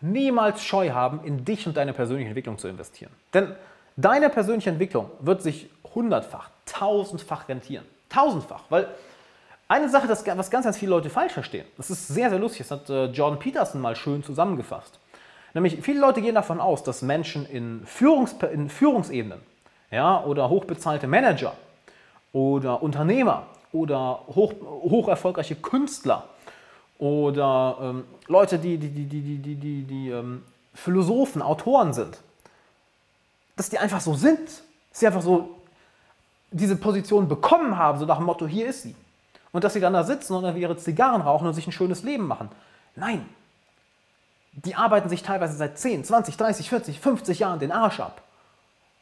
Niemals 0.00 0.64
Scheu 0.64 0.90
haben, 0.90 1.22
in 1.24 1.44
dich 1.44 1.66
und 1.66 1.76
deine 1.76 1.92
persönliche 1.92 2.28
Entwicklung 2.28 2.58
zu 2.58 2.68
investieren. 2.68 3.12
Denn 3.34 3.54
deine 3.96 4.30
persönliche 4.30 4.70
Entwicklung 4.70 5.10
wird 5.20 5.42
sich 5.42 5.68
hundertfach, 5.94 6.50
tausendfach 6.66 7.48
rentieren. 7.48 7.84
Tausendfach. 8.08 8.62
Weil 8.68 8.88
eine 9.68 9.88
Sache, 9.88 10.06
das, 10.06 10.26
was 10.26 10.50
ganz, 10.50 10.64
ganz 10.64 10.76
viele 10.76 10.90
Leute 10.90 11.10
falsch 11.10 11.32
verstehen, 11.32 11.66
das 11.76 11.90
ist 11.90 12.08
sehr, 12.08 12.30
sehr 12.30 12.38
lustig, 12.38 12.66
das 12.66 12.70
hat 12.70 12.90
äh, 12.90 13.06
Jordan 13.06 13.38
Peterson 13.38 13.80
mal 13.80 13.96
schön 13.96 14.22
zusammengefasst. 14.22 14.98
Nämlich, 15.54 15.80
viele 15.82 16.00
Leute 16.00 16.20
gehen 16.20 16.34
davon 16.34 16.60
aus, 16.60 16.82
dass 16.82 17.02
Menschen 17.02 17.46
in, 17.46 17.86
Führungs 17.86 18.34
in 18.52 18.68
Führungsebenen 18.68 19.40
ja, 19.90 20.22
oder 20.24 20.48
hochbezahlte 20.48 21.06
Manager 21.06 21.54
oder 22.32 22.82
Unternehmer 22.82 23.46
oder 23.72 24.20
hoch, 24.34 24.52
hoch 24.62 25.08
erfolgreiche 25.08 25.54
Künstler 25.54 26.28
oder 26.98 27.78
ähm, 27.80 28.04
Leute, 28.26 28.58
die, 28.58 28.78
die, 28.78 28.88
die, 28.88 29.06
die, 29.06 29.38
die, 29.38 29.54
die, 29.54 29.82
die 29.82 30.10
ähm, 30.10 30.42
Philosophen, 30.74 31.42
Autoren 31.42 31.92
sind, 31.92 32.18
dass 33.56 33.70
die 33.70 33.78
einfach 33.78 34.00
so 34.00 34.14
sind, 34.14 34.48
dass 34.90 35.00
sie 35.00 35.06
einfach 35.06 35.22
so 35.22 35.50
diese 36.54 36.76
Position 36.76 37.28
bekommen 37.28 37.76
haben, 37.76 37.98
so 37.98 38.06
nach 38.06 38.18
dem 38.18 38.26
Motto, 38.26 38.46
hier 38.46 38.68
ist 38.68 38.82
sie. 38.82 38.94
Und 39.52 39.64
dass 39.64 39.72
sie 39.72 39.80
dann 39.80 39.92
da 39.92 40.04
sitzen 40.04 40.34
und 40.34 40.56
ihre 40.56 40.76
Zigarren 40.76 41.20
rauchen 41.20 41.46
und 41.46 41.54
sich 41.54 41.66
ein 41.66 41.72
schönes 41.72 42.02
Leben 42.02 42.26
machen. 42.26 42.48
Nein, 42.96 43.28
die 44.52 44.76
arbeiten 44.76 45.08
sich 45.08 45.22
teilweise 45.22 45.56
seit 45.56 45.78
10, 45.78 46.04
20, 46.04 46.36
30, 46.36 46.68
40, 46.68 47.00
50 47.00 47.38
Jahren 47.40 47.58
den 47.58 47.72
Arsch 47.72 48.00
ab 48.00 48.22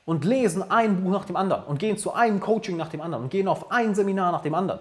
und 0.07 0.25
lesen 0.25 0.71
ein 0.71 1.03
Buch 1.03 1.11
nach 1.11 1.25
dem 1.27 1.37
anderen 1.37 1.65
und 1.65 1.79
gehen 1.79 1.99
zu 1.99 2.15
einem 2.15 2.41
Coaching 2.41 2.77
nach 2.77 2.89
dem 2.89 3.01
anderen 3.01 3.25
und 3.25 3.31
gehen 3.31 3.49
auf 3.49 3.71
ein 3.71 3.95
Seminar 3.95 4.33
nach 4.33 4.43
dem 4.43 4.55
anderen. 4.55 4.81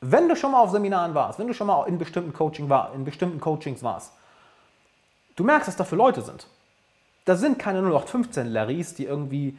Wenn 0.00 0.28
du 0.28 0.36
schon 0.36 0.52
mal 0.52 0.60
auf 0.60 0.70
Seminaren 0.70 1.14
warst, 1.14 1.38
wenn 1.38 1.48
du 1.48 1.52
schon 1.52 1.66
mal 1.66 1.86
in 1.86 1.98
bestimmten, 1.98 2.32
Coaching 2.32 2.68
war, 2.68 2.94
in 2.94 3.04
bestimmten 3.04 3.40
Coachings 3.40 3.82
warst, 3.82 4.12
du 5.36 5.44
merkst, 5.44 5.68
dass 5.68 5.76
da 5.76 5.84
für 5.84 5.96
Leute 5.96 6.22
sind. 6.22 6.46
Da 7.26 7.36
sind 7.36 7.58
keine 7.58 7.80
0815 7.80 8.46
Larrys, 8.46 8.94
die 8.94 9.04
irgendwie, 9.04 9.58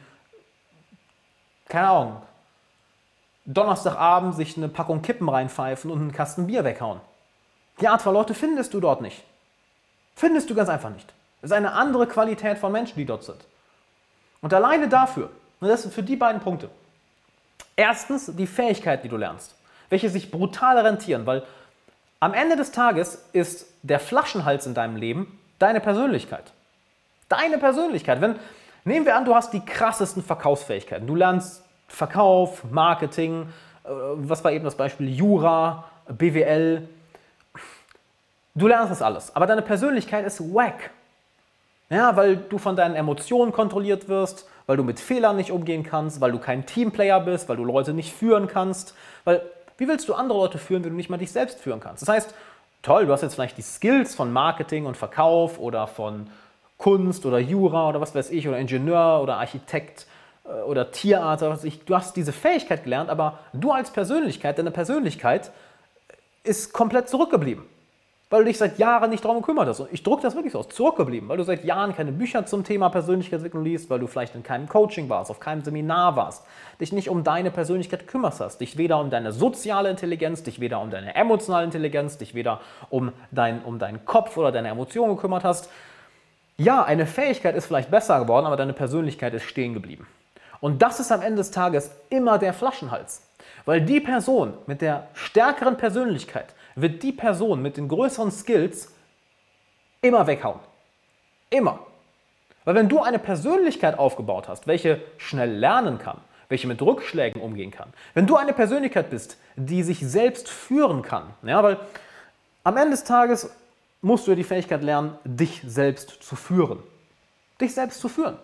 keine 1.72 1.88
Ahnung, 1.88 2.22
Donnerstagabend 3.46 4.36
sich 4.36 4.56
eine 4.58 4.68
Packung 4.68 5.00
Kippen 5.00 5.28
reinpfeifen 5.28 5.90
und 5.90 6.00
einen 6.00 6.12
Kasten 6.12 6.46
Bier 6.46 6.64
weghauen. 6.64 7.00
Die 7.80 7.88
Art 7.88 8.02
von 8.02 8.12
Leute 8.12 8.34
findest 8.34 8.74
du 8.74 8.80
dort 8.80 9.00
nicht. 9.00 9.24
Findest 10.14 10.50
du 10.50 10.54
ganz 10.54 10.68
einfach 10.68 10.90
nicht. 10.90 11.12
Es 11.40 11.46
ist 11.46 11.56
eine 11.56 11.72
andere 11.72 12.06
Qualität 12.06 12.58
von 12.58 12.70
Menschen, 12.70 12.96
die 12.96 13.06
dort 13.06 13.24
sind. 13.24 13.40
Und 14.42 14.52
alleine 14.52 14.86
dafür, 14.88 15.30
und 15.60 15.68
das 15.68 15.82
sind 15.82 15.94
für 15.94 16.02
die 16.02 16.14
beiden 16.14 16.42
Punkte. 16.42 16.68
Erstens 17.74 18.30
die 18.36 18.46
Fähigkeiten, 18.46 19.04
die 19.04 19.08
du 19.08 19.16
lernst, 19.16 19.54
welche 19.88 20.10
sich 20.10 20.30
brutal 20.30 20.78
rentieren, 20.78 21.24
weil 21.24 21.42
am 22.20 22.34
Ende 22.34 22.56
des 22.56 22.70
Tages 22.70 23.24
ist 23.32 23.66
der 23.82 23.98
Flaschenhals 23.98 24.66
in 24.66 24.74
deinem 24.74 24.96
Leben 24.96 25.40
deine 25.58 25.80
Persönlichkeit. 25.80 26.52
Deine 27.30 27.56
Persönlichkeit. 27.56 28.20
Wenn, 28.20 28.36
nehmen 28.84 29.06
wir 29.06 29.16
an, 29.16 29.24
du 29.24 29.34
hast 29.34 29.52
die 29.52 29.64
krassesten 29.64 30.22
Verkaufsfähigkeiten. 30.22 31.06
Du 31.06 31.14
lernst 31.14 31.64
Verkauf, 31.88 32.64
Marketing, 32.70 33.48
äh, 33.84 33.88
was 33.88 34.42
war 34.44 34.52
eben 34.52 34.64
das 34.64 34.74
Beispiel, 34.74 35.08
Jura, 35.08 35.84
BWL, 36.08 36.88
Du 38.54 38.66
lernst 38.66 38.90
das 38.90 39.00
alles, 39.00 39.34
aber 39.34 39.46
deine 39.46 39.62
Persönlichkeit 39.62 40.26
ist 40.26 40.40
wack. 40.54 40.90
Ja, 41.88 42.16
weil 42.16 42.36
du 42.36 42.58
von 42.58 42.76
deinen 42.76 42.94
Emotionen 42.94 43.52
kontrolliert 43.52 44.08
wirst, 44.08 44.46
weil 44.66 44.76
du 44.76 44.82
mit 44.82 45.00
Fehlern 45.00 45.36
nicht 45.36 45.50
umgehen 45.50 45.82
kannst, 45.82 46.20
weil 46.20 46.32
du 46.32 46.38
kein 46.38 46.64
Teamplayer 46.64 47.20
bist, 47.20 47.48
weil 47.48 47.56
du 47.56 47.64
Leute 47.64 47.92
nicht 47.92 48.12
führen 48.12 48.48
kannst. 48.48 48.94
Weil, 49.24 49.42
wie 49.78 49.88
willst 49.88 50.08
du 50.08 50.14
andere 50.14 50.38
Leute 50.38 50.58
führen, 50.58 50.84
wenn 50.84 50.90
du 50.90 50.96
nicht 50.96 51.10
mal 51.10 51.18
dich 51.18 51.32
selbst 51.32 51.60
führen 51.60 51.80
kannst? 51.80 52.02
Das 52.02 52.08
heißt, 52.08 52.34
toll, 52.82 53.06
du 53.06 53.12
hast 53.12 53.22
jetzt 53.22 53.34
vielleicht 53.34 53.58
die 53.58 53.62
Skills 53.62 54.14
von 54.14 54.32
Marketing 54.32 54.86
und 54.86 54.96
Verkauf 54.96 55.58
oder 55.58 55.86
von 55.86 56.28
Kunst 56.82 57.26
oder 57.26 57.38
Jura 57.38 57.88
oder 57.88 58.00
was 58.00 58.14
weiß 58.14 58.30
ich, 58.30 58.48
oder 58.48 58.58
Ingenieur 58.58 59.20
oder 59.22 59.36
Architekt 59.36 60.06
äh, 60.44 60.62
oder 60.62 60.90
Tierarzt 60.90 61.42
oder 61.42 61.52
was 61.52 61.60
weiß 61.60 61.64
ich. 61.64 61.84
Du 61.84 61.94
hast 61.94 62.16
diese 62.16 62.32
Fähigkeit 62.32 62.84
gelernt, 62.84 63.08
aber 63.08 63.38
du 63.52 63.70
als 63.70 63.90
Persönlichkeit, 63.90 64.58
deine 64.58 64.70
Persönlichkeit 64.70 65.52
ist 66.44 66.72
komplett 66.72 67.08
zurückgeblieben 67.08 67.64
weil 68.32 68.44
du 68.44 68.48
dich 68.48 68.56
seit 68.56 68.78
Jahren 68.78 69.10
nicht 69.10 69.22
darum 69.26 69.42
gekümmert 69.42 69.68
hast. 69.68 69.80
Und 69.80 69.92
ich 69.92 70.02
drücke 70.02 70.22
das 70.22 70.34
wirklich 70.34 70.54
so 70.54 70.60
aus, 70.60 70.68
zurückgeblieben, 70.70 71.28
weil 71.28 71.36
du 71.36 71.42
seit 71.42 71.64
Jahren 71.64 71.94
keine 71.94 72.12
Bücher 72.12 72.46
zum 72.46 72.64
Thema 72.64 72.88
Persönlichkeitsentwicklung 72.88 73.62
liest, 73.62 73.90
weil 73.90 73.98
du 73.98 74.06
vielleicht 74.06 74.34
in 74.34 74.42
keinem 74.42 74.70
Coaching 74.70 75.10
warst, 75.10 75.30
auf 75.30 75.38
keinem 75.38 75.62
Seminar 75.62 76.16
warst, 76.16 76.42
dich 76.80 76.92
nicht 76.92 77.10
um 77.10 77.24
deine 77.24 77.50
Persönlichkeit 77.50 78.08
kümmerst 78.08 78.40
hast, 78.40 78.62
dich 78.62 78.78
weder 78.78 78.98
um 79.00 79.10
deine 79.10 79.32
soziale 79.32 79.90
Intelligenz, 79.90 80.42
dich 80.42 80.60
weder 80.60 80.80
um 80.80 80.88
deine 80.88 81.14
emotionale 81.14 81.66
Intelligenz, 81.66 82.16
dich 82.16 82.34
weder 82.34 82.62
um, 82.88 83.12
dein, 83.32 83.62
um 83.64 83.78
deinen 83.78 84.06
Kopf 84.06 84.34
oder 84.38 84.50
deine 84.50 84.68
Emotionen 84.68 85.14
gekümmert 85.14 85.44
hast. 85.44 85.68
Ja, 86.56 86.84
eine 86.84 87.06
Fähigkeit 87.06 87.56
ist 87.56 87.66
vielleicht 87.66 87.90
besser 87.90 88.20
geworden, 88.20 88.46
aber 88.46 88.56
deine 88.56 88.72
Persönlichkeit 88.72 89.34
ist 89.34 89.44
stehen 89.44 89.74
geblieben. 89.74 90.06
Und 90.60 90.80
das 90.82 91.00
ist 91.00 91.10
am 91.10 91.22
Ende 91.22 91.38
des 91.38 91.50
Tages 91.50 91.90
immer 92.08 92.38
der 92.38 92.52
Flaschenhals. 92.54 93.22
Weil 93.64 93.80
die 93.80 94.00
Person 94.00 94.54
mit 94.66 94.80
der 94.80 95.08
stärkeren 95.14 95.76
Persönlichkeit, 95.76 96.54
wird 96.74 97.02
die 97.02 97.12
Person 97.12 97.62
mit 97.62 97.76
den 97.76 97.88
größeren 97.88 98.30
Skills 98.30 98.92
immer 100.00 100.26
weghauen. 100.26 100.60
Immer. 101.50 101.80
Weil 102.64 102.74
wenn 102.74 102.88
du 102.88 103.02
eine 103.02 103.18
Persönlichkeit 103.18 103.98
aufgebaut 103.98 104.48
hast, 104.48 104.66
welche 104.66 105.00
schnell 105.18 105.50
lernen 105.50 105.98
kann, 105.98 106.18
welche 106.48 106.68
mit 106.68 106.80
Rückschlägen 106.80 107.40
umgehen 107.42 107.70
kann, 107.70 107.92
wenn 108.14 108.26
du 108.26 108.36
eine 108.36 108.52
Persönlichkeit 108.52 109.10
bist, 109.10 109.36
die 109.56 109.82
sich 109.82 110.00
selbst 110.00 110.48
führen 110.48 111.02
kann, 111.02 111.34
ja, 111.42 111.62
weil 111.62 111.78
am 112.64 112.76
Ende 112.76 112.90
des 112.90 113.04
Tages 113.04 113.50
musst 114.02 114.26
du 114.26 114.32
ja 114.32 114.36
die 114.36 114.44
Fähigkeit 114.44 114.82
lernen, 114.82 115.16
dich 115.24 115.62
selbst 115.66 116.22
zu 116.22 116.36
führen. 116.36 116.82
Dich 117.60 117.72
selbst 117.72 118.00
zu 118.00 118.08
führen. 118.08 118.36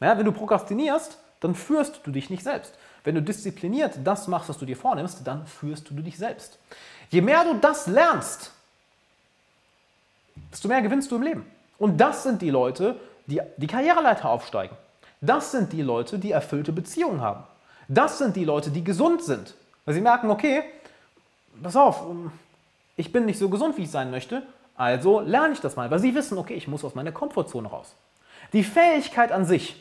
Ja, 0.00 0.16
wenn 0.16 0.24
du 0.24 0.32
prokrastinierst, 0.32 1.18
dann 1.40 1.54
führst 1.54 2.00
du 2.04 2.10
dich 2.10 2.30
nicht 2.30 2.42
selbst. 2.42 2.74
Wenn 3.04 3.14
du 3.14 3.22
diszipliniert 3.22 3.98
das 4.04 4.28
machst, 4.28 4.48
was 4.48 4.58
du 4.58 4.66
dir 4.66 4.76
vornimmst, 4.76 5.26
dann 5.26 5.46
führst 5.46 5.90
du 5.90 5.94
dich 5.94 6.16
selbst. 6.16 6.58
Je 7.10 7.20
mehr 7.20 7.44
du 7.44 7.54
das 7.54 7.86
lernst, 7.86 8.52
desto 10.52 10.68
mehr 10.68 10.82
gewinnst 10.82 11.10
du 11.10 11.16
im 11.16 11.22
Leben. 11.22 11.46
Und 11.78 11.98
das 11.98 12.22
sind 12.22 12.40
die 12.40 12.50
Leute, 12.50 12.96
die 13.26 13.40
die 13.56 13.66
Karriereleiter 13.66 14.28
aufsteigen. 14.28 14.76
Das 15.20 15.50
sind 15.50 15.72
die 15.72 15.82
Leute, 15.82 16.18
die 16.18 16.30
erfüllte 16.30 16.72
Beziehungen 16.72 17.20
haben. 17.20 17.44
Das 17.88 18.18
sind 18.18 18.36
die 18.36 18.44
Leute, 18.44 18.70
die 18.70 18.84
gesund 18.84 19.22
sind. 19.22 19.54
Weil 19.84 19.94
sie 19.94 20.00
merken, 20.00 20.30
okay, 20.30 20.62
pass 21.62 21.76
auf, 21.76 22.04
ich 22.96 23.12
bin 23.12 23.24
nicht 23.24 23.38
so 23.38 23.48
gesund, 23.48 23.76
wie 23.76 23.82
ich 23.82 23.90
sein 23.90 24.10
möchte, 24.10 24.42
also 24.80 25.20
lerne 25.20 25.52
ich 25.52 25.60
das 25.60 25.76
mal. 25.76 25.90
Weil 25.90 25.98
sie 25.98 26.14
wissen, 26.14 26.38
okay, 26.38 26.54
ich 26.54 26.66
muss 26.66 26.84
aus 26.84 26.94
meiner 26.94 27.12
Komfortzone 27.12 27.68
raus. 27.68 27.94
Die 28.54 28.64
Fähigkeit 28.64 29.30
an 29.30 29.44
sich 29.44 29.76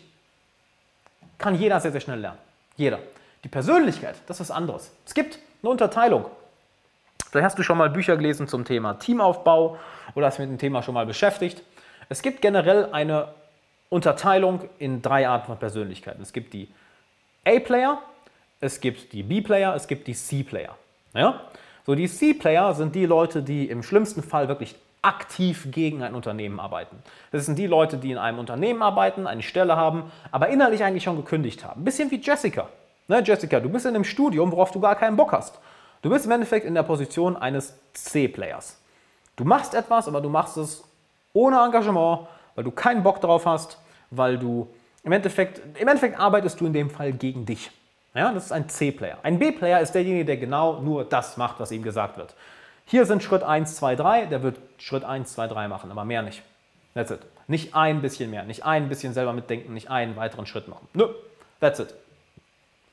kann 1.38 1.56
jeder 1.56 1.80
sehr, 1.80 1.94
sehr 1.94 2.02
schnell 2.02 2.20
lernen. 2.20 2.38
Jeder. 2.76 3.00
Die 3.46 3.48
Persönlichkeit, 3.48 4.18
das 4.28 4.42
ist 4.42 4.50
was 4.50 4.52
anderes. 4.58 4.92
Es 5.06 5.14
gibt 5.14 5.40
eine 5.64 5.70
Unterteilung. 5.70 6.26
Vielleicht 7.32 7.46
hast 7.46 7.58
du 7.58 7.64
schon 7.64 7.78
mal 7.78 7.90
Bücher 7.90 8.18
gelesen 8.18 8.50
zum 8.50 8.66
Thema 8.66 8.96
Teamaufbau 8.96 9.78
oder 10.16 10.28
hast 10.28 10.38
mit 10.38 10.50
dem 10.50 10.58
Thema 10.58 10.84
schon 10.84 10.96
mal 10.96 11.06
beschäftigt. 11.06 11.64
Es 12.10 12.22
gibt 12.22 12.42
generell 12.42 12.90
eine 12.92 13.30
Unterteilung 13.88 14.68
in 14.80 15.02
drei 15.02 15.30
Arten 15.30 15.46
von 15.46 15.58
Persönlichkeiten. 15.58 16.22
Es 16.22 16.34
gibt 16.34 16.52
die 16.54 16.68
A-Player, 17.46 18.02
es 18.60 18.82
gibt 18.82 19.14
die 19.14 19.24
B-Player, 19.24 19.74
es 19.76 19.88
gibt 19.88 20.08
die 20.08 20.14
C-Player. 20.14 20.76
Ja? 21.14 21.40
So, 21.86 21.96
die 21.96 22.10
C-Player 22.10 22.74
sind 22.74 22.96
die 22.96 23.06
Leute, 23.06 23.42
die 23.42 23.70
im 23.70 23.82
schlimmsten 23.82 24.24
Fall 24.24 24.50
wirklich 24.50 24.76
aktiv 25.02 25.68
gegen 25.72 26.04
ein 26.04 26.14
Unternehmen 26.14 26.60
arbeiten. 26.60 26.98
Das 27.32 27.46
sind 27.46 27.58
die 27.58 27.68
Leute, 27.68 27.98
die 27.98 28.12
in 28.12 28.18
einem 28.18 28.40
Unternehmen 28.40 28.82
arbeiten, 28.82 29.28
eine 29.28 29.42
Stelle 29.42 29.78
haben, 29.78 30.12
aber 30.32 30.50
innerlich 30.50 30.84
eigentlich 30.84 31.04
schon 31.04 31.16
gekündigt 31.16 31.64
haben. 31.64 31.82
Ein 31.82 31.86
bisschen 31.86 32.12
wie 32.12 32.20
Jessica. 32.20 32.68
Ne, 33.08 33.24
Jessica, 33.24 33.60
du 33.60 33.70
bist 33.70 33.86
in 33.86 33.96
einem 33.96 34.04
Studium, 34.04 34.52
worauf 34.52 34.72
du 34.72 34.80
gar 34.80 34.96
keinen 34.96 35.16
Bock 35.16 35.32
hast. 35.32 35.60
Du 36.02 36.10
bist 36.10 36.26
im 36.26 36.32
Endeffekt 36.32 36.66
in 36.66 36.74
der 36.74 36.84
Position 36.84 37.36
eines 37.38 37.78
C-Players. 37.94 38.80
Du 39.36 39.46
machst 39.46 39.74
etwas, 39.74 40.08
aber 40.08 40.22
du 40.22 40.30
machst 40.30 40.58
es 40.58 40.84
ohne 41.34 41.58
Engagement, 41.64 42.28
weil 42.56 42.64
du 42.64 42.72
keinen 42.72 43.04
Bock 43.04 43.22
drauf 43.22 43.46
hast, 43.46 43.80
weil 44.12 44.38
du 44.38 44.68
im 45.04 45.12
Endeffekt, 45.12 45.62
im 45.80 45.88
Endeffekt 45.88 46.20
arbeitest 46.20 46.60
du 46.60 46.66
in 46.66 46.74
dem 46.74 46.90
Fall 46.90 47.14
gegen 47.14 47.46
dich. 47.46 47.72
Ja, 48.14 48.34
das 48.34 48.46
ist 48.46 48.52
ein 48.52 48.68
C-Player. 48.68 49.18
Ein 49.24 49.40
B-Player 49.40 49.80
ist 49.80 49.94
derjenige, 49.94 50.26
der 50.26 50.38
genau 50.38 50.82
nur 50.82 51.06
das 51.06 51.38
macht, 51.38 51.60
was 51.60 51.72
ihm 51.72 51.84
gesagt 51.84 52.18
wird. 52.18 52.36
Hier 52.90 53.06
sind 53.06 53.22
Schritt 53.22 53.44
1, 53.44 53.76
2, 53.76 53.96
3, 53.96 54.26
der 54.26 54.42
wird 54.42 54.58
Schritt 54.80 55.04
1, 55.04 55.32
2, 55.34 55.48
3 55.48 55.68
machen, 55.68 55.92
aber 55.92 56.06
mehr 56.06 56.24
nicht. 56.24 56.42
That's 56.96 57.12
it. 57.12 57.20
Nicht 57.46 57.76
ein 57.76 58.02
bisschen 58.02 58.32
mehr, 58.32 58.44
nicht 58.46 58.66
ein 58.66 58.90
bisschen 58.90 59.14
selber 59.14 59.32
mitdenken, 59.32 59.76
nicht 59.76 59.92
einen 59.92 60.16
weiteren 60.16 60.48
Schritt 60.48 60.68
machen. 60.68 60.88
Nö, 60.94 61.08
that's 61.60 61.80
it. 61.80 61.94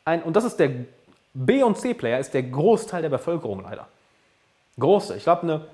Ein, 0.05 0.23
und 0.23 0.37
das 0.37 0.45
ist 0.45 0.61
der 0.61 0.71
B- 1.33 1.63
und 1.63 1.79
C-Player, 1.79 2.19
ist 2.19 2.35
der 2.35 2.43
Großteil 2.43 3.01
der 3.01 3.09
Bevölkerung 3.09 3.63
leider. 3.63 3.89
Große. 4.79 5.17
Ich 5.17 5.23
glaube, 5.23 5.43
eine 5.45 5.67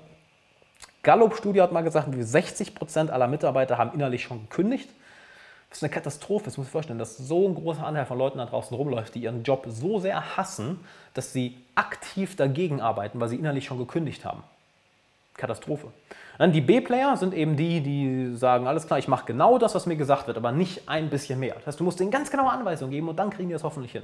Gallup-Studie 1.03 1.61
hat 1.61 1.73
mal 1.73 1.83
gesagt, 1.83 2.15
wie 2.15 2.23
60 2.23 2.75
Prozent 2.75 3.11
aller 3.11 3.27
Mitarbeiter 3.27 3.77
haben 3.77 3.93
innerlich 3.93 4.23
schon 4.23 4.43
gekündigt. 4.43 4.89
Das 5.73 5.79
ist 5.79 5.85
eine 5.85 5.91
Katastrophe, 5.91 6.45
das 6.45 6.57
muss 6.57 6.67
ich 6.67 6.71
vorstellen, 6.71 6.99
dass 6.99 7.17
so 7.17 7.47
ein 7.47 7.55
großer 7.55 7.83
Anteil 7.83 8.05
von 8.05 8.19
Leuten 8.19 8.37
da 8.37 8.45
draußen 8.45 8.77
rumläuft, 8.77 9.15
die 9.15 9.23
ihren 9.23 9.41
Job 9.41 9.65
so 9.67 9.99
sehr 9.99 10.37
hassen, 10.37 10.79
dass 11.15 11.33
sie 11.33 11.57
aktiv 11.73 12.35
dagegen 12.35 12.79
arbeiten, 12.79 13.19
weil 13.19 13.27
sie 13.27 13.37
innerlich 13.37 13.65
schon 13.65 13.79
gekündigt 13.79 14.23
haben. 14.23 14.43
Katastrophe. 15.35 15.87
Dann 16.37 16.51
die 16.51 16.61
B-Player 16.61 17.17
sind 17.17 17.33
eben 17.33 17.57
die, 17.57 17.81
die 17.81 18.35
sagen, 18.35 18.67
alles 18.67 18.85
klar, 18.85 18.99
ich 18.99 19.07
mache 19.07 19.25
genau 19.25 19.57
das, 19.57 19.73
was 19.73 19.87
mir 19.87 19.95
gesagt 19.95 20.27
wird, 20.27 20.37
aber 20.37 20.51
nicht 20.51 20.87
ein 20.87 21.09
bisschen 21.09 21.39
mehr. 21.39 21.55
Das 21.55 21.65
heißt, 21.65 21.79
du 21.79 21.85
musst 21.85 21.99
denen 21.99 22.11
ganz 22.11 22.29
genaue 22.29 22.51
Anweisungen 22.51 22.91
geben 22.91 23.09
und 23.09 23.17
dann 23.17 23.31
kriegen 23.31 23.49
die 23.49 23.53
das 23.53 23.63
hoffentlich 23.63 23.93
hin. 23.93 24.03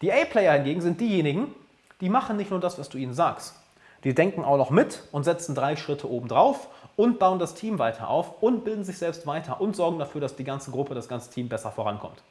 Die 0.00 0.10
A-Player 0.10 0.54
hingegen 0.54 0.80
sind 0.80 1.02
diejenigen, 1.02 1.54
die 2.00 2.08
machen 2.08 2.38
nicht 2.38 2.50
nur 2.50 2.60
das, 2.60 2.78
was 2.78 2.88
du 2.88 2.96
ihnen 2.96 3.12
sagst. 3.12 3.56
Die 4.04 4.14
denken 4.14 4.42
auch 4.42 4.56
noch 4.56 4.70
mit 4.70 5.02
und 5.12 5.24
setzen 5.24 5.54
drei 5.54 5.76
Schritte 5.76 6.10
oben 6.10 6.28
drauf 6.28 6.68
und 6.96 7.18
bauen 7.18 7.38
das 7.38 7.54
Team 7.54 7.78
weiter 7.78 8.08
auf 8.08 8.42
und 8.42 8.64
bilden 8.64 8.84
sich 8.84 8.98
selbst 8.98 9.26
weiter 9.26 9.60
und 9.60 9.76
sorgen 9.76 9.98
dafür, 9.98 10.20
dass 10.20 10.36
die 10.36 10.44
ganze 10.44 10.70
Gruppe, 10.70 10.94
das 10.94 11.08
ganze 11.08 11.30
Team 11.30 11.48
besser 11.48 11.70
vorankommt. 11.70 12.22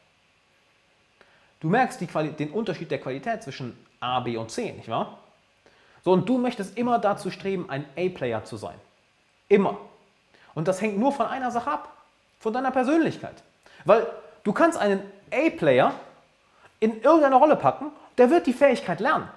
Du 1.60 1.70
merkst 1.70 2.02
den 2.02 2.52
Unterschied 2.52 2.92
der 2.92 3.00
Qualität 3.00 3.44
zwischen 3.44 3.78
A, 4.00 4.20
B 4.20 4.36
und 4.38 4.52
C, 4.52 4.74
nicht 4.74 4.90
wahr? 4.90 5.18
So, 6.04 6.12
und 6.12 6.28
du 6.28 6.38
möchtest 6.38 6.78
immer 6.78 7.00
dazu 7.00 7.32
streben, 7.32 7.70
ein 7.70 7.86
A-Player 7.98 8.44
zu 8.44 8.58
sein. 8.58 8.76
Immer. 9.48 9.78
Und 10.54 10.68
das 10.68 10.82
hängt 10.82 10.98
nur 10.98 11.14
von 11.14 11.26
einer 11.26 11.52
Sache 11.52 11.72
ab, 11.72 11.96
von 12.40 12.52
deiner 12.52 12.72
Persönlichkeit. 12.72 13.42
Weil 13.86 14.06
du 14.44 14.52
kannst 14.52 14.78
einen 14.78 15.00
A-Player 15.32 15.94
in 16.82 17.02
irgendeine 17.02 17.36
Rolle 17.36 17.56
packen, 17.56 17.92
der 18.18 18.30
wird 18.30 18.46
die 18.46 18.54
Fähigkeit 18.54 19.00
lernen. 19.00 19.30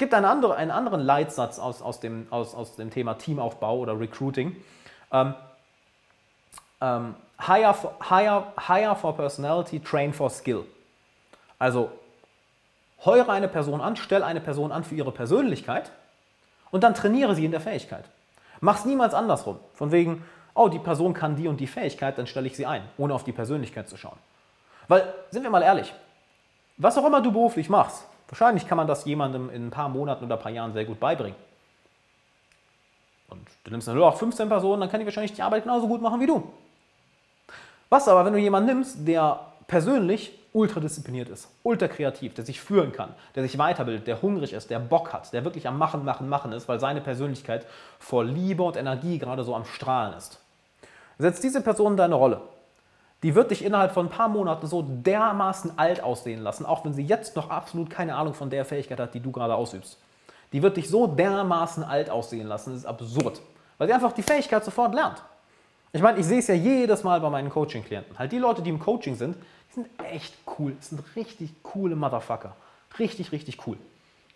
Gibt 0.00 0.14
eine 0.14 0.30
andere, 0.30 0.56
einen 0.56 0.70
anderen 0.70 1.02
Leitsatz 1.02 1.58
aus, 1.58 1.82
aus, 1.82 2.00
dem, 2.00 2.26
aus, 2.30 2.54
aus 2.54 2.74
dem 2.74 2.90
Thema 2.90 3.18
Teamaufbau 3.18 3.76
oder 3.76 4.00
Recruiting. 4.00 4.56
Ähm, 5.12 5.34
ähm, 6.80 7.14
hire, 7.38 7.74
for, 7.74 7.92
hire, 8.08 8.46
hire 8.66 8.96
for 8.96 9.14
personality, 9.14 9.78
train 9.78 10.14
for 10.14 10.30
skill. 10.30 10.64
Also 11.58 11.90
heure 13.04 13.30
eine 13.30 13.46
Person 13.46 13.82
an, 13.82 13.94
stell 13.94 14.22
eine 14.22 14.40
Person 14.40 14.72
an 14.72 14.84
für 14.84 14.94
ihre 14.94 15.12
Persönlichkeit 15.12 15.90
und 16.70 16.82
dann 16.82 16.94
trainiere 16.94 17.34
sie 17.34 17.44
in 17.44 17.50
der 17.50 17.60
Fähigkeit. 17.60 18.06
Mach 18.60 18.78
es 18.78 18.86
niemals 18.86 19.12
andersrum. 19.12 19.58
Von 19.74 19.92
wegen, 19.92 20.24
oh, 20.54 20.70
die 20.70 20.78
Person 20.78 21.12
kann 21.12 21.36
die 21.36 21.46
und 21.46 21.60
die 21.60 21.66
Fähigkeit, 21.66 22.16
dann 22.16 22.26
stelle 22.26 22.46
ich 22.46 22.56
sie 22.56 22.64
ein, 22.64 22.88
ohne 22.96 23.12
auf 23.12 23.24
die 23.24 23.32
Persönlichkeit 23.32 23.86
zu 23.86 23.98
schauen. 23.98 24.16
Weil, 24.88 25.12
sind 25.30 25.42
wir 25.42 25.50
mal 25.50 25.62
ehrlich, 25.62 25.92
was 26.78 26.96
auch 26.96 27.04
immer 27.04 27.20
du 27.20 27.30
beruflich 27.32 27.68
machst, 27.68 28.06
wahrscheinlich 28.30 28.66
kann 28.66 28.78
man 28.78 28.86
das 28.86 29.04
jemandem 29.04 29.50
in 29.50 29.66
ein 29.66 29.70
paar 29.70 29.88
Monaten 29.88 30.24
oder 30.24 30.36
ein 30.36 30.42
paar 30.42 30.52
Jahren 30.52 30.72
sehr 30.72 30.86
gut 30.86 30.98
beibringen. 30.98 31.36
Und 33.28 33.46
du 33.64 33.70
nimmst 33.70 33.88
nur 33.88 34.06
auch 34.06 34.16
15 34.16 34.48
Personen, 34.48 34.80
dann 34.80 34.90
kann 34.90 35.00
die 35.00 35.06
wahrscheinlich 35.06 35.32
die 35.32 35.42
Arbeit 35.42 35.64
genauso 35.64 35.86
gut 35.86 36.00
machen 36.00 36.20
wie 36.20 36.26
du. 36.26 36.50
Was 37.88 38.08
aber, 38.08 38.24
wenn 38.24 38.32
du 38.32 38.38
jemanden 38.38 38.68
nimmst, 38.68 39.06
der 39.06 39.40
persönlich 39.66 40.32
ultra 40.52 40.80
diszipliniert 40.80 41.28
ist, 41.28 41.48
ultra 41.62 41.86
kreativ, 41.88 42.34
der 42.34 42.44
sich 42.44 42.60
führen 42.60 42.92
kann, 42.92 43.14
der 43.34 43.42
sich 43.44 43.56
weiterbildet, 43.58 44.06
der 44.06 44.20
hungrig 44.20 44.52
ist, 44.52 44.70
der 44.70 44.80
Bock 44.80 45.12
hat, 45.12 45.32
der 45.32 45.44
wirklich 45.44 45.68
am 45.68 45.78
Machen, 45.78 46.04
Machen, 46.04 46.28
Machen 46.28 46.52
ist, 46.52 46.68
weil 46.68 46.80
seine 46.80 47.00
Persönlichkeit 47.00 47.66
vor 47.98 48.24
Liebe 48.24 48.62
und 48.62 48.76
Energie 48.76 49.18
gerade 49.18 49.44
so 49.44 49.54
am 49.54 49.64
Strahlen 49.64 50.16
ist. 50.16 50.40
Setzt 51.18 51.44
diese 51.44 51.60
Person 51.60 51.92
in 51.92 51.96
deine 51.96 52.14
Rolle. 52.14 52.40
Die 53.22 53.34
wird 53.34 53.50
dich 53.50 53.64
innerhalb 53.64 53.92
von 53.92 54.06
ein 54.06 54.10
paar 54.10 54.28
Monaten 54.28 54.66
so 54.66 54.82
dermaßen 54.82 55.78
alt 55.78 56.02
aussehen 56.02 56.42
lassen, 56.42 56.64
auch 56.64 56.84
wenn 56.84 56.94
sie 56.94 57.04
jetzt 57.04 57.36
noch 57.36 57.50
absolut 57.50 57.90
keine 57.90 58.14
Ahnung 58.14 58.34
von 58.34 58.48
der 58.48 58.64
Fähigkeit 58.64 58.98
hat, 58.98 59.14
die 59.14 59.20
du 59.20 59.30
gerade 59.30 59.54
ausübst. 59.54 59.98
Die 60.52 60.62
wird 60.62 60.76
dich 60.76 60.88
so 60.88 61.06
dermaßen 61.06 61.84
alt 61.84 62.10
aussehen 62.10 62.46
lassen, 62.46 62.70
das 62.70 62.80
ist 62.80 62.86
absurd, 62.86 63.40
weil 63.78 63.88
sie 63.88 63.94
einfach 63.94 64.12
die 64.12 64.22
Fähigkeit 64.22 64.64
sofort 64.64 64.94
lernt. 64.94 65.22
Ich 65.92 66.00
meine, 66.02 66.18
ich 66.18 66.26
sehe 66.26 66.38
es 66.38 66.46
ja 66.46 66.54
jedes 66.54 67.02
Mal 67.02 67.20
bei 67.20 67.28
meinen 67.30 67.50
Coaching-Klienten. 67.50 68.18
Halt 68.18 68.32
die 68.32 68.38
Leute, 68.38 68.62
die 68.62 68.70
im 68.70 68.78
Coaching 68.78 69.16
sind, 69.16 69.36
die 69.70 69.74
sind 69.74 69.88
echt 70.10 70.34
cool. 70.58 70.74
Das 70.78 70.90
sind 70.90 71.02
richtig 71.16 71.62
coole 71.62 71.96
Motherfucker. 71.96 72.54
Richtig, 72.98 73.32
richtig 73.32 73.66
cool. 73.66 73.76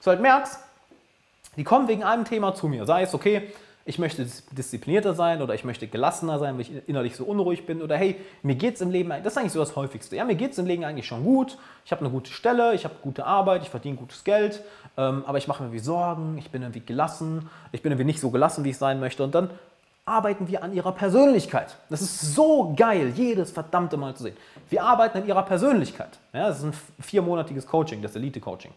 Du 0.02 0.10
halt 0.10 0.20
merkst, 0.20 0.58
die 1.56 1.64
kommen 1.64 1.88
wegen 1.88 2.02
einem 2.02 2.24
Thema 2.24 2.54
zu 2.54 2.68
mir. 2.68 2.84
Sei 2.86 3.02
es, 3.02 3.14
okay, 3.14 3.52
ich 3.86 3.98
möchte 3.98 4.26
disziplinierter 4.52 5.12
sein 5.14 5.42
oder 5.42 5.54
ich 5.54 5.64
möchte 5.64 5.86
gelassener 5.86 6.38
sein, 6.38 6.54
weil 6.54 6.62
ich 6.62 6.88
innerlich 6.88 7.16
so 7.16 7.24
unruhig 7.24 7.66
bin 7.66 7.82
oder 7.82 7.96
hey, 7.96 8.16
mir 8.42 8.54
geht 8.54 8.76
es 8.76 8.80
im 8.80 8.90
Leben, 8.90 9.10
das 9.10 9.34
ist 9.34 9.38
eigentlich 9.38 9.52
so 9.52 9.60
das 9.60 9.76
Häufigste. 9.76 10.16
Ja, 10.16 10.24
mir 10.24 10.36
geht 10.36 10.52
es 10.52 10.58
im 10.58 10.66
Leben 10.66 10.84
eigentlich 10.84 11.06
schon 11.06 11.22
gut, 11.22 11.58
ich 11.84 11.92
habe 11.92 12.00
eine 12.00 12.10
gute 12.10 12.30
Stelle, 12.30 12.74
ich 12.74 12.84
habe 12.84 12.94
gute 13.02 13.26
Arbeit, 13.26 13.62
ich 13.62 13.68
verdiene 13.68 13.96
gutes 13.96 14.24
Geld, 14.24 14.62
ähm, 14.96 15.22
aber 15.26 15.36
ich 15.36 15.48
mache 15.48 15.62
mir 15.62 15.68
irgendwie 15.68 15.84
Sorgen, 15.84 16.38
ich 16.38 16.50
bin 16.50 16.62
irgendwie 16.62 16.80
gelassen, 16.80 17.50
ich 17.72 17.82
bin 17.82 17.92
irgendwie 17.92 18.06
nicht 18.06 18.20
so 18.20 18.30
gelassen, 18.30 18.64
wie 18.64 18.70
ich 18.70 18.78
sein 18.78 19.00
möchte 19.00 19.22
und 19.22 19.34
dann 19.34 19.50
arbeiten 20.06 20.48
wir 20.48 20.62
an 20.62 20.74
ihrer 20.74 20.92
Persönlichkeit. 20.92 21.76
Das 21.90 22.00
ist 22.00 22.34
so 22.34 22.74
geil, 22.76 23.12
jedes 23.14 23.50
verdammte 23.50 23.96
Mal 23.96 24.14
zu 24.14 24.24
sehen. 24.24 24.36
Wir 24.70 24.82
arbeiten 24.82 25.18
an 25.18 25.26
ihrer 25.26 25.42
Persönlichkeit. 25.42 26.18
Ja, 26.32 26.48
das 26.48 26.58
ist 26.58 26.64
ein 26.64 26.74
viermonatiges 27.00 27.66
Coaching, 27.66 28.02
das 28.02 28.14
Elite-Coaching. 28.16 28.70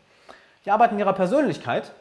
Wir 0.63 0.73
arbeiten 0.73 0.95
an 0.95 0.99
ihrer 0.99 1.13
Persönlichkeit 1.13 1.91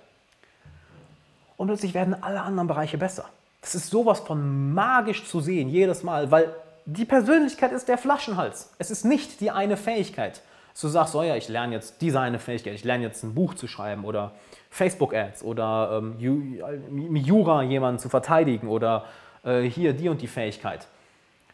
und 1.56 1.68
plötzlich 1.68 1.94
werden 1.94 2.20
alle 2.22 2.42
anderen 2.42 2.68
Bereiche 2.68 2.98
besser. 2.98 3.26
Das 3.60 3.74
ist 3.74 3.90
sowas 3.90 4.20
von 4.20 4.72
magisch 4.72 5.24
zu 5.24 5.40
sehen, 5.40 5.68
jedes 5.68 6.02
Mal, 6.02 6.30
weil 6.30 6.54
die 6.84 7.04
Persönlichkeit 7.04 7.72
ist 7.72 7.88
der 7.88 7.98
Flaschenhals. 7.98 8.72
Es 8.78 8.90
ist 8.90 9.04
nicht 9.04 9.40
die 9.40 9.50
eine 9.50 9.76
Fähigkeit. 9.76 10.40
Du 10.80 10.88
sagst, 10.88 11.14
oh 11.14 11.22
ja, 11.22 11.36
ich 11.36 11.48
lerne 11.48 11.74
jetzt 11.74 12.00
diese 12.02 12.20
eine 12.20 12.38
Fähigkeit, 12.38 12.74
ich 12.74 12.84
lerne 12.84 13.04
jetzt 13.04 13.22
ein 13.24 13.34
Buch 13.34 13.54
zu 13.54 13.66
schreiben 13.66 14.04
oder 14.04 14.32
Facebook-Ads 14.70 15.42
oder 15.42 16.02
ähm, 16.02 17.16
Jura 17.16 17.62
jemanden 17.62 17.98
zu 17.98 18.10
verteidigen 18.10 18.68
oder 18.68 19.06
äh, 19.42 19.62
hier 19.62 19.94
die 19.94 20.10
und 20.10 20.20
die 20.20 20.26
Fähigkeit. 20.26 20.86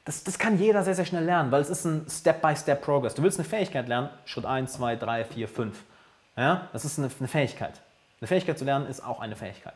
Das, 0.04 0.24
das 0.24 0.38
kann 0.38 0.58
jeder 0.58 0.82
sehr, 0.82 0.96
sehr 0.96 1.04
schnell 1.04 1.24
lernen, 1.24 1.52
weil 1.52 1.62
es 1.62 1.70
ist 1.70 1.84
ein 1.84 2.04
Step-by-Step-Progress. 2.10 3.14
Du 3.14 3.22
willst 3.22 3.38
eine 3.38 3.48
Fähigkeit 3.48 3.86
lernen, 3.86 4.10
Schritt 4.24 4.44
1, 4.44 4.72
2, 4.72 4.96
3, 4.96 5.24
4, 5.24 5.48
5. 5.48 5.82
Ja? 6.36 6.68
Das 6.72 6.84
ist 6.84 6.98
eine, 6.98 7.08
eine 7.16 7.28
Fähigkeit. 7.28 7.80
Eine 8.20 8.26
Fähigkeit 8.26 8.58
zu 8.58 8.64
lernen 8.64 8.86
ist 8.86 9.04
auch 9.04 9.20
eine 9.20 9.36
Fähigkeit. 9.36 9.74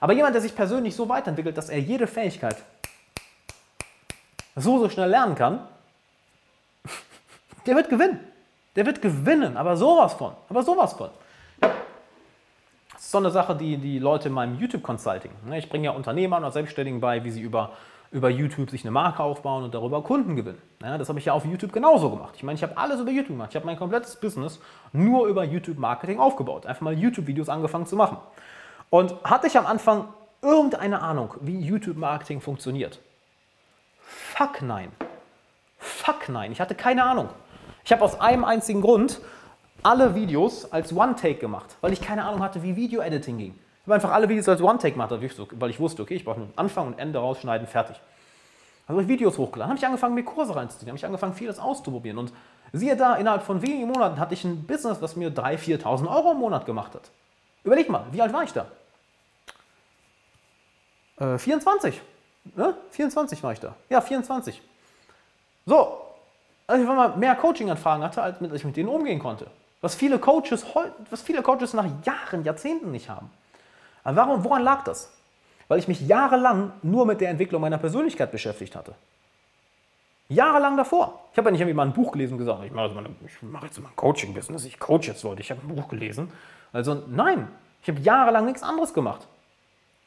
Aber 0.00 0.14
jemand, 0.14 0.34
der 0.34 0.40
sich 0.40 0.56
persönlich 0.56 0.96
so 0.96 1.08
weiterentwickelt, 1.08 1.56
dass 1.56 1.68
er 1.68 1.78
jede 1.78 2.06
Fähigkeit 2.06 2.56
so, 4.56 4.78
so 4.78 4.88
schnell 4.88 5.10
lernen 5.10 5.34
kann, 5.34 5.60
der 7.66 7.76
wird 7.76 7.90
gewinnen. 7.90 8.18
Der 8.76 8.86
wird 8.86 9.02
gewinnen, 9.02 9.56
aber 9.56 9.76
sowas 9.76 10.14
von. 10.14 10.32
Aber 10.48 10.62
sowas 10.62 10.94
von. 10.94 11.10
Das 11.60 13.02
ist 13.02 13.10
so 13.10 13.18
eine 13.18 13.30
Sache, 13.30 13.56
die 13.56 13.76
die 13.76 13.98
Leute 13.98 14.28
in 14.28 14.34
meinem 14.34 14.58
YouTube-Consulting, 14.58 15.32
ne, 15.46 15.58
ich 15.58 15.68
bringe 15.68 15.86
ja 15.86 15.90
Unternehmern 15.90 16.44
und 16.44 16.52
Selbstständigen 16.52 17.00
bei, 17.00 17.24
wie 17.24 17.30
sie 17.30 17.40
über, 17.40 17.72
über 18.12 18.30
YouTube 18.30 18.70
sich 18.70 18.84
eine 18.84 18.90
Marke 18.90 19.22
aufbauen 19.22 19.64
und 19.64 19.74
darüber 19.74 20.02
Kunden 20.02 20.36
gewinnen. 20.36 20.60
Ja, 20.82 20.96
das 20.96 21.08
habe 21.08 21.18
ich 21.18 21.24
ja 21.24 21.32
auf 21.32 21.44
YouTube 21.44 21.72
genauso 21.72 22.10
gemacht. 22.10 22.34
Ich 22.36 22.42
meine, 22.42 22.56
ich 22.56 22.62
habe 22.62 22.76
alles 22.76 23.00
über 23.00 23.10
YouTube 23.10 23.36
gemacht. 23.36 23.50
Ich 23.50 23.56
habe 23.56 23.66
mein 23.66 23.78
komplettes 23.78 24.16
Business 24.16 24.60
nur 24.92 25.26
über 25.26 25.44
YouTube-Marketing 25.44 26.18
aufgebaut. 26.18 26.66
Einfach 26.66 26.82
mal 26.82 26.96
YouTube-Videos 26.96 27.48
angefangen 27.48 27.86
zu 27.86 27.96
machen. 27.96 28.18
Und 28.90 29.14
hatte 29.24 29.46
ich 29.46 29.56
am 29.56 29.66
Anfang 29.66 30.08
irgendeine 30.42 31.00
Ahnung, 31.00 31.34
wie 31.40 31.58
YouTube-Marketing 31.60 32.40
funktioniert? 32.40 33.00
Fuck 34.02 34.62
nein. 34.62 34.90
Fuck 35.78 36.28
nein. 36.28 36.52
Ich 36.52 36.60
hatte 36.60 36.74
keine 36.74 37.04
Ahnung. 37.04 37.28
Ich 37.84 37.92
habe 37.92 38.02
aus 38.02 38.20
einem 38.20 38.44
einzigen 38.44 38.80
Grund 38.80 39.20
alle 39.82 40.14
Videos 40.14 40.70
als 40.72 40.92
One-Take 40.92 41.36
gemacht, 41.36 41.76
weil 41.80 41.92
ich 41.92 42.00
keine 42.00 42.24
Ahnung 42.24 42.42
hatte, 42.42 42.62
wie 42.62 42.76
Video-Editing 42.76 43.38
ging. 43.38 43.54
Ich 43.54 43.86
habe 43.86 43.94
einfach 43.94 44.12
alle 44.12 44.28
Videos 44.28 44.48
als 44.48 44.60
One-Take 44.60 44.92
gemacht, 44.92 45.12
weil 45.52 45.70
ich 45.70 45.80
wusste, 45.80 46.02
okay, 46.02 46.14
ich 46.14 46.24
brauche 46.24 46.40
nur 46.40 46.48
Anfang 46.56 46.88
und 46.88 46.98
Ende 46.98 47.18
rausschneiden, 47.18 47.66
fertig. 47.66 47.98
Also 48.86 49.00
habe 49.00 49.02
ich 49.02 49.08
Videos 49.08 49.38
hochgeladen, 49.38 49.70
habe 49.70 49.78
ich 49.78 49.86
angefangen, 49.86 50.14
mir 50.14 50.24
Kurse 50.24 50.54
reinzuziehen, 50.54 50.88
habe 50.88 50.98
ich 50.98 51.06
angefangen, 51.06 51.32
vieles 51.32 51.58
auszuprobieren. 51.58 52.18
Und 52.18 52.32
siehe 52.72 52.96
da, 52.96 53.14
innerhalb 53.14 53.42
von 53.42 53.62
wenigen 53.62 53.86
Monaten 53.86 54.18
hatte 54.18 54.34
ich 54.34 54.44
ein 54.44 54.66
Business, 54.66 55.00
was 55.00 55.16
mir 55.16 55.30
3.000, 55.30 55.82
4.000 55.82 56.08
Euro 56.08 56.32
im 56.32 56.38
Monat 56.38 56.66
gemacht 56.66 56.94
hat. 56.94 57.10
Überleg 57.62 57.88
mal, 57.88 58.04
wie 58.10 58.20
alt 58.20 58.32
war 58.32 58.42
ich 58.42 58.52
da? 58.52 58.66
Äh, 61.20 61.38
24. 61.38 62.00
Ne? 62.56 62.74
24 62.90 63.42
war 63.42 63.52
ich 63.52 63.60
da. 63.60 63.76
Ja, 63.88 64.00
24. 64.00 64.60
So, 65.66 66.00
als 66.66 66.80
ich 66.80 66.86
mal 66.86 67.16
mehr 67.16 67.34
Coaching-Anfragen 67.36 68.02
hatte, 68.02 68.22
als 68.22 68.40
ich 68.40 68.64
mit 68.64 68.76
denen 68.76 68.88
umgehen 68.88 69.18
konnte. 69.18 69.46
Was 69.82 69.94
viele 69.94 70.18
Coaches, 70.18 70.64
was 71.10 71.22
viele 71.22 71.42
Coaches 71.42 71.74
nach 71.74 71.86
Jahren, 72.04 72.44
Jahrzehnten 72.44 72.90
nicht 72.90 73.08
haben. 73.08 73.30
Aber 74.04 74.16
warum, 74.16 74.44
woran 74.44 74.62
lag 74.62 74.84
das? 74.84 75.12
Weil 75.68 75.78
ich 75.78 75.88
mich 75.88 76.00
jahrelang 76.00 76.72
nur 76.82 77.06
mit 77.06 77.20
der 77.20 77.30
Entwicklung 77.30 77.60
meiner 77.60 77.78
Persönlichkeit 77.78 78.32
beschäftigt 78.32 78.74
hatte. 78.74 78.94
Jahrelang 80.28 80.76
davor. 80.76 81.20
Ich 81.32 81.38
habe 81.38 81.48
ja 81.48 81.52
nicht 81.52 81.60
irgendwie 81.60 81.74
mal 81.74 81.86
ein 81.86 81.92
Buch 81.92 82.12
gelesen 82.12 82.34
und 82.34 82.38
gesagt, 82.38 82.62
ich 82.64 82.72
mache, 82.72 82.92
mach 83.42 83.64
jetzt 83.64 83.80
mal 83.80 83.88
ein 83.88 83.96
Coaching-Business, 83.96 84.64
ich 84.64 84.78
coach 84.78 85.08
jetzt 85.08 85.22
Leute, 85.22 85.40
ich 85.40 85.50
habe 85.50 85.60
ein 85.62 85.74
Buch 85.74 85.88
gelesen. 85.88 86.30
Also 86.72 87.02
nein, 87.08 87.48
ich 87.82 87.88
habe 87.88 88.00
jahrelang 88.00 88.44
nichts 88.46 88.62
anderes 88.62 88.94
gemacht. 88.94 89.26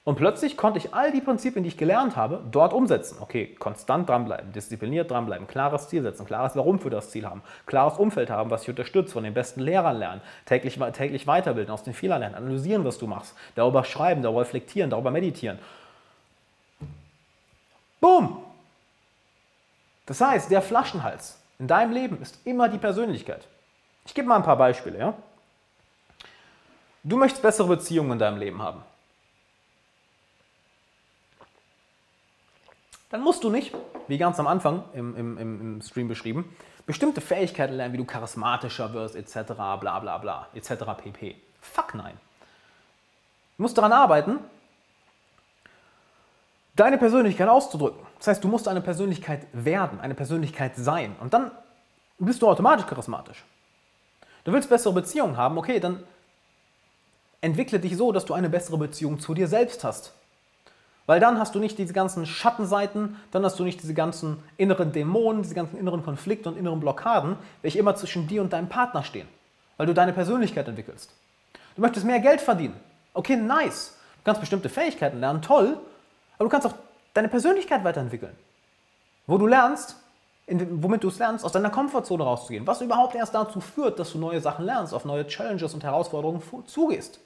Und 0.06 0.16
plötzlich 0.16 0.58
konnte 0.58 0.80
ich 0.80 0.94
all 0.94 1.14
die 1.14 1.22
Prinzipien, 1.22 1.64
die 1.64 1.70
ich 1.70 1.78
gelernt 1.78 2.18
habe, 2.18 2.42
dort 2.52 2.74
umsetzen. 2.74 3.20
Okay, 3.22 3.56
konstant 3.58 4.10
dranbleiben, 4.10 4.52
diszipliniert 4.52 5.10
dranbleiben, 5.10 5.48
klares 5.48 5.88
Ziel 5.88 6.02
setzen, 6.02 6.26
klares 6.26 6.58
Warum 6.58 6.80
für 6.80 6.90
das 6.90 7.10
Ziel 7.10 7.26
haben, 7.26 7.42
klares 7.66 7.98
Umfeld 7.98 8.30
haben, 8.30 8.50
was 8.50 8.62
dich 8.62 8.70
unterstützt, 8.70 9.14
von 9.14 9.24
den 9.24 9.34
besten 9.34 9.62
Lehrern 9.62 9.98
lernen, 9.98 10.22
täglich, 10.46 10.78
täglich 10.92 11.26
weiterbilden, 11.26 11.74
aus 11.74 11.84
den 11.84 11.94
Fehlern 11.94 12.20
lernen, 12.20 12.36
analysieren, 12.36 12.84
was 12.84 12.98
du 12.98 13.08
machst, 13.08 13.34
darüber 13.56 13.86
schreiben, 13.86 14.22
darüber 14.22 14.42
reflektieren, 14.42 14.90
darüber 14.90 15.10
meditieren. 15.10 15.58
Boom! 18.02 18.44
Das 20.06 20.20
heißt, 20.20 20.52
der 20.52 20.62
Flaschenhals 20.62 21.40
in 21.60 21.68
deinem 21.68 21.94
Leben 21.94 22.22
ist 22.22 22.46
immer 22.46 22.68
die 22.68 22.78
Persönlichkeit. 22.78 23.48
Ich 24.06 24.14
gebe 24.14 24.28
mal 24.28 24.36
ein 24.36 24.44
paar 24.44 24.58
Beispiele. 24.58 25.00
Ja? 25.00 25.14
Du 27.04 27.16
möchtest 27.16 27.42
bessere 27.42 27.70
Beziehungen 27.70 28.12
in 28.12 28.20
deinem 28.20 28.38
Leben 28.38 28.62
haben. 28.62 28.84
Dann 33.14 33.22
musst 33.22 33.44
du 33.44 33.52
nicht, 33.52 33.72
wie 34.08 34.18
ganz 34.18 34.40
am 34.40 34.48
Anfang 34.48 34.86
im, 34.96 35.16
im, 35.16 35.38
im 35.38 35.82
Stream 35.84 36.08
beschrieben, 36.08 36.58
bestimmte 36.88 37.22
Fähigkeiten 37.22 37.76
lernen, 37.76 37.94
wie 37.94 38.00
du 38.00 38.06
charismatischer 38.06 38.92
wirst, 38.92 39.16
etc., 39.16 39.54
bla 39.54 40.00
bla 40.00 40.18
bla, 40.18 40.48
etc., 40.56 40.70
pp. 40.98 41.36
Fuck 41.62 41.94
nein. 41.94 42.18
Du 43.58 43.62
musst 43.62 43.78
daran 43.78 43.92
arbeiten, 43.92 44.40
deine 46.76 46.98
Persönlichkeit 46.98 47.48
auszudrücken. 47.48 48.04
Das 48.18 48.30
heißt, 48.30 48.44
du 48.44 48.48
musst 48.48 48.68
eine 48.68 48.82
Persönlichkeit 48.82 49.46
werden, 49.54 50.02
eine 50.02 50.16
Persönlichkeit 50.16 50.76
sein. 50.76 51.16
Und 51.20 51.36
dann 51.36 51.52
bist 52.18 52.42
du 52.42 52.50
automatisch 52.50 52.88
charismatisch. 52.88 53.44
Du 54.44 54.52
willst 54.52 54.70
bessere 54.70 54.92
Beziehungen 54.92 55.38
haben, 55.38 55.56
okay, 55.60 55.80
dann 55.80 56.04
entwickle 57.42 57.80
dich 57.80 57.96
so, 57.96 58.12
dass 58.12 58.26
du 58.26 58.34
eine 58.34 58.50
bessere 58.50 58.80
Beziehung 58.80 59.20
zu 59.20 59.36
dir 59.36 59.48
selbst 59.48 59.84
hast. 59.84 60.16
Weil 61.06 61.20
dann 61.20 61.38
hast 61.38 61.54
du 61.54 61.60
nicht 61.60 61.78
diese 61.78 61.94
ganzen 61.94 62.26
Schattenseiten, 62.26 63.18
dann 63.32 63.44
hast 63.44 63.60
du 63.60 63.64
nicht 63.64 63.82
diese 63.82 63.94
ganzen 63.94 64.42
inneren 64.56 64.94
Dämonen, 64.94 65.42
diese 65.44 65.56
ganzen 65.56 65.78
inneren 65.78 66.04
Konflikte 66.04 66.50
und 66.50 66.58
inneren 66.58 66.80
Blockaden, 66.80 67.36
welche 67.62 67.80
immer 67.80 67.96
zwischen 67.96 68.28
dir 68.28 68.42
und 68.42 68.54
deinem 68.54 68.70
Partner 68.70 69.04
stehen. 69.04 69.28
Weil 69.78 69.88
du 69.88 69.94
deine 69.94 70.14
Persönlichkeit 70.14 70.68
entwickelst. 70.68 71.12
Du 71.76 71.82
möchtest 71.82 72.06
mehr 72.06 72.20
Geld 72.20 72.40
verdienen. 72.40 72.80
Okay, 73.14 73.36
nice. 73.36 73.98
Du 74.18 74.22
kannst 74.26 74.40
bestimmte 74.40 74.70
Fähigkeiten 74.70 75.20
lernen, 75.20 75.42
toll. 75.42 75.78
Aber 76.38 76.46
du 76.46 76.50
kannst 76.50 76.68
auch 76.68 76.76
deine 77.14 77.28
Persönlichkeit 77.28 77.84
weiterentwickeln. 77.84 78.36
Wo 79.28 79.38
du 79.38 79.48
lernst, 79.48 79.98
womit 80.48 81.04
du 81.04 81.10
es 81.10 81.20
lernst, 81.20 81.44
aus 81.44 81.52
deiner 81.52 81.70
Komfortzone 81.70 82.24
rauszugehen. 82.24 82.66
Was 82.66 82.82
überhaupt 82.82 83.16
erst 83.16 83.34
dazu 83.34 83.60
führt, 83.60 84.00
dass 84.00 84.14
du 84.14 84.20
neue 84.20 84.40
Sachen 84.40 84.66
lernst, 84.66 84.94
auf 84.94 85.04
neue 85.04 85.28
Challenges 85.28 85.74
und 85.74 85.84
Herausforderungen 85.84 86.42
zugehst. 86.66 87.20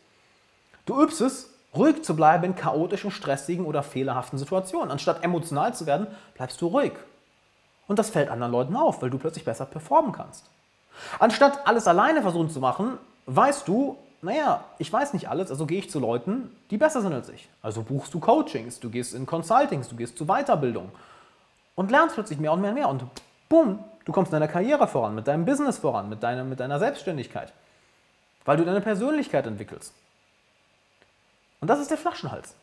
Du 0.86 1.02
übst 1.02 1.22
es, 1.22 1.50
ruhig 1.78 2.04
zu 2.04 2.16
bleiben 2.16 2.44
in 2.44 2.56
chaotischen, 2.56 3.12
stressigen 3.12 3.66
oder 3.66 3.84
fehlerhaften 3.84 4.38
Situationen. 4.38 4.92
Anstatt 4.92 5.24
emotional 5.24 5.74
zu 5.74 5.86
werden, 5.86 6.08
bleibst 6.36 6.62
du 6.62 6.68
ruhig. 6.68 6.94
Und 7.88 8.00
das 8.00 8.10
fällt 8.10 8.30
anderen 8.30 8.52
Leuten 8.52 8.76
auf, 8.76 9.02
weil 9.02 9.10
du 9.10 9.18
plötzlich 9.18 9.46
besser 9.46 9.66
performen 9.66 10.12
kannst. 10.12 10.46
Anstatt 11.20 11.66
alles 11.68 11.88
alleine 11.88 12.22
versuchen 12.22 12.50
zu 12.50 12.60
machen, 12.60 12.98
weißt 13.26 13.68
du, 13.68 13.98
naja, 14.22 14.64
ich 14.78 14.92
weiß 14.92 15.14
nicht 15.14 15.30
alles, 15.30 15.52
also 15.52 15.66
gehe 15.66 15.80
ich 15.80 15.90
zu 15.90 16.00
Leuten, 16.00 16.52
die 16.72 16.78
besser 16.78 17.02
sind 17.02 17.14
als 17.14 17.30
ich. 17.30 17.48
Also 17.62 17.84
buchst 17.84 18.14
du 18.14 18.20
Coachings, 18.20 18.80
du 18.80 18.90
gehst 18.90 19.14
in 19.14 19.26
Consultings, 19.26 19.90
du 19.90 19.96
gehst 19.96 20.18
zu 20.18 20.26
Weiterbildung 20.26 20.92
und 21.76 21.92
lernst 21.92 22.16
plötzlich 22.16 22.40
mehr 22.40 22.52
und 22.52 22.62
mehr 22.62 22.72
und 22.72 22.76
mehr. 22.76 22.90
Und 22.90 23.04
bumm, 23.48 23.80
du 24.06 24.12
kommst 24.12 24.32
in 24.32 24.40
deiner 24.40 24.52
Karriere 24.52 24.88
voran, 24.88 25.16
mit 25.16 25.28
deinem 25.28 25.46
Business 25.46 25.78
voran, 25.78 26.10
mit 26.10 26.24
deiner, 26.24 26.44
mit 26.44 26.60
deiner 26.60 26.80
Selbstständigkeit, 26.80 27.54
weil 28.44 28.58
du 28.58 28.66
deine 28.66 28.82
Persönlichkeit 28.82 29.46
entwickelst. 29.46 29.94
Und 31.60 31.68
das 31.68 31.80
ist 31.80 31.90
der 31.90 31.98
Flaschenhals. 31.98 32.56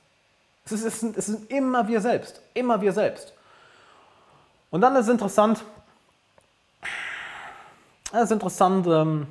Es, 0.65 0.73
ist, 0.73 0.85
es, 0.85 1.01
sind, 1.01 1.17
es 1.17 1.27
sind 1.27 1.51
immer 1.51 1.87
wir 1.89 2.01
selbst, 2.01 2.41
immer 2.55 2.81
wir 2.81 2.93
selbst. 2.93 3.33
Und 4.71 4.81
dann 4.81 4.97
ist 4.97 5.07
es 5.07 5.13
interessant, 5.13 5.63
es 8.13 8.23
ist 8.23 8.31
interessant 8.31 8.87
ähm, 8.87 9.27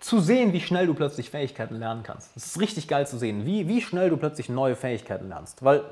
zu 0.00 0.20
sehen, 0.20 0.52
wie 0.52 0.60
schnell 0.60 0.86
du 0.86 0.94
plötzlich 0.94 1.30
Fähigkeiten 1.30 1.76
lernen 1.76 2.02
kannst. 2.02 2.34
Es 2.36 2.46
ist 2.46 2.60
richtig 2.60 2.88
geil 2.88 3.06
zu 3.06 3.18
sehen, 3.18 3.44
wie, 3.44 3.68
wie 3.68 3.82
schnell 3.82 4.10
du 4.10 4.16
plötzlich 4.16 4.48
neue 4.48 4.76
Fähigkeiten 4.76 5.28
lernst. 5.28 5.62
Weil 5.62 5.84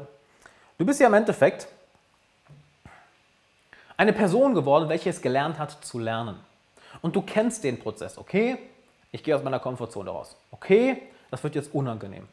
du 0.78 0.86
bist 0.86 1.00
ja 1.00 1.08
im 1.08 1.14
Endeffekt 1.14 1.68
eine 3.96 4.12
Person 4.12 4.54
geworden, 4.54 4.88
welche 4.88 5.10
es 5.10 5.20
gelernt 5.20 5.58
hat 5.58 5.84
zu 5.84 5.98
lernen. 5.98 6.36
Und 7.02 7.16
du 7.16 7.22
kennst 7.22 7.64
den 7.64 7.78
Prozess. 7.78 8.16
Okay, 8.16 8.58
ich 9.12 9.22
gehe 9.22 9.36
aus 9.36 9.42
meiner 9.42 9.58
Komfortzone 9.58 10.10
raus. 10.10 10.36
Okay, 10.50 11.02
das 11.36 11.44
wird 11.44 11.54
jetzt 11.54 11.74
unangenehm. 11.74 12.26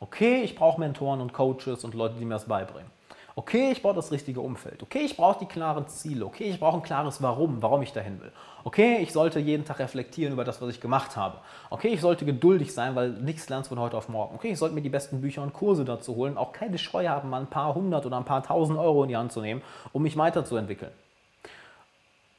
Okay, 0.00 0.42
ich 0.42 0.54
brauche 0.54 0.78
Mentoren 0.78 1.22
und 1.22 1.32
Coaches 1.32 1.82
und 1.82 1.94
Leute, 1.94 2.16
die 2.18 2.26
mir 2.26 2.34
das 2.34 2.44
beibringen. 2.44 2.90
Okay, 3.36 3.70
ich 3.70 3.80
brauche 3.80 3.94
das 3.94 4.12
richtige 4.12 4.42
Umfeld. 4.42 4.82
Okay, 4.82 4.98
ich 4.98 5.16
brauche 5.16 5.38
die 5.38 5.46
klaren 5.46 5.88
Ziele. 5.88 6.26
Okay, 6.26 6.50
ich 6.50 6.60
brauche 6.60 6.76
ein 6.76 6.82
klares 6.82 7.22
Warum, 7.22 7.62
warum 7.62 7.80
ich 7.80 7.94
dahin 7.94 8.20
will. 8.20 8.32
Okay, 8.64 8.98
ich 8.98 9.12
sollte 9.12 9.38
jeden 9.38 9.64
Tag 9.64 9.78
reflektieren 9.78 10.34
über 10.34 10.44
das, 10.44 10.60
was 10.60 10.68
ich 10.68 10.80
gemacht 10.80 11.16
habe. 11.16 11.38
Okay, 11.70 11.88
ich 11.88 12.02
sollte 12.02 12.26
geduldig 12.26 12.74
sein, 12.74 12.94
weil 12.96 13.10
nichts 13.10 13.48
lernst 13.48 13.70
von 13.70 13.78
heute 13.78 13.96
auf 13.96 14.10
morgen. 14.10 14.34
Okay, 14.34 14.50
ich 14.50 14.58
sollte 14.58 14.74
mir 14.74 14.82
die 14.82 14.90
besten 14.90 15.22
Bücher 15.22 15.42
und 15.42 15.54
Kurse 15.54 15.86
dazu 15.86 16.16
holen. 16.16 16.36
Auch 16.36 16.52
keine 16.52 16.76
Scheu 16.76 17.08
haben, 17.08 17.30
mal 17.30 17.40
ein 17.40 17.46
paar 17.46 17.74
hundert 17.74 18.04
oder 18.04 18.18
ein 18.18 18.26
paar 18.26 18.42
tausend 18.42 18.78
Euro 18.78 19.04
in 19.04 19.08
die 19.08 19.16
Hand 19.16 19.32
zu 19.32 19.40
nehmen, 19.40 19.62
um 19.92 20.02
mich 20.02 20.18
weiterzuentwickeln. 20.18 20.92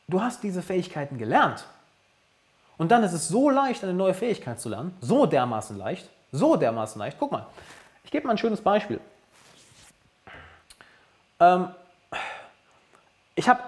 Du 0.07 0.21
hast 0.21 0.43
diese 0.43 0.61
Fähigkeiten 0.61 1.17
gelernt. 1.17 1.65
Und 2.81 2.89
dann 2.89 3.03
ist 3.03 3.13
es 3.13 3.27
so 3.27 3.51
leicht, 3.51 3.83
eine 3.83 3.93
neue 3.93 4.15
Fähigkeit 4.15 4.59
zu 4.59 4.67
lernen, 4.67 4.97
so 5.01 5.27
dermaßen 5.27 5.77
leicht, 5.77 6.09
so 6.31 6.55
dermaßen 6.55 6.97
leicht. 6.97 7.15
Guck 7.19 7.31
mal, 7.31 7.45
ich 8.03 8.09
gebe 8.09 8.25
mal 8.25 8.31
ein 8.31 8.39
schönes 8.39 8.59
Beispiel. 8.59 8.99
Ähm, 11.39 11.67
ich 13.35 13.47
habe 13.47 13.59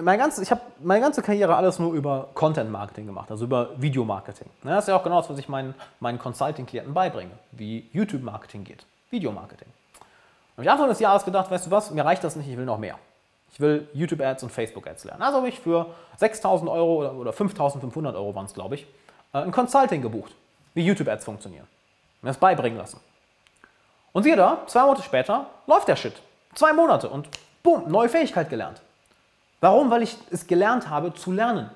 meine 0.00 0.16
ganze, 0.16 0.42
hab 0.50 0.62
meine 0.80 1.02
ganze 1.02 1.20
Karriere 1.20 1.54
alles 1.54 1.78
nur 1.78 1.92
über 1.92 2.28
Content 2.32 2.70
Marketing 2.70 3.04
gemacht, 3.04 3.30
also 3.30 3.44
über 3.44 3.78
Videomarketing. 3.78 4.48
Das 4.64 4.84
ist 4.84 4.88
ja 4.88 4.96
auch 4.96 5.04
genau 5.04 5.20
das, 5.20 5.28
was 5.28 5.38
ich 5.38 5.50
meinen, 5.50 5.74
meinen 6.00 6.18
Consulting-Klienten 6.18 6.94
beibringe, 6.94 7.32
wie 7.50 7.90
YouTube-Marketing 7.92 8.64
geht, 8.64 8.86
Videomarketing. 9.10 9.68
Und 10.56 10.64
ich 10.64 10.70
habe 10.70 10.78
Anfang 10.78 10.88
des 10.88 10.98
Jahres 10.98 11.26
gedacht, 11.26 11.50
weißt 11.50 11.66
du 11.66 11.70
was, 11.70 11.90
mir 11.90 12.06
reicht 12.06 12.24
das 12.24 12.36
nicht, 12.36 12.48
ich 12.48 12.56
will 12.56 12.64
noch 12.64 12.78
mehr. 12.78 12.96
Ich 13.52 13.60
will 13.60 13.86
YouTube-Ads 13.92 14.42
und 14.44 14.50
Facebook-Ads 14.50 15.04
lernen. 15.04 15.22
Also 15.22 15.38
habe 15.38 15.48
ich 15.48 15.60
für 15.60 15.86
6.000 16.20 16.70
Euro 16.70 17.10
oder 17.10 17.32
5.500 17.32 18.14
Euro 18.14 18.34
waren 18.34 18.46
es, 18.46 18.54
glaube 18.54 18.76
ich, 18.76 18.86
äh, 19.34 19.38
ein 19.38 19.52
Consulting 19.52 20.00
gebucht, 20.00 20.34
wie 20.74 20.84
YouTube-Ads 20.84 21.24
funktionieren. 21.24 21.66
Mir 22.22 22.30
das 22.30 22.38
beibringen 22.38 22.78
lassen. 22.78 23.00
Und 24.12 24.22
siehe 24.22 24.36
da, 24.36 24.62
zwei 24.66 24.82
Monate 24.82 25.02
später 25.02 25.46
läuft 25.66 25.88
der 25.88 25.96
Shit. 25.96 26.14
Zwei 26.54 26.72
Monate 26.72 27.08
und 27.08 27.28
boom, 27.62 27.90
neue 27.90 28.08
Fähigkeit 28.08 28.48
gelernt. 28.48 28.80
Warum? 29.60 29.90
Weil 29.90 30.02
ich 30.02 30.16
es 30.30 30.46
gelernt 30.46 30.88
habe 30.88 31.14
zu 31.14 31.32
lernen. 31.32 31.70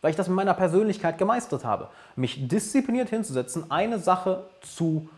Weil 0.00 0.10
ich 0.10 0.16
das 0.16 0.28
mit 0.28 0.36
meiner 0.36 0.54
Persönlichkeit 0.54 1.18
gemeistert 1.18 1.64
habe. 1.64 1.88
Mich 2.14 2.46
diszipliniert 2.48 3.10
hinzusetzen, 3.10 3.70
eine 3.70 3.98
Sache 3.98 4.44
zu 4.60 5.08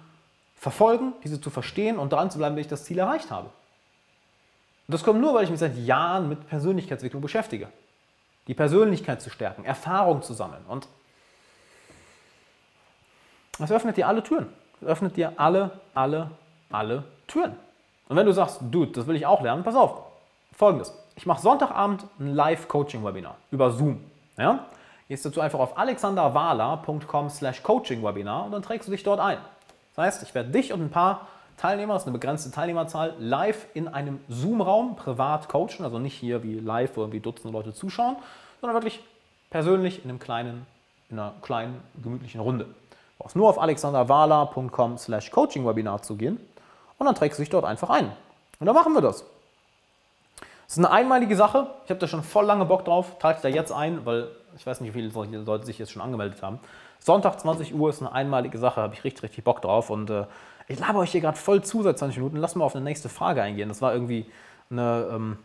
verfolgen, 0.54 1.12
diese 1.24 1.40
zu 1.40 1.50
verstehen 1.50 1.98
und 1.98 2.12
dran 2.12 2.30
zu 2.30 2.38
bleiben, 2.38 2.56
bis 2.56 2.66
ich 2.66 2.70
das 2.70 2.84
Ziel 2.84 2.98
erreicht 2.98 3.30
habe. 3.30 3.50
Das 4.88 5.04
kommt 5.04 5.20
nur, 5.20 5.34
weil 5.34 5.44
ich 5.44 5.50
mich 5.50 5.60
seit 5.60 5.76
Jahren 5.76 6.28
mit 6.28 6.48
Persönlichkeitsentwicklung 6.48 7.20
beschäftige. 7.20 7.68
Die 8.46 8.54
Persönlichkeit 8.54 9.20
zu 9.20 9.28
stärken, 9.28 9.64
Erfahrung 9.64 10.22
zu 10.22 10.32
sammeln. 10.32 10.64
Und 10.66 10.88
das 13.58 13.70
öffnet 13.70 13.98
dir 13.98 14.08
alle 14.08 14.22
Türen. 14.22 14.48
Das 14.80 14.88
öffnet 14.88 15.16
dir 15.16 15.34
alle, 15.36 15.72
alle, 15.94 16.30
alle 16.70 17.04
Türen. 17.26 17.54
Und 18.08 18.16
wenn 18.16 18.24
du 18.24 18.32
sagst, 18.32 18.60
Dude, 18.70 18.92
das 18.92 19.06
will 19.06 19.16
ich 19.16 19.26
auch 19.26 19.42
lernen, 19.42 19.62
pass 19.62 19.74
auf. 19.74 20.02
Folgendes. 20.56 20.94
Ich 21.16 21.26
mache 21.26 21.42
Sonntagabend 21.42 22.04
ein 22.18 22.34
Live-Coaching-Webinar 22.34 23.36
über 23.50 23.70
Zoom. 23.70 24.02
Ja? 24.38 24.66
Gehst 25.08 25.26
dazu 25.26 25.42
einfach 25.42 25.58
auf 25.58 25.76
alexanderwala.com 25.76 27.28
slash 27.28 27.62
coaching-webinar 27.62 28.46
und 28.46 28.52
dann 28.52 28.62
trägst 28.62 28.88
du 28.88 28.92
dich 28.92 29.02
dort 29.02 29.20
ein. 29.20 29.38
Das 29.94 30.04
heißt, 30.04 30.22
ich 30.22 30.34
werde 30.34 30.50
dich 30.50 30.72
und 30.72 30.80
ein 30.80 30.90
paar 30.90 31.26
Teilnehmer, 31.58 31.94
das 31.94 32.02
ist 32.02 32.08
eine 32.08 32.16
begrenzte 32.18 32.50
Teilnehmerzahl, 32.50 33.14
live 33.18 33.66
in 33.74 33.88
einem 33.88 34.20
Zoom-Raum 34.28 34.96
privat 34.96 35.48
coachen, 35.48 35.84
also 35.84 35.98
nicht 35.98 36.14
hier 36.14 36.42
wie 36.42 36.58
live, 36.58 36.96
wo 36.96 37.02
irgendwie 37.02 37.20
Dutzende 37.20 37.56
Leute 37.56 37.74
zuschauen, 37.74 38.16
sondern 38.60 38.76
wirklich 38.76 39.02
persönlich 39.50 40.04
in 40.04 40.10
einem 40.10 40.18
kleinen, 40.18 40.66
in 41.10 41.18
einer 41.18 41.34
kleinen, 41.42 41.82
gemütlichen 42.02 42.40
Runde. 42.40 42.64
Du 42.64 42.70
brauchst 43.18 43.36
nur 43.36 43.48
auf 43.48 43.60
alexanderwala.com 43.60 44.98
slash 44.98 45.30
coaching-webinar 45.30 46.02
zu 46.02 46.16
gehen 46.16 46.38
und 46.98 47.06
dann 47.06 47.14
trägst 47.14 47.38
du 47.38 47.42
dich 47.42 47.50
dort 47.50 47.64
einfach 47.64 47.90
ein. 47.90 48.06
Und 48.60 48.66
dann 48.66 48.74
machen 48.74 48.92
wir 48.94 49.00
das. 49.00 49.24
Das 50.68 50.76
ist 50.76 50.78
eine 50.78 50.90
einmalige 50.90 51.34
Sache. 51.34 51.68
Ich 51.84 51.90
habe 51.90 51.98
da 51.98 52.06
schon 52.06 52.22
voll 52.22 52.44
lange 52.44 52.66
Bock 52.66 52.84
drauf. 52.84 53.18
Trage 53.18 53.38
da 53.42 53.48
jetzt 53.48 53.72
ein, 53.72 54.04
weil 54.04 54.28
ich 54.56 54.66
weiß 54.66 54.80
nicht, 54.80 54.94
wie 54.94 55.10
viele 55.10 55.38
Leute 55.38 55.64
sich 55.64 55.78
jetzt 55.78 55.92
schon 55.92 56.02
angemeldet 56.02 56.42
haben. 56.42 56.58
Sonntag 56.98 57.40
20 57.40 57.74
Uhr 57.74 57.90
ist 57.90 58.02
eine 58.02 58.12
einmalige 58.12 58.58
Sache, 58.58 58.82
habe 58.82 58.94
ich 58.94 59.02
richtig, 59.04 59.22
richtig 59.22 59.44
Bock 59.44 59.62
drauf. 59.62 59.88
Und 59.88 60.10
äh, 60.10 60.24
ich 60.68 60.78
laber 60.78 61.00
euch 61.00 61.12
hier 61.12 61.20
gerade 61.20 61.36
voll 61.38 61.62
zu 61.62 61.82
seit 61.82 61.98
20 61.98 62.18
Minuten. 62.18 62.36
Lass 62.36 62.54
mal 62.54 62.64
auf 62.64 62.74
eine 62.74 62.84
nächste 62.84 63.08
Frage 63.08 63.42
eingehen. 63.42 63.68
Das 63.68 63.80
war 63.82 63.92
irgendwie 63.92 64.26
eine, 64.70 65.08
ähm, 65.12 65.38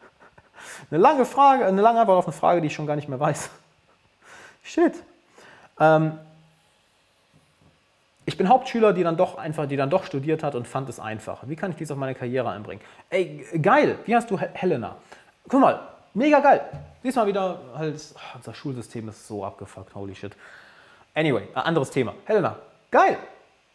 eine 0.90 1.00
lange 1.00 1.24
Frage, 1.24 1.64
eine 1.66 1.80
lange 1.80 2.00
Antwort 2.00 2.18
auf 2.18 2.26
eine 2.26 2.32
Frage, 2.36 2.60
die 2.60 2.66
ich 2.66 2.74
schon 2.74 2.86
gar 2.86 2.96
nicht 2.96 3.08
mehr 3.08 3.20
weiß. 3.20 3.50
Shit. 4.64 4.94
Ähm, 5.78 6.18
Ich 8.26 8.36
bin 8.36 8.48
Hauptschüler, 8.48 8.92
die 8.92 9.02
dann 9.02 9.16
doch 9.16 9.38
einfach, 9.38 9.66
die 9.66 9.76
dann 9.76 9.90
doch 9.90 10.04
studiert 10.04 10.42
hat 10.44 10.54
und 10.54 10.68
fand 10.68 10.88
es 10.88 11.00
einfach. 11.00 11.42
Wie 11.46 11.56
kann 11.56 11.72
ich 11.72 11.78
dies 11.78 11.90
auf 11.90 11.96
meine 11.98 12.14
Karriere 12.14 12.48
einbringen? 12.50 12.80
Ey, 13.08 13.44
geil. 13.60 13.98
Wie 14.04 14.14
hast 14.14 14.30
du 14.30 14.38
Helena? 14.38 14.94
Guck 15.48 15.60
mal, 15.60 15.80
mega 16.14 16.38
geil. 16.38 16.60
Diesmal 17.02 17.26
wieder 17.26 17.58
halt, 17.74 18.00
unser 18.36 18.54
Schulsystem 18.54 19.08
ist 19.08 19.26
so 19.26 19.44
abgefuckt, 19.44 19.94
holy 19.96 20.14
shit. 20.14 20.36
Anyway, 21.14 21.48
ein 21.54 21.62
anderes 21.62 21.90
Thema. 21.90 22.14
Helena, 22.24 22.56
geil. 22.90 23.18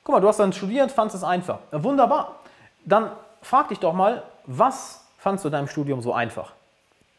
Guck 0.06 0.14
mal, 0.14 0.22
du 0.22 0.28
hast 0.28 0.40
dann 0.40 0.54
studiert, 0.54 0.92
fandest 0.92 1.18
es 1.18 1.24
einfach. 1.24 1.60
Wunderbar. 1.72 2.36
Dann 2.86 3.10
frag 3.42 3.70
dich 3.70 3.80
doch 3.80 3.94
mal, 3.94 4.24
was 4.46 5.04
fandst 5.18 5.44
du 5.44 5.48
in 5.48 5.54
deinem 5.54 5.68
Studium 5.68 6.00
so 6.02 6.14
einfach? 6.14 6.54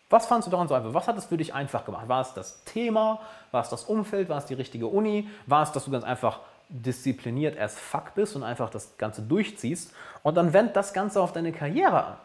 Was 0.08 0.26
fandst 0.26 0.46
du 0.46 0.52
daran 0.52 0.68
so 0.68 0.74
einfach? 0.74 0.94
Was 0.94 1.08
hat 1.08 1.18
es 1.18 1.24
für 1.24 1.36
dich 1.36 1.52
einfach 1.52 1.84
gemacht? 1.84 2.08
War 2.08 2.20
es 2.20 2.32
das 2.32 2.62
Thema? 2.62 3.20
War 3.50 3.62
es 3.62 3.70
das 3.70 3.82
Umfeld? 3.82 4.28
War 4.28 4.38
es 4.38 4.46
die 4.46 4.54
richtige 4.54 4.86
Uni? 4.86 5.28
War 5.46 5.64
es, 5.64 5.72
dass 5.72 5.86
du 5.86 5.90
ganz 5.90 6.04
einfach 6.04 6.38
diszipliniert 6.68 7.58
as 7.58 7.76
fuck 7.76 8.14
bist 8.14 8.36
und 8.36 8.44
einfach 8.44 8.70
das 8.70 8.96
Ganze 8.98 9.20
durchziehst? 9.20 9.92
Und 10.22 10.36
dann 10.36 10.52
wend 10.52 10.76
das 10.76 10.92
Ganze 10.92 11.20
auf 11.20 11.32
deine 11.32 11.50
Karriere 11.50 12.04
an. 12.04 12.16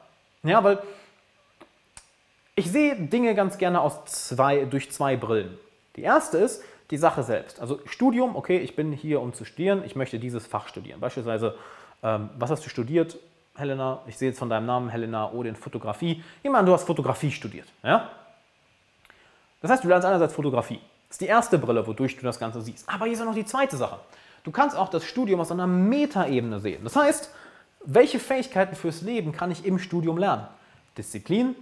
Ja, 0.44 0.64
weil 0.64 0.78
ich 2.54 2.72
sehe 2.72 2.96
Dinge 2.96 3.34
ganz 3.34 3.58
gerne 3.58 3.82
aus 3.82 4.06
zwei, 4.06 4.66
durch 4.66 4.92
zwei 4.92 5.18
Brillen. 5.18 5.58
Die 5.96 6.04
erste 6.04 6.38
ist 6.38 6.64
die 6.92 6.98
Sache 6.98 7.24
selbst. 7.24 7.60
Also 7.60 7.80
Studium, 7.86 8.36
okay, 8.36 8.58
ich 8.60 8.76
bin 8.76 8.92
hier, 8.92 9.22
um 9.22 9.34
zu 9.34 9.46
studieren, 9.46 9.84
ich 9.86 9.96
möchte 9.96 10.20
dieses 10.20 10.46
Fach 10.46 10.68
studieren. 10.68 11.00
Beispielsweise, 11.00 11.56
ähm, 12.04 12.30
was 12.38 12.52
hast 12.52 12.66
du 12.66 12.70
studiert? 12.70 13.18
Helena, 13.56 14.02
ich 14.08 14.18
sehe 14.18 14.30
jetzt 14.30 14.40
von 14.40 14.50
deinem 14.50 14.66
Namen 14.66 14.90
Helena 14.90 15.32
Odin 15.32 15.56
Fotografie. 15.56 16.24
Jemand, 16.44 16.68
du 16.68 16.74
hast 16.74 16.86
Fotografie 16.86 17.32
studiert. 17.32 17.68
Ja? 17.84 18.10
Das 19.62 19.72
heißt, 19.72 19.84
du 19.84 19.88
lernst 19.88 20.06
einerseits 20.06 20.34
Fotografie. 20.34 20.80
Das 21.08 21.16
ist 21.16 21.22
die 21.22 21.28
erste 21.28 21.58
Brille, 21.58 21.86
wodurch 21.86 22.18
du 22.18 22.24
das 22.24 22.40
Ganze 22.40 22.62
siehst. 22.62 22.88
Aber 22.88 23.06
hier 23.06 23.14
ist 23.14 23.22
auch 23.22 23.26
noch 23.26 23.36
die 23.36 23.46
zweite 23.46 23.78
Sache. 23.78 24.00
Du 24.44 24.52
kannst 24.52 24.76
auch 24.76 24.90
das 24.90 25.04
Studium 25.06 25.40
aus 25.40 25.52
einer 25.52 25.68
Metaebene 25.68 26.60
sehen. 26.60 26.84
Das 26.84 26.96
heißt, 26.96 27.32
welche 27.84 28.20
Fähigkeiten 28.20 28.76
fürs 28.76 29.02
Leben 29.02 29.32
kann 29.32 29.52
ich 29.52 29.66
im 29.66 29.80
Studium 29.80 30.18
lernen? 30.18 30.48
Disziplin, 30.98 31.56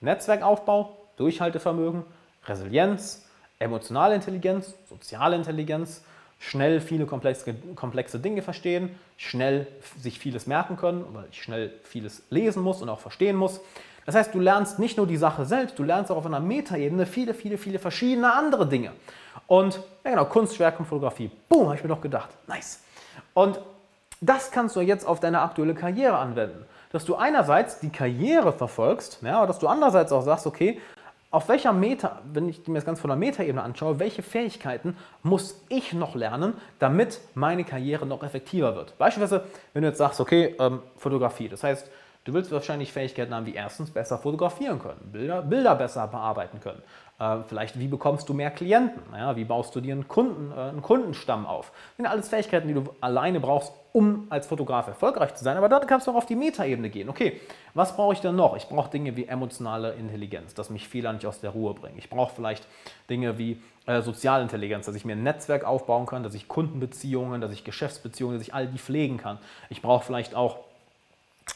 Netzwerkaufbau, 0.00 0.96
Durchhaltevermögen, 1.16 2.04
Resilienz, 2.46 3.25
emotionale 3.58 4.14
Intelligenz, 4.14 4.74
soziale 4.88 5.36
Intelligenz, 5.36 6.02
schnell 6.38 6.80
viele 6.80 7.06
komplexe, 7.06 7.54
komplexe 7.74 8.18
Dinge 8.18 8.42
verstehen, 8.42 8.98
schnell 9.16 9.66
sich 10.00 10.18
vieles 10.18 10.46
merken 10.46 10.76
können, 10.76 11.04
weil 11.12 11.24
ich 11.30 11.42
schnell 11.42 11.72
vieles 11.82 12.22
lesen 12.30 12.62
muss 12.62 12.82
und 12.82 12.88
auch 12.88 13.00
verstehen 13.00 13.36
muss. 13.36 13.60
Das 14.04 14.14
heißt, 14.14 14.34
du 14.34 14.40
lernst 14.40 14.78
nicht 14.78 14.96
nur 14.96 15.06
die 15.06 15.16
Sache 15.16 15.44
selbst, 15.44 15.78
du 15.78 15.82
lernst 15.82 16.12
auch 16.12 16.16
auf 16.16 16.26
einer 16.26 16.40
Metaebene 16.40 17.06
viele, 17.06 17.34
viele, 17.34 17.58
viele 17.58 17.78
verschiedene 17.78 18.32
andere 18.32 18.68
Dinge. 18.68 18.92
Und 19.46 19.80
ja 20.04 20.10
genau, 20.10 20.24
Kunstwerk 20.26 20.78
und 20.78 20.86
Fotografie. 20.86 21.30
Boom, 21.48 21.66
habe 21.66 21.76
ich 21.76 21.82
mir 21.82 21.88
doch 21.88 22.00
gedacht. 22.00 22.30
Nice. 22.46 22.80
Und 23.34 23.60
das 24.20 24.50
kannst 24.50 24.76
du 24.76 24.80
jetzt 24.80 25.06
auf 25.06 25.20
deine 25.20 25.40
aktuelle 25.40 25.74
Karriere 25.74 26.16
anwenden. 26.18 26.64
Dass 26.92 27.04
du 27.04 27.16
einerseits 27.16 27.80
die 27.80 27.90
Karriere 27.90 28.52
verfolgst, 28.52 29.18
ja, 29.22 29.38
aber 29.38 29.48
dass 29.48 29.58
du 29.58 29.66
andererseits 29.66 30.12
auch 30.12 30.22
sagst, 30.22 30.46
okay, 30.46 30.80
auf 31.36 31.50
welcher 31.50 31.74
Meta, 31.74 32.22
wenn 32.32 32.48
ich 32.48 32.66
mir 32.66 32.76
das 32.76 32.86
Ganze 32.86 33.02
von 33.02 33.10
der 33.10 33.18
Metaebene 33.18 33.62
anschaue, 33.62 33.98
welche 33.98 34.22
Fähigkeiten 34.22 34.96
muss 35.22 35.62
ich 35.68 35.92
noch 35.92 36.14
lernen, 36.14 36.54
damit 36.78 37.20
meine 37.34 37.62
Karriere 37.62 38.06
noch 38.06 38.22
effektiver 38.22 38.74
wird? 38.74 38.96
Beispielsweise, 38.96 39.44
wenn 39.74 39.82
du 39.82 39.88
jetzt 39.88 39.98
sagst, 39.98 40.18
okay, 40.18 40.56
ähm, 40.58 40.80
Fotografie, 40.96 41.50
das 41.50 41.62
heißt, 41.62 41.90
du 42.24 42.32
willst 42.32 42.50
wahrscheinlich 42.52 42.90
Fähigkeiten 42.90 43.34
haben, 43.34 43.44
wie 43.44 43.54
erstens 43.54 43.90
besser 43.90 44.16
fotografieren 44.16 44.78
können, 44.78 45.12
Bilder, 45.12 45.42
Bilder 45.42 45.74
besser 45.74 46.06
bearbeiten 46.06 46.58
können, 46.58 46.82
äh, 47.18 47.38
vielleicht, 47.46 47.78
wie 47.78 47.88
bekommst 47.88 48.28
du 48.28 48.34
mehr 48.34 48.50
Klienten? 48.50 49.02
Ja, 49.14 49.36
wie 49.36 49.44
baust 49.44 49.74
du 49.74 49.80
dir 49.80 49.94
einen, 49.94 50.06
Kunden, 50.06 50.52
äh, 50.52 50.60
einen 50.60 50.82
Kundenstamm 50.82 51.46
auf? 51.46 51.70
Das 51.70 51.96
sind 51.96 52.06
alles 52.06 52.28
Fähigkeiten, 52.28 52.68
die 52.68 52.74
du 52.74 52.84
alleine 53.00 53.40
brauchst, 53.40 53.72
um 53.92 54.26
als 54.28 54.46
Fotograf 54.46 54.86
erfolgreich 54.88 55.34
zu 55.34 55.42
sein. 55.42 55.56
Aber 55.56 55.70
da 55.70 55.78
kannst 55.78 56.06
du 56.06 56.10
auch 56.10 56.16
auf 56.16 56.26
die 56.26 56.36
Metaebene 56.36 56.90
gehen. 56.90 57.08
Okay, 57.08 57.40
was 57.72 57.96
brauche 57.96 58.12
ich 58.12 58.20
denn 58.20 58.36
noch? 58.36 58.54
Ich 58.54 58.68
brauche 58.68 58.90
Dinge 58.90 59.16
wie 59.16 59.24
emotionale 59.24 59.94
Intelligenz, 59.94 60.52
dass 60.52 60.68
mich 60.68 60.86
Fehler 60.88 61.14
nicht 61.14 61.24
aus 61.24 61.40
der 61.40 61.50
Ruhe 61.50 61.72
bringen. 61.72 61.96
Ich 61.96 62.10
brauche 62.10 62.34
vielleicht 62.34 62.66
Dinge 63.08 63.38
wie 63.38 63.62
äh, 63.86 64.02
Sozialintelligenz, 64.02 64.84
dass 64.84 64.94
ich 64.94 65.06
mir 65.06 65.16
ein 65.16 65.22
Netzwerk 65.22 65.64
aufbauen 65.64 66.04
kann, 66.04 66.22
dass 66.22 66.34
ich 66.34 66.48
Kundenbeziehungen, 66.48 67.40
dass 67.40 67.52
ich 67.52 67.64
Geschäftsbeziehungen, 67.64 68.36
dass 68.36 68.46
ich 68.46 68.52
all 68.52 68.66
die 68.66 68.78
pflegen 68.78 69.16
kann. 69.16 69.38
Ich 69.70 69.80
brauche 69.80 70.04
vielleicht 70.04 70.34
auch 70.34 70.58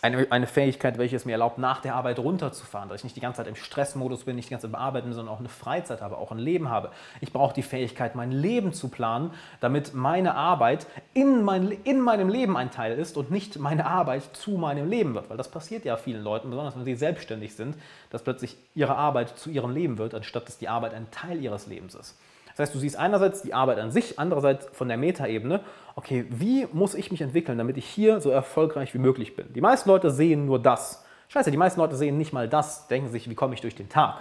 eine, 0.03 0.27
eine 0.31 0.47
Fähigkeit, 0.47 0.99
welche 0.99 1.17
es 1.17 1.25
mir 1.25 1.33
erlaubt, 1.33 1.59
nach 1.59 1.81
der 1.83 1.95
Arbeit 1.95 2.19
runterzufahren, 2.19 2.89
dass 2.89 3.01
ich 3.01 3.05
nicht 3.05 3.17
die 3.17 3.21
ganze 3.21 3.39
Zeit 3.39 3.49
im 3.49 3.57
Stressmodus 3.57 4.25
bin, 4.25 4.37
nicht 4.37 4.49
die 4.49 4.53
ganze 4.53 4.67
Zeit 4.67 4.73
bearbeiten, 4.73 5.12
sondern 5.12 5.35
auch 5.35 5.41
eine 5.41 5.49
Freizeit 5.49 6.01
habe, 6.01 6.17
auch 6.17 6.31
ein 6.31 6.39
Leben 6.39 6.71
habe. 6.71 6.91
Ich 7.21 7.33
brauche 7.33 7.55
die 7.55 7.62
Fähigkeit, 7.62 8.15
mein 8.15 8.31
Leben 8.31 8.73
zu 8.73 8.89
planen, 8.89 9.33
damit 9.61 9.93
meine 9.93 10.35
Arbeit 10.35 10.87
in, 11.12 11.43
mein, 11.43 11.71
in 11.85 12.01
meinem 12.01 12.29
Leben 12.29 12.57
ein 12.57 12.71
Teil 12.71 12.99
ist 12.99 13.17
und 13.17 13.31
nicht 13.31 13.59
meine 13.59 13.85
Arbeit 13.85 14.23
zu 14.33 14.53
meinem 14.53 14.89
Leben 14.89 15.15
wird. 15.15 15.29
Weil 15.29 15.37
das 15.37 15.51
passiert 15.51 15.85
ja 15.85 15.97
vielen 15.97 16.23
Leuten, 16.23 16.51
besonders 16.51 16.77
wenn 16.77 16.85
sie 16.85 16.95
selbstständig 16.95 17.55
sind, 17.55 17.77
dass 18.11 18.23
plötzlich 18.23 18.57
ihre 18.75 18.95
Arbeit 18.97 19.39
zu 19.39 19.51
ihrem 19.51 19.75
Leben 19.75 19.99
wird, 19.99 20.15
anstatt 20.15 20.47
dass 20.47 20.59
die 20.59 20.69
Arbeit 20.69 20.95
ein 20.95 21.11
Teil 21.11 21.43
ihres 21.43 21.67
Lebens 21.67 21.95
ist. 21.95 22.17
Das 22.56 22.68
heißt, 22.68 22.74
du 22.74 22.78
siehst 22.78 22.97
einerseits 22.97 23.43
die 23.43 23.55
Arbeit 23.55 23.78
an 23.78 23.90
sich, 23.90 24.18
andererseits 24.18 24.68
von 24.72 24.89
der 24.89 24.97
Metaebene, 24.97 25.60
okay, 25.94 26.27
wie 26.28 26.66
muss 26.72 26.94
ich 26.94 27.10
mich 27.10 27.20
entwickeln, 27.20 27.59
damit 27.59 27.77
ich 27.77 27.86
hier 27.86 28.20
so 28.20 28.31
erfolgreich 28.31 28.94
wie 28.94 28.98
möglich 28.98 29.36
bin? 29.36 29.52
Die 29.52 29.60
meisten 29.60 29.89
Leute 29.89 30.10
sehen 30.10 30.47
nur 30.47 30.59
das. 30.59 31.05
Scheiße, 31.28 31.51
die 31.51 31.56
meisten 31.56 31.81
Leute 31.81 31.97
sehen 31.97 32.18
nicht 32.18 32.32
mal 32.32 32.48
das, 32.48 32.89
denken 32.89 33.09
sich, 33.09 33.31
wie 33.31 33.35
komme 33.35 33.55
ich 33.55 33.60
durch 33.60 33.77
den 33.77 33.89
Tag? 33.89 34.16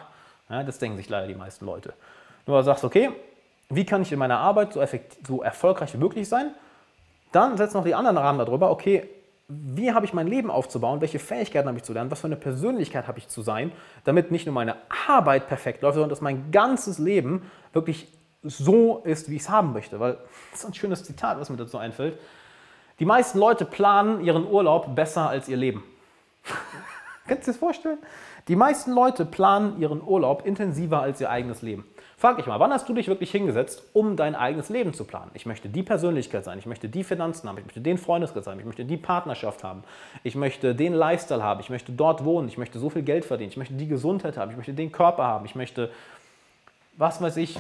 Ja, 0.50 0.64
das 0.64 0.80
denken 0.80 0.98
sich 0.98 1.10
leider 1.10 1.28
die 1.28 1.36
meisten 1.36 1.66
Leute. 1.66 1.94
Nur 2.46 2.64
sagst, 2.64 2.84
okay, 2.84 3.10
wie 3.70 3.86
kann 3.86 4.02
ich 4.02 4.12
in 4.12 4.20
meiner 4.20 4.40
Arbeit 4.40 4.74
so, 4.74 4.84
so 5.28 5.42
erfolgreich 5.44 5.94
wie 5.94 5.98
möglich 5.98 6.28
sein? 6.28 6.54
Dann 7.32 7.58
setzt 7.58 7.76
noch 7.76 7.84
die 7.84 7.94
anderen 7.94 8.18
Rahmen 8.18 8.40
darüber, 8.40 8.72
okay, 8.72 9.08
wie 9.48 9.92
habe 9.94 10.06
ich 10.06 10.14
mein 10.14 10.28
Leben 10.28 10.52
aufzubauen, 10.52 11.02
welche 11.02 11.18
Fähigkeiten 11.18 11.68
habe 11.68 11.78
ich 11.78 11.84
zu 11.84 11.94
lernen, 11.94 12.12
was 12.12 12.22
für 12.22 12.28
eine 12.28 12.36
Persönlichkeit 12.36 13.08
habe 13.08 13.18
ich 13.18 13.28
zu 13.28 13.42
sein, 13.42 13.72
damit 14.04 14.30
nicht 14.30 14.46
nur 14.46 14.54
meine 14.54 14.76
Arbeit 15.08 15.48
perfekt 15.48 15.82
läuft, 15.82 15.96
sondern 15.96 16.12
dass 16.12 16.22
mein 16.22 16.52
ganzes 16.52 17.00
Leben 17.00 17.50
wirklich 17.74 18.08
so 18.44 19.02
ist, 19.04 19.30
wie 19.30 19.36
ich 19.36 19.44
es 19.44 19.50
haben 19.50 19.74
möchte. 19.74 20.00
Weil 20.00 20.18
das 20.52 20.62
ist 20.62 20.66
ein 20.66 20.74
schönes 20.74 21.04
Zitat, 21.04 21.40
was 21.40 21.50
mir 21.50 21.58
dazu 21.58 21.78
einfällt. 21.78 22.18
Die 23.00 23.06
meisten 23.06 23.40
Leute 23.40 23.66
planen 23.66 24.24
ihren 24.24 24.46
Urlaub 24.46 24.96
besser 24.96 25.30
als 25.30 25.48
ihr 25.48 25.58
Leben. 25.58 25.84
Kannst 27.28 27.48
du 27.48 27.52
dir 27.52 27.54
das 27.54 27.58
vorstellen? 27.58 28.00
Die 28.48 28.56
meisten 28.56 28.92
Leute 28.92 29.26
planen 29.26 29.80
ihren 29.80 30.02
Urlaub 30.02 30.46
intensiver 30.46 31.02
als 31.02 31.22
ihr 31.22 31.30
eigenes 31.30 31.62
Leben. 31.62 31.86
Frag 32.18 32.36
dich 32.36 32.48
mal, 32.48 32.60
wann 32.60 32.74
hast 32.74 32.90
du 32.90 32.94
dich 32.94 33.08
wirklich 33.08 33.32
hingesetzt, 33.32 33.84
um 33.94 34.18
dein 34.18 34.36
eigenes 34.36 34.68
Leben 34.68 34.94
zu 34.94 35.06
planen? 35.06 35.32
Ich 35.36 35.46
möchte 35.46 35.70
die 35.70 35.84
Persönlichkeit 35.84 36.44
sein, 36.44 36.60
ich 36.60 36.66
möchte 36.66 36.90
die 36.90 37.06
Finanzen 37.06 37.48
haben, 37.48 37.58
ich 37.60 37.64
möchte 37.64 37.80
den 37.80 37.98
Freundeskreis 37.98 38.46
haben, 38.46 38.60
ich 38.60 38.66
möchte 38.66 38.84
die 38.84 38.98
Partnerschaft 38.98 39.64
haben, 39.64 39.84
ich 40.24 40.36
möchte 40.36 40.76
den 40.76 40.94
Lifestyle 40.94 41.42
haben, 41.42 41.62
ich 41.62 41.70
möchte 41.70 41.94
dort 41.94 42.26
wohnen, 42.26 42.50
ich 42.50 42.58
möchte 42.58 42.78
so 42.78 42.90
viel 42.90 43.04
Geld 43.04 43.24
verdienen, 43.24 43.52
ich 43.52 43.58
möchte 43.58 43.76
die 43.76 43.88
Gesundheit 43.88 44.36
haben, 44.36 44.52
ich 44.52 44.58
möchte 44.58 44.74
den 44.74 44.92
Körper 44.92 45.24
haben, 45.24 45.46
ich 45.46 45.56
möchte, 45.56 45.92
was 46.98 47.22
weiß 47.22 47.38
ich, 47.38 47.58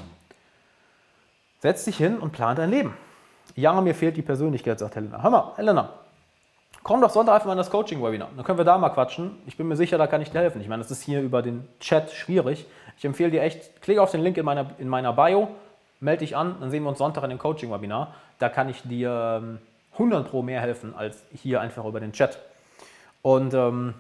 Setz 1.59 1.85
dich 1.85 1.97
hin 1.97 2.17
und 2.17 2.31
plan 2.31 2.55
dein 2.55 2.69
Leben. 2.69 2.93
Ja, 3.55 3.79
mir 3.81 3.93
fehlt 3.93 4.15
die 4.15 4.21
Persönlichkeit, 4.21 4.79
sagt 4.79 4.95
Helena. 4.95 5.21
Hör 5.21 5.29
mal, 5.29 5.53
Helena, 5.57 5.89
komm 6.83 7.01
doch 7.01 7.09
Sonntag 7.09 7.35
einfach 7.35 7.47
mal 7.47 7.53
in 7.53 7.57
das 7.57 7.69
Coaching-Webinar. 7.69 8.29
Dann 8.35 8.45
können 8.45 8.57
wir 8.57 8.65
da 8.65 8.77
mal 8.77 8.89
quatschen. 8.89 9.37
Ich 9.45 9.57
bin 9.57 9.67
mir 9.67 9.75
sicher, 9.75 9.97
da 9.97 10.07
kann 10.07 10.21
ich 10.21 10.31
dir 10.31 10.39
helfen. 10.39 10.61
Ich 10.61 10.67
meine, 10.67 10.81
das 10.81 10.91
ist 10.91 11.01
hier 11.01 11.21
über 11.21 11.41
den 11.41 11.67
Chat 11.79 12.11
schwierig. 12.11 12.65
Ich 12.97 13.05
empfehle 13.05 13.31
dir 13.31 13.41
echt, 13.41 13.81
klick 13.81 13.99
auf 13.99 14.11
den 14.11 14.21
Link 14.21 14.37
in 14.37 14.45
meiner, 14.45 14.67
in 14.77 14.87
meiner 14.87 15.13
Bio, 15.13 15.49
melde 15.99 16.19
dich 16.19 16.37
an, 16.37 16.55
dann 16.59 16.69
sehen 16.69 16.83
wir 16.83 16.89
uns 16.89 16.97
Sonntag 16.97 17.23
in 17.23 17.29
dem 17.29 17.39
Coaching-Webinar. 17.39 18.13
Da 18.39 18.49
kann 18.49 18.69
ich 18.69 18.81
dir 18.83 19.59
100 19.93 20.19
ähm, 20.19 20.29
pro 20.29 20.41
mehr 20.41 20.61
helfen 20.61 20.93
als 20.95 21.23
hier 21.33 21.59
einfach 21.59 21.83
über 21.85 21.99
den 21.99 22.13
Chat. 22.13 22.39
Und 23.21 23.53
ähm, 23.53 23.93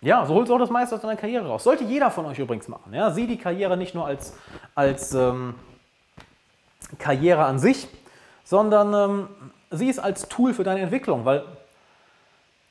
ja, 0.00 0.24
so 0.24 0.34
holst 0.34 0.50
du 0.50 0.54
auch 0.54 0.58
das 0.58 0.70
meiste 0.70 0.94
aus 0.94 1.02
deiner 1.02 1.16
Karriere 1.16 1.46
raus. 1.46 1.62
Sollte 1.62 1.84
jeder 1.84 2.10
von 2.10 2.26
euch 2.26 2.38
übrigens 2.38 2.66
machen. 2.68 2.92
Ja? 2.94 3.10
Sieh 3.10 3.26
die 3.26 3.36
Karriere 3.36 3.76
nicht 3.76 3.94
nur 3.94 4.06
als, 4.06 4.36
als 4.74 5.14
ähm, 5.14 5.54
Karriere 6.98 7.44
an 7.44 7.58
sich, 7.58 7.88
sondern 8.44 8.94
ähm, 8.94 9.28
sieh 9.70 9.88
es 9.88 9.98
als 9.98 10.28
Tool 10.28 10.54
für 10.54 10.64
deine 10.64 10.80
Entwicklung, 10.80 11.24
weil 11.24 11.44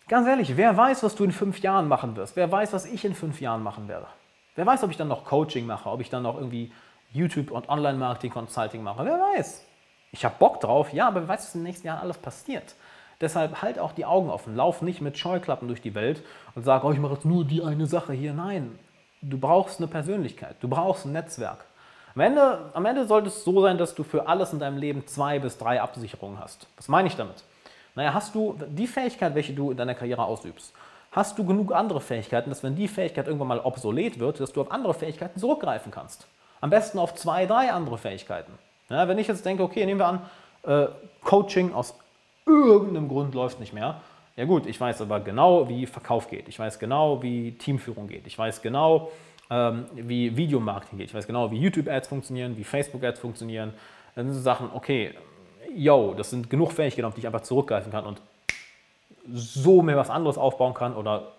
ganz 0.07 0.27
ehrlich, 0.27 0.57
wer 0.57 0.75
weiß, 0.75 1.03
was 1.03 1.15
du 1.15 1.23
in 1.23 1.31
fünf 1.31 1.59
Jahren 1.59 1.87
machen 1.87 2.15
wirst? 2.15 2.35
Wer 2.35 2.51
weiß, 2.51 2.73
was 2.73 2.85
ich 2.85 3.05
in 3.05 3.15
fünf 3.15 3.39
Jahren 3.41 3.63
machen 3.63 3.87
werde? 3.87 4.07
Wer 4.55 4.65
weiß, 4.65 4.83
ob 4.83 4.91
ich 4.91 4.97
dann 4.97 5.07
noch 5.07 5.23
Coaching 5.23 5.65
mache, 5.65 5.89
ob 5.89 6.01
ich 6.01 6.09
dann 6.09 6.23
noch 6.23 6.35
irgendwie 6.35 6.71
YouTube 7.11 7.51
und 7.51 7.69
Online-Marketing, 7.69 8.31
Consulting 8.31 8.83
mache? 8.83 9.05
Wer 9.05 9.19
weiß? 9.19 9.65
Ich 10.11 10.25
habe 10.25 10.35
Bock 10.39 10.59
drauf, 10.59 10.91
ja, 10.91 11.07
aber 11.07 11.21
wer 11.21 11.27
weiß, 11.29 11.45
was 11.45 11.55
in 11.55 11.61
den 11.61 11.67
nächsten 11.67 11.87
Jahren 11.87 12.01
alles 12.01 12.17
passiert? 12.17 12.75
Deshalb 13.21 13.61
halt 13.61 13.79
auch 13.79 13.91
die 13.91 14.05
Augen 14.05 14.29
offen. 14.29 14.55
Lauf 14.55 14.81
nicht 14.81 15.01
mit 15.01 15.17
Scheuklappen 15.17 15.67
durch 15.67 15.81
die 15.81 15.93
Welt 15.93 16.23
und 16.55 16.63
sag, 16.63 16.83
oh, 16.83 16.91
ich 16.91 16.99
mache 16.99 17.13
jetzt 17.13 17.25
nur 17.25 17.45
die 17.45 17.63
eine 17.63 17.85
Sache 17.85 18.13
hier. 18.13 18.33
Nein, 18.33 18.77
du 19.21 19.37
brauchst 19.37 19.79
eine 19.79 19.87
Persönlichkeit, 19.87 20.55
du 20.61 20.67
brauchst 20.67 21.05
ein 21.05 21.11
Netzwerk. 21.11 21.65
Am 22.15 22.21
Ende, 22.21 22.71
am 22.73 22.85
Ende 22.85 23.05
sollte 23.05 23.27
es 23.27 23.43
so 23.43 23.61
sein, 23.61 23.77
dass 23.77 23.93
du 23.95 24.03
für 24.03 24.27
alles 24.27 24.51
in 24.53 24.59
deinem 24.59 24.77
Leben 24.77 25.05
zwei 25.07 25.39
bis 25.39 25.57
drei 25.57 25.81
Absicherungen 25.81 26.39
hast. 26.39 26.67
Was 26.75 26.87
meine 26.87 27.07
ich 27.07 27.15
damit? 27.15 27.43
Naja, 27.95 28.13
hast 28.13 28.33
du 28.33 28.57
die 28.69 28.87
Fähigkeit, 28.87 29.35
welche 29.35 29.53
du 29.53 29.71
in 29.71 29.77
deiner 29.77 29.95
Karriere 29.95 30.23
ausübst, 30.23 30.73
hast 31.11 31.37
du 31.37 31.45
genug 31.45 31.73
andere 31.73 32.01
Fähigkeiten, 32.01 32.49
dass 32.49 32.63
wenn 32.63 32.75
die 32.75 32.87
Fähigkeit 32.87 33.27
irgendwann 33.27 33.47
mal 33.47 33.59
obsolet 33.59 34.19
wird, 34.19 34.39
dass 34.39 34.53
du 34.53 34.61
auf 34.61 34.71
andere 34.71 34.93
Fähigkeiten 34.93 35.39
zurückgreifen 35.39 35.91
kannst. 35.91 36.27
Am 36.61 36.69
besten 36.69 36.99
auf 36.99 37.15
zwei, 37.15 37.45
drei 37.45 37.71
andere 37.71 37.97
Fähigkeiten. 37.97 38.51
Ja, 38.89 39.07
wenn 39.07 39.17
ich 39.17 39.27
jetzt 39.27 39.45
denke, 39.45 39.63
okay, 39.63 39.85
nehmen 39.85 39.99
wir 39.99 40.07
an, 40.07 40.21
äh, 40.63 40.87
Coaching 41.23 41.73
aus 41.73 41.95
irgendeinem 42.45 43.07
Grund 43.07 43.35
läuft 43.35 43.59
nicht 43.59 43.73
mehr. 43.73 44.01
Ja 44.35 44.45
gut, 44.45 44.65
ich 44.65 44.79
weiß 44.79 45.01
aber 45.01 45.19
genau, 45.19 45.67
wie 45.69 45.85
Verkauf 45.85 46.29
geht. 46.29 46.47
Ich 46.47 46.57
weiß 46.57 46.79
genau, 46.79 47.21
wie 47.21 47.51
Teamführung 47.51 48.07
geht. 48.07 48.25
Ich 48.25 48.37
weiß 48.37 48.61
genau, 48.61 49.11
ähm, 49.49 49.85
wie 49.93 50.35
Videomarketing 50.35 50.97
geht. 50.97 51.07
Ich 51.07 51.13
weiß 51.13 51.27
genau, 51.27 51.51
wie 51.51 51.57
YouTube-Ads 51.57 52.07
funktionieren, 52.07 52.57
wie 52.57 52.63
Facebook-Ads 52.63 53.19
funktionieren. 53.19 53.73
Dann 54.15 54.27
sind 54.27 54.35
so 54.35 54.41
Sachen, 54.41 54.69
okay, 54.73 55.13
yo, 55.75 56.13
das 56.15 56.29
sind 56.29 56.49
genug 56.49 56.71
Fähigkeiten, 56.71 57.05
auf 57.05 57.13
die 57.13 57.21
ich 57.21 57.27
einfach 57.27 57.41
zurückgreifen 57.41 57.91
kann 57.91 58.05
und 58.05 58.21
so 59.31 59.81
mir 59.81 59.97
was 59.97 60.09
anderes 60.09 60.37
aufbauen 60.37 60.73
kann 60.73 60.95
oder 60.95 61.33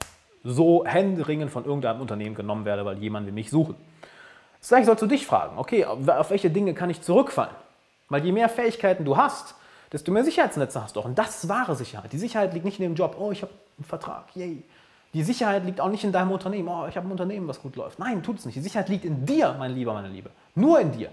so 0.44 0.84
händeringend 0.86 1.50
von 1.50 1.64
irgendeinem 1.64 2.00
Unternehmen 2.00 2.34
genommen 2.34 2.64
werde, 2.64 2.84
weil 2.84 2.98
jemand 2.98 3.26
will 3.26 3.32
mich 3.32 3.50
suchen. 3.50 3.74
Das 4.60 4.68
gleiche 4.68 4.86
sollst 4.86 5.02
du 5.02 5.06
dich 5.06 5.26
fragen, 5.26 5.58
okay, 5.58 5.84
auf 5.84 6.30
welche 6.30 6.50
Dinge 6.50 6.74
kann 6.74 6.90
ich 6.90 7.02
zurückfallen? 7.02 7.54
Weil 8.08 8.24
je 8.24 8.32
mehr 8.32 8.48
Fähigkeiten 8.48 9.04
du 9.04 9.16
hast, 9.16 9.54
desto 9.92 10.12
mehr 10.12 10.24
Sicherheitsnetze 10.24 10.82
hast 10.82 10.96
du 10.96 11.00
auch. 11.00 11.04
Und 11.04 11.18
das 11.18 11.42
ist 11.42 11.48
wahre 11.48 11.74
Sicherheit. 11.74 12.12
Die 12.12 12.18
Sicherheit 12.18 12.52
liegt 12.54 12.64
nicht 12.64 12.78
in 12.78 12.84
dem 12.84 12.94
Job, 12.94 13.16
oh, 13.18 13.32
ich 13.32 13.42
habe 13.42 13.52
einen 13.78 13.84
Vertrag, 13.84 14.24
yay. 14.34 14.62
Die 15.12 15.22
Sicherheit 15.24 15.64
liegt 15.64 15.80
auch 15.80 15.88
nicht 15.88 16.04
in 16.04 16.12
deinem 16.12 16.30
Unternehmen, 16.30 16.68
oh, 16.68 16.86
ich 16.88 16.96
habe 16.96 17.08
ein 17.08 17.10
Unternehmen, 17.10 17.48
was 17.48 17.60
gut 17.60 17.74
läuft. 17.76 17.98
Nein, 17.98 18.22
tut 18.22 18.38
es 18.38 18.46
nicht. 18.46 18.54
Die 18.54 18.60
Sicherheit 18.60 18.88
liegt 18.88 19.04
in 19.04 19.26
dir, 19.26 19.56
mein 19.58 19.74
Lieber, 19.74 19.92
meine 19.92 20.08
Liebe. 20.08 20.30
Nur 20.54 20.78
in 20.80 20.92
dir. 20.92 21.10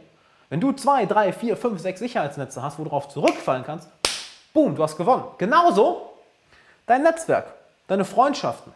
Wenn 0.49 0.61
du 0.61 0.71
zwei, 0.71 1.05
drei, 1.05 1.33
vier, 1.33 1.57
fünf, 1.57 1.81
sechs 1.81 1.99
Sicherheitsnetze 1.99 2.61
hast, 2.61 2.77
wo 2.77 2.83
du 2.83 2.89
darauf 2.89 3.09
zurückfallen 3.09 3.63
kannst, 3.63 3.89
boom, 4.53 4.75
du 4.75 4.83
hast 4.83 4.97
gewonnen. 4.97 5.23
Genauso 5.37 6.13
dein 6.85 7.03
Netzwerk, 7.03 7.53
deine 7.87 8.05
Freundschaften. 8.05 8.71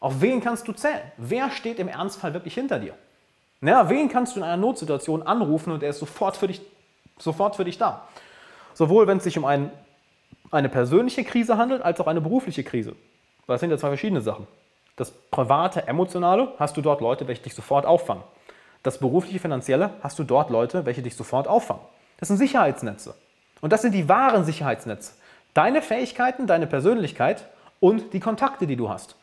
Auf 0.00 0.20
wen 0.20 0.42
kannst 0.42 0.68
du 0.68 0.72
zählen? 0.72 1.00
Wer 1.16 1.50
steht 1.50 1.78
im 1.78 1.88
Ernstfall 1.88 2.34
wirklich 2.34 2.54
hinter 2.54 2.78
dir? 2.78 2.94
Ja, 3.62 3.88
wen 3.88 4.10
kannst 4.10 4.36
du 4.36 4.40
in 4.40 4.44
einer 4.44 4.58
Notsituation 4.58 5.22
anrufen 5.22 5.72
und 5.72 5.82
er 5.82 5.90
ist 5.90 5.98
sofort 5.98 6.36
für 6.36 6.46
dich, 6.46 6.60
sofort 7.18 7.56
für 7.56 7.64
dich 7.64 7.78
da? 7.78 8.06
Sowohl 8.74 9.06
wenn 9.06 9.16
es 9.16 9.24
sich 9.24 9.38
um 9.38 9.46
ein, 9.46 9.70
eine 10.50 10.68
persönliche 10.68 11.24
Krise 11.24 11.56
handelt, 11.56 11.80
als 11.80 11.98
auch 12.00 12.06
eine 12.06 12.20
berufliche 12.20 12.62
Krise. 12.62 12.94
Das 13.46 13.60
sind 13.60 13.70
ja 13.70 13.78
zwei 13.78 13.88
verschiedene 13.88 14.20
Sachen. 14.20 14.46
Das 14.96 15.10
private, 15.10 15.86
emotionale, 15.86 16.52
hast 16.58 16.76
du 16.76 16.80
dort 16.80 17.00
Leute, 17.00 17.26
welche 17.26 17.42
dich 17.42 17.54
sofort 17.54 17.84
auffangen. 17.84 18.22
Das 18.82 18.98
berufliche, 18.98 19.38
finanzielle, 19.38 19.90
hast 20.02 20.18
du 20.18 20.24
dort 20.24 20.50
Leute, 20.50 20.86
welche 20.86 21.02
dich 21.02 21.16
sofort 21.16 21.48
auffangen. 21.48 21.82
Das 22.18 22.28
sind 22.28 22.36
Sicherheitsnetze. 22.36 23.14
Und 23.60 23.72
das 23.72 23.82
sind 23.82 23.92
die 23.92 24.08
wahren 24.08 24.44
Sicherheitsnetze. 24.44 25.14
Deine 25.54 25.82
Fähigkeiten, 25.82 26.46
deine 26.46 26.66
Persönlichkeit 26.66 27.46
und 27.80 28.12
die 28.12 28.20
Kontakte, 28.20 28.66
die 28.66 28.76
du 28.76 28.88
hast. 28.88 29.16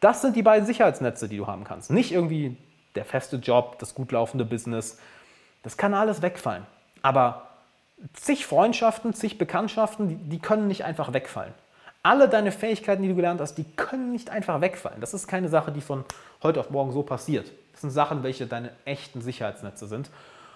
Das 0.00 0.22
sind 0.22 0.34
die 0.34 0.42
beiden 0.42 0.66
Sicherheitsnetze, 0.66 1.28
die 1.28 1.36
du 1.36 1.46
haben 1.46 1.64
kannst. 1.64 1.90
Nicht 1.90 2.12
irgendwie 2.12 2.56
der 2.94 3.04
feste 3.04 3.36
Job, 3.36 3.78
das 3.78 3.94
gut 3.94 4.12
laufende 4.12 4.44
Business. 4.44 4.98
Das 5.62 5.76
kann 5.76 5.94
alles 5.94 6.22
wegfallen. 6.22 6.66
Aber 7.02 7.48
zig 8.14 8.46
Freundschaften, 8.46 9.14
zig 9.14 9.38
Bekanntschaften, 9.38 10.08
die, 10.08 10.16
die 10.16 10.38
können 10.38 10.66
nicht 10.66 10.84
einfach 10.84 11.12
wegfallen. 11.12 11.54
Alle 12.02 12.28
deine 12.28 12.50
Fähigkeiten, 12.50 13.02
die 13.02 13.08
du 13.08 13.14
gelernt 13.14 13.40
hast, 13.40 13.54
die 13.54 13.64
können 13.64 14.10
nicht 14.10 14.28
einfach 14.30 14.60
wegfallen. 14.60 15.00
Das 15.00 15.14
ist 15.14 15.28
keine 15.28 15.48
Sache, 15.48 15.70
die 15.70 15.80
von 15.80 16.04
heute 16.42 16.58
auf 16.58 16.70
morgen 16.70 16.90
so 16.90 17.02
passiert. 17.02 17.52
Das 17.72 17.82
sind 17.82 17.90
Sachen, 17.90 18.22
welche 18.24 18.46
deine 18.46 18.70
echten 18.84 19.20
Sicherheitsnetze 19.20 19.86
sind. 19.86 20.10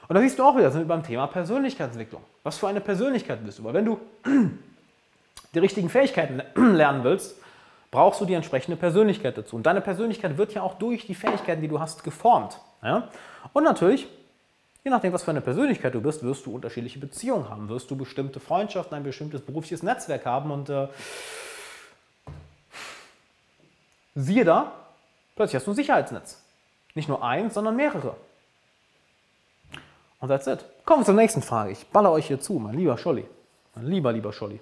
Und 0.09 0.15
da 0.15 0.21
siehst 0.21 0.39
du 0.39 0.45
auch 0.45 0.57
wieder, 0.57 0.71
sind 0.71 0.83
wir 0.83 0.89
beim 0.89 1.05
Thema 1.05 1.27
Persönlichkeitsentwicklung. 1.29 2.23
Was 2.43 2.59
für 2.59 2.69
eine 2.69 2.81
Persönlichkeit 2.81 3.45
bist 3.45 3.59
du? 3.59 3.65
Weil 3.65 3.75
wenn 3.75 3.85
du 3.85 4.01
die 5.55 5.59
richtigen 5.59 5.89
Fähigkeiten 5.89 6.43
lernen 6.75 7.05
willst, 7.05 7.37
brauchst 7.93 8.21
du 8.21 8.25
die 8.25 8.35
entsprechende 8.35 8.77
Persönlichkeit 8.77 9.39
dazu. 9.39 9.55
Und 9.55 9.67
deine 9.67 9.81
Persönlichkeit 9.81 10.37
wird 10.39 10.53
ja 10.53 10.63
auch 10.63 10.75
durch 10.75 11.07
die 11.07 11.15
Fähigkeiten, 11.15 11.63
die 11.63 11.69
du 11.69 11.79
hast, 11.79 12.03
geformt. 12.03 12.61
Ja? 12.83 13.09
Und 13.53 13.65
natürlich 13.65 14.09
Je 14.87 14.91
nachdem, 14.91 15.13
was 15.13 15.25
für 15.25 15.33
eine 15.33 15.41
Persönlichkeit 15.41 15.93
du 15.97 16.01
bist, 16.01 16.23
wirst 16.23 16.47
du 16.47 16.55
unterschiedliche 16.55 17.01
Beziehungen 17.01 17.51
haben, 17.51 17.69
wirst 17.69 17.91
du 17.91 17.97
bestimmte 17.97 18.39
Freundschaften, 18.39 18.97
ein 18.97 19.03
bestimmtes 19.03 19.41
berufliches 19.41 19.83
Netzwerk 19.83 20.25
haben 20.25 20.53
und 20.53 20.71
äh, 20.71 20.87
siehe 24.15 24.45
da, 24.45 24.71
plötzlich 25.35 25.57
hast 25.57 25.67
du 25.67 25.73
ein 25.73 25.75
Sicherheitsnetz. 25.75 26.41
Nicht 26.95 27.09
nur 27.09 27.21
eins, 27.25 27.55
sondern 27.55 27.75
mehrere. 27.75 28.15
Und 30.21 30.29
that's 30.29 30.47
it. 30.47 30.65
Kommen 30.85 31.01
wir 31.01 31.07
zur 31.07 31.15
nächsten 31.15 31.43
Frage. 31.43 31.73
Ich 31.73 31.85
baller 31.89 32.13
euch 32.13 32.29
hier 32.29 32.39
zu, 32.39 32.53
mein 32.53 32.75
lieber 32.75 32.97
Scholli. 32.97 33.27
Mein 33.75 33.87
lieber, 33.87 34.13
lieber 34.13 34.33
Scholli. 34.33 34.61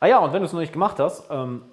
Ah 0.00 0.06
ja, 0.06 0.20
und 0.20 0.32
wenn 0.32 0.40
du 0.40 0.46
es 0.46 0.54
noch 0.54 0.60
nicht 0.60 0.72
gemacht 0.72 0.98
hast, 0.98 1.24
ähm, 1.28 1.64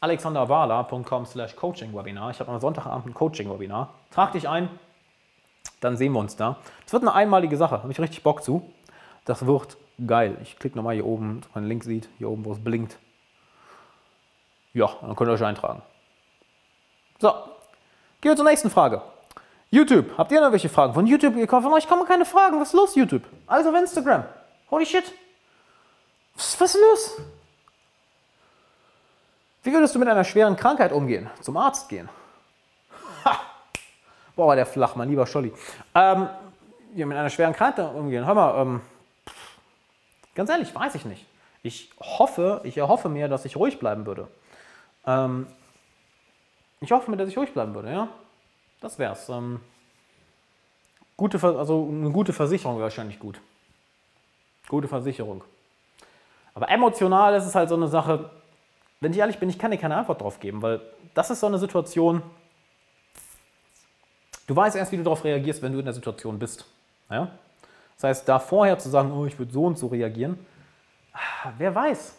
alexanderwala.com 0.00 1.24
slash 1.24 1.54
coaching-webinar. 1.54 2.32
Ich 2.32 2.40
habe 2.40 2.50
am 2.50 2.58
Sonntagabend 2.58 3.06
ein 3.06 3.14
Coaching-Webinar. 3.14 3.94
Trag 4.10 4.32
dich 4.32 4.48
ein, 4.48 4.68
dann 5.84 5.96
sehen 5.96 6.12
wir 6.12 6.18
uns 6.18 6.36
da. 6.36 6.56
Es 6.86 6.92
wird 6.92 7.02
eine 7.02 7.12
einmalige 7.12 7.56
Sache, 7.56 7.82
habe 7.82 7.92
ich 7.92 8.00
richtig 8.00 8.22
Bock 8.22 8.42
zu. 8.42 8.70
Das 9.24 9.46
wird 9.46 9.76
geil. 10.06 10.36
Ich 10.42 10.58
klicke 10.58 10.76
nochmal 10.76 10.94
hier 10.94 11.06
oben, 11.06 11.42
dass 11.42 11.54
man 11.54 11.64
Link 11.64 11.84
sieht, 11.84 12.08
hier 12.18 12.30
oben, 12.30 12.44
wo 12.44 12.52
es 12.52 12.62
blinkt. 12.62 12.98
Ja, 14.72 14.88
dann 15.00 15.14
könnt 15.14 15.30
ihr 15.30 15.34
euch 15.34 15.44
eintragen. 15.44 15.82
So, 17.20 17.30
gehen 18.20 18.32
wir 18.32 18.36
zur 18.36 18.44
nächsten 18.44 18.70
Frage. 18.70 19.02
YouTube, 19.70 20.16
habt 20.18 20.32
ihr 20.32 20.40
noch 20.40 20.52
welche 20.52 20.68
Fragen? 20.68 20.94
Von 20.94 21.06
YouTube, 21.06 21.34
von 21.48 21.72
euch 21.72 21.86
kommen 21.86 22.06
keine 22.06 22.24
Fragen. 22.24 22.60
Was 22.60 22.68
ist 22.68 22.74
los, 22.74 22.94
YouTube? 22.94 23.22
Alles 23.46 23.66
auf 23.66 23.74
Instagram. 23.74 24.24
Holy 24.70 24.86
shit. 24.86 25.04
Was, 26.34 26.60
was 26.60 26.74
ist 26.74 26.80
los? 26.80 27.20
Wie 29.62 29.72
würdest 29.72 29.94
du 29.94 29.98
mit 29.98 30.08
einer 30.08 30.24
schweren 30.24 30.56
Krankheit 30.56 30.92
umgehen? 30.92 31.30
Zum 31.40 31.56
Arzt 31.56 31.88
gehen? 31.88 32.08
Boah, 34.36 34.48
war 34.48 34.56
der 34.56 34.66
flach, 34.66 34.96
mein 34.96 35.08
lieber 35.08 35.26
Scholli. 35.26 35.52
Ähm, 35.94 36.28
ja, 36.94 37.06
mit 37.06 37.16
einer 37.16 37.30
schweren 37.30 37.52
Krankheit 37.52 37.94
umgehen. 37.94 38.26
Hör 38.26 38.34
mal, 38.34 38.62
ähm, 38.62 38.80
ganz 40.34 40.50
ehrlich, 40.50 40.74
weiß 40.74 40.94
ich 40.96 41.04
nicht. 41.04 41.26
Ich 41.62 41.90
hoffe, 42.00 42.60
ich 42.64 42.76
erhoffe 42.76 43.08
mir, 43.08 43.28
dass 43.28 43.44
ich 43.44 43.56
ruhig 43.56 43.78
bleiben 43.78 44.06
würde. 44.06 44.28
Ähm, 45.06 45.46
ich 46.80 46.92
hoffe 46.92 47.10
mir, 47.10 47.16
dass 47.16 47.28
ich 47.28 47.38
ruhig 47.38 47.52
bleiben 47.52 47.74
würde, 47.74 47.90
ja. 47.90 48.08
Das 48.80 48.98
wär's. 48.98 49.28
Ähm, 49.28 49.60
gute, 51.16 51.42
also 51.42 51.88
eine 51.90 52.10
gute 52.10 52.32
Versicherung 52.32 52.76
wäre 52.76 52.84
wahrscheinlich 52.84 53.18
gut. 53.18 53.40
Gute 54.68 54.88
Versicherung. 54.88 55.44
Aber 56.54 56.68
emotional 56.68 57.34
ist 57.34 57.46
es 57.46 57.54
halt 57.54 57.68
so 57.68 57.76
eine 57.76 57.88
Sache, 57.88 58.30
wenn 59.00 59.12
ich 59.12 59.18
ehrlich 59.18 59.38
bin, 59.38 59.48
ich 59.48 59.58
kann 59.58 59.70
dir 59.70 59.78
keine 59.78 59.96
Antwort 59.96 60.20
drauf 60.20 60.40
geben, 60.40 60.62
weil 60.62 60.80
das 61.14 61.30
ist 61.30 61.40
so 61.40 61.46
eine 61.46 61.58
Situation, 61.58 62.22
Du 64.46 64.54
weißt 64.54 64.76
erst, 64.76 64.92
wie 64.92 64.96
du 64.96 65.02
darauf 65.02 65.24
reagierst, 65.24 65.62
wenn 65.62 65.72
du 65.72 65.78
in 65.78 65.84
der 65.84 65.94
Situation 65.94 66.38
bist. 66.38 66.64
Ja? 67.10 67.30
Das 67.96 68.04
heißt, 68.04 68.28
da 68.28 68.38
vorher 68.38 68.78
zu 68.78 68.88
sagen, 68.88 69.12
oh, 69.12 69.26
ich 69.26 69.38
würde 69.38 69.52
so 69.52 69.64
und 69.64 69.78
so 69.78 69.86
reagieren, 69.86 70.38
ah, 71.12 71.52
wer 71.58 71.74
weiß? 71.74 72.16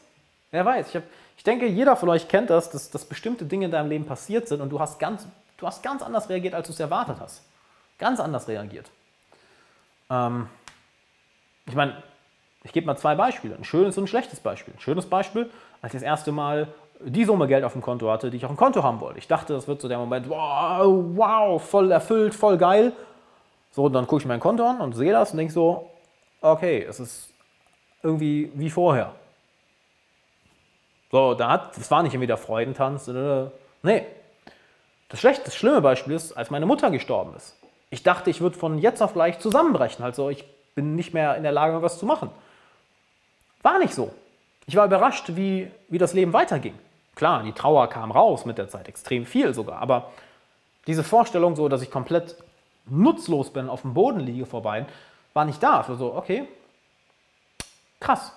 Wer 0.52 0.66
weiß? 0.66 0.90
Ich, 0.90 0.96
hab, 0.96 1.04
ich 1.38 1.44
denke, 1.44 1.68
jeder 1.68 1.96
von 1.96 2.10
euch 2.10 2.28
kennt 2.28 2.50
das, 2.50 2.70
dass, 2.70 2.90
dass 2.90 3.06
bestimmte 3.06 3.46
Dinge 3.46 3.66
in 3.66 3.72
deinem 3.72 3.90
Leben 3.90 4.06
passiert 4.06 4.48
sind 4.48 4.62
und 4.62 4.70
du 4.70 4.80
hast 4.80 5.00
ganz, 5.00 5.28
du 5.58 5.68
hast 5.68 5.84
ganz 5.84 6.02
anders 6.02 6.30
reagiert, 6.30 6.54
als 6.54 6.68
du 6.68 6.74
es 6.74 6.80
erwartet 6.80 7.18
hast. 7.20 7.44
Ganz 7.98 8.20
anders 8.20 8.48
reagiert. 8.48 8.90
Ähm, 10.10 10.48
ich 11.68 11.76
meine, 11.76 12.02
ich 12.64 12.72
gebe 12.72 12.88
mal 12.88 12.98
zwei 12.98 13.16
Beispiele, 13.16 13.56
ein 13.56 13.64
schönes 13.64 13.98
und 13.98 14.06
ein 14.06 14.08
schlechtes 14.08 14.40
Beispiel. 14.40 14.74
Ein 14.74 14.80
schönes 14.80 15.08
Beispiel, 15.08 15.50
als 15.82 15.94
ich 15.94 16.00
das 16.00 16.06
erste 16.06 16.32
Mal 16.32 16.68
die 17.04 17.26
Summe 17.26 17.48
Geld 17.48 17.64
auf 17.64 17.74
dem 17.74 17.82
Konto 17.82 18.10
hatte, 18.10 18.30
die 18.30 18.38
ich 18.38 18.46
auf 18.46 18.52
dem 18.52 18.58
Konto 18.58 18.84
haben 18.84 19.00
wollte. 19.00 19.20
Ich 19.20 19.28
dachte, 19.28 19.54
das 19.54 19.68
wird 19.68 19.82
so 19.82 19.88
der 19.88 19.98
Moment, 19.98 20.30
wow, 20.30 20.88
wow, 21.16 21.62
voll 21.62 21.92
erfüllt, 21.92 22.34
voll 22.34 22.58
geil. 22.58 22.94
So, 23.72 23.84
und 23.84 23.94
dann 23.94 24.08
gucke 24.08 24.22
ich 24.22 24.28
mein 24.28 24.40
Konto 24.40 24.66
an 24.66 24.80
und 24.80 24.94
sehe 24.94 25.12
das 25.12 25.32
und 25.32 25.38
denke 25.38 25.54
so, 25.54 25.90
okay, 26.42 26.86
es 26.88 27.00
ist 27.00 27.34
irgendwie 28.02 28.52
wie 28.56 28.70
vorher. 28.70 29.12
So, 31.12 31.34
da 31.34 31.50
hat, 31.50 31.78
das 31.78 31.90
war 31.92 32.04
nicht 32.04 32.14
irgendwie 32.14 32.28
der 32.28 32.38
Freudentanz. 32.38 33.08
Nee. 33.84 34.06
Das 35.10 35.20
schlechte, 35.20 35.46
das 35.46 35.56
schlimme 35.56 35.82
Beispiel 35.82 36.14
ist, 36.14 36.34
als 36.34 36.50
meine 36.50 36.66
Mutter 36.66 36.90
gestorben 36.90 37.36
ist. 37.36 37.58
Ich 37.90 38.04
dachte, 38.04 38.30
ich 38.30 38.42
würde 38.42 38.58
von 38.58 38.80
jetzt 38.80 39.02
auf 39.02 39.14
gleich 39.14 39.40
zusammenbrechen. 39.40 40.04
Also 40.04 40.30
ich 40.30 40.46
bin 40.74 40.96
nicht 40.96 41.14
mehr 41.14 41.36
in 41.36 41.44
der 41.44 41.52
Lage, 41.52 41.82
was 41.82 42.00
zu 42.00 42.06
machen. 42.06 42.30
War 43.62 43.80
nicht 43.80 43.94
so. 43.94 44.14
Ich 44.68 44.76
war 44.76 44.86
überrascht, 44.86 45.36
wie, 45.36 45.72
wie 45.90 45.98
das 45.98 46.14
Leben 46.14 46.34
weiterging. 46.34 46.74
Klar, 47.16 47.44
die 47.44 47.54
Trauer 47.54 47.88
kam 47.88 48.12
raus 48.12 48.46
mit 48.46 48.58
der 48.58 48.68
Zeit, 48.68 48.88
extrem 48.88 49.26
viel 49.26 49.54
sogar, 49.54 49.82
aber 49.82 50.12
diese 50.88 51.04
Vorstellung, 51.04 51.56
so 51.56 51.70
dass 51.70 51.82
ich 51.82 51.90
komplett 51.90 52.36
nutzlos 52.88 53.52
bin, 53.52 53.70
auf 53.70 53.82
dem 53.82 53.94
Boden 53.94 54.20
liege 54.20 54.46
vor 54.46 54.62
beiden, 54.62 54.88
war 55.34 55.46
nicht 55.46 55.62
da. 55.64 55.82
Also, 55.82 56.14
okay, 56.14 56.48
krass. 58.00 58.32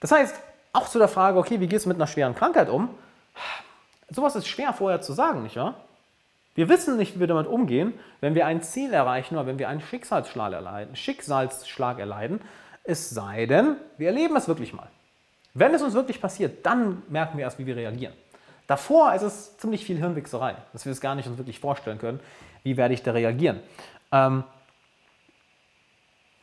Das 0.00 0.12
heißt, 0.12 0.40
auch 0.72 0.88
zu 0.88 0.98
der 0.98 1.08
Frage, 1.08 1.38
okay, 1.38 1.60
wie 1.60 1.66
gehst 1.66 1.84
du 1.84 1.88
mit 1.88 1.98
einer 1.98 2.06
schweren 2.06 2.34
Krankheit 2.34 2.68
um? 2.68 2.88
Sowas 4.10 4.36
ist 4.36 4.46
schwer 4.46 4.72
vorher 4.72 5.00
zu 5.00 5.12
sagen, 5.12 5.42
nicht 5.42 5.56
wahr? 5.56 5.74
Wir 6.54 6.68
wissen 6.68 6.96
nicht, 6.96 7.16
wie 7.16 7.20
wir 7.20 7.26
damit 7.26 7.46
umgehen, 7.46 7.94
wenn 8.20 8.34
wir 8.34 8.46
ein 8.46 8.62
Ziel 8.62 8.92
erreichen 8.92 9.34
oder 9.34 9.46
wenn 9.46 9.58
wir 9.58 9.68
einen 9.68 9.80
Schicksalsschlag 9.80 10.52
erleiden, 10.52 10.94
Schicksalsschlag 10.94 11.98
erleiden, 11.98 12.40
es 12.84 13.10
sei 13.10 13.46
denn, 13.46 13.76
wir 13.98 14.08
erleben 14.08 14.36
es 14.36 14.46
wirklich 14.46 14.72
mal. 14.72 14.88
Wenn 15.54 15.72
es 15.72 15.82
uns 15.82 15.94
wirklich 15.94 16.20
passiert, 16.20 16.66
dann 16.66 17.02
merken 17.08 17.38
wir 17.38 17.44
erst, 17.44 17.58
wie 17.58 17.66
wir 17.66 17.76
reagieren. 17.76 18.14
Davor 18.66 19.14
ist 19.14 19.22
es 19.22 19.56
ziemlich 19.58 19.84
viel 19.84 19.98
Hirnwichserei, 19.98 20.56
dass 20.72 20.84
wir 20.84 20.92
es 20.92 21.00
gar 21.00 21.14
nicht 21.14 21.28
uns 21.28 21.38
wirklich 21.38 21.60
vorstellen 21.60 21.98
können, 21.98 22.20
wie 22.62 22.76
werde 22.76 22.94
ich 22.94 23.02
da 23.02 23.12
reagieren. 23.12 23.60
Ähm, 24.10 24.44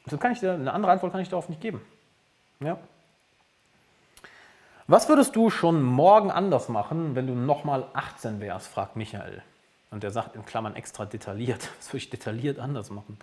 so 0.05 0.17
kann 0.17 0.31
ich 0.31 0.39
dir, 0.39 0.53
eine 0.53 0.71
andere 0.71 0.91
Antwort 0.91 1.11
kann 1.11 1.21
ich 1.21 1.29
darauf 1.29 1.49
nicht 1.49 1.61
geben. 1.61 1.81
Ja. 2.59 2.77
Was 4.87 5.09
würdest 5.09 5.35
du 5.35 5.49
schon 5.49 5.81
morgen 5.81 6.31
anders 6.31 6.69
machen, 6.69 7.15
wenn 7.15 7.27
du 7.27 7.33
nochmal 7.33 7.85
18 7.93 8.39
wärst, 8.39 8.67
fragt 8.67 8.95
Michael. 8.95 9.41
Und 9.89 10.03
der 10.03 10.11
sagt 10.11 10.35
in 10.35 10.45
Klammern 10.45 10.75
extra 10.75 11.05
detailliert. 11.05 11.69
Was 11.77 11.89
würde 11.89 11.97
ich 11.97 12.09
detailliert 12.09 12.59
anders 12.59 12.89
machen? 12.89 13.17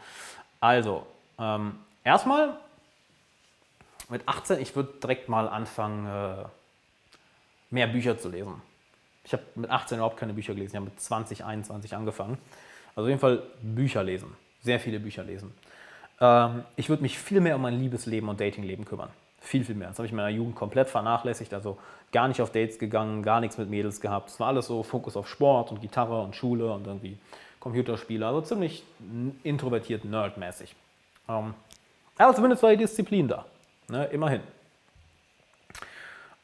Also, 0.60 1.06
ähm, 1.39 1.78
erstmal 2.05 2.59
mit 4.09 4.26
18, 4.26 4.60
ich 4.60 4.74
würde 4.74 4.93
direkt 5.02 5.28
mal 5.28 5.48
anfangen, 5.48 6.06
äh, 6.06 6.44
mehr 7.70 7.86
Bücher 7.86 8.18
zu 8.18 8.28
lesen. 8.28 8.62
Ich 9.24 9.32
habe 9.32 9.43
mit 9.56 9.70
18 9.70 9.98
überhaupt 9.98 10.16
keine 10.16 10.32
Bücher 10.32 10.55
gelesen, 10.55 10.72
ich 10.72 10.76
habe 10.76 10.86
mit 10.86 11.01
20, 11.01 11.44
21 11.44 11.94
angefangen. 11.94 12.39
Also 12.97 13.02
auf 13.02 13.09
jeden 13.09 13.20
Fall 13.20 13.43
Bücher 13.60 14.02
lesen, 14.02 14.35
sehr 14.62 14.80
viele 14.80 15.01
Bücher 15.01 15.22
lesen. 15.22 15.52
Ähm, 16.20 16.64
ich 16.76 16.89
würde 16.89 17.02
mich 17.02 17.18
viel 17.18 17.40
mehr 17.40 17.56
um 17.56 17.62
mein 17.62 17.78
Liebesleben 17.78 18.28
und 18.28 18.40
Datingleben 18.40 18.85
kümmern. 18.85 19.10
Viel, 19.40 19.64
viel 19.64 19.74
mehr. 19.74 19.89
Das 19.89 19.98
habe 19.98 20.06
ich 20.06 20.12
in 20.12 20.16
meiner 20.16 20.30
Jugend 20.30 20.56
komplett 20.56 20.89
vernachlässigt, 20.89 21.55
also 21.55 21.78
gar 22.10 22.26
nicht 22.28 22.40
auf 22.40 22.51
Dates 22.51 22.78
gegangen, 22.78 23.22
gar 23.22 23.40
nichts 23.40 23.56
mit 23.56 23.70
Mädels 23.70 24.01
gehabt. 24.01 24.30
Es 24.30 24.40
war 24.40 24.48
alles 24.48 24.66
so 24.66 24.82
Fokus 24.82 25.16
auf 25.16 25.28
Sport 25.28 25.70
und 25.70 25.80
Gitarre 25.80 26.20
und 26.22 26.35
Schule 26.35 26.72
und 26.72 26.86
irgendwie 26.86 27.18
Computerspiele, 27.60 28.26
also 28.26 28.40
ziemlich 28.40 28.85
introvertiert, 29.43 30.05
nerdmäßig. 30.05 30.74
Ähm, 31.28 31.55
aber 32.16 32.35
zumindest 32.35 32.62
war 32.62 32.70
die 32.70 32.78
Disziplin 32.78 33.28
da, 33.28 33.44
ne? 33.89 34.06
immerhin. 34.06 34.43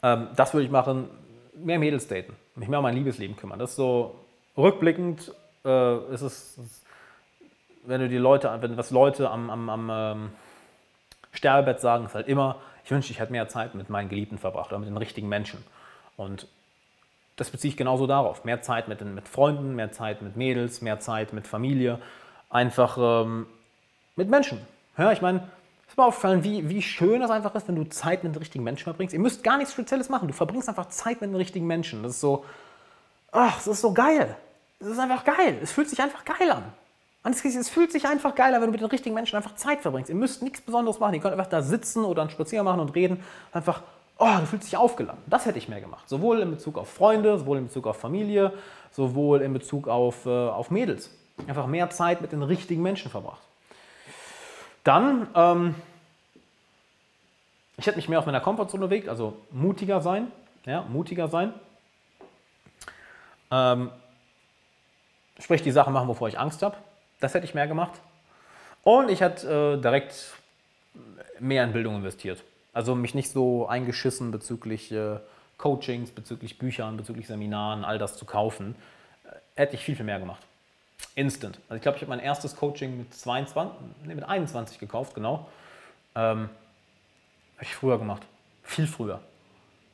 Ähm, 0.03 0.29
das 0.37 0.53
würde 0.53 0.67
ich 0.67 0.71
machen, 0.71 1.09
mehr 1.55 1.79
Mädels 1.79 2.09
daten, 2.09 2.35
mich 2.57 2.69
mehr 2.69 2.79
um 2.79 2.83
mein 2.83 2.95
Liebesleben 2.95 3.37
kümmern. 3.37 3.59
Das 3.59 3.71
ist 3.71 3.77
so 3.77 4.21
rückblickend, 4.57 5.33
äh, 5.65 6.13
ist 6.13 6.23
es, 6.23 6.59
wenn 7.85 8.01
du 8.01 8.09
die 8.09 8.19
Leute, 8.19 8.57
wenn 8.61 8.77
was 8.77 8.91
Leute 8.91 9.31
am, 9.31 9.51
am, 9.51 9.71
am 9.71 9.91
ähm, 9.93 10.33
Sterbebett 11.33 11.81
sagen, 11.81 12.07
ist 12.07 12.15
halt 12.15 12.29
immer, 12.29 12.57
ich 12.85 12.91
wünschte, 12.91 13.13
ich 13.13 13.21
hätte 13.21 13.33
mehr 13.33 13.49
Zeit 13.49 13.75
mit 13.75 13.89
meinen 13.89 14.09
Geliebten 14.09 14.39
verbracht 14.39 14.71
oder 14.71 14.79
mit 14.79 14.89
den 14.89 14.97
richtigen 14.97 15.29
Menschen. 15.29 15.65
Und 16.17 16.47
das 17.37 17.51
beziehe 17.51 17.71
ich 17.71 17.77
genauso 17.77 18.07
darauf. 18.07 18.45
Mehr 18.45 18.63
Zeit 18.63 18.89
mit, 18.89 19.01
den, 19.01 19.15
mit 19.15 19.27
Freunden, 19.27 19.75
mehr 19.75 19.91
Zeit 19.91 20.23
mit 20.23 20.37
Mädels, 20.37 20.83
mehr 20.83 21.01
Zeit 21.01 21.33
mit 21.33 21.47
Familie, 21.47 21.99
einfach 22.51 22.97
ähm, 22.99 23.47
mit 24.17 24.29
Menschen. 24.29 24.61
Ja, 24.97 25.11
ich 25.13 25.23
meine, 25.23 25.49
ist 25.95 25.99
mir 25.99 26.05
aufgefallen, 26.05 26.43
wie, 26.43 26.69
wie 26.69 26.83
schön 26.83 27.21
das 27.21 27.31
einfach 27.31 27.55
ist, 27.55 27.69
wenn 27.69 27.77
du 27.77 27.89
Zeit 27.89 28.25
mit 28.25 28.35
den 28.35 28.39
richtigen 28.39 28.65
Menschen 28.65 28.85
verbringst. 28.85 29.15
Ihr 29.15 29.21
müsst 29.21 29.45
gar 29.45 29.59
nichts 29.59 29.73
Spezielles 29.73 30.09
machen. 30.09 30.27
Du 30.27 30.35
verbringst 30.35 30.69
einfach 30.69 30.89
Zeit 30.89 31.21
mit 31.21 31.31
den 31.31 31.37
richtigen 31.37 31.69
Menschen. 31.69 32.03
Das 32.03 32.13
ist 32.13 32.21
so, 32.21 32.45
ach, 33.31 33.57
das 33.57 33.69
ist 33.69 33.81
so 33.81 33.93
geil. 33.93 34.37
Das 34.81 34.89
ist 34.89 34.99
einfach 34.99 35.25
geil. 35.25 35.59
Es 35.63 35.71
fühlt 35.71 35.89
sich 35.89 36.03
einfach 36.03 36.25
geil 36.25 36.51
an. 36.51 36.65
Es, 37.23 37.71
fühlt 37.71 37.93
sich 37.93 38.07
einfach 38.07 38.35
geil 38.35 38.55
an, 38.55 38.61
wenn 38.61 38.69
du 38.69 38.73
mit 38.73 38.81
den 38.81 38.89
richtigen 38.89 39.15
Menschen 39.15 39.37
einfach 39.37 39.55
Zeit 39.55 39.81
verbringst. 39.81 40.11
Ihr 40.11 40.17
müsst 40.17 40.43
nichts 40.43 40.61
Besonderes 40.61 40.99
machen. 40.99 41.15
Ihr 41.15 41.21
könnt 41.21 41.33
einfach 41.33 41.47
da 41.47 41.63
sitzen 41.63 42.05
oder 42.05 42.23
einen 42.23 42.31
Spaziergang 42.31 42.67
machen 42.67 42.81
und 42.81 42.95
reden. 42.95 43.23
Einfach 43.53 43.83
oh, 44.19 44.29
du 44.41 44.47
fühlst 44.47 44.67
dich 44.67 44.77
aufgeladen. 44.77 45.23
Das 45.27 45.47
hätte 45.47 45.59
ich 45.59 45.69
mehr 45.69 45.81
gemacht. 45.81 46.09
Sowohl 46.09 46.41
in 46.41 46.51
Bezug 46.51 46.77
auf 46.77 46.89
Freunde, 46.89 47.39
sowohl 47.39 47.59
in 47.59 47.67
Bezug 47.67 47.87
auf 47.87 47.97
Familie, 47.97 48.53
sowohl 48.91 49.43
in 49.43 49.53
Bezug 49.53 49.89
auf, 49.89 50.27
äh, 50.27 50.29
auf 50.29 50.71
Mädels. 50.71 51.11
Einfach 51.47 51.67
mehr 51.67 51.91
Zeit 51.91 52.21
mit 52.21 52.33
den 52.33 52.43
richtigen 52.43 52.83
Menschen 52.83 53.11
verbracht. 53.11 53.41
Dann, 54.85 55.27
ähm, 55.35 55.75
ich 57.77 57.87
hätte 57.87 57.97
mich 57.97 58.09
mehr 58.09 58.19
auf 58.19 58.27
meiner 58.27 58.41
Komfortzone 58.41 58.87
bewegt, 58.87 59.09
also 59.09 59.37
mutiger 59.51 60.01
sein. 60.01 60.31
Ja, 60.67 60.83
mutiger 60.83 61.29
sein. 61.29 61.53
Ähm, 63.51 63.91
sprich, 65.39 65.63
die 65.63 65.71
Sachen 65.71 65.93
machen, 65.93 66.09
wovor 66.09 66.29
ich 66.29 66.39
Angst 66.39 66.63
habe. 66.63 66.77
Das 67.21 67.35
hätte 67.35 67.47
ich 67.47 67.55
mehr 67.55 67.67
gemacht. 67.67 68.01
Und 68.83 69.11
ich 69.11 69.21
hätte 69.21 69.77
äh, 69.79 69.81
direkt 69.81 70.35
mehr 71.41 71.65
in 71.65 71.73
Bildung 71.73 71.97
investiert. 71.97 72.43
Also 72.73 72.95
mich 72.95 73.15
nicht 73.15 73.31
so 73.31 73.67
eingeschissen 73.67 74.31
bezüglich 74.31 74.93
äh, 74.93 75.19
Coachings, 75.59 76.11
bezüglich 76.11 76.59
Büchern, 76.59 76.97
bezüglich 76.97 77.27
Seminaren, 77.27 77.85
all 77.85 77.99
das 77.99 78.17
zu 78.17 78.25
kaufen. 78.25 78.75
Äh, 79.25 79.61
hätte 79.61 79.75
ich 79.77 79.85
viel, 79.85 79.97
viel 79.97 80.05
mehr 80.05 80.19
gemacht. 80.19 80.43
Instant. 81.15 81.59
Also 81.69 81.77
ich 81.77 81.83
glaube, 81.83 81.97
ich 81.97 82.03
habe 82.03 82.11
mein 82.11 82.21
erstes 82.21 82.57
Coaching 82.57 82.99
mit 82.99 83.15
22, 83.15 83.73
nee, 84.05 84.15
mit 84.15 84.25
21 84.25 84.79
gekauft, 84.79 85.15
genau. 85.15 85.49
Ähm, 86.15 86.49
habe 87.57 87.63
ich 87.63 87.75
früher 87.75 87.99
gemacht. 87.99 88.23
Viel 88.63 88.87
früher. 88.87 89.21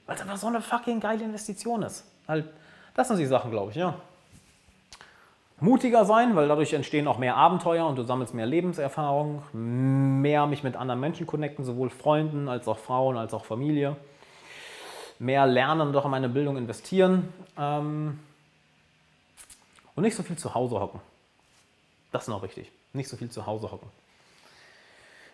Weil 0.07 0.17
es 0.17 0.23
einfach 0.23 0.37
so 0.37 0.47
eine 0.47 0.61
fucking 0.61 1.01
geile 1.01 1.25
Investition 1.25 1.83
ist. 1.83 2.05
Halt, 2.27 2.47
das 2.95 3.09
sind 3.09 3.19
die 3.19 3.27
Sachen, 3.27 3.51
glaube 3.51 3.71
ich, 3.71 3.77
ja 3.77 3.95
mutiger 5.61 6.05
sein, 6.05 6.35
weil 6.37 6.49
dadurch 6.49 6.73
entstehen 6.73 7.07
auch 7.07 7.19
mehr 7.19 7.37
Abenteuer 7.37 7.87
und 7.87 7.97
du 7.97 8.03
sammelst 8.03 8.35
mehr 8.35 8.47
Lebenserfahrung, 8.47 9.43
mehr 9.53 10.47
mich 10.47 10.63
mit 10.63 10.77
anderen 10.77 11.01
Menschen 11.01 11.27
connecten, 11.27 11.65
sowohl 11.65 11.91
Freunden 11.91 12.49
als 12.49 12.67
auch 12.67 12.79
Frauen 12.79 13.17
als 13.17 13.35
auch 13.35 13.45
Familie, 13.45 13.97
mehr 15.19 15.47
lernen 15.47 15.89
und 15.89 15.97
auch 15.97 16.07
in 16.07 16.11
meine 16.11 16.29
Bildung 16.29 16.57
investieren 16.57 17.33
ähm, 17.59 18.19
und 20.01 20.05
nicht 20.05 20.17
so 20.17 20.23
viel 20.23 20.39
zu 20.39 20.55
Hause 20.55 20.81
hocken. 20.81 20.99
Das 22.11 22.23
ist 22.23 22.29
noch 22.29 22.43
wichtig, 22.43 22.73
nicht 22.95 23.09
so 23.09 23.19
viel 23.19 23.31
zu 23.31 23.45
Hause 23.45 23.71
hocken 23.71 23.89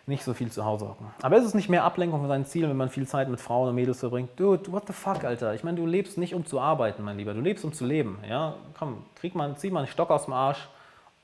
nicht 0.09 0.23
so 0.23 0.33
viel 0.33 0.49
zu 0.49 0.63
Hause 0.63 0.87
hocken. 0.87 1.11
Aber 1.21 1.35
ist 1.37 1.43
es 1.43 1.53
nicht 1.53 1.67
mehr 1.67 1.83
Ablenkung 1.83 2.21
von 2.21 2.29
seinen 2.29 2.45
Zielen, 2.45 2.69
wenn 2.69 2.77
man 2.77 2.89
viel 2.89 3.05
Zeit 3.05 3.27
mit 3.27 3.41
Frauen 3.41 3.67
und 3.67 3.75
Mädels 3.75 3.99
verbringt? 3.99 4.29
Dude, 4.37 4.71
what 4.71 4.87
the 4.87 4.93
fuck, 4.93 5.25
Alter? 5.25 5.53
Ich 5.53 5.65
meine, 5.65 5.75
du 5.77 5.85
lebst 5.85 6.17
nicht, 6.17 6.33
um 6.33 6.45
zu 6.45 6.61
arbeiten, 6.61 7.03
mein 7.03 7.17
Lieber. 7.17 7.33
Du 7.33 7.41
lebst, 7.41 7.65
um 7.65 7.73
zu 7.73 7.85
leben. 7.85 8.17
Ja? 8.27 8.55
Komm, 8.79 9.03
krieg 9.15 9.35
mal, 9.35 9.53
zieh 9.57 9.69
mal 9.69 9.79
einen 9.79 9.89
Stock 9.89 10.09
aus 10.09 10.23
dem 10.23 10.33
Arsch 10.33 10.69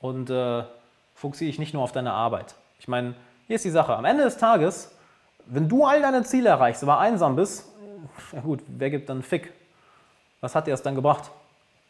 und 0.00 0.28
äh, 0.28 0.64
fokussiere 1.14 1.48
dich 1.48 1.58
nicht 1.58 1.72
nur 1.72 1.82
auf 1.82 1.92
deine 1.92 2.12
Arbeit. 2.12 2.56
Ich 2.78 2.86
meine, 2.86 3.14
hier 3.46 3.56
ist 3.56 3.64
die 3.64 3.70
Sache. 3.70 3.96
Am 3.96 4.04
Ende 4.04 4.22
des 4.22 4.36
Tages, 4.36 4.94
wenn 5.46 5.66
du 5.66 5.86
all 5.86 6.02
deine 6.02 6.22
Ziele 6.22 6.50
erreichst, 6.50 6.82
aber 6.82 6.98
einsam 6.98 7.36
bist, 7.36 7.66
ja 8.32 8.40
gut, 8.42 8.60
wer 8.66 8.90
gibt 8.90 9.08
dann 9.08 9.22
Fick? 9.22 9.50
Was 10.42 10.54
hat 10.54 10.66
dir 10.66 10.72
das 10.72 10.82
dann 10.82 10.94
gebracht? 10.94 11.30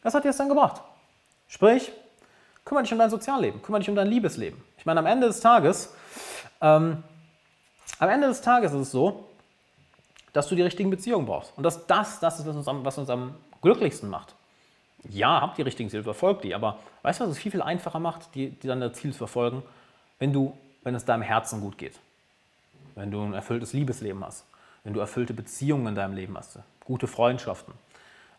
Was 0.01 0.13
hat 0.13 0.23
dir 0.23 0.29
das 0.29 0.37
dann 0.37 0.47
gebracht? 0.47 0.81
Sprich, 1.47 1.91
kümmere 2.63 2.83
dich 2.83 2.93
um 2.93 2.99
dein 2.99 3.09
Sozialleben, 3.09 3.61
kümmere 3.61 3.79
dich 3.81 3.89
um 3.89 3.95
dein 3.95 4.07
Liebesleben. 4.07 4.61
Ich 4.77 4.85
meine, 4.85 4.99
am 4.99 5.05
Ende 5.05 5.27
des 5.27 5.39
Tages 5.39 5.93
ähm, 6.61 7.03
am 7.99 8.09
Ende 8.09 8.27
des 8.27 8.41
Tages 8.41 8.73
ist 8.73 8.79
es 8.79 8.91
so, 8.91 9.25
dass 10.33 10.47
du 10.47 10.55
die 10.55 10.61
richtigen 10.61 10.89
Beziehungen 10.89 11.25
brauchst. 11.25 11.53
Und 11.55 11.63
dass 11.63 11.87
das 11.87 12.19
das 12.19 12.39
ist, 12.39 12.47
was 12.47 12.55
uns 12.55 12.67
am, 12.67 12.83
was 12.83 12.97
uns 12.97 13.09
am 13.09 13.35
glücklichsten 13.61 14.09
macht. 14.09 14.35
Ja, 15.09 15.39
habt 15.41 15.57
die 15.57 15.61
richtigen 15.61 15.89
Ziele, 15.89 16.03
verfolgt 16.03 16.43
die, 16.43 16.55
aber 16.55 16.79
weißt 17.03 17.19
du, 17.19 17.25
was 17.25 17.31
es 17.31 17.37
viel, 17.37 17.51
viel 17.51 17.61
einfacher 17.61 17.99
macht, 17.99 18.33
die, 18.33 18.49
die 18.49 18.67
dann 18.67 18.81
das 18.81 18.93
zu 18.99 19.11
verfolgen, 19.13 19.61
wenn, 20.17 20.33
du, 20.33 20.57
wenn 20.83 20.95
es 20.95 21.05
deinem 21.05 21.21
Herzen 21.21 21.61
gut 21.61 21.77
geht. 21.77 21.99
Wenn 22.95 23.11
du 23.11 23.21
ein 23.21 23.33
erfülltes 23.33 23.73
Liebesleben 23.73 24.25
hast, 24.25 24.45
wenn 24.83 24.93
du 24.93 24.99
erfüllte 24.99 25.33
Beziehungen 25.33 25.87
in 25.87 25.95
deinem 25.95 26.15
Leben 26.15 26.35
hast, 26.35 26.59
gute 26.83 27.07
Freundschaften. 27.07 27.73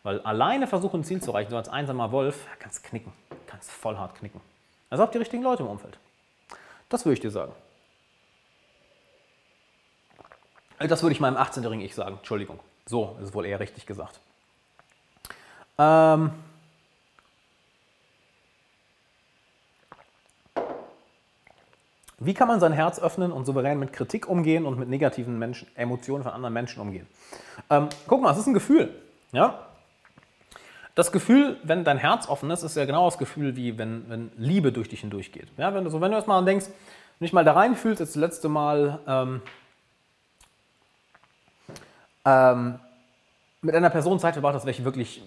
Weil 0.07 0.21
alleine 0.21 0.67
versuchen, 0.67 1.01
ein 1.01 1.03
Ziel 1.03 1.21
zu 1.21 1.31
erreichen, 1.31 1.49
so 1.49 1.57
als 1.57 1.67
einsamer 1.67 2.13
Wolf, 2.13 2.47
kannst 2.59 2.81
knicken, 2.81 3.11
kannst 3.45 3.69
voll 3.69 3.97
hart 3.97 4.15
knicken. 4.15 4.39
Also 4.89 5.03
habt 5.03 5.13
die 5.13 5.17
richtigen 5.17 5.43
Leute 5.43 5.63
im 5.63 5.69
Umfeld. 5.69 5.99
Das 6.87 7.03
würde 7.03 7.15
ich 7.15 7.19
dir 7.19 7.29
sagen. 7.29 7.51
Das 10.79 11.03
würde 11.03 11.11
ich 11.11 11.19
meinem 11.19 11.35
18-jährigen 11.35 11.83
Ich 11.83 11.93
sagen. 11.93 12.19
Entschuldigung. 12.19 12.61
So 12.85 13.17
ist 13.21 13.33
wohl 13.33 13.45
eher 13.45 13.59
richtig 13.59 13.85
gesagt. 13.85 14.21
Ähm 15.77 16.31
Wie 22.17 22.33
kann 22.33 22.47
man 22.47 22.61
sein 22.61 22.71
Herz 22.71 22.97
öffnen 22.97 23.33
und 23.33 23.43
souverän 23.43 23.77
mit 23.77 23.91
Kritik 23.91 24.29
umgehen 24.29 24.65
und 24.65 24.79
mit 24.79 24.87
negativen 24.87 25.37
Menschen, 25.37 25.67
Emotionen 25.75 26.23
von 26.23 26.31
anderen 26.31 26.53
Menschen 26.53 26.79
umgehen? 26.79 27.07
Ähm, 27.69 27.89
guck 28.07 28.21
mal, 28.21 28.31
es 28.31 28.37
ist 28.37 28.47
ein 28.47 28.53
Gefühl. 28.53 28.95
Ja? 29.33 29.67
Das 30.97 31.11
Gefühl, 31.11 31.57
wenn 31.61 31.83
dein 31.83 31.99
Herz 31.99 32.27
offen 32.27 32.49
ist, 32.49 32.63
ist 32.63 32.75
ja 32.75 32.85
genau 32.85 33.05
das 33.05 33.19
Gefühl, 33.19 33.55
wie 33.55 33.77
wenn, 33.77 34.09
wenn 34.09 34.31
Liebe 34.35 34.71
durch 34.71 34.89
dich 34.89 35.01
hindurchgeht. 35.01 35.47
Ja, 35.55 35.71
wenn, 35.75 35.83
du, 35.83 35.91
so, 35.91 36.01
wenn 36.01 36.09
du 36.09 36.17
erstmal 36.17 36.43
denkst, 36.43 36.65
wenn 36.65 36.73
du 37.19 37.25
dich 37.25 37.33
mal 37.33 37.45
da 37.45 37.53
reinfühlst, 37.53 38.01
als 38.01 38.13
das 38.13 38.19
letzte 38.19 38.49
Mal 38.49 38.97
ähm, 39.05 39.41
ähm, 42.25 42.79
mit 43.61 43.75
einer 43.75 43.91
Person 43.91 44.19
Zeit 44.19 44.33
verbracht 44.33 44.55
hast, 44.55 44.65
welche, 44.65 44.85
wirklich, 44.85 45.21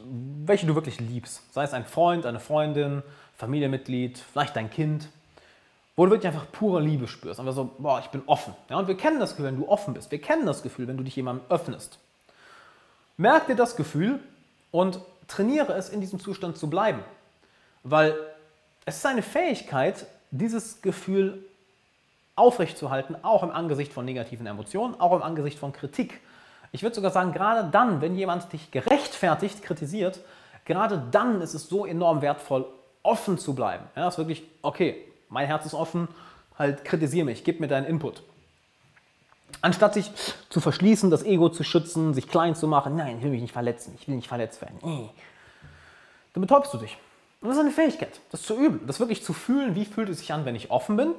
welche 0.45 0.67
du 0.67 0.75
wirklich 0.75 0.99
liebst. 0.99 1.41
Sei 1.55 1.63
es 1.63 1.73
ein 1.73 1.85
Freund, 1.85 2.27
eine 2.27 2.41
Freundin, 2.41 3.05
Familienmitglied, 3.37 4.19
vielleicht 4.19 4.57
dein 4.57 4.71
Kind, 4.71 5.09
wo 5.95 6.05
du 6.05 6.11
wirklich 6.11 6.27
einfach 6.27 6.51
pure 6.51 6.81
Liebe 6.81 7.07
spürst. 7.07 7.39
Einfach 7.39 7.53
so, 7.53 7.71
boah, 7.79 8.01
ich 8.01 8.09
bin 8.09 8.23
offen. 8.27 8.57
Ja, 8.71 8.77
und 8.77 8.89
wir 8.89 8.97
kennen 8.97 9.21
das 9.21 9.37
Gefühl, 9.37 9.47
wenn 9.47 9.57
du 9.57 9.69
offen 9.69 9.95
bist. 9.95 10.11
Wir 10.11 10.21
kennen 10.21 10.47
das 10.47 10.65
Gefühl, 10.65 10.89
wenn 10.89 10.97
du 10.97 11.05
dich 11.05 11.15
jemandem 11.15 11.47
öffnest. 11.49 12.01
Merk 13.17 13.47
dir 13.47 13.55
das 13.55 13.77
Gefühl 13.77 14.19
und 14.73 14.99
trainiere 15.31 15.73
es, 15.75 15.89
in 15.89 16.01
diesem 16.01 16.21
Zustand 16.21 16.59
zu 16.59 16.69
bleiben. 16.69 17.01
Weil 17.83 18.15
es 18.85 18.97
ist 18.97 19.07
eine 19.07 19.23
Fähigkeit, 19.23 20.07
dieses 20.31 20.83
Gefühl 20.83 21.45
aufrechtzuerhalten, 22.37 23.17
auch 23.23 23.43
im 23.43 23.51
Angesicht 23.51 23.93
von 23.93 24.05
negativen 24.05 24.47
Emotionen, 24.47 24.99
auch 25.01 25.15
im 25.15 25.23
Angesicht 25.23 25.59
von 25.59 25.73
Kritik. 25.73 26.21
Ich 26.73 26.83
würde 26.83 26.95
sogar 26.95 27.11
sagen, 27.11 27.33
gerade 27.33 27.69
dann, 27.71 28.01
wenn 28.01 28.15
jemand 28.15 28.53
dich 28.53 28.71
gerechtfertigt 28.71 29.63
kritisiert, 29.63 30.21
gerade 30.65 31.03
dann 31.11 31.41
ist 31.41 31.55
es 31.55 31.69
so 31.69 31.85
enorm 31.85 32.23
wertvoll, 32.23 32.67
offen 33.03 33.39
zu 33.39 33.55
bleiben. 33.55 33.85
Ja, 33.97 34.09
ist 34.09 34.19
wirklich, 34.19 34.45
okay, 34.63 35.05
mein 35.29 35.47
Herz 35.47 35.67
ist 35.67 35.75
offen, 35.75 36.09
halt 36.59 36.85
kritisiere 36.85 37.25
mich, 37.25 37.45
gib 37.45 37.61
mir 37.61 37.69
deinen 37.69 37.87
Input. 37.87 38.23
Anstatt 39.63 39.95
sich 39.95 40.11
zu 40.49 40.61
verschließen, 40.61 41.11
das 41.11 41.23
Ego 41.23 41.49
zu 41.49 41.65
schützen, 41.65 42.15
sich 42.15 42.29
klein 42.29 42.55
zu 42.55 42.67
machen, 42.67 42.97
nein, 42.97 43.19
ich 43.19 43.25
will 43.25 43.31
mich 43.31 43.43
nicht 43.43 43.53
verletzen, 43.53 43.95
ich 44.01 44.09
will 44.09 44.17
nicht 44.17 44.29
verletzt 44.29 44.61
werden. 44.61 44.79
Dann 46.33 46.41
betäubst 46.41 46.73
du 46.73 46.79
dich. 46.79 46.97
Und 47.41 47.49
das 47.49 47.57
ist 47.57 47.63
eine 47.63 47.73
Fähigkeit, 47.73 48.21
das 48.31 48.43
zu 48.43 48.55
üben, 48.55 48.87
das 48.87 49.01
wirklich 49.01 49.25
zu 49.25 49.33
fühlen, 49.33 49.75
wie 49.75 49.85
fühlt 49.87 50.09
es 50.11 50.19
sich 50.19 50.33
an, 50.33 50.45
wenn 50.45 50.55
ich 50.55 50.71
offen 50.71 50.97
bin 50.97 51.15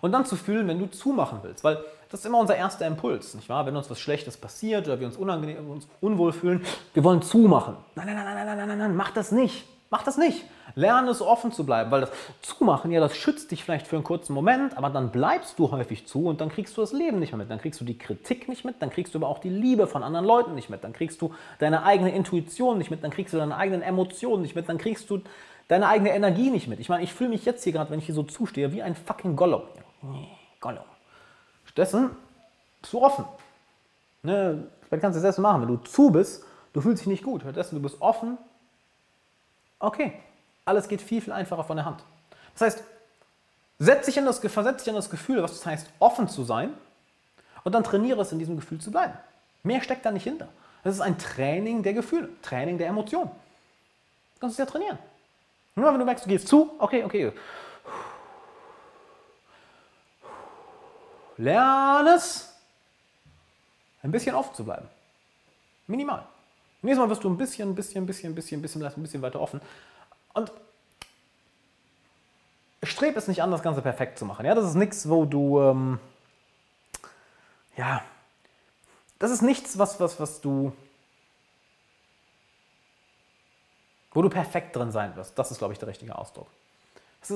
und 0.00 0.12
dann 0.12 0.24
zu 0.24 0.36
fühlen, 0.36 0.66
wenn 0.68 0.78
du 0.78 0.86
zumachen 0.86 1.40
willst. 1.42 1.62
Weil 1.62 1.84
das 2.10 2.20
ist 2.20 2.26
immer 2.26 2.38
unser 2.38 2.56
erster 2.56 2.86
Impuls, 2.86 3.34
nicht 3.34 3.48
wahr? 3.48 3.66
Wenn 3.66 3.76
uns 3.76 3.90
was 3.90 4.00
Schlechtes 4.00 4.36
passiert 4.36 4.86
oder 4.86 4.98
wir 5.00 5.06
uns, 5.06 5.16
unangenehm, 5.16 5.68
uns 5.68 5.88
unwohl 6.00 6.32
fühlen, 6.32 6.64
wir 6.94 7.04
wollen 7.04 7.20
zumachen. 7.20 7.76
Nein, 7.94 8.06
nein, 8.06 8.16
nein, 8.16 8.34
nein, 8.34 8.46
nein, 8.46 8.68
nein, 8.68 8.78
nein, 8.78 8.96
mach 8.96 9.10
das 9.10 9.32
nicht. 9.32 9.64
Mach 9.90 10.02
das 10.02 10.16
nicht. 10.16 10.44
Lerne 10.74 11.10
es 11.10 11.22
offen 11.22 11.52
zu 11.52 11.64
bleiben, 11.64 11.90
weil 11.90 12.02
das 12.02 12.10
Zumachen, 12.42 12.90
ja, 12.90 13.00
das 13.00 13.16
schützt 13.16 13.50
dich 13.50 13.64
vielleicht 13.64 13.86
für 13.86 13.96
einen 13.96 14.04
kurzen 14.04 14.32
Moment, 14.32 14.76
aber 14.76 14.90
dann 14.90 15.10
bleibst 15.10 15.58
du 15.58 15.70
häufig 15.70 16.06
zu 16.06 16.26
und 16.26 16.40
dann 16.40 16.48
kriegst 16.48 16.76
du 16.76 16.80
das 16.80 16.92
Leben 16.92 17.18
nicht 17.18 17.32
mehr 17.32 17.38
mit. 17.38 17.50
Dann 17.50 17.60
kriegst 17.60 17.80
du 17.80 17.84
die 17.84 17.96
Kritik 17.96 18.48
nicht 18.48 18.64
mit, 18.64 18.82
dann 18.82 18.90
kriegst 18.90 19.14
du 19.14 19.18
aber 19.18 19.28
auch 19.28 19.38
die 19.38 19.48
Liebe 19.48 19.86
von 19.86 20.02
anderen 20.02 20.26
Leuten 20.26 20.54
nicht 20.54 20.68
mit, 20.70 20.84
dann 20.84 20.92
kriegst 20.92 21.22
du 21.22 21.34
deine 21.58 21.84
eigene 21.84 22.14
Intuition 22.14 22.78
nicht 22.78 22.90
mit, 22.90 23.04
dann 23.04 23.10
kriegst 23.10 23.32
du 23.32 23.38
deine 23.38 23.56
eigenen 23.56 23.82
Emotionen 23.82 24.42
nicht 24.42 24.56
mit, 24.56 24.68
dann 24.68 24.78
kriegst 24.78 25.08
du 25.08 25.22
deine 25.68 25.88
eigene 25.88 26.14
Energie 26.14 26.50
nicht 26.50 26.68
mit. 26.68 26.80
Ich 26.80 26.88
meine, 26.88 27.02
ich 27.02 27.12
fühle 27.12 27.30
mich 27.30 27.44
jetzt 27.44 27.64
hier 27.64 27.72
gerade, 27.72 27.90
wenn 27.90 27.98
ich 27.98 28.06
hier 28.06 28.14
so 28.14 28.22
zustehe, 28.22 28.72
wie 28.72 28.82
ein 28.82 28.94
fucking 28.94 29.36
Gollum. 29.36 29.62
Gollum. 30.60 30.84
Stattdessen 31.64 32.10
bist 32.80 32.92
du 32.92 33.02
offen. 33.02 33.24
Ne? 34.22 34.66
Vielleicht 34.88 35.02
kannst 35.02 35.16
du 35.16 35.18
das 35.18 35.22
selbst 35.22 35.38
machen. 35.38 35.62
Wenn 35.62 35.68
du 35.68 35.76
zu 35.78 36.10
bist, 36.10 36.44
du 36.72 36.80
fühlst 36.80 37.02
dich 37.02 37.08
nicht 37.08 37.24
gut. 37.24 37.42
Stattdessen, 37.42 37.76
du 37.76 37.82
bist 37.82 38.00
offen. 38.00 38.38
Okay, 39.78 40.12
alles 40.66 40.88
geht 40.88 41.00
viel, 41.00 41.22
viel 41.22 41.32
einfacher 41.32 41.64
von 41.64 41.76
der 41.76 41.86
Hand. 41.86 42.04
Das 42.52 42.62
heißt, 42.62 42.84
setz 43.78 44.06
dich 44.06 44.18
in 44.18 44.26
das, 44.26 44.40
versetz 44.40 44.82
dich 44.82 44.88
in 44.88 44.94
das 44.94 45.08
Gefühl, 45.08 45.42
was 45.42 45.52
das 45.52 45.64
heißt, 45.64 45.88
offen 45.98 46.28
zu 46.28 46.44
sein 46.44 46.74
und 47.64 47.72
dann 47.72 47.84
trainiere 47.84 48.20
es, 48.20 48.32
in 48.32 48.38
diesem 48.38 48.56
Gefühl 48.56 48.80
zu 48.80 48.90
bleiben. 48.90 49.14
Mehr 49.62 49.80
steckt 49.80 50.04
da 50.04 50.10
nicht 50.10 50.24
hinter. 50.24 50.48
Das 50.84 50.94
ist 50.94 51.00
ein 51.00 51.18
Training 51.18 51.82
der 51.82 51.94
Gefühle, 51.94 52.28
Training 52.42 52.78
der 52.78 52.88
Emotionen. 52.88 53.30
Du 54.34 54.40
kannst 54.40 54.54
es 54.54 54.58
ja 54.58 54.66
trainieren. 54.66 54.98
Nur 55.74 55.92
wenn 55.92 55.98
du 55.98 56.04
merkst, 56.04 56.24
du 56.24 56.28
gehst 56.28 56.48
zu, 56.48 56.74
okay, 56.78 57.04
okay. 57.04 57.32
Lerne 61.36 62.10
es, 62.10 62.54
ein 64.02 64.10
bisschen 64.10 64.34
offen 64.34 64.54
zu 64.54 64.64
bleiben. 64.64 64.88
Minimal. 65.86 66.24
Nächstes 66.82 67.04
Mal 67.04 67.10
wirst 67.10 67.24
du 67.24 67.28
ein 67.28 67.36
bisschen, 67.36 67.70
ein 67.70 67.74
bisschen, 67.74 68.02
ein 68.02 68.06
bisschen, 68.06 68.30
ein 68.32 68.62
bisschen, 68.62 68.84
ein 68.84 69.02
bisschen 69.02 69.22
weiter 69.22 69.40
offen. 69.40 69.60
Und 70.36 70.52
streb 72.82 73.16
es 73.16 73.26
nicht 73.26 73.42
an, 73.42 73.50
das 73.50 73.62
Ganze 73.62 73.80
perfekt 73.80 74.18
zu 74.18 74.26
machen. 74.26 74.44
Ja, 74.44 74.54
das 74.54 74.66
ist 74.66 74.74
nichts, 74.74 75.08
wo 75.08 75.24
du, 75.24 75.62
ähm, 75.62 75.98
ja, 77.74 78.02
das 79.18 79.30
ist 79.30 79.40
nichts, 79.40 79.78
was, 79.78 79.98
was, 79.98 80.20
was 80.20 80.42
du, 80.42 80.72
wo 84.12 84.20
du 84.20 84.28
perfekt 84.28 84.76
drin 84.76 84.92
sein 84.92 85.16
wirst. 85.16 85.38
Das 85.38 85.50
ist, 85.50 85.56
glaube 85.56 85.72
ich, 85.72 85.78
der 85.78 85.88
richtige 85.88 86.16
Ausdruck. 86.16 86.48
Ist, 87.22 87.32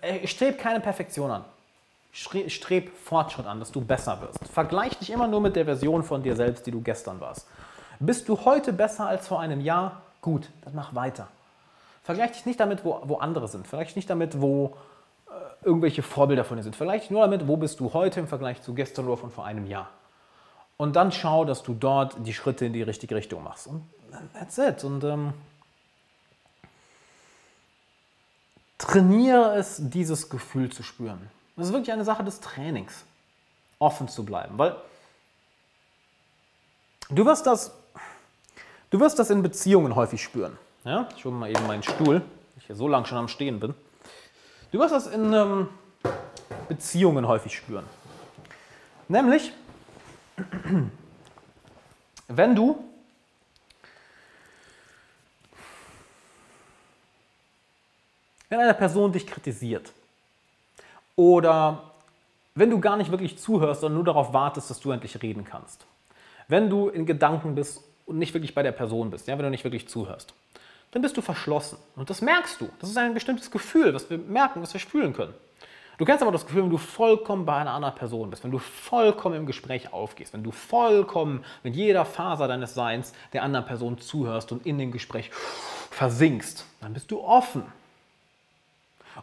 äh, 0.00 0.26
streb 0.26 0.58
keine 0.58 0.80
Perfektion 0.80 1.30
an. 1.30 1.44
Streb 2.10 2.90
Fortschritt 2.96 3.46
an, 3.46 3.60
dass 3.60 3.70
du 3.70 3.80
besser 3.80 4.20
wirst. 4.22 4.44
Vergleich 4.52 4.98
dich 4.98 5.10
immer 5.10 5.28
nur 5.28 5.40
mit 5.40 5.54
der 5.54 5.66
Version 5.66 6.02
von 6.02 6.24
dir 6.24 6.34
selbst, 6.34 6.66
die 6.66 6.72
du 6.72 6.80
gestern 6.80 7.20
warst. 7.20 7.46
Bist 8.00 8.28
du 8.28 8.44
heute 8.44 8.72
besser 8.72 9.06
als 9.06 9.28
vor 9.28 9.38
einem 9.38 9.60
Jahr? 9.60 10.02
Gut, 10.20 10.50
dann 10.64 10.74
mach 10.74 10.96
weiter. 10.96 11.28
Vergleich 12.08 12.32
dich 12.32 12.46
nicht 12.46 12.58
damit, 12.58 12.86
wo, 12.86 13.02
wo 13.04 13.18
andere 13.18 13.48
sind. 13.48 13.66
Vergleich 13.66 13.88
dich 13.88 13.96
nicht 13.96 14.08
damit, 14.08 14.40
wo 14.40 14.74
äh, 15.26 15.32
irgendwelche 15.62 16.02
Vorbilder 16.02 16.42
von 16.42 16.56
dir 16.56 16.62
sind. 16.62 16.74
Vergleich 16.74 17.02
dich 17.02 17.10
nur 17.10 17.20
damit, 17.20 17.46
wo 17.46 17.58
bist 17.58 17.80
du 17.80 17.92
heute 17.92 18.18
im 18.18 18.26
Vergleich 18.26 18.62
zu 18.62 18.72
gestern 18.72 19.04
oder 19.08 19.18
von 19.18 19.30
vor 19.30 19.44
einem 19.44 19.66
Jahr. 19.66 19.90
Und 20.78 20.96
dann 20.96 21.12
schau, 21.12 21.44
dass 21.44 21.62
du 21.62 21.74
dort 21.74 22.16
die 22.26 22.32
Schritte 22.32 22.64
in 22.64 22.72
die 22.72 22.80
richtige 22.80 23.14
Richtung 23.14 23.44
machst. 23.44 23.66
Und 23.66 23.82
that's 24.32 24.56
it. 24.56 24.84
Und 24.84 25.04
ähm, 25.04 25.34
trainiere 28.78 29.56
es, 29.56 29.76
dieses 29.78 30.30
Gefühl 30.30 30.72
zu 30.72 30.82
spüren. 30.82 31.28
Das 31.56 31.66
ist 31.66 31.74
wirklich 31.74 31.92
eine 31.92 32.04
Sache 32.04 32.24
des 32.24 32.40
Trainings, 32.40 33.04
offen 33.80 34.08
zu 34.08 34.24
bleiben. 34.24 34.56
Weil 34.56 34.76
du 37.10 37.26
wirst 37.26 37.46
das, 37.46 37.70
du 38.88 38.98
wirst 38.98 39.18
das 39.18 39.28
in 39.28 39.42
Beziehungen 39.42 39.94
häufig 39.94 40.22
spüren. 40.22 40.56
Ja? 40.88 41.06
Ich 41.14 41.24
hole 41.26 41.34
mal 41.34 41.50
eben 41.50 41.66
meinen 41.66 41.82
Stuhl, 41.82 42.22
ich 42.56 42.64
hier 42.64 42.74
so 42.74 42.88
lange 42.88 43.04
schon 43.04 43.18
am 43.18 43.28
Stehen 43.28 43.60
bin. 43.60 43.74
Du 44.72 44.78
wirst 44.78 44.94
das 44.94 45.06
in 45.06 45.34
ähm, 45.34 45.68
Beziehungen 46.66 47.28
häufig 47.28 47.54
spüren. 47.54 47.84
Nämlich, 49.06 49.52
wenn 52.28 52.54
du 52.56 52.82
wenn 58.48 58.60
eine 58.60 58.72
Person 58.72 59.12
dich 59.12 59.26
kritisiert, 59.26 59.92
oder 61.16 61.82
wenn 62.54 62.70
du 62.70 62.80
gar 62.80 62.96
nicht 62.96 63.10
wirklich 63.10 63.36
zuhörst, 63.36 63.82
sondern 63.82 63.96
nur 63.96 64.04
darauf 64.04 64.32
wartest, 64.32 64.70
dass 64.70 64.80
du 64.80 64.90
endlich 64.92 65.20
reden 65.20 65.44
kannst. 65.44 65.84
Wenn 66.46 66.70
du 66.70 66.88
in 66.88 67.04
Gedanken 67.04 67.54
bist 67.54 67.82
und 68.06 68.18
nicht 68.18 68.32
wirklich 68.32 68.54
bei 68.54 68.62
der 68.62 68.72
Person 68.72 69.10
bist, 69.10 69.28
ja, 69.28 69.36
wenn 69.36 69.44
du 69.44 69.50
nicht 69.50 69.64
wirklich 69.64 69.86
zuhörst, 69.86 70.32
dann 70.90 71.02
bist 71.02 71.16
du 71.16 71.22
verschlossen. 71.22 71.78
Und 71.96 72.10
das 72.10 72.20
merkst 72.22 72.60
du. 72.60 72.68
Das 72.80 72.90
ist 72.90 72.96
ein 72.96 73.14
bestimmtes 73.14 73.50
Gefühl, 73.50 73.92
was 73.94 74.08
wir 74.08 74.18
merken, 74.18 74.62
was 74.62 74.72
wir 74.72 74.80
fühlen 74.80 75.12
können. 75.12 75.34
Du 75.98 76.04
kennst 76.04 76.22
aber 76.22 76.30
das 76.30 76.46
Gefühl, 76.46 76.62
wenn 76.62 76.70
du 76.70 76.78
vollkommen 76.78 77.44
bei 77.44 77.56
einer 77.56 77.72
anderen 77.72 77.96
Person 77.96 78.30
bist, 78.30 78.44
wenn 78.44 78.52
du 78.52 78.58
vollkommen 78.58 79.34
im 79.34 79.46
Gespräch 79.46 79.92
aufgehst, 79.92 80.32
wenn 80.32 80.44
du 80.44 80.52
vollkommen 80.52 81.44
mit 81.64 81.74
jeder 81.74 82.04
Faser 82.04 82.46
deines 82.46 82.74
Seins 82.74 83.12
der 83.32 83.42
anderen 83.42 83.66
Person 83.66 83.98
zuhörst 83.98 84.52
und 84.52 84.64
in 84.64 84.78
dem 84.78 84.92
Gespräch 84.92 85.30
versinkst, 85.90 86.64
dann 86.80 86.94
bist 86.94 87.10
du 87.10 87.20
offen. 87.20 87.64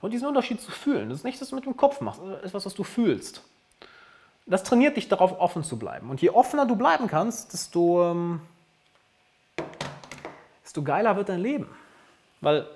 Und 0.01 0.11
diesen 0.11 0.27
Unterschied 0.27 0.59
zu 0.59 0.69
fühlen, 0.69 1.07
das 1.07 1.19
ist 1.19 1.23
nicht, 1.23 1.39
was 1.39 1.47
du 1.47 1.55
mit 1.55 1.65
dem 1.65 1.77
Kopf 1.77 2.01
machst, 2.01 2.19
das 2.19 2.39
ist 2.39 2.45
etwas, 2.47 2.65
was 2.65 2.73
du 2.73 2.83
fühlst. 2.83 3.41
Das 4.45 4.63
trainiert 4.63 4.97
dich 4.97 5.07
darauf, 5.07 5.39
offen 5.39 5.63
zu 5.63 5.79
bleiben. 5.79 6.09
Und 6.09 6.21
je 6.21 6.29
offener 6.29 6.65
du 6.65 6.75
bleiben 6.75 7.07
kannst, 7.07 7.53
desto, 7.53 8.11
ähm, 8.11 8.41
desto 10.75 10.83
geiler 10.83 11.15
wird 11.15 11.29
dein 11.29 11.39
Leben. 11.39 11.67
Weil 12.41 12.67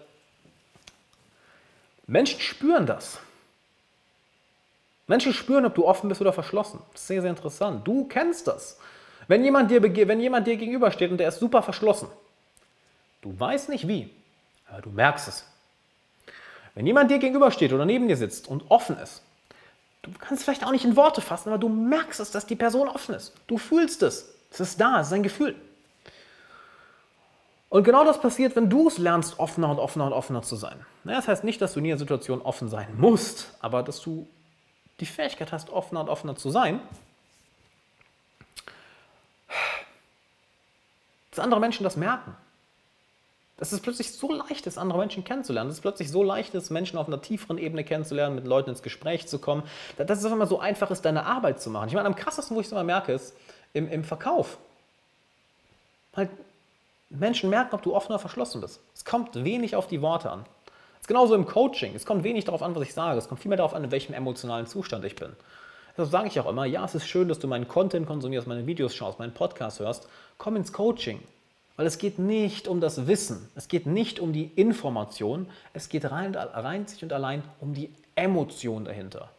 Menschen 2.08 2.40
spüren 2.40 2.86
das. 2.86 3.20
Menschen 5.08 5.34
spüren, 5.34 5.66
ob 5.66 5.76
du 5.76 5.86
offen 5.86 6.08
bist 6.08 6.22
oder 6.22 6.32
verschlossen. 6.32 6.80
Das 6.94 7.02
ist 7.02 7.08
sehr, 7.08 7.22
sehr 7.22 7.32
interessant. 7.32 7.86
Du 7.86 8.06
kennst 8.06 8.48
das. 8.48 8.80
Wenn 9.28 9.44
jemand 9.44 9.70
dir, 9.70 9.84
wenn 9.84 10.22
jemand 10.22 10.48
dir 10.48 10.56
gegenübersteht 10.56 11.12
und 11.12 11.18
der 11.18 11.28
ist 11.28 11.40
super 11.40 11.62
verschlossen, 11.62 12.08
du 13.22 13.38
weißt 13.38 13.70
nicht 13.70 13.88
wie, 13.88 14.10
aber 14.70 14.82
du 14.82 14.92
merkst 14.92 15.28
es. 15.28 15.46
Wenn 16.76 16.88
jemand 16.88 17.12
dir 17.12 17.20
gegenübersteht 17.20 17.74
oder 17.74 17.86
neben 17.86 18.08
dir 18.08 18.16
sitzt 18.16 18.48
und 18.48 18.64
offen 18.70 18.98
ist, 18.98 19.24
du 20.04 20.12
kannst 20.18 20.44
vielleicht 20.44 20.64
auch 20.64 20.72
nicht 20.72 20.86
in 20.86 20.96
Worte 20.96 21.22
fassen, 21.22 21.50
aber 21.50 21.58
du 21.58 21.68
merkst 21.68 22.22
es, 22.22 22.32
dass 22.32 22.46
die 22.46 22.56
Person 22.56 22.88
offen 22.88 23.14
ist. 23.16 23.34
Du 23.48 23.58
fühlst 23.58 24.04
es. 24.04 24.34
Es 24.52 24.60
ist 24.62 24.80
da, 24.80 25.02
es 25.02 25.08
ist 25.08 25.14
ein 25.14 25.24
Gefühl. 25.24 25.56
Und 27.70 27.84
genau 27.84 28.04
das 28.04 28.20
passiert, 28.20 28.56
wenn 28.56 28.70
du 28.70 28.88
es 28.88 28.98
lernst, 28.98 29.40
offener 29.40 29.70
und 29.70 29.80
offener 29.80 30.08
und 30.08 30.14
offener 30.14 30.41
zu 30.41 30.56
sein. 30.56 30.86
Das 31.04 31.28
heißt 31.28 31.44
nicht, 31.44 31.62
dass 31.62 31.74
du 31.74 31.80
in 31.80 31.86
jeder 31.86 31.98
Situation 31.98 32.41
offen 32.41 32.68
sein 32.68 32.88
musst, 32.98 33.54
aber 33.60 33.84
dass 33.84 34.02
du 34.02 34.28
die 35.00 35.06
Fähigkeit 35.06 35.52
hast, 35.52 35.70
offener 35.70 36.02
und 36.02 36.10
offener 36.10 36.36
zu 36.36 36.50
sein. 36.50 36.80
Dass 41.30 41.40
andere 41.40 41.60
Menschen 41.60 41.84
das 41.84 41.96
merken 41.96 42.36
dass 43.60 43.74
es 43.74 43.82
plötzlich 43.82 44.14
so 44.14 44.32
leicht 44.32 44.68
ist, 44.68 44.78
andere 44.78 45.00
Menschen 45.00 45.26
kennenzulernen. 45.26 45.70
Dass 45.70 45.76
es 45.78 45.82
plötzlich 45.82 46.10
so 46.10 46.24
leicht 46.24 46.56
ist, 46.56 46.70
Menschen 46.70 46.98
auf 46.98 47.08
einer 47.08 47.22
tieferen 47.22 47.58
Ebene 47.58 47.84
kennenzulernen, 47.84 48.36
mit 48.36 48.48
Leuten 48.48 48.70
ins 48.70 48.82
Gespräch 48.82 49.28
zu 49.28 49.38
kommen. 49.38 49.64
Dass 49.98 50.20
es 50.20 50.26
auf 50.26 50.32
einmal 50.32 50.48
so 50.48 50.60
einfach 50.60 50.91
ist, 50.91 51.04
deine 51.04 51.26
Arbeit 51.26 51.62
zu 51.62 51.70
machen. 51.70 51.90
Ich 51.90 51.94
meine, 51.94 52.08
am 52.08 52.16
krassesten, 52.16 52.56
wo 52.56 52.62
ich 52.62 52.68
es 52.68 52.72
immer 52.72 52.86
merke, 52.86 53.12
ist 53.12 53.36
im, 53.74 53.91
im 53.91 54.06
Verkauf. 54.06 54.58
Halt, 56.16 56.30
Menschen 57.10 57.49
merken, 57.49 57.76
ob 57.76 57.81
du 57.81 57.95
offen 57.95 58.11
oder 58.11 58.19
verschlossen 58.19 58.61
bist. 58.61 58.81
Es 58.94 59.06
kommt 59.06 59.44
wenig 59.44 59.76
auf 59.76 59.88
die 59.88 60.02
Worte 60.02 60.31
an. 60.31 60.45
Es 60.95 61.02
ist 61.02 61.07
genauso 61.07 61.34
im 61.34 61.45
Coaching. 61.45 61.95
Es 61.95 62.06
kommt 62.06 62.23
wenig 62.23 62.45
darauf 62.45 62.61
an, 62.61 62.76
was 62.76 62.84
ich 62.84 62.94
sage. 62.94 63.18
Es 63.18 63.27
kommt 63.27 63.41
vielmehr 63.41 63.57
darauf 63.57 63.73
an, 63.73 63.84
in 63.84 63.91
welchem 63.91 64.14
emotionalen 64.14 64.68
Zustand 64.68 65.03
ich 65.06 65.15
bin. 65.15 65.31
Deshalb 65.91 66.11
sage 66.11 66.27
ich 66.27 66.40
auch 66.40 66.49
immer, 66.49 66.65
ja, 66.65 66.86
es 66.86 66.95
ist 66.95 67.07
schön, 67.07 67.27
dass 67.27 67.40
du 67.40 67.48
meinen 67.48 67.68
Content 67.68 68.06
konsumierst, 68.07 68.48
meine 68.48 68.68
Videos 68.68 68.95
schaust, 68.95 69.19
meinen 69.19 69.34
Podcast 69.34 69.80
hörst. 69.80 70.07
Komm 70.38 70.56
ins 70.56 70.72
Coaching. 70.72 71.19
Weil 71.76 71.88
es 71.88 71.98
geht 71.98 72.19
nicht 72.19 72.68
um 72.68 72.81
das 72.81 73.07
Wissen, 73.07 73.49
es 73.56 73.69
geht 73.69 73.86
nicht 73.86 74.19
um 74.19 74.34
die 74.34 74.52
Information, 74.56 75.48
es 75.72 75.88
geht 75.88 76.11
rein, 76.11 76.36
rein 76.36 76.86
sich 76.86 77.02
und 77.03 77.14
allein 77.14 77.41
um 77.61 77.73
die 77.73 77.94
Emotion 78.15 78.84
dahinter. 78.84 79.30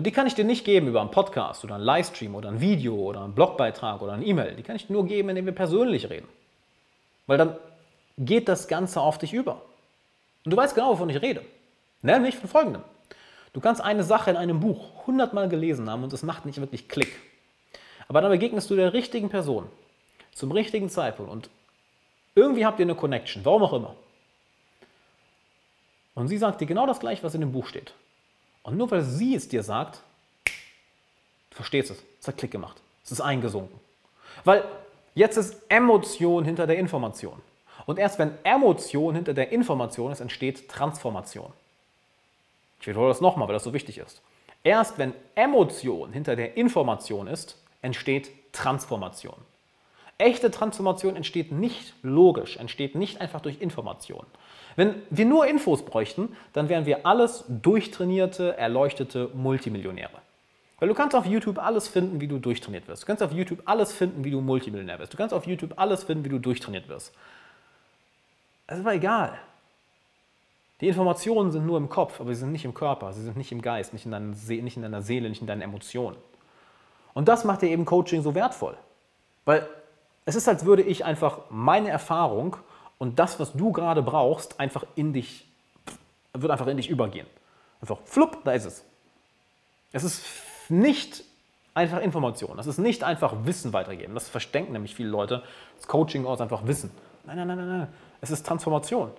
Und 0.00 0.06
die 0.06 0.12
kann 0.12 0.26
ich 0.26 0.34
dir 0.34 0.46
nicht 0.46 0.64
geben 0.64 0.88
über 0.88 1.02
einen 1.02 1.10
Podcast 1.10 1.62
oder 1.62 1.74
einen 1.74 1.84
Livestream 1.84 2.34
oder 2.34 2.48
ein 2.48 2.62
Video 2.62 2.94
oder 2.94 3.22
einen 3.22 3.34
Blogbeitrag 3.34 4.00
oder 4.00 4.14
ein 4.14 4.26
E-Mail. 4.26 4.54
Die 4.54 4.62
kann 4.62 4.74
ich 4.74 4.88
nur 4.88 5.04
geben, 5.04 5.28
indem 5.28 5.44
wir 5.44 5.52
persönlich 5.52 6.08
reden. 6.08 6.26
Weil 7.26 7.36
dann 7.36 7.58
geht 8.16 8.48
das 8.48 8.66
Ganze 8.66 9.02
auf 9.02 9.18
dich 9.18 9.34
über. 9.34 9.60
Und 10.46 10.52
du 10.52 10.56
weißt 10.56 10.74
genau, 10.74 10.92
wovon 10.92 11.10
ich 11.10 11.20
rede. 11.20 11.44
Nämlich 12.00 12.34
von 12.36 12.48
folgendem. 12.48 12.82
Du 13.52 13.60
kannst 13.60 13.82
eine 13.82 14.02
Sache 14.02 14.30
in 14.30 14.38
einem 14.38 14.60
Buch 14.60 15.06
hundertmal 15.06 15.50
gelesen 15.50 15.90
haben 15.90 16.02
und 16.02 16.14
es 16.14 16.22
macht 16.22 16.46
nicht 16.46 16.58
wirklich 16.58 16.88
Klick. 16.88 17.14
Aber 18.08 18.22
dann 18.22 18.30
begegnest 18.30 18.70
du 18.70 18.76
der 18.76 18.94
richtigen 18.94 19.28
Person 19.28 19.66
zum 20.32 20.50
richtigen 20.50 20.88
Zeitpunkt 20.88 21.30
und 21.30 21.50
irgendwie 22.34 22.64
habt 22.64 22.80
ihr 22.80 22.86
eine 22.86 22.94
Connection, 22.94 23.44
warum 23.44 23.64
auch 23.64 23.74
immer. 23.74 23.94
Und 26.14 26.28
sie 26.28 26.38
sagt 26.38 26.62
dir 26.62 26.66
genau 26.66 26.86
das 26.86 27.00
gleiche, 27.00 27.22
was 27.22 27.34
in 27.34 27.42
dem 27.42 27.52
Buch 27.52 27.66
steht. 27.66 27.92
Und 28.62 28.76
nur 28.76 28.90
weil 28.90 29.02
sie 29.02 29.34
es 29.34 29.48
dir 29.48 29.62
sagt, 29.62 30.00
du 30.44 31.56
verstehst 31.56 31.90
es, 31.90 32.02
es 32.20 32.28
hat 32.28 32.36
Klick 32.38 32.50
gemacht, 32.50 32.76
es 33.04 33.12
ist 33.12 33.20
eingesunken. 33.20 33.78
Weil 34.44 34.64
jetzt 35.14 35.36
ist 35.36 35.56
Emotion 35.68 36.44
hinter 36.44 36.66
der 36.66 36.78
Information. 36.78 37.40
Und 37.86 37.98
erst 37.98 38.18
wenn 38.18 38.32
Emotion 38.44 39.14
hinter 39.14 39.34
der 39.34 39.50
Information 39.52 40.12
ist, 40.12 40.20
entsteht 40.20 40.68
Transformation. 40.68 41.52
Ich 42.80 42.86
wiederhole 42.86 43.08
das 43.08 43.20
nochmal, 43.20 43.48
weil 43.48 43.54
das 43.54 43.64
so 43.64 43.72
wichtig 43.72 43.98
ist. 43.98 44.20
Erst 44.62 44.98
wenn 44.98 45.14
Emotion 45.34 46.12
hinter 46.12 46.36
der 46.36 46.56
Information 46.56 47.26
ist, 47.26 47.56
entsteht 47.82 48.30
Transformation. 48.52 49.36
Echte 50.18 50.50
Transformation 50.50 51.16
entsteht 51.16 51.50
nicht 51.50 51.94
logisch, 52.02 52.58
entsteht 52.58 52.94
nicht 52.94 53.20
einfach 53.20 53.40
durch 53.40 53.60
Information. 53.60 54.26
Wenn 54.76 55.02
wir 55.10 55.26
nur 55.26 55.46
Infos 55.46 55.84
bräuchten, 55.84 56.36
dann 56.52 56.68
wären 56.68 56.86
wir 56.86 57.06
alles 57.06 57.44
durchtrainierte, 57.48 58.56
erleuchtete 58.56 59.30
Multimillionäre. 59.34 60.18
Weil 60.78 60.88
du 60.88 60.94
kannst 60.94 61.14
auf 61.14 61.26
YouTube 61.26 61.58
alles 61.58 61.88
finden, 61.88 62.20
wie 62.20 62.26
du 62.26 62.38
durchtrainiert 62.38 62.88
wirst. 62.88 63.02
Du 63.02 63.06
kannst 63.06 63.22
auf 63.22 63.32
YouTube 63.32 63.62
alles 63.66 63.92
finden, 63.92 64.24
wie 64.24 64.30
du 64.30 64.40
Multimillionär 64.40 64.98
wirst. 64.98 65.12
Du 65.12 65.16
kannst 65.18 65.34
auf 65.34 65.46
YouTube 65.46 65.74
alles 65.76 66.04
finden, 66.04 66.24
wie 66.24 66.30
du 66.30 66.38
durchtrainiert 66.38 66.88
wirst. 66.88 67.12
Es 68.66 68.78
ist 68.78 68.80
aber 68.80 68.94
egal. 68.94 69.38
Die 70.80 70.88
Informationen 70.88 71.50
sind 71.50 71.66
nur 71.66 71.76
im 71.76 71.90
Kopf, 71.90 72.20
aber 72.20 72.32
sie 72.32 72.40
sind 72.40 72.52
nicht 72.52 72.64
im 72.64 72.72
Körper, 72.72 73.12
sie 73.12 73.22
sind 73.22 73.36
nicht 73.36 73.52
im 73.52 73.60
Geist, 73.60 73.92
nicht 73.92 74.06
in, 74.06 74.12
deiner 74.12 74.32
Seele, 74.32 74.62
nicht 74.62 74.76
in 74.76 74.82
deiner 74.82 75.02
Seele, 75.02 75.28
nicht 75.28 75.42
in 75.42 75.46
deinen 75.46 75.60
Emotionen. 75.60 76.16
Und 77.12 77.28
das 77.28 77.44
macht 77.44 77.60
dir 77.60 77.68
eben 77.68 77.84
Coaching 77.84 78.22
so 78.22 78.34
wertvoll. 78.34 78.76
Weil 79.44 79.68
es 80.24 80.36
ist, 80.36 80.48
als 80.48 80.64
würde 80.64 80.82
ich 80.82 81.04
einfach 81.04 81.40
meine 81.50 81.90
Erfahrung 81.90 82.56
und 83.00 83.18
das, 83.18 83.40
was 83.40 83.54
du 83.54 83.72
gerade 83.72 84.02
brauchst, 84.02 84.60
einfach 84.60 84.84
in 84.94 85.14
dich, 85.14 85.48
wird 86.34 86.52
einfach 86.52 86.66
in 86.66 86.76
dich 86.76 86.90
übergehen. 86.90 87.26
Einfach 87.80 87.96
flupp, 88.04 88.44
da 88.44 88.52
ist 88.52 88.66
es. 88.66 88.84
Es 89.90 90.04
ist 90.04 90.22
nicht 90.68 91.24
einfach 91.72 92.02
Information. 92.02 92.58
Das 92.58 92.66
ist 92.66 92.76
nicht 92.76 93.02
einfach 93.02 93.34
Wissen 93.44 93.72
weitergeben. 93.72 94.12
Das 94.12 94.28
verstecken 94.28 94.72
nämlich 94.72 94.94
viele 94.94 95.08
Leute. 95.08 95.42
Das 95.78 95.88
Coaching 95.88 96.26
aus 96.26 96.42
einfach 96.42 96.66
Wissen. 96.66 96.90
Nein, 97.24 97.38
nein, 97.38 97.48
nein, 97.48 97.56
nein, 97.56 97.78
nein. 97.78 97.88
Es 98.20 98.30
ist 98.30 98.46
Transformation. 98.46 99.10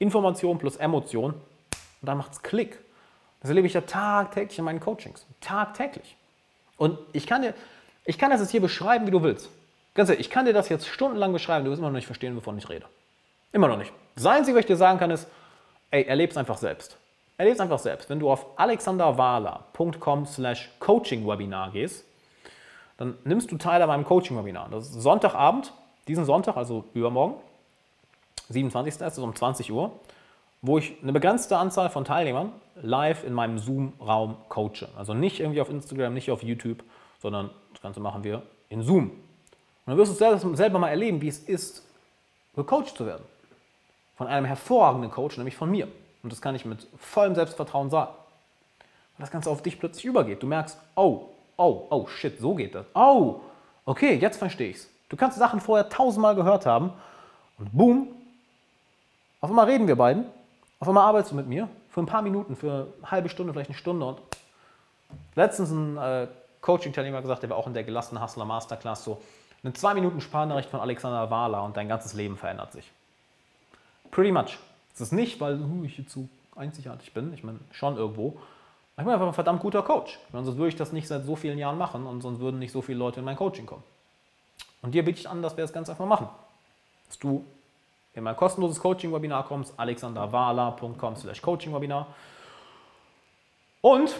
Information 0.00 0.58
plus 0.58 0.76
Emotion 0.76 1.34
und 1.34 2.06
dann 2.06 2.18
macht 2.18 2.32
es 2.32 2.42
Klick. 2.42 2.80
Das 3.42 3.48
erlebe 3.48 3.68
ich 3.68 3.74
ja 3.74 3.82
tagtäglich 3.82 4.58
in 4.58 4.64
meinen 4.64 4.80
Coachings. 4.80 5.24
Tagtäglich. 5.40 6.16
Und 6.78 6.98
ich 7.12 7.28
kann, 7.28 7.42
dir, 7.42 7.54
ich 8.04 8.18
kann 8.18 8.30
das 8.30 8.40
jetzt 8.40 8.50
hier 8.50 8.60
beschreiben, 8.60 9.06
wie 9.06 9.12
du 9.12 9.22
willst. 9.22 9.50
Ganz 9.94 10.08
ehrlich, 10.08 10.26
ich 10.26 10.32
kann 10.32 10.46
dir 10.46 10.52
das 10.52 10.68
jetzt 10.68 10.88
stundenlang 10.88 11.32
beschreiben, 11.32 11.64
du 11.64 11.70
wirst 11.70 11.78
immer 11.78 11.90
noch 11.90 11.94
nicht 11.94 12.06
verstehen, 12.06 12.36
wovon 12.36 12.58
ich 12.58 12.68
rede. 12.68 12.86
Immer 13.52 13.68
noch 13.68 13.76
nicht. 13.76 13.92
Das 14.14 14.26
Einzige, 14.26 14.56
was 14.56 14.60
ich 14.60 14.66
dir 14.66 14.76
sagen 14.76 14.98
kann, 14.98 15.10
ist, 15.10 15.28
ey, 15.90 16.04
erlebe 16.04 16.30
es 16.30 16.36
einfach 16.36 16.58
selbst. 16.58 16.96
Erlebe 17.36 17.54
es 17.54 17.60
einfach 17.60 17.78
selbst. 17.78 18.10
Wenn 18.10 18.20
du 18.20 18.30
auf 18.30 18.46
alexanderwahler.com 18.56 20.26
slash 20.26 20.70
coaching-webinar 20.78 21.70
gehst, 21.70 22.04
dann 22.98 23.16
nimmst 23.24 23.50
du 23.50 23.56
teil 23.56 23.80
an 23.80 23.88
meinem 23.88 24.04
Coaching-Webinar. 24.04 24.68
Das 24.70 24.90
ist 24.90 25.00
Sonntagabend, 25.00 25.72
diesen 26.06 26.26
Sonntag, 26.26 26.56
also 26.56 26.84
übermorgen. 26.92 27.36
27. 28.50 29.00
ist 29.00 29.12
es 29.16 29.18
um 29.18 29.34
20 29.34 29.72
Uhr, 29.72 29.92
wo 30.60 30.76
ich 30.76 30.96
eine 31.02 31.12
begrenzte 31.12 31.56
Anzahl 31.56 31.88
von 31.88 32.04
Teilnehmern 32.04 32.52
live 32.82 33.24
in 33.24 33.32
meinem 33.32 33.58
Zoom-Raum 33.58 34.36
coache. 34.48 34.88
Also 34.96 35.14
nicht 35.14 35.40
irgendwie 35.40 35.60
auf 35.60 35.70
Instagram, 35.70 36.12
nicht 36.12 36.30
auf 36.30 36.42
YouTube, 36.42 36.82
sondern 37.20 37.50
das 37.72 37.80
Ganze 37.80 38.00
machen 38.00 38.22
wir 38.22 38.42
in 38.68 38.82
Zoom. 38.82 39.04
Und 39.04 39.12
dann 39.86 39.96
wirst 39.96 40.20
du 40.20 40.54
selber 40.54 40.78
mal 40.78 40.88
erleben, 40.88 41.22
wie 41.22 41.28
es 41.28 41.38
ist, 41.38 41.86
gecoacht 42.54 42.96
zu 42.96 43.06
werden. 43.06 43.24
Von 44.20 44.26
einem 44.26 44.44
hervorragenden 44.44 45.10
Coach, 45.10 45.38
nämlich 45.38 45.56
von 45.56 45.70
mir. 45.70 45.88
Und 46.22 46.30
das 46.30 46.42
kann 46.42 46.54
ich 46.54 46.66
mit 46.66 46.86
vollem 46.98 47.34
Selbstvertrauen 47.34 47.88
sagen. 47.88 48.10
Und 48.10 49.22
das 49.22 49.30
Ganze 49.30 49.48
auf 49.48 49.62
dich 49.62 49.78
plötzlich 49.78 50.04
übergeht. 50.04 50.42
Du 50.42 50.46
merkst, 50.46 50.78
oh, 50.94 51.30
oh, 51.56 51.86
oh, 51.88 52.06
shit, 52.06 52.38
so 52.38 52.54
geht 52.54 52.74
das. 52.74 52.84
Oh, 52.92 53.40
okay, 53.86 54.16
jetzt 54.16 54.36
verstehe 54.36 54.68
ich's. 54.68 54.90
Du 55.08 55.16
kannst 55.16 55.38
Sachen 55.38 55.58
vorher 55.58 55.88
tausendmal 55.88 56.34
gehört 56.34 56.66
haben 56.66 56.92
und 57.56 57.72
boom, 57.72 58.08
auf 59.40 59.48
einmal 59.48 59.64
reden 59.64 59.88
wir 59.88 59.96
beiden, 59.96 60.26
auf 60.80 60.88
einmal 60.88 61.04
arbeitest 61.04 61.32
du 61.32 61.36
mit 61.36 61.46
mir 61.46 61.70
für 61.88 62.02
ein 62.02 62.06
paar 62.06 62.20
Minuten, 62.20 62.56
für 62.56 62.88
eine 62.98 63.10
halbe 63.10 63.30
Stunde, 63.30 63.54
vielleicht 63.54 63.70
eine 63.70 63.78
Stunde. 63.78 64.04
Und 64.04 64.20
letztens 65.34 65.70
ein 65.70 65.96
äh, 65.96 66.26
Coaching-Teilnehmer 66.60 67.22
gesagt, 67.22 67.42
der 67.42 67.48
war 67.48 67.56
auch 67.56 67.66
in 67.66 67.72
der 67.72 67.84
gelassenen 67.84 68.22
Hustler 68.22 68.44
Masterclass 68.44 69.02
so, 69.02 69.22
eine 69.64 69.72
zwei 69.72 69.94
Minuten 69.94 70.20
Sparnachricht 70.20 70.68
von 70.68 70.80
Alexander 70.80 71.30
Wahler 71.30 71.64
und 71.64 71.74
dein 71.78 71.88
ganzes 71.88 72.12
Leben 72.12 72.36
verändert 72.36 72.72
sich. 72.72 72.92
Pretty 74.10 74.32
much. 74.32 74.58
Es 74.94 75.00
ist 75.00 75.12
nicht, 75.12 75.40
weil 75.40 75.60
uh, 75.60 75.84
ich 75.84 75.98
jetzt 75.98 76.12
so 76.12 76.28
einzigartig 76.56 77.12
bin, 77.14 77.32
ich 77.32 77.44
meine 77.44 77.58
schon 77.72 77.96
irgendwo. 77.96 78.38
Ich 78.96 79.04
bin 79.04 79.12
einfach 79.12 79.26
ein 79.26 79.32
verdammt 79.32 79.60
guter 79.60 79.82
Coach. 79.82 80.18
Meine, 80.32 80.44
sonst 80.44 80.58
würde 80.58 80.68
ich 80.68 80.76
das 80.76 80.92
nicht 80.92 81.08
seit 81.08 81.24
so 81.24 81.36
vielen 81.36 81.58
Jahren 81.58 81.78
machen 81.78 82.06
und 82.06 82.20
sonst 82.20 82.38
würden 82.38 82.58
nicht 82.58 82.72
so 82.72 82.82
viele 82.82 82.98
Leute 82.98 83.20
in 83.20 83.24
mein 83.24 83.36
Coaching 83.36 83.64
kommen. 83.64 83.82
Und 84.82 84.94
dir 84.94 85.04
biete 85.04 85.18
ich 85.18 85.28
an, 85.28 85.42
dass 85.42 85.56
wir 85.56 85.64
das 85.64 85.72
ganz 85.72 85.88
einfach 85.88 86.06
machen. 86.06 86.28
Dass 87.06 87.18
du 87.18 87.44
in 88.14 88.24
mein 88.24 88.36
kostenloses 88.36 88.80
Coaching-Webinar 88.80 89.44
kommst, 89.44 89.72
alexanderwala.com 89.78 91.16
slash 91.16 91.40
Coaching-Webinar. 91.40 92.08
Und, 93.80 94.14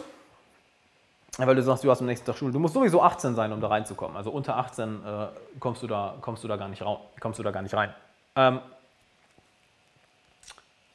weil 1.37 1.55
du 1.55 1.63
sagst, 1.63 1.85
du 1.85 1.91
hast 1.91 2.01
am 2.01 2.07
nächsten 2.07 2.27
Tag 2.27 2.37
Schule, 2.37 2.53
du 2.53 2.59
musst 2.59 2.75
sowieso 2.75 3.03
18 3.03 3.35
sein, 3.35 3.53
um 3.53 3.61
da 3.61 3.69
reinzukommen. 3.69 4.17
Also 4.17 4.31
unter 4.31 4.57
18 4.57 5.05
äh, 5.05 5.27
kommst, 5.59 5.83
du 5.83 5.87
da, 5.87 6.15
kommst, 6.21 6.43
du 6.45 6.49
da 6.49 6.57
gar 6.57 6.69
nicht 6.69 6.83
kommst 7.21 7.39
du 7.39 7.43
da 7.43 7.51
gar 7.51 7.63
nicht 7.63 7.75
rein. 7.75 7.95
Ähm, 8.37 8.61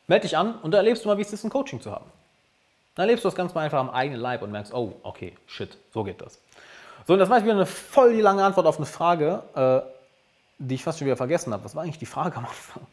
meld 0.07 0.23
dich 0.23 0.37
an 0.37 0.59
und 0.59 0.71
da 0.71 0.77
erlebst 0.77 1.03
du 1.03 1.09
mal, 1.09 1.17
wie 1.17 1.21
es 1.21 1.33
ist, 1.33 1.43
ein 1.43 1.49
Coaching 1.49 1.81
zu 1.81 1.91
haben. 1.91 2.05
Dann 2.95 3.03
erlebst 3.03 3.25
du 3.25 3.27
das 3.27 3.35
ganz 3.35 3.53
mal 3.53 3.61
einfach 3.61 3.79
am 3.79 3.89
eigenen 3.89 4.21
Leib 4.21 4.41
und 4.41 4.51
merkst, 4.51 4.73
oh, 4.73 4.95
okay, 5.03 5.35
shit, 5.47 5.77
so 5.93 6.03
geht 6.03 6.21
das. 6.21 6.39
So, 7.05 7.13
und 7.13 7.19
das 7.19 7.29
war 7.29 7.37
jetzt 7.37 7.45
wieder 7.45 7.55
eine 7.55 7.65
voll 7.65 8.13
die 8.13 8.21
lange 8.21 8.43
Antwort 8.43 8.65
auf 8.67 8.77
eine 8.77 8.85
Frage. 8.85 9.43
Äh, 9.55 9.95
die 10.57 10.75
ich 10.75 10.83
fast 10.83 10.99
schon 10.99 11.05
wieder 11.05 11.17
vergessen 11.17 11.53
habe. 11.53 11.63
Was 11.63 11.75
war 11.75 11.83
eigentlich 11.83 11.99
die 11.99 12.05
Frage 12.05 12.37
am 12.37 12.45
Anfang? 12.45 12.85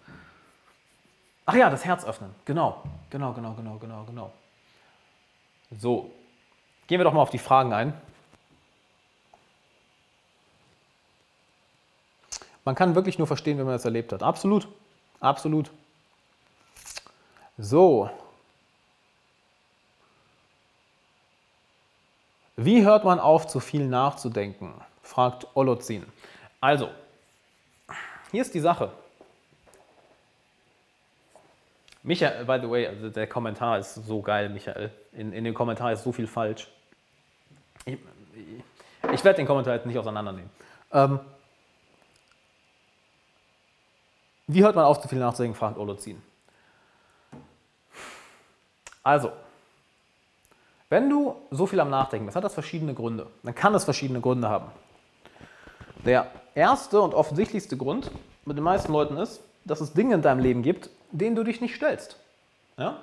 Ach 1.47 1.55
ja, 1.55 1.71
das 1.71 1.85
Herz 1.85 2.05
öffnen. 2.05 2.31
Genau, 2.45 2.83
genau, 3.11 3.33
genau, 3.33 3.55
genau, 3.55 3.77
genau, 3.79 4.05
genau. 4.05 4.33
So, 5.79 6.11
gehen 6.87 6.99
wir 7.01 7.05
doch 7.05 7.13
mal 7.13 7.23
auf 7.23 7.31
die 7.31 7.39
Fragen 7.39 7.73
ein. 7.73 7.95
Man 12.65 12.75
kann 12.75 12.95
wirklich 12.95 13.19
nur 13.19 13.27
verstehen, 13.27 13.59
wenn 13.59 13.65
man 13.65 13.75
das 13.75 13.85
erlebt 13.85 14.13
hat. 14.13 14.23
Absolut, 14.23 14.69
absolut. 15.19 15.71
So. 17.63 18.11
Wie 22.57 22.85
hört 22.85 23.05
man 23.05 23.21
auf, 23.21 23.47
zu 23.47 23.61
viel 23.61 23.87
nachzudenken? 23.87 24.75
fragt 25.03 25.47
Olozin. 25.55 26.05
Also, 26.61 26.91
hier 28.33 28.43
ist 28.43 28.53
die 28.55 28.61
Sache. 28.61 28.91
Michael, 32.03 32.45
by 32.45 32.59
the 32.61 32.69
way, 32.69 32.87
also 32.89 33.11
der 33.11 33.29
Kommentar 33.29 33.79
ist 33.79 33.95
so 33.95 34.21
geil, 34.21 34.49
Michael. 34.49 34.91
In, 35.13 35.33
in 35.33 35.45
dem 35.45 35.55
Kommentar 35.55 35.93
ist 35.93 36.03
so 36.03 36.11
viel 36.11 36.27
falsch. 36.27 36.69
Ich, 37.85 37.99
ich 39.13 39.25
werde 39.25 39.37
den 39.37 39.47
Kommentar 39.47 39.75
jetzt 39.75 39.87
nicht 39.87 39.99
auseinandernehmen. 39.99 40.51
Ähm, 40.93 41.21
wie 44.49 44.65
hört 44.65 44.75
man 44.75 44.85
auf, 44.85 45.01
zu 45.01 45.07
viel 45.07 45.21
nachzudenken, 45.21 45.57
fragt 45.57 45.79
Olozin. 45.79 46.21
Also, 49.03 49.33
wenn 50.89 51.09
du 51.09 51.37
so 51.51 51.67
viel 51.67 51.81
am 51.81 51.91
Nachdenken 51.91 52.27
bist, 52.27 52.37
hat 52.37 52.45
das 52.45 52.55
verschiedene 52.55 52.95
Gründe. 52.95 53.27
Dann 53.43 53.55
kann 53.55 53.75
es 53.75 53.85
verschiedene 53.85 54.21
Gründe 54.21 54.49
haben. 54.49 54.71
Der 56.05 56.31
erste 56.55 57.01
und 57.01 57.15
offensichtlichste 57.15 57.77
Grund 57.77 58.11
mit 58.45 58.57
den 58.57 58.65
meisten 58.65 58.93
Leuten 58.93 59.17
ist, 59.17 59.41
dass 59.65 59.81
es 59.81 59.93
Dinge 59.93 60.17
in 60.17 60.23
deinem 60.23 60.41
Leben 60.41 60.63
gibt, 60.63 60.91
denen 61.11 61.37
du 61.37 61.45
dich 61.45 61.61
nicht 61.61 61.75
stellst. 61.77 62.17
Ja? 62.77 62.99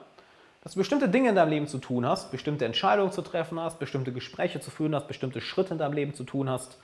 Dass 0.63 0.73
du 0.73 0.79
bestimmte 0.79 1.07
Dinge 1.07 1.29
in 1.29 1.35
deinem 1.35 1.49
Leben 1.49 1.67
zu 1.67 1.77
tun 1.77 2.05
hast, 2.05 2.31
bestimmte 2.31 2.65
Entscheidungen 2.65 3.11
zu 3.11 3.21
treffen 3.21 3.59
hast, 3.59 3.79
bestimmte 3.79 4.11
Gespräche 4.11 4.59
zu 4.59 4.69
führen 4.69 4.93
hast, 4.93 5.07
bestimmte 5.07 5.41
Schritte 5.41 5.73
in 5.73 5.79
deinem 5.79 5.93
Leben 5.93 6.13
zu 6.13 6.25
tun 6.25 6.49
hast, 6.49 6.77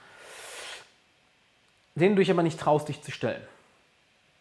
denen 1.96 2.16
du 2.16 2.22
dich 2.22 2.32
aber 2.32 2.44
nicht 2.44 2.60
traust, 2.60 2.88
dich 2.88 3.02
zu 3.02 3.12
stellen. 3.12 3.42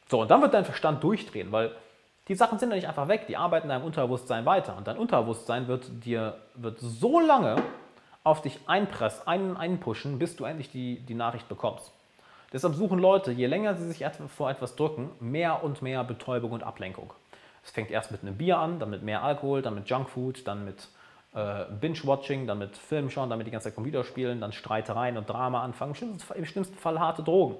So, 0.08 0.20
und 0.20 0.30
dann 0.30 0.42
wird 0.42 0.54
dein 0.54 0.64
Verstand 0.64 1.02
durchdrehen, 1.02 1.50
weil 1.50 1.74
die 2.28 2.34
Sachen 2.34 2.58
sind 2.58 2.70
ja 2.70 2.76
nicht 2.76 2.88
einfach 2.88 3.08
weg, 3.08 3.26
die 3.26 3.36
arbeiten 3.36 3.66
in 3.66 3.70
deinem 3.70 3.84
Unterbewusstsein 3.84 4.46
weiter. 4.46 4.76
Und 4.76 4.86
dein 4.86 4.96
Unterbewusstsein 4.96 5.68
wird 5.68 6.04
dir 6.04 6.38
wird 6.54 6.78
so 6.80 7.20
lange 7.20 7.56
auf 8.22 8.40
dich 8.40 8.60
einpressen, 8.66 9.26
ein, 9.26 9.56
einpushen, 9.56 10.18
bis 10.18 10.34
du 10.36 10.44
endlich 10.44 10.70
die, 10.70 11.00
die 11.00 11.14
Nachricht 11.14 11.48
bekommst. 11.48 11.92
Deshalb 12.52 12.74
suchen 12.74 12.98
Leute, 12.98 13.32
je 13.32 13.46
länger 13.46 13.74
sie 13.74 13.86
sich 13.86 14.06
vor 14.28 14.48
etwas 14.48 14.76
drücken, 14.76 15.10
mehr 15.20 15.62
und 15.62 15.82
mehr 15.82 16.04
Betäubung 16.04 16.52
und 16.52 16.62
Ablenkung. 16.62 17.12
Es 17.62 17.70
fängt 17.70 17.90
erst 17.90 18.12
mit 18.12 18.22
einem 18.22 18.36
Bier 18.36 18.58
an, 18.58 18.78
dann 18.78 18.90
mit 18.90 19.02
mehr 19.02 19.22
Alkohol, 19.22 19.60
dann 19.60 19.74
mit 19.74 19.88
Junkfood, 19.88 20.46
dann 20.46 20.64
mit 20.64 20.88
äh, 21.34 21.64
Binge-Watching, 21.80 22.46
dann 22.46 22.58
mit 22.58 22.76
Film 22.76 23.10
schauen, 23.10 23.28
dann 23.28 23.38
mit 23.38 23.46
die 23.46 23.50
ganze 23.50 23.68
Zeit 23.68 23.74
Computer 23.74 24.04
spielen, 24.04 24.40
dann 24.40 24.52
Streitereien 24.52 25.16
und 25.16 25.28
Drama 25.28 25.62
anfangen, 25.62 25.90
im 25.90 25.94
schlimmsten, 25.96 26.20
Fall, 26.20 26.36
im 26.36 26.44
schlimmsten 26.44 26.76
Fall 26.76 27.00
harte 27.00 27.22
Drogen. 27.22 27.56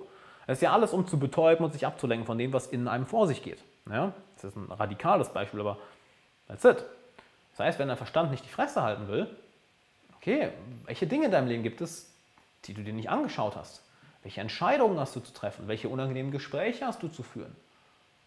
Das 0.47 0.59
ist 0.59 0.62
ja 0.62 0.73
alles, 0.73 0.93
um 0.93 1.07
zu 1.07 1.19
betäuben 1.19 1.65
und 1.65 1.73
sich 1.73 1.86
abzulenken 1.86 2.27
von 2.27 2.39
dem, 2.39 2.53
was 2.53 2.66
in 2.66 2.86
einem 2.86 3.07
vor 3.07 3.27
sich 3.27 3.43
geht. 3.43 3.59
Ja? 3.89 4.12
Das 4.36 4.44
ist 4.44 4.56
ein 4.56 4.70
radikales 4.70 5.28
Beispiel, 5.28 5.61
aber 5.61 5.78
that's 6.48 6.65
it. 6.65 6.85
Das 7.52 7.66
heißt, 7.66 7.78
wenn 7.78 7.89
dein 7.89 7.97
Verstand 7.97 8.31
nicht 8.31 8.44
die 8.44 8.51
Fresse 8.51 8.82
halten 8.82 9.09
will, 9.09 9.28
okay, 10.16 10.51
welche 10.85 11.06
Dinge 11.06 11.27
in 11.27 11.31
deinem 11.31 11.48
Leben 11.48 11.62
gibt 11.62 11.81
es, 11.81 12.11
die 12.65 12.74
du 12.74 12.82
dir 12.82 12.93
nicht 12.93 13.11
angeschaut 13.11 13.56
hast? 13.56 13.82
Welche 14.23 14.40
Entscheidungen 14.40 14.98
hast 14.98 15.15
du 15.15 15.20
zu 15.20 15.32
treffen? 15.32 15.69
Welche 15.69 15.89
unangenehmen 15.89 16.32
Gespräche 16.32 16.86
hast 16.86 17.02
du 17.02 17.09
zu 17.09 17.23
führen? 17.23 17.55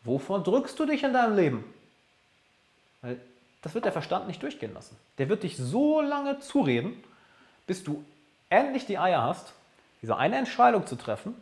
Wovor 0.04 0.44
drückst 0.44 0.80
du 0.80 0.86
dich 0.86 1.04
in 1.04 1.12
deinem 1.12 1.36
Leben? 1.36 1.74
Weil 3.02 3.20
das 3.62 3.74
wird 3.74 3.86
der 3.86 3.92
Verstand 3.92 4.28
nicht 4.28 4.42
durchgehen 4.44 4.74
lassen. 4.74 4.96
Der 5.18 5.28
wird 5.28 5.44
dich 5.44 5.58
so 5.58 6.02
lange 6.02 6.40
zureden, 6.40 7.04
bis 7.66 7.84
du 7.84 8.06
endlich 8.50 8.86
die 8.86 8.98
Eier 8.98 9.24
hast, 9.24 9.54
diese 10.02 10.16
eine 10.16 10.38
Entscheidung 10.38 10.86
zu 10.86 10.96
treffen, 10.96 11.36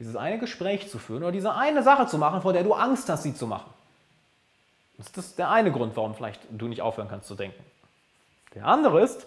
dieses 0.00 0.16
eine 0.16 0.38
Gespräch 0.38 0.88
zu 0.88 0.98
führen 0.98 1.22
oder 1.22 1.30
diese 1.30 1.54
eine 1.54 1.82
Sache 1.82 2.06
zu 2.06 2.18
machen, 2.18 2.40
vor 2.40 2.54
der 2.54 2.64
du 2.64 2.72
Angst 2.72 3.08
hast, 3.08 3.22
sie 3.22 3.34
zu 3.34 3.46
machen. 3.46 3.70
Das 4.96 5.08
ist 5.08 5.38
der 5.38 5.50
eine 5.50 5.70
Grund, 5.70 5.96
warum 5.96 6.14
vielleicht 6.14 6.40
du 6.50 6.68
nicht 6.68 6.82
aufhören 6.82 7.08
kannst 7.08 7.28
zu 7.28 7.34
denken. 7.34 7.62
Der 8.54 8.66
andere 8.66 9.02
ist, 9.02 9.26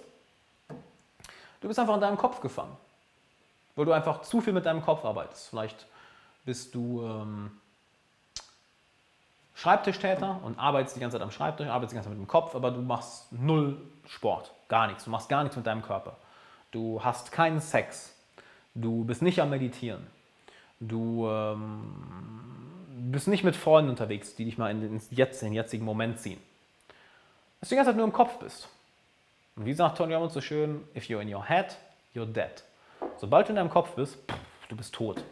du 1.61 1.67
bist 1.67 1.79
einfach 1.79 1.95
in 1.95 2.01
deinem 2.01 2.17
Kopf 2.17 2.41
gefangen, 2.41 2.75
weil 3.75 3.85
du 3.85 3.91
einfach 3.91 4.21
zu 4.23 4.41
viel 4.41 4.53
mit 4.53 4.65
deinem 4.65 4.81
Kopf 4.81 5.05
arbeitest. 5.05 5.47
Vielleicht 5.49 5.85
bist 6.43 6.75
du 6.75 7.03
ähm, 7.03 7.51
Schreibtischtäter 9.55 10.41
und 10.43 10.59
arbeitest 10.59 10.95
die 10.95 10.99
ganze 10.99 11.17
Zeit 11.17 11.23
am 11.23 11.31
Schreibtisch, 11.31 11.67
arbeitest 11.67 11.93
die 11.93 11.95
ganze 11.95 12.09
Zeit 12.09 12.17
mit 12.17 12.27
dem 12.27 12.29
Kopf, 12.29 12.55
aber 12.55 12.71
du 12.71 12.81
machst 12.81 13.31
null 13.31 13.79
Sport, 14.07 14.51
gar 14.67 14.87
nichts. 14.87 15.05
Du 15.05 15.11
machst 15.11 15.29
gar 15.29 15.43
nichts 15.43 15.55
mit 15.55 15.65
deinem 15.65 15.83
Körper. 15.83 16.17
Du 16.71 17.03
hast 17.03 17.31
keinen 17.31 17.61
Sex. 17.61 18.15
Du 18.75 19.05
bist 19.05 19.21
nicht 19.21 19.39
am 19.39 19.51
Meditieren. 19.51 20.05
Du 20.87 21.27
ähm, 21.29 21.83
bist 23.11 23.27
nicht 23.27 23.43
mit 23.43 23.55
Freunden 23.55 23.89
unterwegs, 23.89 24.35
die 24.35 24.45
dich 24.45 24.57
mal 24.57 24.71
in 24.71 24.81
den, 24.81 25.01
jetzt, 25.11 25.41
in 25.41 25.49
den 25.49 25.53
jetzigen 25.53 25.85
Moment 25.85 26.19
ziehen. 26.19 26.39
Dass 27.59 27.69
du 27.69 27.75
die 27.75 27.77
ganze 27.77 27.91
Zeit 27.91 27.97
nur 27.97 28.05
im 28.05 28.13
Kopf 28.13 28.39
bist. 28.39 28.67
Und 29.55 29.65
wie 29.65 29.73
sagt 29.73 29.97
Tony 29.97 30.13
Robbins 30.13 30.33
so 30.33 30.41
schön, 30.41 30.83
if 30.95 31.05
you're 31.05 31.21
in 31.21 31.33
your 31.33 31.47
head, 31.47 31.77
you're 32.13 32.25
dead. 32.25 32.63
Sobald 33.17 33.47
du 33.47 33.51
in 33.51 33.55
deinem 33.57 33.69
Kopf 33.69 33.91
bist, 33.91 34.15
pff, 34.15 34.67
du 34.69 34.75
bist 34.75 34.93
tot. 34.93 35.23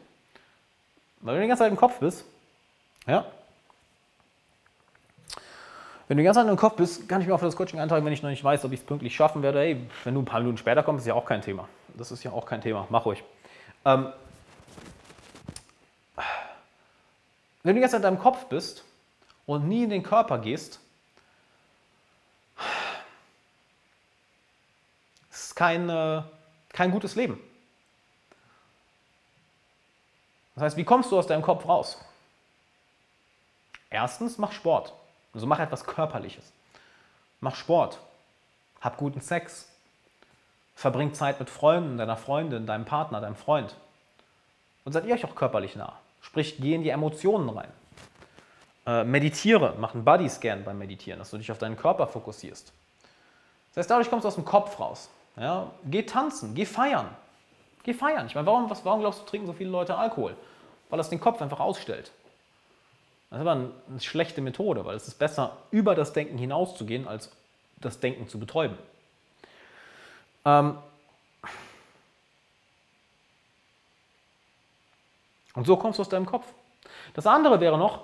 Weil 1.22 1.36
du 1.36 1.42
die 1.42 1.48
ganze 1.48 1.64
Zeit 1.64 1.72
im 1.72 1.78
Kopf 1.78 2.00
bist, 2.00 2.26
ja, 3.08 3.26
wenn 6.12 6.18
du 6.18 6.24
die 6.24 6.26
ganze 6.26 6.42
Zeit 6.42 6.50
im 6.50 6.58
Kopf 6.58 6.76
bist, 6.76 7.08
kann 7.08 7.22
ich 7.22 7.28
mir 7.28 7.34
auch 7.34 7.40
für 7.40 7.46
das 7.46 7.56
Coaching 7.56 7.80
eintragen, 7.80 8.06
wenn 8.06 8.12
ich 8.12 8.22
noch 8.22 8.30
nicht 8.30 8.44
weiß, 8.44 8.66
ob 8.66 8.74
ich 8.74 8.82
es 8.82 8.86
pünktlich 8.86 9.16
schaffen 9.16 9.44
werde. 9.44 9.60
Hey, 9.60 9.88
wenn 10.04 10.14
du 10.14 10.22
ein 10.22 10.26
paar 10.26 10.42
Minuten 10.42 10.58
später 10.58 10.84
kommst, 10.84 11.04
ist 11.04 11.08
ja 11.08 11.14
auch 11.14 11.24
kein 11.24 11.42
Thema. 11.42 11.70
Das 11.96 12.12
ist 12.12 12.22
ja 12.26 12.34
auch 12.34 12.46
kein 12.46 12.60
Thema. 12.60 12.86
Mach 12.90 13.06
ruhig. 13.06 13.24
Ähm, 13.86 14.08
wenn 17.64 17.76
du 17.76 17.82
Zeit 17.82 17.94
in 17.94 18.02
deinem 18.02 18.20
Kopf 18.20 18.46
bist 18.46 18.84
und 19.46 19.68
nie 19.68 19.84
in 19.84 19.90
den 19.90 20.04
Körper 20.04 20.40
gehst, 20.40 20.80
ist 25.30 25.46
es 25.46 25.56
kein, 25.56 25.90
äh, 25.90 26.24
kein 26.70 26.92
gutes 26.92 27.16
Leben. 27.16 27.40
Das 30.56 30.64
heißt, 30.64 30.78
wie 30.78 30.84
kommst 30.84 31.12
du 31.12 31.18
aus 31.18 31.28
deinem 31.28 31.42
Kopf 31.42 31.68
raus? 31.68 31.98
Erstens, 33.90 34.38
mach 34.38 34.52
Sport. 34.52 34.94
Also 35.34 35.46
mach 35.48 35.60
etwas 35.60 35.86
Körperliches. 35.86 36.52
Mach 37.40 37.56
Sport. 37.56 38.00
Hab 38.80 38.98
guten 38.98 39.22
Sex. 39.22 39.68
Verbring 40.76 41.14
Zeit 41.14 41.40
mit 41.40 41.50
Freunden, 41.50 41.98
deiner 41.98 42.18
Freundin, 42.18 42.66
deinem 42.66 42.86
Partner, 42.86 43.22
deinem 43.22 43.36
Freund. 43.36 43.76
Und 44.84 44.94
seid 44.94 45.06
ihr 45.06 45.14
euch 45.14 45.26
auch 45.26 45.36
körperlich 45.36 45.76
nah. 45.76 46.00
Sprich, 46.22 46.58
geh 46.60 46.76
in 46.76 46.84
die 46.84 46.90
Emotionen 46.90 47.50
rein. 47.50 47.70
Äh, 48.86 49.04
meditiere, 49.04 49.76
mach 49.80 49.94
einen 49.94 50.04
Bodyscan 50.04 50.64
beim 50.64 50.78
Meditieren, 50.78 51.20
dass 51.20 51.32
du 51.32 51.38
dich 51.38 51.52
auf 51.52 51.58
deinen 51.58 51.78
Körper 51.78 52.08
fokussierst. 52.08 52.72
Das 53.70 53.78
heißt, 53.78 53.92
dadurch 53.92 54.10
kommst 54.10 54.24
du 54.24 54.28
aus 54.28 54.36
dem 54.36 54.46
Kopf 54.46 54.80
raus. 54.80 55.10
Ja? 55.38 55.72
Geh 55.86 56.04
tanzen, 56.04 56.56
geh 56.56 56.66
feiern. 56.66 57.08
Geh 57.84 57.94
feiern. 57.94 58.28
Ich 58.28 58.36
meine, 58.36 58.48
warum, 58.48 58.70
was, 58.70 58.84
warum 58.86 59.02
glaubst 59.02 59.22
du, 59.22 59.26
trinken 59.26 59.48
so 59.48 59.54
viele 59.54 59.70
Leute 59.70 59.96
Alkohol? 59.96 60.36
Weil 60.90 60.98
das 60.98 61.10
den 61.10 61.20
Kopf 61.20 61.42
einfach 61.42 61.60
ausstellt. 61.60 62.12
Das 63.30 63.40
ist 63.40 63.48
aber 63.48 63.52
eine 63.52 64.00
schlechte 64.00 64.42
Methode, 64.42 64.84
weil 64.84 64.96
es 64.96 65.08
ist 65.08 65.18
besser, 65.18 65.58
über 65.72 65.96
das 65.96 66.12
Denken 66.12 66.38
hinauszugehen, 66.38 67.08
als 67.08 67.32
das 67.80 68.00
Denken 68.00 68.28
zu 68.28 68.40
betäuben. 68.40 68.78
Ähm 70.46 70.78
und 75.54 75.68
so 75.68 75.78
kommst 75.78 76.00
du 76.00 76.02
aus 76.02 76.10
deinem 76.10 76.26
Kopf. 76.26 76.46
Das 77.14 77.28
andere 77.28 77.60
wäre 77.60 77.78
noch, 77.78 78.02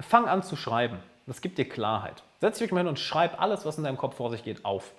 fang 0.00 0.26
an 0.26 0.42
zu 0.42 0.56
schreiben. 0.56 0.98
Das 1.26 1.40
gibt 1.40 1.58
dir 1.58 1.68
Klarheit. 1.68 2.22
Setz 2.40 2.54
dich 2.54 2.62
wirklich 2.62 2.72
mal 2.72 2.80
hin 2.80 2.88
und 2.88 2.98
schreib 2.98 3.40
alles, 3.40 3.64
was 3.64 3.78
in 3.78 3.84
deinem 3.84 3.98
Kopf 3.98 4.16
vor 4.16 4.30
sich 4.30 4.42
geht, 4.42 4.64
auf. 4.64 4.92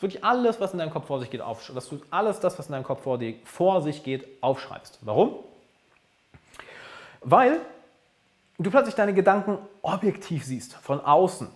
Wirklich 0.00 0.24
alles, 0.24 0.60
was 0.60 0.72
in 0.72 0.80
deinem 0.80 0.90
Kopf 0.90 1.06
vor 1.06 1.20
sich 1.20 1.30
geht, 1.30 1.40
auf. 1.40 1.70
Dass 1.72 1.88
du 1.88 2.00
alles 2.10 2.40
das, 2.40 2.58
was 2.58 2.66
in 2.66 2.72
deinem 2.72 2.82
Kopf 2.82 3.02
vor, 3.02 3.20
vor 3.44 3.82
sich 3.82 4.02
geht, 4.02 4.26
aufschreibst. 4.42 4.98
Warum? 5.02 5.36
Weil 7.20 7.60
du 8.58 8.70
plötzlich 8.70 8.96
deine 8.96 9.14
Gedanken 9.14 9.58
objektiv 9.82 10.44
siehst, 10.44 10.74
von 10.74 11.00
außen. 11.00 11.48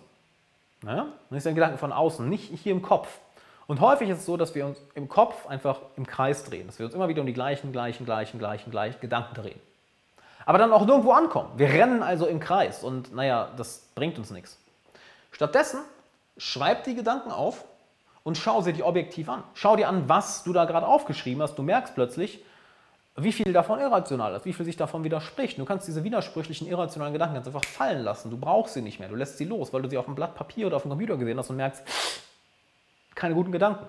Ja? 0.84 1.08
Du 1.28 1.38
deine 1.38 1.54
Gedanken 1.54 1.78
von 1.78 1.92
außen, 1.92 2.28
nicht 2.28 2.52
hier 2.62 2.72
im 2.72 2.82
Kopf. 2.82 3.18
Und 3.66 3.80
häufig 3.80 4.08
ist 4.08 4.18
es 4.18 4.26
so, 4.26 4.36
dass 4.36 4.54
wir 4.54 4.64
uns 4.64 4.78
im 4.94 5.08
Kopf 5.08 5.46
einfach 5.46 5.80
im 5.96 6.06
Kreis 6.06 6.44
drehen, 6.44 6.66
dass 6.66 6.78
wir 6.78 6.86
uns 6.86 6.94
immer 6.94 7.08
wieder 7.08 7.20
um 7.20 7.26
die 7.26 7.32
gleichen, 7.32 7.72
gleichen, 7.72 8.04
gleichen, 8.04 8.38
gleichen, 8.38 8.70
gleichen 8.70 9.00
Gedanken 9.00 9.34
drehen. 9.34 9.60
Aber 10.44 10.58
dann 10.58 10.72
auch 10.72 10.86
nirgendwo 10.86 11.10
ankommen. 11.10 11.50
Wir 11.56 11.68
rennen 11.68 12.02
also 12.04 12.26
im 12.26 12.38
Kreis 12.38 12.84
und 12.84 13.12
naja, 13.12 13.50
das 13.56 13.88
bringt 13.96 14.16
uns 14.18 14.30
nichts. 14.30 14.58
Stattdessen 15.32 15.80
schreib 16.38 16.84
die 16.84 16.94
Gedanken 16.94 17.32
auf 17.32 17.64
und 18.22 18.38
schau 18.38 18.62
sie 18.62 18.72
dir 18.72 18.86
objektiv 18.86 19.28
an. 19.28 19.42
Schau 19.54 19.74
dir 19.74 19.88
an, 19.88 20.08
was 20.08 20.44
du 20.44 20.52
da 20.52 20.64
gerade 20.64 20.86
aufgeschrieben 20.86 21.42
hast. 21.42 21.56
Du 21.56 21.62
merkst 21.64 21.94
plötzlich, 21.96 22.44
wie 23.16 23.32
viel 23.32 23.52
davon 23.52 23.80
irrational 23.80 24.34
ist, 24.34 24.44
wie 24.44 24.52
viel 24.52 24.64
sich 24.64 24.76
davon 24.76 25.02
widerspricht. 25.02 25.58
Du 25.58 25.64
kannst 25.64 25.88
diese 25.88 26.04
widersprüchlichen, 26.04 26.68
irrationalen 26.68 27.12
Gedanken 27.12 27.34
ganz 27.34 27.46
einfach 27.48 27.64
fallen 27.64 28.04
lassen. 28.04 28.30
Du 28.30 28.36
brauchst 28.36 28.74
sie 28.74 28.82
nicht 28.82 29.00
mehr. 29.00 29.08
Du 29.08 29.16
lässt 29.16 29.38
sie 29.38 29.44
los, 29.44 29.72
weil 29.72 29.82
du 29.82 29.88
sie 29.88 29.98
auf 29.98 30.06
einem 30.06 30.14
Blatt 30.14 30.36
Papier 30.36 30.68
oder 30.68 30.76
auf 30.76 30.82
dem 30.82 30.90
Computer 30.90 31.16
gesehen 31.16 31.38
hast 31.38 31.50
und 31.50 31.56
merkst, 31.56 31.82
keine 33.16 33.34
guten 33.34 33.50
Gedanken. 33.50 33.86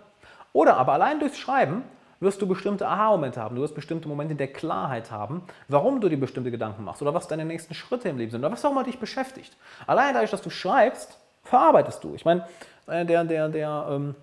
Oder 0.53 0.77
aber 0.77 0.93
allein 0.93 1.19
durchs 1.19 1.37
Schreiben 1.37 1.83
wirst 2.19 2.41
du 2.41 2.47
bestimmte 2.47 2.87
Aha-Momente 2.87 3.39
haben. 3.39 3.55
Du 3.55 3.61
wirst 3.61 3.75
bestimmte 3.75 4.07
Momente 4.07 4.33
der 4.33 4.51
Klarheit 4.51 5.11
haben, 5.11 5.43
warum 5.67 6.01
du 6.01 6.09
dir 6.09 6.19
bestimmte 6.19 6.49
Gedanken 6.49 6.83
machst 6.83 7.01
oder 7.03 7.13
was 7.13 7.27
deine 7.27 7.45
nächsten 7.45 7.75
Schritte 7.75 8.09
im 8.09 8.17
Leben 8.17 8.31
sind 8.31 8.39
oder 8.39 8.51
was 8.51 8.65
auch 8.65 8.71
immer 8.71 8.83
dich 8.83 8.97
beschäftigt. 8.97 9.55
Allein 9.85 10.15
dadurch, 10.15 10.31
dass 10.31 10.41
du 10.41 10.49
schreibst, 10.49 11.19
verarbeitest 11.43 12.03
du. 12.03 12.15
Ich 12.15 12.25
meine, 12.25 12.47
einer 12.87 13.05
der, 13.05 13.23
der, 13.23 13.49
der 13.49 13.87
ähm, 13.91 14.15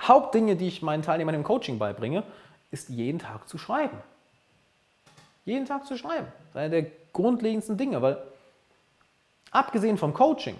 Hauptdinge, 0.00 0.56
die 0.56 0.68
ich 0.68 0.80
meinen 0.80 1.02
Teilnehmern 1.02 1.34
im 1.34 1.44
Coaching 1.44 1.78
beibringe, 1.78 2.22
ist 2.70 2.88
jeden 2.88 3.18
Tag 3.18 3.48
zu 3.48 3.58
schreiben. 3.58 3.98
Jeden 5.44 5.66
Tag 5.66 5.86
zu 5.86 5.98
schreiben. 5.98 6.26
Das 6.38 6.50
ist 6.50 6.56
einer 6.56 6.68
der 6.70 6.86
grundlegendsten 7.12 7.76
Dinge, 7.76 8.00
weil 8.00 8.22
abgesehen 9.50 9.98
vom 9.98 10.14
Coaching 10.14 10.56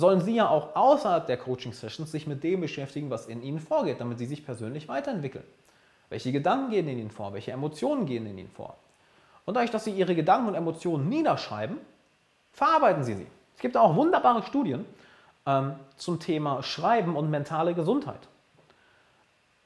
sollen 0.00 0.20
Sie 0.20 0.34
ja 0.34 0.48
auch 0.48 0.74
außerhalb 0.74 1.26
der 1.26 1.36
Coaching-Sessions 1.36 2.10
sich 2.10 2.26
mit 2.26 2.42
dem 2.42 2.60
beschäftigen, 2.60 3.10
was 3.10 3.26
in 3.26 3.42
Ihnen 3.42 3.60
vorgeht, 3.60 4.00
damit 4.00 4.18
Sie 4.18 4.26
sich 4.26 4.44
persönlich 4.44 4.88
weiterentwickeln. 4.88 5.44
Welche 6.08 6.32
Gedanken 6.32 6.70
gehen 6.70 6.88
in 6.88 6.98
Ihnen 6.98 7.10
vor? 7.10 7.32
Welche 7.32 7.52
Emotionen 7.52 8.06
gehen 8.06 8.26
in 8.26 8.36
Ihnen 8.38 8.50
vor? 8.50 8.76
Und 9.44 9.54
dadurch, 9.54 9.70
dass 9.70 9.84
Sie 9.84 9.92
Ihre 9.92 10.14
Gedanken 10.14 10.48
und 10.48 10.54
Emotionen 10.54 11.08
niederschreiben, 11.08 11.76
verarbeiten 12.52 13.04
Sie 13.04 13.14
sie. 13.14 13.26
Es 13.54 13.60
gibt 13.60 13.76
auch 13.76 13.94
wunderbare 13.94 14.42
Studien 14.42 14.84
ähm, 15.46 15.74
zum 15.96 16.18
Thema 16.18 16.62
Schreiben 16.62 17.14
und 17.14 17.30
mentale 17.30 17.74
Gesundheit 17.74 18.20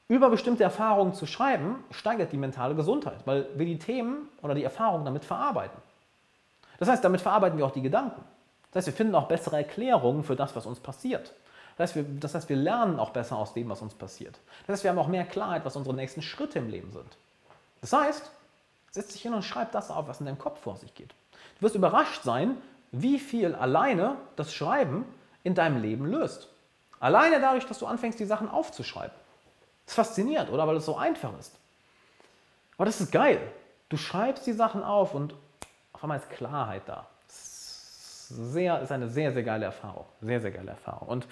über 0.07 0.29
bestimmte 0.29 0.63
Erfahrungen 0.63 1.13
zu 1.13 1.25
schreiben, 1.25 1.83
steigert 1.91 2.31
die 2.31 2.37
mentale 2.37 2.75
Gesundheit, 2.75 3.17
weil 3.25 3.47
wir 3.55 3.65
die 3.65 3.79
Themen 3.79 4.29
oder 4.41 4.53
die 4.53 4.63
Erfahrungen 4.63 5.05
damit 5.05 5.25
verarbeiten. 5.25 5.77
Das 6.77 6.89
heißt, 6.89 7.03
damit 7.03 7.21
verarbeiten 7.21 7.57
wir 7.57 7.65
auch 7.65 7.71
die 7.71 7.81
Gedanken. 7.81 8.21
Das 8.75 8.81
heißt, 8.81 8.87
wir 8.87 8.97
finden 8.97 9.15
auch 9.15 9.29
bessere 9.29 9.55
Erklärungen 9.55 10.25
für 10.25 10.35
das, 10.35 10.53
was 10.53 10.65
uns 10.65 10.81
passiert. 10.81 11.31
Das 11.77 11.91
heißt, 11.91 11.95
wir, 11.95 12.03
das 12.19 12.35
heißt, 12.35 12.49
wir 12.49 12.57
lernen 12.57 12.99
auch 12.99 13.11
besser 13.11 13.37
aus 13.37 13.53
dem, 13.53 13.69
was 13.69 13.81
uns 13.81 13.93
passiert. 13.93 14.37
Das 14.67 14.73
heißt, 14.73 14.83
wir 14.83 14.91
haben 14.91 14.99
auch 14.99 15.07
mehr 15.07 15.23
Klarheit, 15.23 15.63
was 15.63 15.77
unsere 15.77 15.95
nächsten 15.95 16.21
Schritte 16.21 16.59
im 16.59 16.67
Leben 16.67 16.91
sind. 16.91 17.07
Das 17.79 17.93
heißt, 17.93 18.29
setz 18.91 19.13
dich 19.13 19.21
hin 19.21 19.33
und 19.33 19.43
schreib 19.43 19.71
das 19.71 19.89
auf, 19.89 20.09
was 20.09 20.19
in 20.19 20.25
deinem 20.25 20.39
Kopf 20.39 20.59
vor 20.59 20.75
sich 20.75 20.93
geht. 20.93 21.11
Du 21.57 21.61
wirst 21.61 21.75
überrascht 21.75 22.23
sein, 22.23 22.57
wie 22.91 23.17
viel 23.17 23.55
alleine 23.55 24.17
das 24.35 24.53
Schreiben 24.53 25.05
in 25.45 25.55
deinem 25.55 25.81
Leben 25.81 26.05
löst. 26.05 26.49
Alleine 26.99 27.39
dadurch, 27.39 27.65
dass 27.65 27.79
du 27.79 27.85
anfängst, 27.85 28.19
die 28.19 28.25
Sachen 28.25 28.49
aufzuschreiben. 28.49 29.15
Das 29.85 29.93
ist 29.93 29.95
faszinierend, 29.95 30.49
oder? 30.51 30.67
Weil 30.67 30.75
es 30.75 30.85
so 30.85 30.97
einfach 30.97 31.31
ist. 31.39 31.55
Aber 32.75 32.83
das 32.83 32.99
ist 32.99 33.13
geil. 33.13 33.39
Du 33.87 33.95
schreibst 33.95 34.45
die 34.45 34.53
Sachen 34.53 34.83
auf 34.83 35.13
und 35.13 35.33
auf 35.93 36.03
einmal 36.03 36.19
ist 36.19 36.29
Klarheit 36.29 36.83
da. 36.87 37.07
Sehr, 38.35 38.81
ist 38.81 38.91
eine 38.91 39.09
sehr, 39.09 39.31
sehr 39.31 39.43
geile 39.43 39.65
Erfahrung. 39.65 40.05
Sehr, 40.21 40.39
sehr 40.39 40.51
geile 40.51 40.71
Erfahrung. 40.71 41.07
Und 41.07 41.27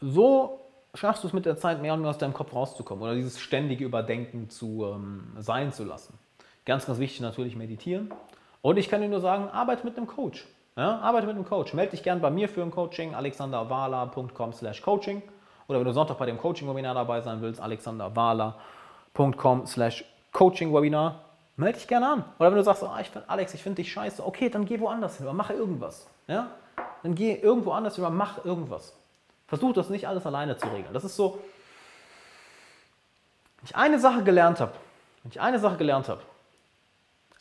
so 0.00 0.60
schaffst 0.94 1.22
du 1.22 1.28
es 1.28 1.32
mit 1.32 1.46
der 1.46 1.56
Zeit 1.56 1.82
mehr 1.82 1.94
und 1.94 2.00
mehr 2.00 2.10
aus 2.10 2.18
deinem 2.18 2.34
Kopf 2.34 2.54
rauszukommen 2.54 3.02
oder 3.02 3.14
dieses 3.14 3.40
ständige 3.40 3.84
Überdenken 3.84 4.50
zu 4.50 4.86
ähm, 4.86 5.32
sein 5.38 5.72
zu 5.72 5.84
lassen. 5.84 6.18
Ganz, 6.64 6.86
ganz 6.86 6.98
wichtig 6.98 7.20
natürlich 7.20 7.56
meditieren. 7.56 8.12
Und 8.62 8.76
ich 8.76 8.88
kann 8.88 9.00
dir 9.00 9.08
nur 9.08 9.20
sagen, 9.20 9.48
arbeite 9.48 9.84
mit 9.84 9.96
einem 9.96 10.06
Coach. 10.06 10.46
Ja, 10.76 10.98
arbeite 11.00 11.26
mit 11.26 11.36
einem 11.36 11.46
Coach. 11.46 11.74
Melde 11.74 11.92
dich 11.92 12.02
gerne 12.02 12.20
bei 12.20 12.30
mir 12.30 12.48
für 12.48 12.62
ein 12.62 12.70
Coaching, 12.70 13.14
alexanderwala.com 13.14 14.52
slash 14.52 14.82
coaching. 14.82 15.22
Oder 15.68 15.78
wenn 15.78 15.86
du 15.86 15.92
Sonntag 15.92 16.18
bei 16.18 16.26
dem 16.26 16.38
Coaching-Webinar 16.38 16.94
dabei 16.94 17.20
sein 17.20 17.40
willst, 17.40 17.60
alexanderwala.com 17.60 19.66
slash 19.66 20.04
coaching-webinar. 20.32 21.29
Melde 21.60 21.78
dich 21.78 21.86
gerne 21.86 22.08
an. 22.08 22.24
Oder 22.38 22.50
wenn 22.50 22.56
du 22.56 22.64
sagst, 22.64 22.82
oh, 22.82 22.90
ich 22.98 23.10
find, 23.10 23.28
Alex, 23.28 23.52
ich 23.52 23.62
finde 23.62 23.82
dich 23.82 23.92
scheiße, 23.92 24.26
okay, 24.26 24.48
dann 24.48 24.64
geh 24.64 24.80
woanders 24.80 25.18
hin 25.18 25.26
oder 25.26 25.34
mach 25.34 25.50
irgendwas. 25.50 26.06
Ja? 26.26 26.52
Dann 27.02 27.14
geh 27.14 27.34
irgendwo 27.34 27.72
anders 27.72 27.96
hin 27.96 28.04
oder 28.04 28.14
mach 28.14 28.42
irgendwas. 28.46 28.94
Versuch 29.46 29.74
das 29.74 29.90
nicht 29.90 30.08
alles 30.08 30.24
alleine 30.24 30.56
zu 30.56 30.66
regeln. 30.68 30.94
Das 30.94 31.04
ist 31.04 31.16
so, 31.16 31.38
wenn 33.58 33.66
ich 33.66 33.76
eine 33.76 33.98
Sache 33.98 34.24
gelernt 34.24 34.58
habe, 34.58 34.72
wenn 35.22 35.32
ich 35.32 35.40
eine 35.40 35.58
Sache 35.58 35.76
gelernt 35.76 36.08
habe, 36.08 36.22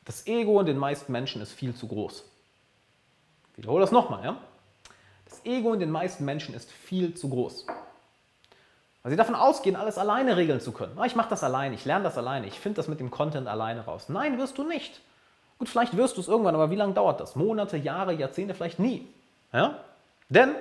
das 0.03 0.27
Ego 0.27 0.59
in 0.59 0.65
den 0.65 0.77
meisten 0.77 1.13
Menschen 1.13 1.41
ist 1.41 1.53
viel 1.53 1.73
zu 1.73 1.87
groß. 1.87 2.25
Ich 3.53 3.57
wiederhole 3.59 3.81
das 3.81 3.93
nochmal, 3.93 4.25
ja? 4.25 4.37
Das 5.29 5.45
Ego 5.45 5.73
in 5.73 5.79
den 5.79 5.91
meisten 5.91 6.25
Menschen 6.25 6.53
ist 6.55 6.69
viel 6.69 7.13
zu 7.13 7.29
groß. 7.29 7.67
Weil 9.09 9.13
sie 9.13 9.17
davon 9.17 9.33
ausgehen, 9.33 9.75
alles 9.75 9.97
alleine 9.97 10.37
regeln 10.37 10.61
zu 10.61 10.71
können. 10.71 10.93
Ah, 10.95 11.05
ich 11.05 11.15
mache 11.15 11.31
das 11.31 11.43
alleine, 11.43 11.73
ich 11.73 11.83
lerne 11.83 12.03
das 12.03 12.15
alleine, 12.15 12.45
ich 12.45 12.59
finde 12.59 12.75
das 12.75 12.87
mit 12.87 12.99
dem 12.99 13.09
Content 13.09 13.47
alleine 13.47 13.81
raus. 13.81 14.07
Nein, 14.07 14.37
wirst 14.37 14.59
du 14.59 14.63
nicht. 14.63 15.01
Gut, 15.57 15.67
vielleicht 15.67 15.97
wirst 15.97 16.17
du 16.17 16.21
es 16.21 16.27
irgendwann, 16.27 16.53
aber 16.53 16.69
wie 16.69 16.75
lange 16.75 16.93
dauert 16.93 17.19
das? 17.19 17.35
Monate, 17.35 17.75
Jahre, 17.75 18.13
Jahrzehnte, 18.13 18.53
vielleicht 18.53 18.77
nie. 18.77 19.07
Ja? 19.51 19.79
Denn 20.29 20.53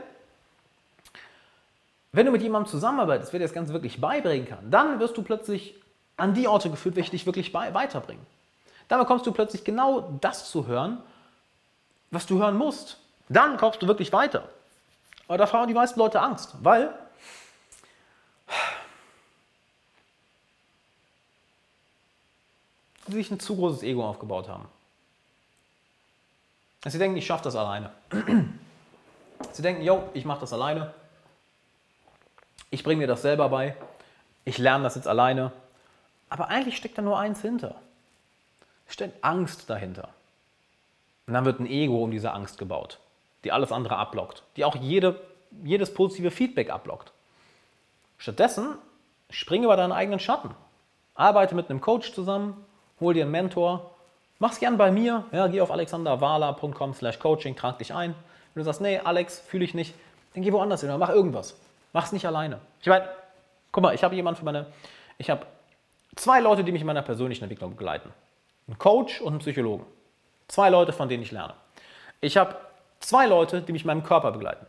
wenn 2.12 2.24
du 2.24 2.32
mit 2.32 2.40
jemandem 2.40 2.70
zusammenarbeitest, 2.70 3.34
der 3.34 3.40
dir 3.40 3.44
das 3.44 3.52
Ganze 3.52 3.74
wirklich 3.74 4.00
beibringen 4.00 4.48
kann, 4.48 4.70
dann 4.70 4.98
wirst 4.98 5.18
du 5.18 5.22
plötzlich 5.22 5.74
an 6.16 6.32
die 6.32 6.48
Orte 6.48 6.70
geführt, 6.70 6.96
welche 6.96 7.10
dich 7.10 7.26
wirklich 7.26 7.52
weiterbringen. 7.52 8.24
Dann 8.88 8.98
bekommst 8.98 9.26
du 9.26 9.32
plötzlich 9.32 9.62
genau 9.62 10.16
das 10.22 10.50
zu 10.50 10.66
hören, 10.66 11.02
was 12.10 12.24
du 12.24 12.38
hören 12.38 12.56
musst. 12.56 12.96
Dann 13.28 13.58
kommst 13.58 13.82
du 13.82 13.88
wirklich 13.88 14.10
weiter. 14.14 14.48
Aber 15.26 15.36
da 15.36 15.52
haben 15.52 15.68
die 15.68 15.74
meisten 15.74 16.00
Leute 16.00 16.22
Angst, 16.22 16.54
weil 16.62 16.94
sie 23.12 23.18
sich 23.18 23.30
ein 23.30 23.40
zu 23.40 23.56
großes 23.56 23.82
Ego 23.82 24.06
aufgebaut 24.06 24.48
haben. 24.48 24.66
Sie 26.86 26.98
denken, 26.98 27.16
ich 27.16 27.26
schaffe 27.26 27.44
das 27.44 27.56
alleine. 27.56 27.90
Sie 29.52 29.62
denken, 29.62 29.82
yo, 29.82 30.08
ich 30.14 30.24
mache 30.24 30.40
das 30.40 30.52
alleine. 30.52 30.94
Ich 32.70 32.82
bringe 32.82 33.00
mir 33.00 33.06
das 33.06 33.22
selber 33.22 33.48
bei. 33.48 33.76
Ich 34.44 34.58
lerne 34.58 34.84
das 34.84 34.94
jetzt 34.94 35.08
alleine. 35.08 35.52
Aber 36.28 36.48
eigentlich 36.48 36.76
steckt 36.76 36.98
da 36.98 37.02
nur 37.02 37.18
eins 37.18 37.40
hinter. 37.40 37.76
Es 38.86 38.94
steckt 38.94 39.22
Angst 39.24 39.68
dahinter. 39.70 40.08
Und 41.26 41.34
dann 41.34 41.44
wird 41.44 41.60
ein 41.60 41.66
Ego 41.66 42.02
um 42.02 42.10
diese 42.10 42.32
Angst 42.32 42.58
gebaut, 42.58 42.98
die 43.44 43.52
alles 43.52 43.72
andere 43.72 43.96
abblockt, 43.96 44.42
die 44.56 44.64
auch 44.64 44.76
jede, 44.76 45.20
jedes 45.62 45.92
positive 45.92 46.30
Feedback 46.30 46.70
abblockt. 46.70 47.12
Stattdessen 48.18 48.76
springe 49.30 49.66
über 49.66 49.76
deinen 49.76 49.92
eigenen 49.92 50.20
Schatten. 50.20 50.50
Arbeite 51.14 51.54
mit 51.54 51.68
einem 51.68 51.80
Coach 51.80 52.12
zusammen, 52.12 52.64
hol 53.00 53.14
dir 53.14 53.22
einen 53.22 53.32
Mentor, 53.32 53.90
mach's 54.38 54.58
gern 54.58 54.76
bei 54.76 54.90
mir, 54.90 55.24
ja, 55.32 55.46
geh 55.46 55.60
auf 55.60 55.70
alexanderwala.com 55.70 56.94
slash 56.94 57.18
coaching, 57.18 57.56
trag 57.56 57.78
dich 57.78 57.94
ein. 57.94 58.14
Wenn 58.54 58.60
du 58.60 58.64
sagst, 58.64 58.80
nee, 58.80 58.98
Alex, 58.98 59.40
fühle 59.40 59.64
ich 59.64 59.74
nicht, 59.74 59.94
dann 60.34 60.42
geh 60.42 60.52
woanders 60.52 60.80
hin 60.80 60.90
oder 60.90 60.98
mach 60.98 61.10
irgendwas. 61.10 61.56
Mach's 61.92 62.12
nicht 62.12 62.26
alleine. 62.26 62.58
Ich 62.80 62.86
meine, 62.86 63.08
guck 63.72 63.82
mal, 63.82 63.94
ich 63.94 64.04
habe 64.04 64.14
jemanden 64.14 64.38
für 64.38 64.44
meine, 64.44 64.66
ich 65.16 65.30
habe 65.30 65.46
zwei 66.16 66.40
Leute, 66.40 66.64
die 66.64 66.72
mich 66.72 66.80
in 66.80 66.86
meiner 66.86 67.02
persönlichen 67.02 67.44
Entwicklung 67.44 67.70
begleiten. 67.70 68.12
Ein 68.68 68.78
Coach 68.78 69.20
und 69.20 69.34
ein 69.34 69.38
Psychologen. 69.38 69.86
Zwei 70.48 70.70
Leute, 70.70 70.92
von 70.92 71.08
denen 71.08 71.22
ich 71.22 71.30
lerne. 71.30 71.54
Ich 72.20 72.36
habe 72.36 72.56
zwei 73.00 73.26
Leute, 73.26 73.62
die 73.62 73.72
mich 73.72 73.82
in 73.82 73.86
meinem 73.86 74.02
Körper 74.02 74.32
begleiten. 74.32 74.66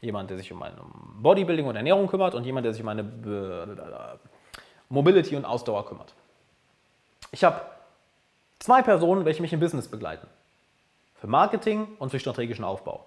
Jemand, 0.00 0.30
der 0.30 0.38
sich 0.38 0.50
um 0.52 0.58
mein 0.58 0.72
Bodybuilding 1.20 1.66
und 1.66 1.76
Ernährung 1.76 2.06
kümmert 2.06 2.34
und 2.34 2.44
jemand, 2.44 2.64
der 2.64 2.72
sich 2.72 2.82
um 2.82 2.86
meine 2.86 3.04
Mobility 4.88 5.36
und 5.36 5.44
Ausdauer 5.44 5.86
kümmert. 5.86 6.14
Ich 7.32 7.44
habe 7.44 7.60
zwei 8.58 8.82
Personen, 8.82 9.24
welche 9.24 9.42
mich 9.42 9.52
im 9.52 9.60
Business 9.60 9.88
begleiten. 9.88 10.26
Für 11.20 11.26
Marketing 11.26 11.86
und 11.98 12.10
für 12.10 12.18
strategischen 12.18 12.64
Aufbau. 12.64 13.04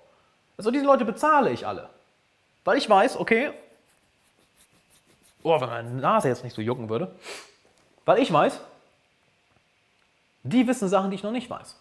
Also 0.57 0.71
diese 0.71 0.85
Leute 0.85 1.05
bezahle 1.05 1.51
ich 1.51 1.65
alle. 1.65 1.89
Weil 2.63 2.77
ich 2.77 2.89
weiß, 2.89 3.17
okay, 3.17 3.51
oh, 5.41 5.59
wenn 5.59 5.69
meine 5.69 5.89
Nase 5.89 6.29
jetzt 6.29 6.43
nicht 6.43 6.55
so 6.55 6.61
jucken 6.61 6.89
würde, 6.89 7.13
weil 8.05 8.19
ich 8.19 8.31
weiß, 8.31 8.59
die 10.43 10.67
wissen 10.67 10.87
Sachen, 10.89 11.09
die 11.09 11.15
ich 11.15 11.23
noch 11.23 11.31
nicht 11.31 11.49
weiß. 11.49 11.75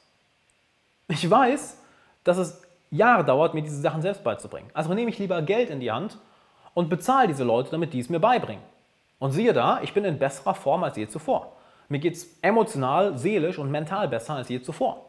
Ich 1.09 1.29
weiß, 1.29 1.77
dass 2.25 2.39
es 2.39 2.63
Jahre 2.91 3.25
dauert, 3.25 3.55
mir 3.55 3.63
diese 3.63 3.81
Sachen 3.81 4.03
selbst 4.03 4.23
beizubringen. 4.23 4.71
Also 4.75 4.93
nehme 4.95 5.11
ich 5.11 5.19
lieber 5.19 5.41
Geld 5.43 5.71
in 5.71 5.81
die 5.81 5.91
Hand 5.91 6.19
und 6.75 6.89
bezahle 6.89 7.29
diese 7.29 7.45
Leute, 7.45 7.71
damit 7.71 7.93
die 7.93 8.01
es 8.01 8.09
mir 8.09 8.21
beibringen. 8.21 8.63
Und 9.19 9.33
siehe 9.33 9.53
da, 9.53 9.81
ich 9.83 9.95
bin 9.95 10.05
in 10.05 10.19
besserer 10.19 10.55
Form 10.55 10.85
als 10.85 10.97
je 10.97 11.09
zuvor. 11.09 11.53
Mir 11.93 11.99
geht 11.99 12.15
es 12.15 12.39
emotional, 12.41 13.19
seelisch 13.19 13.59
und 13.59 13.71
mental 13.71 14.09
besser 14.09 14.33
als 14.33 14.49
je 14.49 14.63
zuvor. 14.63 15.05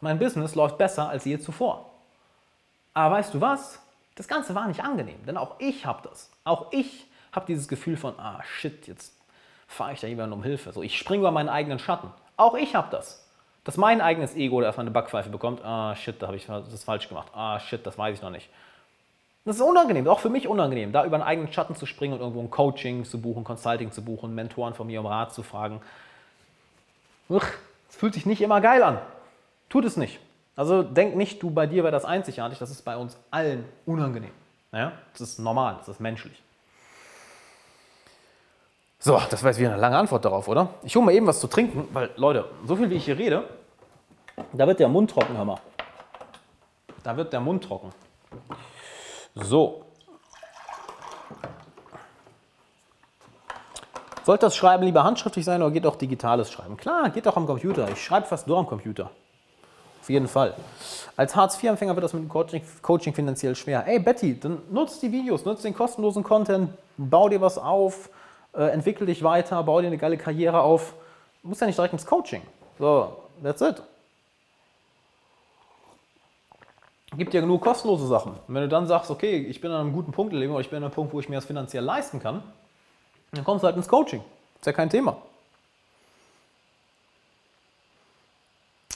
Mein 0.00 0.18
Business 0.18 0.54
läuft 0.54 0.78
besser 0.78 1.10
als 1.10 1.26
je 1.26 1.38
zuvor. 1.38 1.90
Aber 2.94 3.16
weißt 3.16 3.34
du 3.34 3.42
was? 3.42 3.78
Das 4.14 4.28
Ganze 4.28 4.54
war 4.54 4.66
nicht 4.66 4.82
angenehm, 4.82 5.26
denn 5.26 5.36
auch 5.36 5.56
ich 5.58 5.84
habe 5.84 6.08
das. 6.08 6.30
Auch 6.44 6.72
ich 6.72 7.06
habe 7.32 7.44
dieses 7.44 7.68
Gefühl 7.68 7.98
von, 7.98 8.18
ah 8.18 8.42
shit, 8.44 8.86
jetzt 8.86 9.14
fahre 9.66 9.92
ich 9.92 10.00
da 10.00 10.06
jemanden 10.06 10.32
um 10.32 10.42
Hilfe. 10.42 10.72
So, 10.72 10.82
ich 10.82 10.96
springe 10.96 11.20
über 11.20 11.32
meinen 11.32 11.50
eigenen 11.50 11.78
Schatten. 11.78 12.10
Auch 12.38 12.54
ich 12.54 12.74
habe 12.74 12.88
das. 12.90 13.28
Dass 13.64 13.76
mein 13.76 14.00
eigenes 14.00 14.34
Ego 14.34 14.58
da 14.62 14.68
erstmal 14.68 14.84
eine 14.84 14.90
Backpfeife 14.90 15.28
bekommt, 15.28 15.62
ah 15.62 15.94
shit, 15.96 16.22
da 16.22 16.28
habe 16.28 16.38
ich 16.38 16.46
das 16.46 16.82
falsch 16.82 17.10
gemacht. 17.10 17.28
Ah 17.34 17.60
shit, 17.60 17.84
das 17.84 17.98
weiß 17.98 18.16
ich 18.16 18.22
noch 18.22 18.30
nicht. 18.30 18.48
Das 19.44 19.56
ist 19.56 19.62
unangenehm, 19.62 20.08
auch 20.08 20.20
für 20.20 20.30
mich 20.30 20.48
unangenehm, 20.48 20.92
da 20.92 21.04
über 21.04 21.16
einen 21.16 21.24
eigenen 21.24 21.52
Schatten 21.52 21.74
zu 21.74 21.84
springen 21.84 22.14
und 22.14 22.20
irgendwo 22.20 22.40
ein 22.40 22.50
Coaching 22.50 23.04
zu 23.04 23.20
buchen, 23.20 23.44
Consulting 23.44 23.92
zu 23.92 24.02
buchen, 24.02 24.34
Mentoren 24.34 24.72
von 24.72 24.86
mir 24.86 25.00
um 25.00 25.06
Rat 25.06 25.34
zu 25.34 25.42
fragen. 25.42 25.82
Es 27.36 27.96
fühlt 27.96 28.14
sich 28.14 28.26
nicht 28.26 28.40
immer 28.40 28.60
geil 28.60 28.82
an. 28.82 28.98
Tut 29.68 29.84
es 29.84 29.96
nicht. 29.96 30.20
Also 30.56 30.82
denk 30.82 31.16
nicht, 31.16 31.42
du 31.42 31.50
bei 31.50 31.66
dir 31.66 31.82
wäre 31.82 31.92
das 31.92 32.04
einzigartig, 32.04 32.58
das 32.58 32.70
ist 32.70 32.82
bei 32.82 32.96
uns 32.96 33.16
allen 33.30 33.64
unangenehm. 33.86 34.32
Ja? 34.72 34.92
Das 35.12 35.22
ist 35.22 35.38
normal, 35.38 35.76
das 35.78 35.88
ist 35.88 36.00
menschlich. 36.00 36.42
So, 38.98 39.20
das 39.30 39.42
war 39.42 39.50
jetzt 39.50 39.58
wieder 39.58 39.72
eine 39.72 39.80
lange 39.80 39.96
Antwort 39.96 40.24
darauf, 40.24 40.46
oder? 40.46 40.68
Ich 40.82 40.94
hole 40.94 41.04
mal 41.04 41.12
eben 41.12 41.26
was 41.26 41.40
zu 41.40 41.48
trinken, 41.48 41.88
weil, 41.92 42.10
Leute, 42.16 42.44
so 42.66 42.76
viel 42.76 42.88
wie 42.88 42.94
ich 42.94 43.04
hier 43.04 43.18
rede, 43.18 43.48
da 44.52 44.66
wird 44.66 44.78
der 44.78 44.88
Mund 44.88 45.10
trocken, 45.10 45.36
hör 45.36 45.44
mal. 45.44 45.58
Da 47.02 47.16
wird 47.16 47.32
der 47.32 47.40
Mund 47.40 47.64
trocken. 47.64 47.92
So. 49.34 49.84
Sollte 54.24 54.46
das 54.46 54.56
Schreiben 54.56 54.84
lieber 54.84 55.02
handschriftlich 55.02 55.44
sein 55.44 55.62
oder 55.62 55.72
geht 55.72 55.86
auch 55.86 55.96
digitales 55.96 56.50
Schreiben? 56.50 56.76
Klar, 56.76 57.10
geht 57.10 57.26
auch 57.26 57.36
am 57.36 57.46
Computer. 57.46 57.88
Ich 57.90 58.04
schreibe 58.04 58.26
fast 58.26 58.46
nur 58.46 58.58
am 58.58 58.66
Computer. 58.66 59.10
Auf 60.00 60.10
jeden 60.10 60.28
Fall. 60.28 60.54
Als 61.16 61.34
Hartz-IV-Empfänger 61.34 61.94
wird 61.94 62.04
das 62.04 62.12
mit 62.12 62.22
dem 62.22 62.28
Coaching, 62.28 62.62
Coaching, 62.82 63.14
finanziell 63.14 63.54
schwer. 63.54 63.86
Ey, 63.86 63.98
Betty, 63.98 64.38
dann 64.38 64.62
nutzt 64.70 65.02
die 65.02 65.12
Videos, 65.12 65.44
nutzt 65.44 65.64
den 65.64 65.74
kostenlosen 65.74 66.22
Content, 66.22 66.70
bau 66.96 67.28
dir 67.28 67.40
was 67.40 67.58
auf, 67.58 68.10
äh, 68.52 68.64
entwickel 68.64 69.06
dich 69.06 69.22
weiter, 69.22 69.62
bau 69.62 69.80
dir 69.80 69.88
eine 69.88 69.98
geile 69.98 70.16
Karriere 70.16 70.60
auf. 70.60 70.94
Du 71.42 71.48
musst 71.48 71.60
ja 71.60 71.66
nicht 71.66 71.76
direkt 71.76 71.92
ins 71.92 72.06
Coaching. 72.06 72.42
So, 72.78 73.16
that's 73.42 73.60
it. 73.60 73.82
Gibt 77.16 77.34
ja 77.34 77.40
genug 77.40 77.60
kostenlose 77.60 78.06
Sachen. 78.06 78.32
Und 78.32 78.54
wenn 78.54 78.62
du 78.62 78.68
dann 78.68 78.86
sagst, 78.86 79.10
okay, 79.10 79.36
ich 79.36 79.60
bin 79.60 79.70
an 79.70 79.82
einem 79.82 79.92
guten 79.92 80.12
Punkt 80.12 80.32
im 80.32 80.38
Leben 80.38 80.52
oder 80.52 80.62
ich 80.62 80.70
bin 80.70 80.78
an 80.78 80.84
einem 80.84 80.92
Punkt, 80.92 81.12
wo 81.12 81.20
ich 81.20 81.28
mir 81.28 81.36
das 81.36 81.44
finanziell 81.44 81.84
leisten 81.84 82.20
kann, 82.20 82.42
dann 83.32 83.44
kommst 83.44 83.62
du 83.62 83.66
halt 83.66 83.76
ins 83.76 83.88
Coaching. 83.88 84.22
Ist 84.60 84.66
ja 84.66 84.72
kein 84.72 84.90
Thema. 84.90 85.16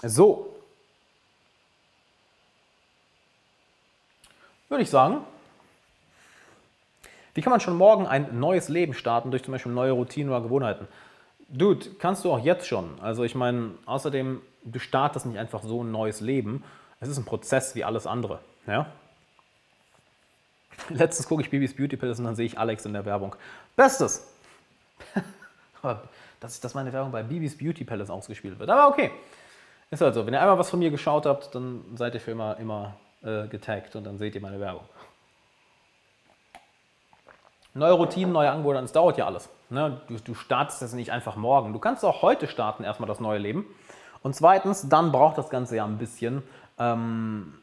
So, 0.02 0.54
würde 4.68 4.82
ich 4.82 4.90
sagen, 4.90 5.20
wie 7.34 7.42
kann 7.42 7.50
man 7.50 7.60
schon 7.60 7.76
morgen 7.76 8.06
ein 8.06 8.38
neues 8.38 8.68
Leben 8.68 8.94
starten 8.94 9.30
durch 9.30 9.42
zum 9.42 9.52
Beispiel 9.52 9.72
neue 9.72 9.92
Routinen 9.92 10.30
oder 10.30 10.42
Gewohnheiten? 10.42 10.86
Dude, 11.48 11.86
kannst 11.98 12.24
du 12.24 12.32
auch 12.32 12.38
jetzt 12.38 12.66
schon. 12.66 12.98
Also 13.00 13.24
ich 13.24 13.34
meine, 13.34 13.72
außerdem, 13.86 14.42
du 14.64 14.78
startest 14.78 15.26
nicht 15.26 15.38
einfach 15.38 15.62
so 15.62 15.82
ein 15.82 15.90
neues 15.90 16.20
Leben. 16.20 16.62
Es 17.00 17.08
ist 17.08 17.18
ein 17.18 17.24
Prozess 17.24 17.74
wie 17.74 17.84
alles 17.84 18.06
andere. 18.06 18.40
Ja? 18.66 18.86
Letztens 20.88 21.28
gucke 21.28 21.42
ich 21.42 21.50
Bibis 21.50 21.74
Beauty 21.74 21.96
Pills 21.96 22.18
und 22.18 22.24
dann 22.24 22.36
sehe 22.36 22.46
ich 22.46 22.58
Alex 22.58 22.84
in 22.84 22.92
der 22.92 23.04
Werbung. 23.04 23.34
Bestes! 23.74 24.32
dass, 26.40 26.60
dass 26.60 26.74
meine 26.74 26.92
Werbung 26.92 27.12
bei 27.12 27.22
Bibis 27.22 27.56
Beauty 27.56 27.84
Palace 27.84 28.10
ausgespielt 28.10 28.58
wird. 28.58 28.70
Aber 28.70 28.88
okay. 28.88 29.10
Ist 29.90 30.00
halt 30.00 30.14
so. 30.14 30.26
Wenn 30.26 30.34
ihr 30.34 30.40
einmal 30.40 30.58
was 30.58 30.70
von 30.70 30.78
mir 30.78 30.90
geschaut 30.90 31.26
habt, 31.26 31.54
dann 31.54 31.84
seid 31.94 32.14
ihr 32.14 32.20
für 32.20 32.32
immer, 32.32 32.56
immer 32.58 32.96
äh, 33.22 33.46
getaggt 33.46 33.94
und 33.94 34.04
dann 34.04 34.18
seht 34.18 34.34
ihr 34.34 34.40
meine 34.40 34.58
Werbung. 34.58 34.84
Neue 37.74 37.92
Routinen, 37.92 38.32
neue 38.32 38.50
Angebote, 38.50 38.80
das 38.80 38.92
dauert 38.92 39.18
ja 39.18 39.26
alles. 39.26 39.48
Ne? 39.68 40.00
Du, 40.08 40.16
du 40.16 40.34
startest 40.34 40.80
das 40.82 40.94
nicht 40.94 41.12
einfach 41.12 41.36
morgen. 41.36 41.72
Du 41.72 41.78
kannst 41.78 42.04
auch 42.04 42.22
heute 42.22 42.48
starten, 42.48 42.84
erstmal 42.84 43.06
das 43.06 43.20
neue 43.20 43.38
Leben. 43.38 43.66
Und 44.22 44.34
zweitens, 44.34 44.88
dann 44.88 45.12
braucht 45.12 45.38
das 45.38 45.50
Ganze 45.50 45.76
ja 45.76 45.84
ein 45.84 45.98
bisschen, 45.98 46.42
ähm, 46.78 47.54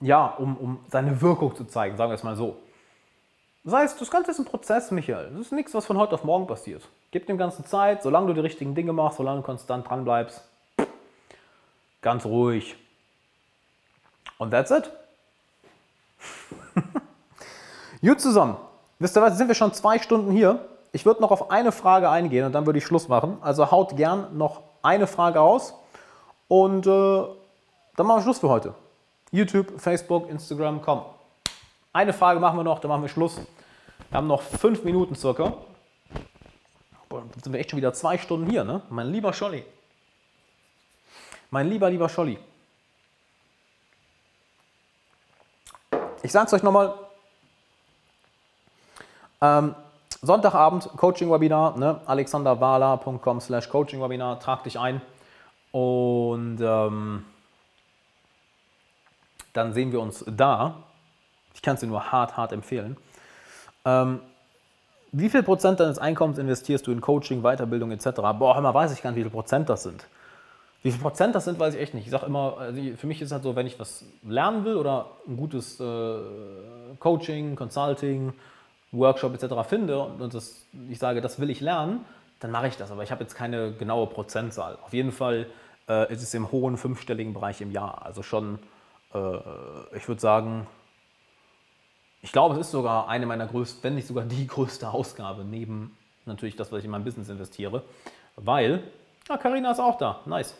ja, 0.00 0.26
um, 0.38 0.56
um 0.56 0.78
seine 0.88 1.20
Wirkung 1.20 1.54
zu 1.54 1.64
zeigen, 1.64 1.96
sagen 1.96 2.10
wir 2.10 2.14
es 2.14 2.22
mal 2.22 2.36
so. 2.36 2.56
Das 3.64 3.74
heißt, 3.74 4.00
das 4.00 4.10
Ganze 4.10 4.30
ist 4.30 4.38
ein 4.38 4.44
Prozess, 4.44 4.90
Michael. 4.90 5.30
Das 5.30 5.40
ist 5.46 5.52
nichts, 5.52 5.74
was 5.74 5.86
von 5.86 5.98
heute 5.98 6.14
auf 6.14 6.22
morgen 6.22 6.46
passiert. 6.46 6.88
Gib 7.10 7.26
dem 7.26 7.36
Ganzen 7.36 7.64
Zeit, 7.64 8.02
solange 8.02 8.28
du 8.28 8.34
die 8.34 8.40
richtigen 8.40 8.74
Dinge 8.74 8.92
machst, 8.92 9.16
solange 9.16 9.38
du 9.38 9.42
konstant 9.42 9.88
dran 9.88 10.04
bleibst. 10.04 10.44
Ganz 12.00 12.24
ruhig. 12.24 12.76
Und 14.38 14.52
that's 14.52 14.70
it. 14.70 14.90
Gut 18.00 18.20
zusammen. 18.20 18.56
Wisst 19.00 19.16
ihr 19.16 19.22
was, 19.22 19.36
sind 19.36 19.48
wir 19.48 19.54
schon 19.56 19.72
zwei 19.72 19.98
Stunden 19.98 20.30
hier. 20.30 20.64
Ich 20.92 21.04
würde 21.04 21.20
noch 21.20 21.32
auf 21.32 21.50
eine 21.50 21.72
Frage 21.72 22.08
eingehen 22.08 22.46
und 22.46 22.52
dann 22.52 22.66
würde 22.66 22.78
ich 22.78 22.86
Schluss 22.86 23.08
machen. 23.08 23.38
Also 23.40 23.70
haut 23.70 23.96
gern 23.96 24.38
noch 24.38 24.62
eine 24.82 25.06
Frage 25.06 25.40
aus 25.40 25.74
und 26.48 26.86
äh, 26.86 26.90
dann 26.90 28.06
machen 28.06 28.18
wir 28.18 28.22
Schluss 28.22 28.38
für 28.38 28.48
heute. 28.48 28.74
YouTube, 29.30 29.80
Facebook, 29.80 30.28
Instagram, 30.28 30.82
komm. 30.82 31.04
Eine 31.92 32.12
Frage 32.12 32.40
machen 32.40 32.58
wir 32.58 32.64
noch, 32.64 32.78
dann 32.78 32.90
machen 32.90 33.02
wir 33.02 33.08
Schluss. 33.08 33.40
Wir 34.10 34.18
haben 34.18 34.26
noch 34.26 34.42
fünf 34.42 34.84
Minuten 34.84 35.14
circa. 35.14 35.54
Dann 37.08 37.30
sind 37.42 37.52
wir 37.52 37.60
echt 37.60 37.70
schon 37.70 37.78
wieder 37.78 37.92
zwei 37.92 38.18
Stunden 38.18 38.50
hier, 38.50 38.64
ne? 38.64 38.82
Mein 38.90 39.08
lieber 39.08 39.32
Scholli. 39.32 39.64
Mein 41.50 41.68
lieber, 41.68 41.88
lieber 41.88 42.08
Scholli. 42.08 42.38
Ich 46.22 46.32
sage 46.32 46.46
es 46.46 46.52
euch 46.52 46.62
nochmal. 46.62 46.94
Ähm, 49.40 49.74
Sonntagabend 50.22 50.90
Coaching-Webinar, 50.96 51.78
ne? 51.78 52.00
alexanderwala.com 52.06 53.40
slash 53.40 53.68
Coaching-Webinar, 53.68 54.40
trag 54.40 54.64
dich 54.64 54.78
ein 54.78 55.00
und 55.72 56.58
ähm, 56.60 57.24
dann 59.56 59.72
sehen 59.72 59.92
wir 59.92 60.00
uns 60.00 60.24
da. 60.26 60.82
Ich 61.54 61.62
kann 61.62 61.74
es 61.74 61.80
dir 61.80 61.86
nur 61.86 62.12
hart, 62.12 62.36
hart 62.36 62.52
empfehlen. 62.52 62.96
Ähm, 63.84 64.20
wie 65.12 65.30
viel 65.30 65.42
Prozent 65.42 65.80
deines 65.80 65.98
Einkommens 65.98 66.38
investierst 66.38 66.86
du 66.86 66.92
in 66.92 67.00
Coaching, 67.00 67.42
Weiterbildung 67.42 67.90
etc.? 67.90 68.10
Boah, 68.38 68.60
mal, 68.60 68.74
weiß 68.74 68.92
ich 68.92 69.02
gar 69.02 69.10
nicht, 69.10 69.18
wie 69.18 69.22
viel 69.22 69.30
Prozent 69.30 69.68
das 69.68 69.84
sind. 69.84 70.06
Wie 70.82 70.92
viel 70.92 71.00
Prozent 71.00 71.34
das 71.34 71.46
sind, 71.46 71.58
weiß 71.58 71.74
ich 71.74 71.80
echt 71.80 71.94
nicht. 71.94 72.04
Ich 72.04 72.10
sage 72.10 72.26
immer, 72.26 72.58
also 72.58 72.80
für 72.96 73.06
mich 73.06 73.20
ist 73.22 73.26
es 73.26 73.32
halt 73.32 73.42
so, 73.42 73.56
wenn 73.56 73.66
ich 73.66 73.80
was 73.80 74.04
lernen 74.22 74.64
will 74.64 74.76
oder 74.76 75.06
ein 75.26 75.36
gutes 75.36 75.80
äh, 75.80 76.18
Coaching, 77.00 77.56
Consulting, 77.56 78.32
Workshop 78.92 79.34
etc. 79.34 79.54
finde 79.68 79.98
und 79.98 80.34
das, 80.34 80.66
ich 80.88 80.98
sage, 80.98 81.20
das 81.20 81.40
will 81.40 81.50
ich 81.50 81.60
lernen, 81.60 82.04
dann 82.40 82.50
mache 82.50 82.68
ich 82.68 82.76
das. 82.76 82.90
Aber 82.90 83.02
ich 83.02 83.10
habe 83.10 83.22
jetzt 83.22 83.34
keine 83.34 83.72
genaue 83.72 84.06
Prozentzahl. 84.06 84.78
Auf 84.84 84.92
jeden 84.92 85.12
Fall 85.12 85.46
äh, 85.88 86.12
ist 86.12 86.22
es 86.22 86.34
im 86.34 86.52
hohen 86.52 86.76
fünfstelligen 86.76 87.32
Bereich 87.32 87.60
im 87.60 87.72
Jahr. 87.72 88.04
Also 88.04 88.22
schon, 88.22 88.58
ich 89.10 90.08
würde 90.08 90.20
sagen, 90.20 90.66
ich 92.22 92.32
glaube, 92.32 92.54
es 92.54 92.60
ist 92.62 92.70
sogar 92.72 93.08
eine 93.08 93.24
meiner 93.24 93.46
größten, 93.46 93.82
wenn 93.84 93.94
nicht 93.94 94.08
sogar 94.08 94.24
die 94.24 94.46
größte 94.48 94.90
Ausgabe, 94.90 95.44
neben 95.44 95.96
natürlich 96.24 96.56
das, 96.56 96.72
was 96.72 96.80
ich 96.80 96.84
in 96.84 96.90
mein 96.90 97.04
Business 97.04 97.28
investiere. 97.28 97.82
Weil, 98.36 98.82
ah, 99.28 99.36
Carina 99.36 99.70
ist 99.70 99.80
auch 99.80 99.96
da, 99.96 100.20
nice. 100.26 100.56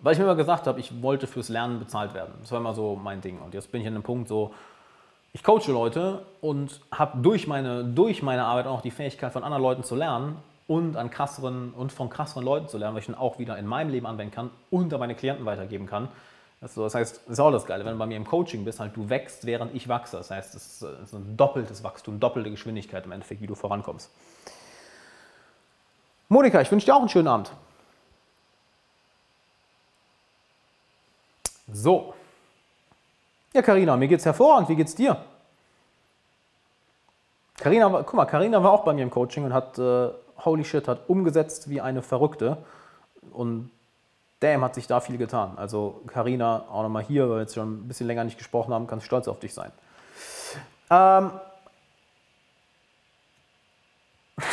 Weil 0.00 0.12
ich 0.12 0.18
mir 0.18 0.24
immer 0.24 0.36
gesagt 0.36 0.66
habe, 0.66 0.80
ich 0.80 1.02
wollte 1.02 1.26
fürs 1.26 1.48
Lernen 1.48 1.78
bezahlt 1.78 2.14
werden. 2.14 2.34
Das 2.40 2.52
war 2.52 2.60
immer 2.60 2.74
so 2.74 2.94
mein 2.96 3.20
Ding. 3.20 3.38
Und 3.40 3.54
jetzt 3.54 3.70
bin 3.70 3.80
ich 3.80 3.86
an 3.86 3.94
einem 3.94 4.02
Punkt 4.02 4.28
so, 4.28 4.54
ich 5.32 5.42
coache 5.42 5.70
Leute 5.70 6.26
und 6.40 6.80
habe 6.90 7.18
durch 7.18 7.46
meine, 7.46 7.84
durch 7.84 8.22
meine 8.22 8.44
Arbeit 8.44 8.66
auch 8.66 8.80
die 8.80 8.90
Fähigkeit 8.90 9.32
von 9.32 9.44
anderen 9.44 9.62
Leuten 9.62 9.84
zu 9.84 9.94
lernen 9.94 10.36
und 10.66 10.96
an 10.96 11.10
krasseren 11.10 11.72
und 11.72 11.92
von 11.92 12.10
krasseren 12.10 12.44
Leuten 12.44 12.68
zu 12.68 12.78
lernen, 12.78 12.94
weil 12.94 13.00
ich 13.00 13.06
dann 13.06 13.14
auch 13.14 13.38
wieder 13.38 13.56
in 13.58 13.66
meinem 13.66 13.90
Leben 13.90 14.06
anwenden 14.06 14.34
kann 14.34 14.50
und 14.70 14.92
an 14.92 15.00
meine 15.00 15.14
Klienten 15.14 15.44
weitergeben 15.44 15.86
kann. 15.86 16.08
Also 16.60 16.82
das 16.84 16.94
heißt, 16.94 17.22
das 17.24 17.32
ist 17.32 17.40
auch 17.40 17.50
das 17.50 17.64
Geile, 17.64 17.84
wenn 17.84 17.92
du 17.92 17.98
bei 17.98 18.06
mir 18.06 18.16
im 18.16 18.26
Coaching 18.26 18.64
bist, 18.64 18.80
halt 18.80 18.94
du 18.94 19.08
wächst, 19.08 19.46
während 19.46 19.74
ich 19.74 19.88
wachse. 19.88 20.18
Das 20.18 20.30
heißt, 20.30 20.54
es 20.54 20.82
ist 20.82 21.12
ein 21.14 21.36
doppeltes 21.36 21.82
Wachstum, 21.82 22.20
doppelte 22.20 22.50
Geschwindigkeit 22.50 23.06
im 23.06 23.12
Endeffekt, 23.12 23.40
wie 23.40 23.46
du 23.46 23.54
vorankommst. 23.54 24.10
Monika, 26.28 26.60
ich 26.60 26.70
wünsche 26.70 26.86
dir 26.86 26.94
auch 26.94 27.00
einen 27.00 27.08
schönen 27.08 27.28
Abend. 27.28 27.50
So. 31.72 32.14
Ja, 33.52 33.62
Karina, 33.62 33.96
mir 33.96 34.08
geht's 34.08 34.24
hervorragend. 34.24 34.68
Wie 34.68 34.76
geht's 34.76 34.94
dir? 34.94 35.24
Karina, 37.56 37.88
guck 37.88 38.14
mal, 38.14 38.26
Karina 38.26 38.62
war 38.62 38.72
auch 38.72 38.84
bei 38.84 38.92
mir 38.92 39.02
im 39.02 39.10
Coaching 39.10 39.44
und 39.44 39.52
hat 39.52 39.78
äh, 39.78 40.10
holy 40.44 40.64
shit, 40.64 40.88
hat 40.88 41.08
umgesetzt 41.08 41.68
wie 41.68 41.80
eine 41.80 42.02
Verrückte 42.02 42.58
und 43.32 43.70
damn, 44.40 44.64
hat 44.64 44.74
sich 44.74 44.86
da 44.86 45.00
viel 45.00 45.18
getan. 45.18 45.52
Also 45.56 46.02
Karina, 46.06 46.64
auch 46.70 46.82
nochmal 46.82 47.04
hier, 47.04 47.28
weil 47.28 47.36
wir 47.36 47.40
jetzt 47.42 47.54
schon 47.54 47.84
ein 47.84 47.88
bisschen 47.88 48.06
länger 48.06 48.24
nicht 48.24 48.38
gesprochen 48.38 48.74
haben, 48.74 48.86
kannst 48.86 49.06
stolz 49.06 49.28
auf 49.28 49.38
dich 49.38 49.54
sein. 49.54 49.70
Ähm, 50.90 51.30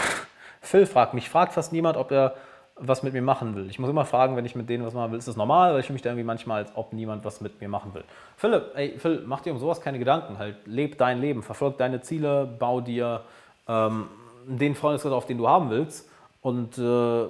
Phil 0.62 0.86
fragt 0.86 1.14
mich, 1.14 1.30
fragt 1.30 1.54
fast 1.54 1.72
niemand, 1.72 1.98
ob 1.98 2.12
er 2.12 2.36
was 2.80 3.02
mit 3.02 3.14
mir 3.14 3.22
machen 3.22 3.56
will. 3.56 3.70
Ich 3.70 3.80
muss 3.80 3.90
immer 3.90 4.06
fragen, 4.06 4.36
wenn 4.36 4.46
ich 4.46 4.56
mit 4.56 4.70
denen 4.70 4.86
was 4.86 4.94
machen 4.94 5.12
will, 5.12 5.18
ist 5.18 5.28
das 5.28 5.36
normal? 5.36 5.74
Weil 5.74 5.80
ich 5.80 5.90
mich 5.90 6.04
da 6.04 6.10
irgendwie 6.10 6.26
manchmal, 6.26 6.64
als 6.64 6.72
ob 6.76 6.94
niemand 6.94 7.26
was 7.26 7.42
mit 7.42 7.60
mir 7.60 7.70
machen 7.70 7.94
will. 7.96 8.04
Philipp, 8.36 8.72
ey, 8.76 9.00
Phil, 9.00 9.24
mach 9.26 9.42
dir 9.42 9.52
um 9.52 9.58
sowas 9.58 9.82
keine 9.82 9.98
Gedanken. 9.98 10.38
Halt, 10.38 10.58
leb 10.66 10.98
dein 10.98 11.20
Leben, 11.20 11.42
verfolg 11.42 11.78
deine 11.78 12.02
Ziele, 12.02 12.46
bau 12.46 12.82
dir 12.82 13.22
ähm, 13.68 14.10
den 14.46 14.76
Freundeskreis 14.76 15.12
auf, 15.12 15.26
den 15.26 15.40
du 15.40 15.48
haben 15.48 15.72
willst. 15.72 16.08
Und 16.42 16.78
äh, 16.78 17.26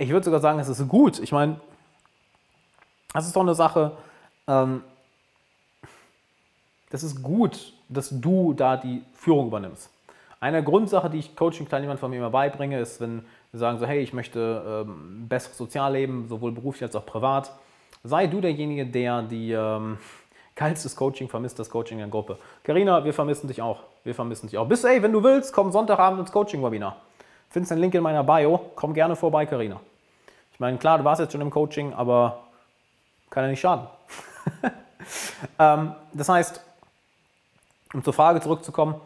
ich 0.00 0.08
würde 0.08 0.24
sogar 0.24 0.40
sagen, 0.40 0.58
es 0.58 0.68
ist 0.68 0.88
gut. 0.88 1.18
Ich 1.18 1.30
meine, 1.30 1.60
das 3.12 3.26
ist 3.26 3.36
doch 3.36 3.42
eine 3.42 3.54
Sache, 3.54 3.92
ähm, 4.48 4.82
das 6.88 7.02
ist 7.02 7.22
gut, 7.22 7.74
dass 7.88 8.08
du 8.08 8.54
da 8.54 8.76
die 8.76 9.02
Führung 9.12 9.48
übernimmst. 9.48 9.90
Eine 10.40 10.64
Grundsache, 10.64 11.10
die 11.10 11.18
ich 11.18 11.36
Coaching-Teilnehmern 11.36 11.98
von 11.98 12.10
mir 12.10 12.16
immer 12.16 12.30
beibringe, 12.30 12.80
ist, 12.80 13.00
wenn 13.00 13.22
sie 13.52 13.58
sagen 13.58 13.78
so, 13.78 13.86
hey, 13.86 14.00
ich 14.00 14.14
möchte 14.14 14.86
ähm, 14.88 15.28
besseres 15.28 15.58
Sozialleben, 15.58 16.28
sowohl 16.28 16.52
beruflich 16.52 16.82
als 16.82 16.96
auch 16.96 17.04
privat, 17.04 17.52
sei 18.02 18.26
du 18.26 18.40
derjenige, 18.40 18.86
der 18.86 19.20
die 19.22 19.52
ähm, 19.52 19.98
geilstes 20.56 20.96
Coaching 20.96 21.28
vermisst, 21.28 21.58
das 21.58 21.68
Coaching 21.68 21.98
in 21.98 22.04
der 22.04 22.10
Gruppe. 22.10 22.38
Karina, 22.64 23.04
wir 23.04 23.12
vermissen 23.12 23.48
dich 23.48 23.60
auch. 23.60 23.80
Wir 24.02 24.14
vermissen 24.14 24.46
dich 24.46 24.56
auch. 24.56 24.66
Bis, 24.66 24.82
ey, 24.82 25.02
wenn 25.02 25.12
du 25.12 25.22
willst, 25.22 25.52
komm 25.52 25.70
Sonntagabend 25.70 26.20
ins 26.20 26.32
Coaching-Webinar. 26.32 26.96
Findest 27.50 27.72
den 27.72 27.78
Link 27.78 27.94
in 27.94 28.02
meiner 28.02 28.24
Bio. 28.24 28.70
Komm 28.74 28.94
gerne 28.94 29.14
vorbei, 29.14 29.44
Karina. 29.44 29.78
Ich 30.60 30.62
meine, 30.62 30.76
klar, 30.76 30.98
du 30.98 31.04
warst 31.04 31.22
jetzt 31.22 31.32
schon 31.32 31.40
im 31.40 31.48
Coaching, 31.48 31.94
aber 31.94 32.40
kann 33.30 33.44
ja 33.44 33.48
nicht 33.48 33.60
schaden. 33.60 33.86
ähm, 35.58 35.94
das 36.12 36.28
heißt, 36.28 36.60
um 37.94 38.04
zur 38.04 38.12
Frage 38.12 38.42
zurückzukommen, 38.42 38.96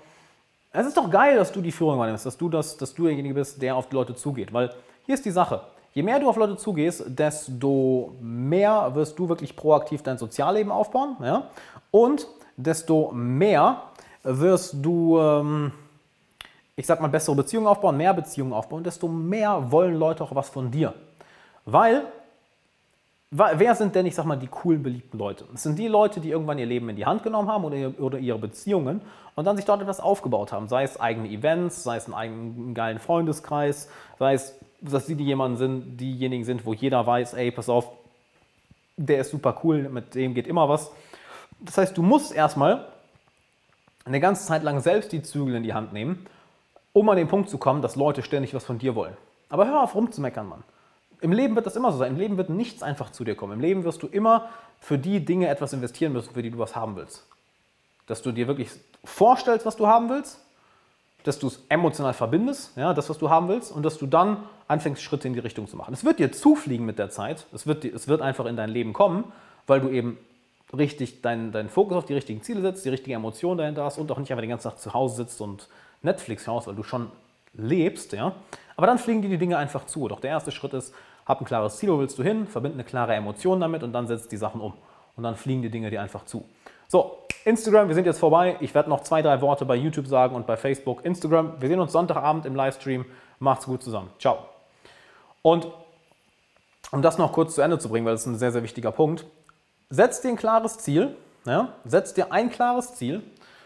es 0.73 0.85
ist 0.85 0.97
doch 0.97 1.09
geil, 1.09 1.37
dass 1.37 1.53
du 1.53 1.61
die 1.61 1.71
Führung 1.71 1.95
übernimmst, 1.95 2.27
dass 2.27 2.37
du, 2.37 2.49
das, 2.49 2.77
dass 2.77 2.93
du 2.93 3.05
derjenige 3.05 3.35
bist, 3.35 3.63
der 3.63 3.77
auf 3.77 3.89
die 3.89 3.95
Leute 3.95 4.17
zugeht. 4.17 4.53
Weil 4.53 4.75
hier 5.07 5.15
ist 5.15 5.25
die 5.25 5.31
Sache. 5.31 5.61
Je 5.93 6.03
mehr 6.03 6.19
du 6.19 6.29
auf 6.29 6.35
Leute 6.35 6.57
zugehst, 6.57 7.05
desto 7.07 8.17
mehr 8.21 8.93
wirst 8.97 9.17
du 9.17 9.29
wirklich 9.29 9.55
proaktiv 9.55 10.03
dein 10.03 10.19
Sozialleben 10.19 10.73
aufbauen. 10.73 11.17
Ja? 11.23 11.51
Und 11.93 12.27
desto 12.57 13.13
mehr 13.13 13.81
wirst 14.25 14.75
du, 14.83 15.21
ähm, 15.21 15.71
ich 16.75 16.85
sag 16.85 17.01
mal, 17.01 17.07
bessere 17.07 17.37
Beziehungen 17.37 17.69
aufbauen, 17.69 17.97
mehr 17.97 18.13
Beziehungen 18.13 18.53
aufbauen, 18.53 18.83
desto 18.83 19.07
mehr 19.07 19.71
wollen 19.71 19.95
Leute 19.95 20.25
auch 20.25 20.35
was 20.35 20.49
von 20.49 20.73
dir. 20.73 20.93
Weil 21.65 22.07
Wer 23.37 23.75
sind 23.75 23.97
denn, 23.97 24.07
ich 24.07 24.15
sag 24.15 24.27
mal, 24.27 24.37
die 24.37 24.47
coolen, 24.47 24.85
beliebten 24.85 25.19
Leute? 25.19 25.45
Es 25.53 25.65
sind 25.65 25.77
die 25.77 25.89
Leute, 25.89 26.21
die 26.21 26.31
irgendwann 26.31 26.57
ihr 26.57 26.67
Leben 26.67 26.89
in 26.89 26.95
die 26.95 27.05
Hand 27.05 27.25
genommen 27.25 27.49
haben 27.49 27.65
oder, 27.65 28.19
ihre 28.21 28.39
Beziehungen 28.39 29.01
und 29.35 29.45
dann 29.45 29.57
sich 29.57 29.65
dort 29.65 29.83
etwas 29.83 29.99
aufgebaut 29.99 30.53
haben. 30.53 30.69
Sei 30.69 30.85
es 30.85 31.01
eigene 31.01 31.29
Events, 31.29 31.83
sei 31.83 31.97
es 31.97 32.05
einen 32.05 32.15
eigenen 32.15 32.75
geilen 32.75 33.01
Freundeskreis, 33.01 33.89
sei 34.21 34.35
es, 34.35 34.57
dass 34.81 35.07
sie 35.07 35.17
die 35.17 35.25
jemanden 35.25 35.57
sind, 35.57 35.97
diejenigen 35.97 36.45
sind, 36.45 36.65
wo 36.65 36.75
jeder 36.75 37.05
weiß, 37.05 37.35
ey, 37.35 37.51
pass 37.51 37.69
auf, 37.69 37.91
der 38.97 39.19
ist 39.19 39.33
super 39.33 39.61
cool, 39.65 39.89
mit 39.89 40.15
dem 40.15 40.35
geht 40.35 40.47
immer 40.47 40.69
was. 40.69 40.93
Das 41.59 41.77
heißt, 41.77 41.99
du 41.99 42.03
musst 42.05 42.33
erstmal 42.33 42.87
eine 44.05 44.21
ganze 44.21 44.47
Zeit 44.47 44.63
lang 44.63 44.79
selbst 44.79 45.11
die 45.11 45.23
Zügel 45.23 45.57
in 45.57 45.65
die 45.65 45.75
Hand 45.75 45.93
nehmen, 45.93 46.25
um 46.93 47.09
an 47.09 47.17
den 47.17 47.27
Punkt 47.27 47.51
zu 47.51 47.59
kommen, 47.59 47.83
dass 47.83 47.97
Leute 47.97 48.23
ständig 48.23 48.55
was 48.55 48.65
von 48.65 48.79
dir 48.79 48.95
wollen. 48.95 49.17
Aber 49.49 49.67
hör 49.67 49.83
auf 49.83 49.97
rumzumeckern, 49.97 50.49
Mann. 50.49 50.63
Im 51.21 51.33
Leben 51.33 51.55
wird 51.55 51.67
das 51.67 51.77
immer 51.77 51.93
so 51.93 51.99
sein. 51.99 52.13
Im 52.13 52.19
Leben 52.19 52.37
wird 52.37 52.51
nichts 52.51 52.83
einfach 52.83 53.11
zu 53.11 53.25
dir 53.25 53.35
kommen. 53.35 53.55
Im 53.55 53.61
Leben 53.61 53.85
wirst 53.85 54.03
du 54.03 54.07
immer 54.07 54.49
für 54.81 54.99
die 54.99 55.25
Dinge 55.25 55.49
etwas 55.49 55.73
investieren 55.73 56.13
müssen, 56.13 56.35
für 56.35 56.43
die 56.43 56.51
du 56.51 56.59
was 56.59 56.77
haben 56.77 56.97
willst. 56.97 57.27
Dass 58.07 58.23
du 58.23 58.33
dir 58.33 58.47
wirklich 58.47 58.71
vorstellst, 59.05 59.65
was 59.65 59.77
du 59.77 59.87
haben 59.87 60.11
willst 60.11 60.39
dass 61.25 61.39
du 61.39 61.49
es 61.49 61.59
emotional 61.71 62.13
verbindest, 62.13 62.77
ja, 62.77 62.95
das, 62.95 63.11
was 63.11 63.19
du 63.19 63.31
haben 63.31 63.49
willst, 63.49 63.73
und 63.73 63.83
dass 63.83 63.99
du 63.99 64.07
dann 64.07 64.45
anfängst, 64.69 65.03
Schritte 65.03 65.27
in 65.27 65.35
die 65.35 65.41
Richtung 65.41 65.67
zu 65.67 65.77
machen. 65.77 65.93
Es 65.93 66.05
wird 66.05 66.19
dir 66.19 66.31
zufliegen 66.31 66.87
mit 66.87 66.99
der 66.99 67.11
Zeit, 67.11 67.47
es 67.53 67.67
wird, 67.67 67.85
es 67.85 68.07
wird 68.07 68.23
einfach 68.23 68.45
in 68.45 68.57
dein 68.57 68.71
Leben 68.71 68.93
kommen, 68.93 69.33
weil 69.67 69.81
du 69.81 69.89
eben 69.89 70.19
richtig 70.77 71.23
deinen, 71.23 71.51
deinen 71.51 71.71
Fokus 71.71 71.97
auf 71.97 72.05
die 72.05 72.15
richtigen 72.15 72.43
Ziele 72.43 72.61
setzt, 72.61 72.85
die 72.85 72.91
richtige 72.91 73.17
Emotion 73.17 73.57
dahinter 73.57 73.85
hast 73.85 73.99
und 73.99 74.13
auch 74.13 74.19
nicht 74.19 74.31
einfach 74.31 74.43
den 74.43 74.51
ganzen 74.51 74.69
Tag 74.69 74.79
zu 74.79 74.93
Hause 74.93 75.17
sitzt 75.17 75.41
und 75.41 75.69
Netflix 76.03 76.45
schaust, 76.45 76.67
weil 76.67 76.75
du 76.75 76.83
schon 76.83 77.11
lebst. 77.55 78.13
Ja? 78.13 78.35
Aber 78.77 78.87
dann 78.87 78.99
fliegen 78.99 79.23
dir 79.23 79.29
die 79.29 79.39
Dinge 79.39 79.57
einfach 79.57 79.87
zu. 79.87 80.09
Doch 80.09 80.21
der 80.21 80.31
erste 80.31 80.51
Schritt 80.51 80.75
ist, 80.75 80.95
hab 81.27 81.41
ein 81.41 81.45
klares 81.45 81.79
Ziel, 81.79 81.91
wo 81.91 81.99
willst 81.99 82.19
du 82.19 82.23
hin, 82.23 82.47
verbinde 82.47 82.77
eine 82.77 82.85
klare 82.85 83.15
Emotion 83.15 83.61
damit 83.61 83.83
und 83.83 83.93
dann 83.93 84.07
setzt 84.07 84.33
die 84.33 84.37
Sachen 84.37 84.61
um. 84.61 84.75
Und 85.17 85.23
dann 85.23 85.37
fliegen 85.37 85.63
die 85.63 85.71
Dinge 85.71 85.91
dir 85.91 86.03
einfach 86.03 86.25
zu. 86.25 86.45
So, 86.89 87.19
Instagram, 87.45 87.89
wir 87.89 87.95
sind 87.95 88.07
jetzt 88.07 88.19
vorbei. 88.19 88.57
Ich 88.61 88.75
werde 88.75 88.91
noch 88.91 89.03
zwei, 89.03 89.23
drei 89.23 89.41
Worte 89.41 89.65
bei 89.65 89.77
YouTube 89.77 90.07
sagen 90.07 90.35
und 90.35 90.47
bei 90.47 90.57
Facebook. 90.57 91.05
Instagram, 91.05 91.61
wir 91.61 91.69
sehen 91.69 91.81
uns 91.81 91.93
Sonntagabend 91.93 92.47
im 92.47 92.55
Livestream. 92.55 93.05
Macht's 93.39 93.67
gut 93.67 93.83
zusammen. 93.83 94.11
Ciao. 94.19 94.39
Und 95.43 95.69
um 96.91 97.03
das 97.03 97.19
noch 97.19 97.33
kurz 97.33 97.55
zu 97.55 97.61
Ende 97.61 97.79
zu 97.79 97.89
bringen, 97.89 98.07
weil 98.07 98.15
das 98.15 98.23
ist 98.23 98.27
ein 98.27 98.39
sehr, 98.39 98.53
sehr 98.53 98.63
wichtiger 98.63 98.93
Punkt. 98.93 99.27
Setz 99.91 100.21
dir 100.21 100.29
ein 100.29 100.37
klares 100.37 100.79
Ziel. 100.79 101.17
Ja? 101.45 101.75
Setz 101.85 102.15
dir 102.15 102.33
ein 102.33 102.51
klares 102.51 102.95
Ziel. 102.95 103.23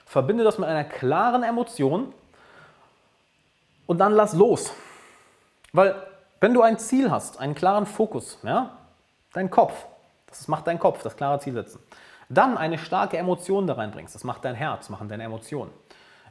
Verbinde 0.06 0.44
das 0.44 0.58
mit 0.58 0.68
einer 0.68 0.84
klaren 0.84 1.42
Emotion. 1.42 2.12
Und 3.86 3.98
dann 3.98 4.12
lass 4.12 4.34
los. 4.34 4.72
Weil, 5.78 5.94
wenn 6.40 6.54
du 6.54 6.62
ein 6.62 6.76
Ziel 6.78 7.08
hast, 7.08 7.38
einen 7.38 7.54
klaren 7.54 7.86
Fokus, 7.86 8.38
ja, 8.42 8.76
dein 9.32 9.48
Kopf, 9.48 9.86
das 10.26 10.48
macht 10.48 10.66
dein 10.66 10.80
Kopf, 10.80 11.04
das 11.04 11.16
klare 11.16 11.38
Ziel 11.38 11.54
setzen 11.54 11.78
dann 12.28 12.58
eine 12.58 12.78
starke 12.78 13.16
Emotion 13.16 13.68
da 13.68 13.74
reinbringst, 13.74 14.12
das 14.12 14.24
macht 14.24 14.44
dein 14.44 14.56
Herz, 14.56 14.88
machen 14.88 15.08
deine 15.08 15.22
Emotionen, 15.22 15.70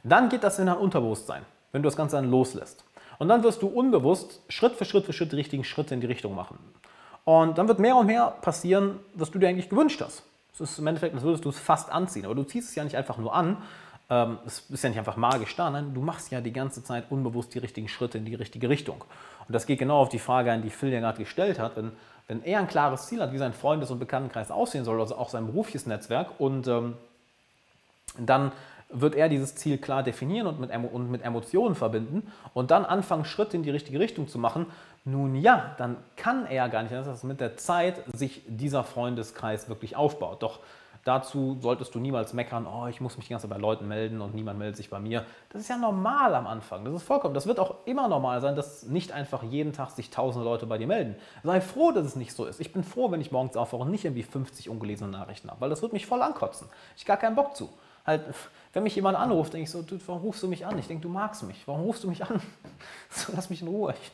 dann 0.04 0.28
geht 0.28 0.44
das 0.44 0.58
in 0.58 0.66
dein 0.66 0.76
Unterbewusstsein, 0.76 1.46
wenn 1.72 1.82
du 1.82 1.86
das 1.86 1.96
Ganze 1.96 2.16
dann 2.16 2.30
loslässt. 2.30 2.84
Und 3.18 3.28
dann 3.28 3.42
wirst 3.42 3.62
du 3.62 3.68
unbewusst 3.68 4.42
Schritt 4.50 4.74
für 4.74 4.84
Schritt 4.84 5.06
für 5.06 5.14
Schritt 5.14 5.32
die 5.32 5.36
richtigen 5.36 5.64
Schritte 5.64 5.94
in 5.94 6.02
die 6.02 6.06
Richtung 6.06 6.34
machen. 6.34 6.58
Und 7.24 7.56
dann 7.56 7.68
wird 7.68 7.78
mehr 7.78 7.96
und 7.96 8.06
mehr 8.06 8.34
passieren, 8.42 9.00
was 9.14 9.30
du 9.30 9.38
dir 9.38 9.48
eigentlich 9.48 9.70
gewünscht 9.70 10.02
hast. 10.02 10.24
Es 10.52 10.60
ist 10.60 10.78
im 10.78 10.86
Endeffekt, 10.86 11.14
als 11.14 11.24
würdest 11.24 11.44
du 11.44 11.48
es 11.48 11.58
fast 11.58 11.90
anziehen. 11.90 12.26
Aber 12.26 12.34
du 12.34 12.44
ziehst 12.44 12.68
es 12.68 12.74
ja 12.74 12.84
nicht 12.84 12.96
einfach 12.96 13.16
nur 13.16 13.34
an, 13.34 13.56
ähm, 14.10 14.38
es 14.46 14.60
ist 14.70 14.82
ja 14.82 14.90
nicht 14.90 14.98
einfach 14.98 15.16
magisch 15.16 15.54
da, 15.56 15.70
nein, 15.70 15.92
du 15.94 16.00
machst 16.00 16.30
ja 16.30 16.40
die 16.40 16.52
ganze 16.52 16.82
Zeit 16.82 17.04
unbewusst 17.10 17.54
die 17.54 17.58
richtigen 17.58 17.88
Schritte 17.88 18.18
in 18.18 18.24
die 18.24 18.34
richtige 18.34 18.68
Richtung. 18.68 19.04
Und 19.46 19.54
das 19.54 19.66
geht 19.66 19.78
genau 19.78 20.00
auf 20.00 20.08
die 20.08 20.18
Frage 20.18 20.50
ein, 20.50 20.62
die 20.62 20.70
Phil 20.70 20.90
ja 20.90 21.00
gerade 21.00 21.18
gestellt 21.18 21.58
hat. 21.58 21.76
Wenn, 21.76 21.92
wenn 22.26 22.42
er 22.42 22.58
ein 22.60 22.68
klares 22.68 23.06
Ziel 23.06 23.20
hat, 23.20 23.32
wie 23.32 23.38
sein 23.38 23.52
Freundes- 23.52 23.90
und 23.90 23.98
Bekanntenkreis 23.98 24.50
aussehen 24.50 24.84
soll, 24.84 25.00
also 25.00 25.16
auch 25.16 25.28
sein 25.28 25.46
berufliches 25.46 25.86
Netzwerk, 25.86 26.38
und 26.38 26.66
ähm, 26.68 26.96
dann 28.18 28.52
wird 28.90 29.14
er 29.14 29.28
dieses 29.28 29.54
Ziel 29.54 29.76
klar 29.78 30.02
definieren 30.02 30.46
und 30.46 30.60
mit, 30.60 30.70
und 30.74 31.10
mit 31.10 31.22
Emotionen 31.22 31.74
verbinden 31.74 32.30
und 32.54 32.70
dann 32.70 32.86
anfangen, 32.86 33.24
Schritte 33.24 33.56
in 33.56 33.62
die 33.62 33.70
richtige 33.70 34.00
Richtung 34.00 34.28
zu 34.28 34.38
machen, 34.38 34.66
nun 35.04 35.34
ja, 35.34 35.74
dann 35.78 35.96
kann 36.16 36.46
er 36.46 36.68
gar 36.68 36.82
nicht, 36.82 36.94
dass 36.94 37.22
mit 37.22 37.40
der 37.40 37.56
Zeit 37.56 38.02
sich 38.12 38.42
dieser 38.46 38.84
Freundeskreis 38.84 39.68
wirklich 39.68 39.96
aufbaut. 39.96 40.42
Doch 40.42 40.60
Dazu 41.08 41.56
solltest 41.62 41.94
du 41.94 42.00
niemals 42.00 42.34
meckern, 42.34 42.66
oh, 42.66 42.86
ich 42.86 43.00
muss 43.00 43.16
mich 43.16 43.28
die 43.28 43.30
ganze 43.30 43.48
Zeit 43.48 43.56
bei 43.56 43.58
Leuten 43.58 43.88
melden 43.88 44.20
und 44.20 44.34
niemand 44.34 44.58
meldet 44.58 44.76
sich 44.76 44.90
bei 44.90 45.00
mir. 45.00 45.24
Das 45.48 45.62
ist 45.62 45.68
ja 45.68 45.78
normal 45.78 46.34
am 46.34 46.46
Anfang. 46.46 46.84
Das 46.84 46.92
ist 46.92 47.02
vollkommen. 47.02 47.32
Das 47.32 47.46
wird 47.46 47.58
auch 47.58 47.76
immer 47.86 48.08
normal 48.08 48.42
sein, 48.42 48.54
dass 48.54 48.82
nicht 48.82 49.10
einfach 49.12 49.42
jeden 49.42 49.72
Tag 49.72 49.88
sich 49.88 50.10
tausende 50.10 50.44
Leute 50.44 50.66
bei 50.66 50.76
dir 50.76 50.86
melden. 50.86 51.16
Sei 51.42 51.62
froh, 51.62 51.92
dass 51.92 52.04
es 52.04 52.14
nicht 52.14 52.34
so 52.34 52.44
ist. 52.44 52.60
Ich 52.60 52.74
bin 52.74 52.84
froh, 52.84 53.10
wenn 53.10 53.22
ich 53.22 53.32
morgens 53.32 53.56
aufwache 53.56 53.80
und 53.80 53.90
nicht 53.90 54.04
irgendwie 54.04 54.22
50 54.22 54.68
ungelesene 54.68 55.10
Nachrichten 55.10 55.50
habe, 55.50 55.62
weil 55.62 55.70
das 55.70 55.80
wird 55.80 55.94
mich 55.94 56.04
voll 56.04 56.20
ankotzen. 56.20 56.68
Ich 56.94 57.06
gar 57.06 57.16
keinen 57.16 57.36
Bock 57.36 57.56
zu. 57.56 57.70
Halt, 58.04 58.22
wenn 58.74 58.82
mich 58.82 58.94
jemand 58.94 59.16
anruft, 59.16 59.54
denke 59.54 59.64
ich 59.64 59.70
so, 59.70 59.80
du, 59.80 59.98
warum 60.06 60.20
rufst 60.20 60.42
du 60.42 60.48
mich 60.48 60.66
an? 60.66 60.78
Ich 60.78 60.88
denke, 60.88 61.00
du 61.00 61.08
magst 61.08 61.42
mich. 61.42 61.66
Warum 61.66 61.84
rufst 61.84 62.04
du 62.04 62.08
mich 62.08 62.22
an? 62.22 62.42
So, 63.08 63.32
lass 63.34 63.48
mich 63.48 63.62
in 63.62 63.68
Ruhe. 63.68 63.94
Ich, 63.94 64.12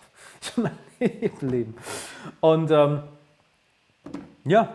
ich 0.48 0.56
will 0.56 1.32
mein 1.40 1.50
Leben. 1.50 1.76
Und 2.40 2.70
ähm, 2.70 3.02
ja, 4.44 4.68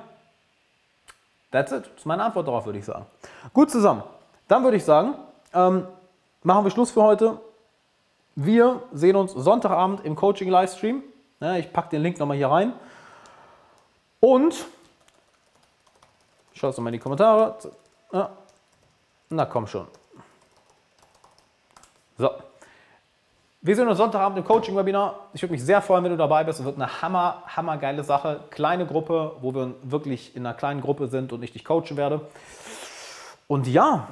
That's 1.51 1.71
it. 1.71 1.85
Das 1.85 1.97
ist 1.97 2.05
meine 2.05 2.23
Antwort 2.23 2.47
darauf, 2.47 2.65
würde 2.65 2.79
ich 2.79 2.85
sagen. 2.85 3.05
Gut 3.53 3.71
zusammen. 3.71 4.03
Dann 4.47 4.63
würde 4.63 4.77
ich 4.77 4.85
sagen, 4.85 5.15
ähm, 5.53 5.87
machen 6.43 6.63
wir 6.63 6.71
Schluss 6.71 6.91
für 6.91 7.03
heute. 7.03 7.39
Wir 8.35 8.81
sehen 8.93 9.15
uns 9.15 9.33
Sonntagabend 9.33 10.05
im 10.05 10.15
Coaching-Livestream. 10.15 11.03
Ja, 11.39 11.55
ich 11.55 11.71
packe 11.71 11.89
den 11.89 12.01
Link 12.01 12.19
nochmal 12.19 12.37
hier 12.37 12.49
rein. 12.49 12.73
Und 14.19 14.65
schaut 16.53 16.77
mal 16.77 16.89
in 16.89 16.93
die 16.93 16.99
Kommentare. 16.99 17.57
Ja. 18.11 18.29
Na 19.29 19.45
komm 19.45 19.67
schon. 19.67 19.87
So. 22.17 22.29
Wir 23.61 23.75
sehen 23.75 23.89
uns 23.89 23.97
Sonntagabend 23.97 24.37
im 24.37 24.45
Coaching-Webinar. 24.45 25.15
Ich 25.33 25.41
würde 25.41 25.51
mich 25.51 25.63
sehr 25.63 25.81
freuen, 25.81 26.05
wenn 26.05 26.11
du 26.11 26.17
dabei 26.17 26.45
bist. 26.45 26.61
Es 26.61 26.65
wird 26.65 26.77
eine 26.77 27.01
hammer, 27.01 27.43
hammer 27.45 27.75
geile 27.75 28.05
Sache. 28.05 28.39
Kleine 28.51 28.85
Gruppe, 28.85 29.33
wo 29.41 29.53
wir 29.53 29.73
wirklich 29.83 30.33
in 30.33 30.45
einer 30.45 30.55
kleinen 30.55 30.79
Gruppe 30.79 31.09
sind 31.09 31.33
und 31.33 31.43
ich 31.43 31.51
dich 31.51 31.65
coachen 31.65 31.97
werde. 31.97 32.21
Und 33.47 33.67
ja, 33.67 34.07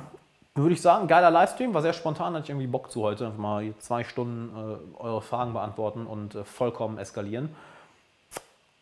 würde 0.54 0.74
ich 0.74 0.82
sagen, 0.82 1.08
geiler 1.08 1.32
Livestream, 1.32 1.74
war 1.74 1.82
sehr 1.82 1.94
spontan, 1.94 2.34
hatte 2.34 2.44
ich 2.44 2.50
irgendwie 2.50 2.68
Bock 2.68 2.92
zu 2.92 3.04
heute. 3.04 3.28
Einfach 3.28 3.38
mal 3.38 3.74
zwei 3.80 4.04
Stunden 4.04 4.52
äh, 5.00 5.02
eure 5.02 5.22
Fragen 5.22 5.54
beantworten 5.54 6.08
und 6.08 6.36
äh, 6.36 6.44
vollkommen 6.44 6.98
eskalieren. 6.98 7.56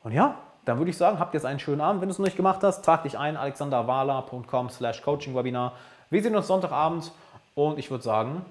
Und 0.04 0.14
ja, 0.14 0.34
dann 0.66 0.80
würde 0.80 0.90
ich 0.90 0.98
sagen, 0.98 1.20
habt 1.20 1.36
jetzt 1.36 1.46
einen 1.46 1.60
schönen 1.60 1.82
Abend. 1.82 2.02
Wenn 2.02 2.10
du 2.10 2.14
es 2.14 2.18
noch 2.18 2.26
nicht 2.26 2.38
gemacht 2.38 2.64
hast, 2.64 2.84
trag 2.84 3.04
dich 3.04 3.20
ein, 3.20 3.38
alexanderwala.com 3.38 4.72
slash 4.72 5.04
coaching-webinar. 5.04 5.74
Wir 6.10 6.24
sehen 6.24 6.36
uns 6.36 6.48
Sonntagabend 6.48 7.12
und 7.54 7.78
ich 7.78 7.92
würde 7.92 8.04
sagen, 8.04 8.44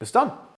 bis 0.00 0.10
dann. 0.10 0.32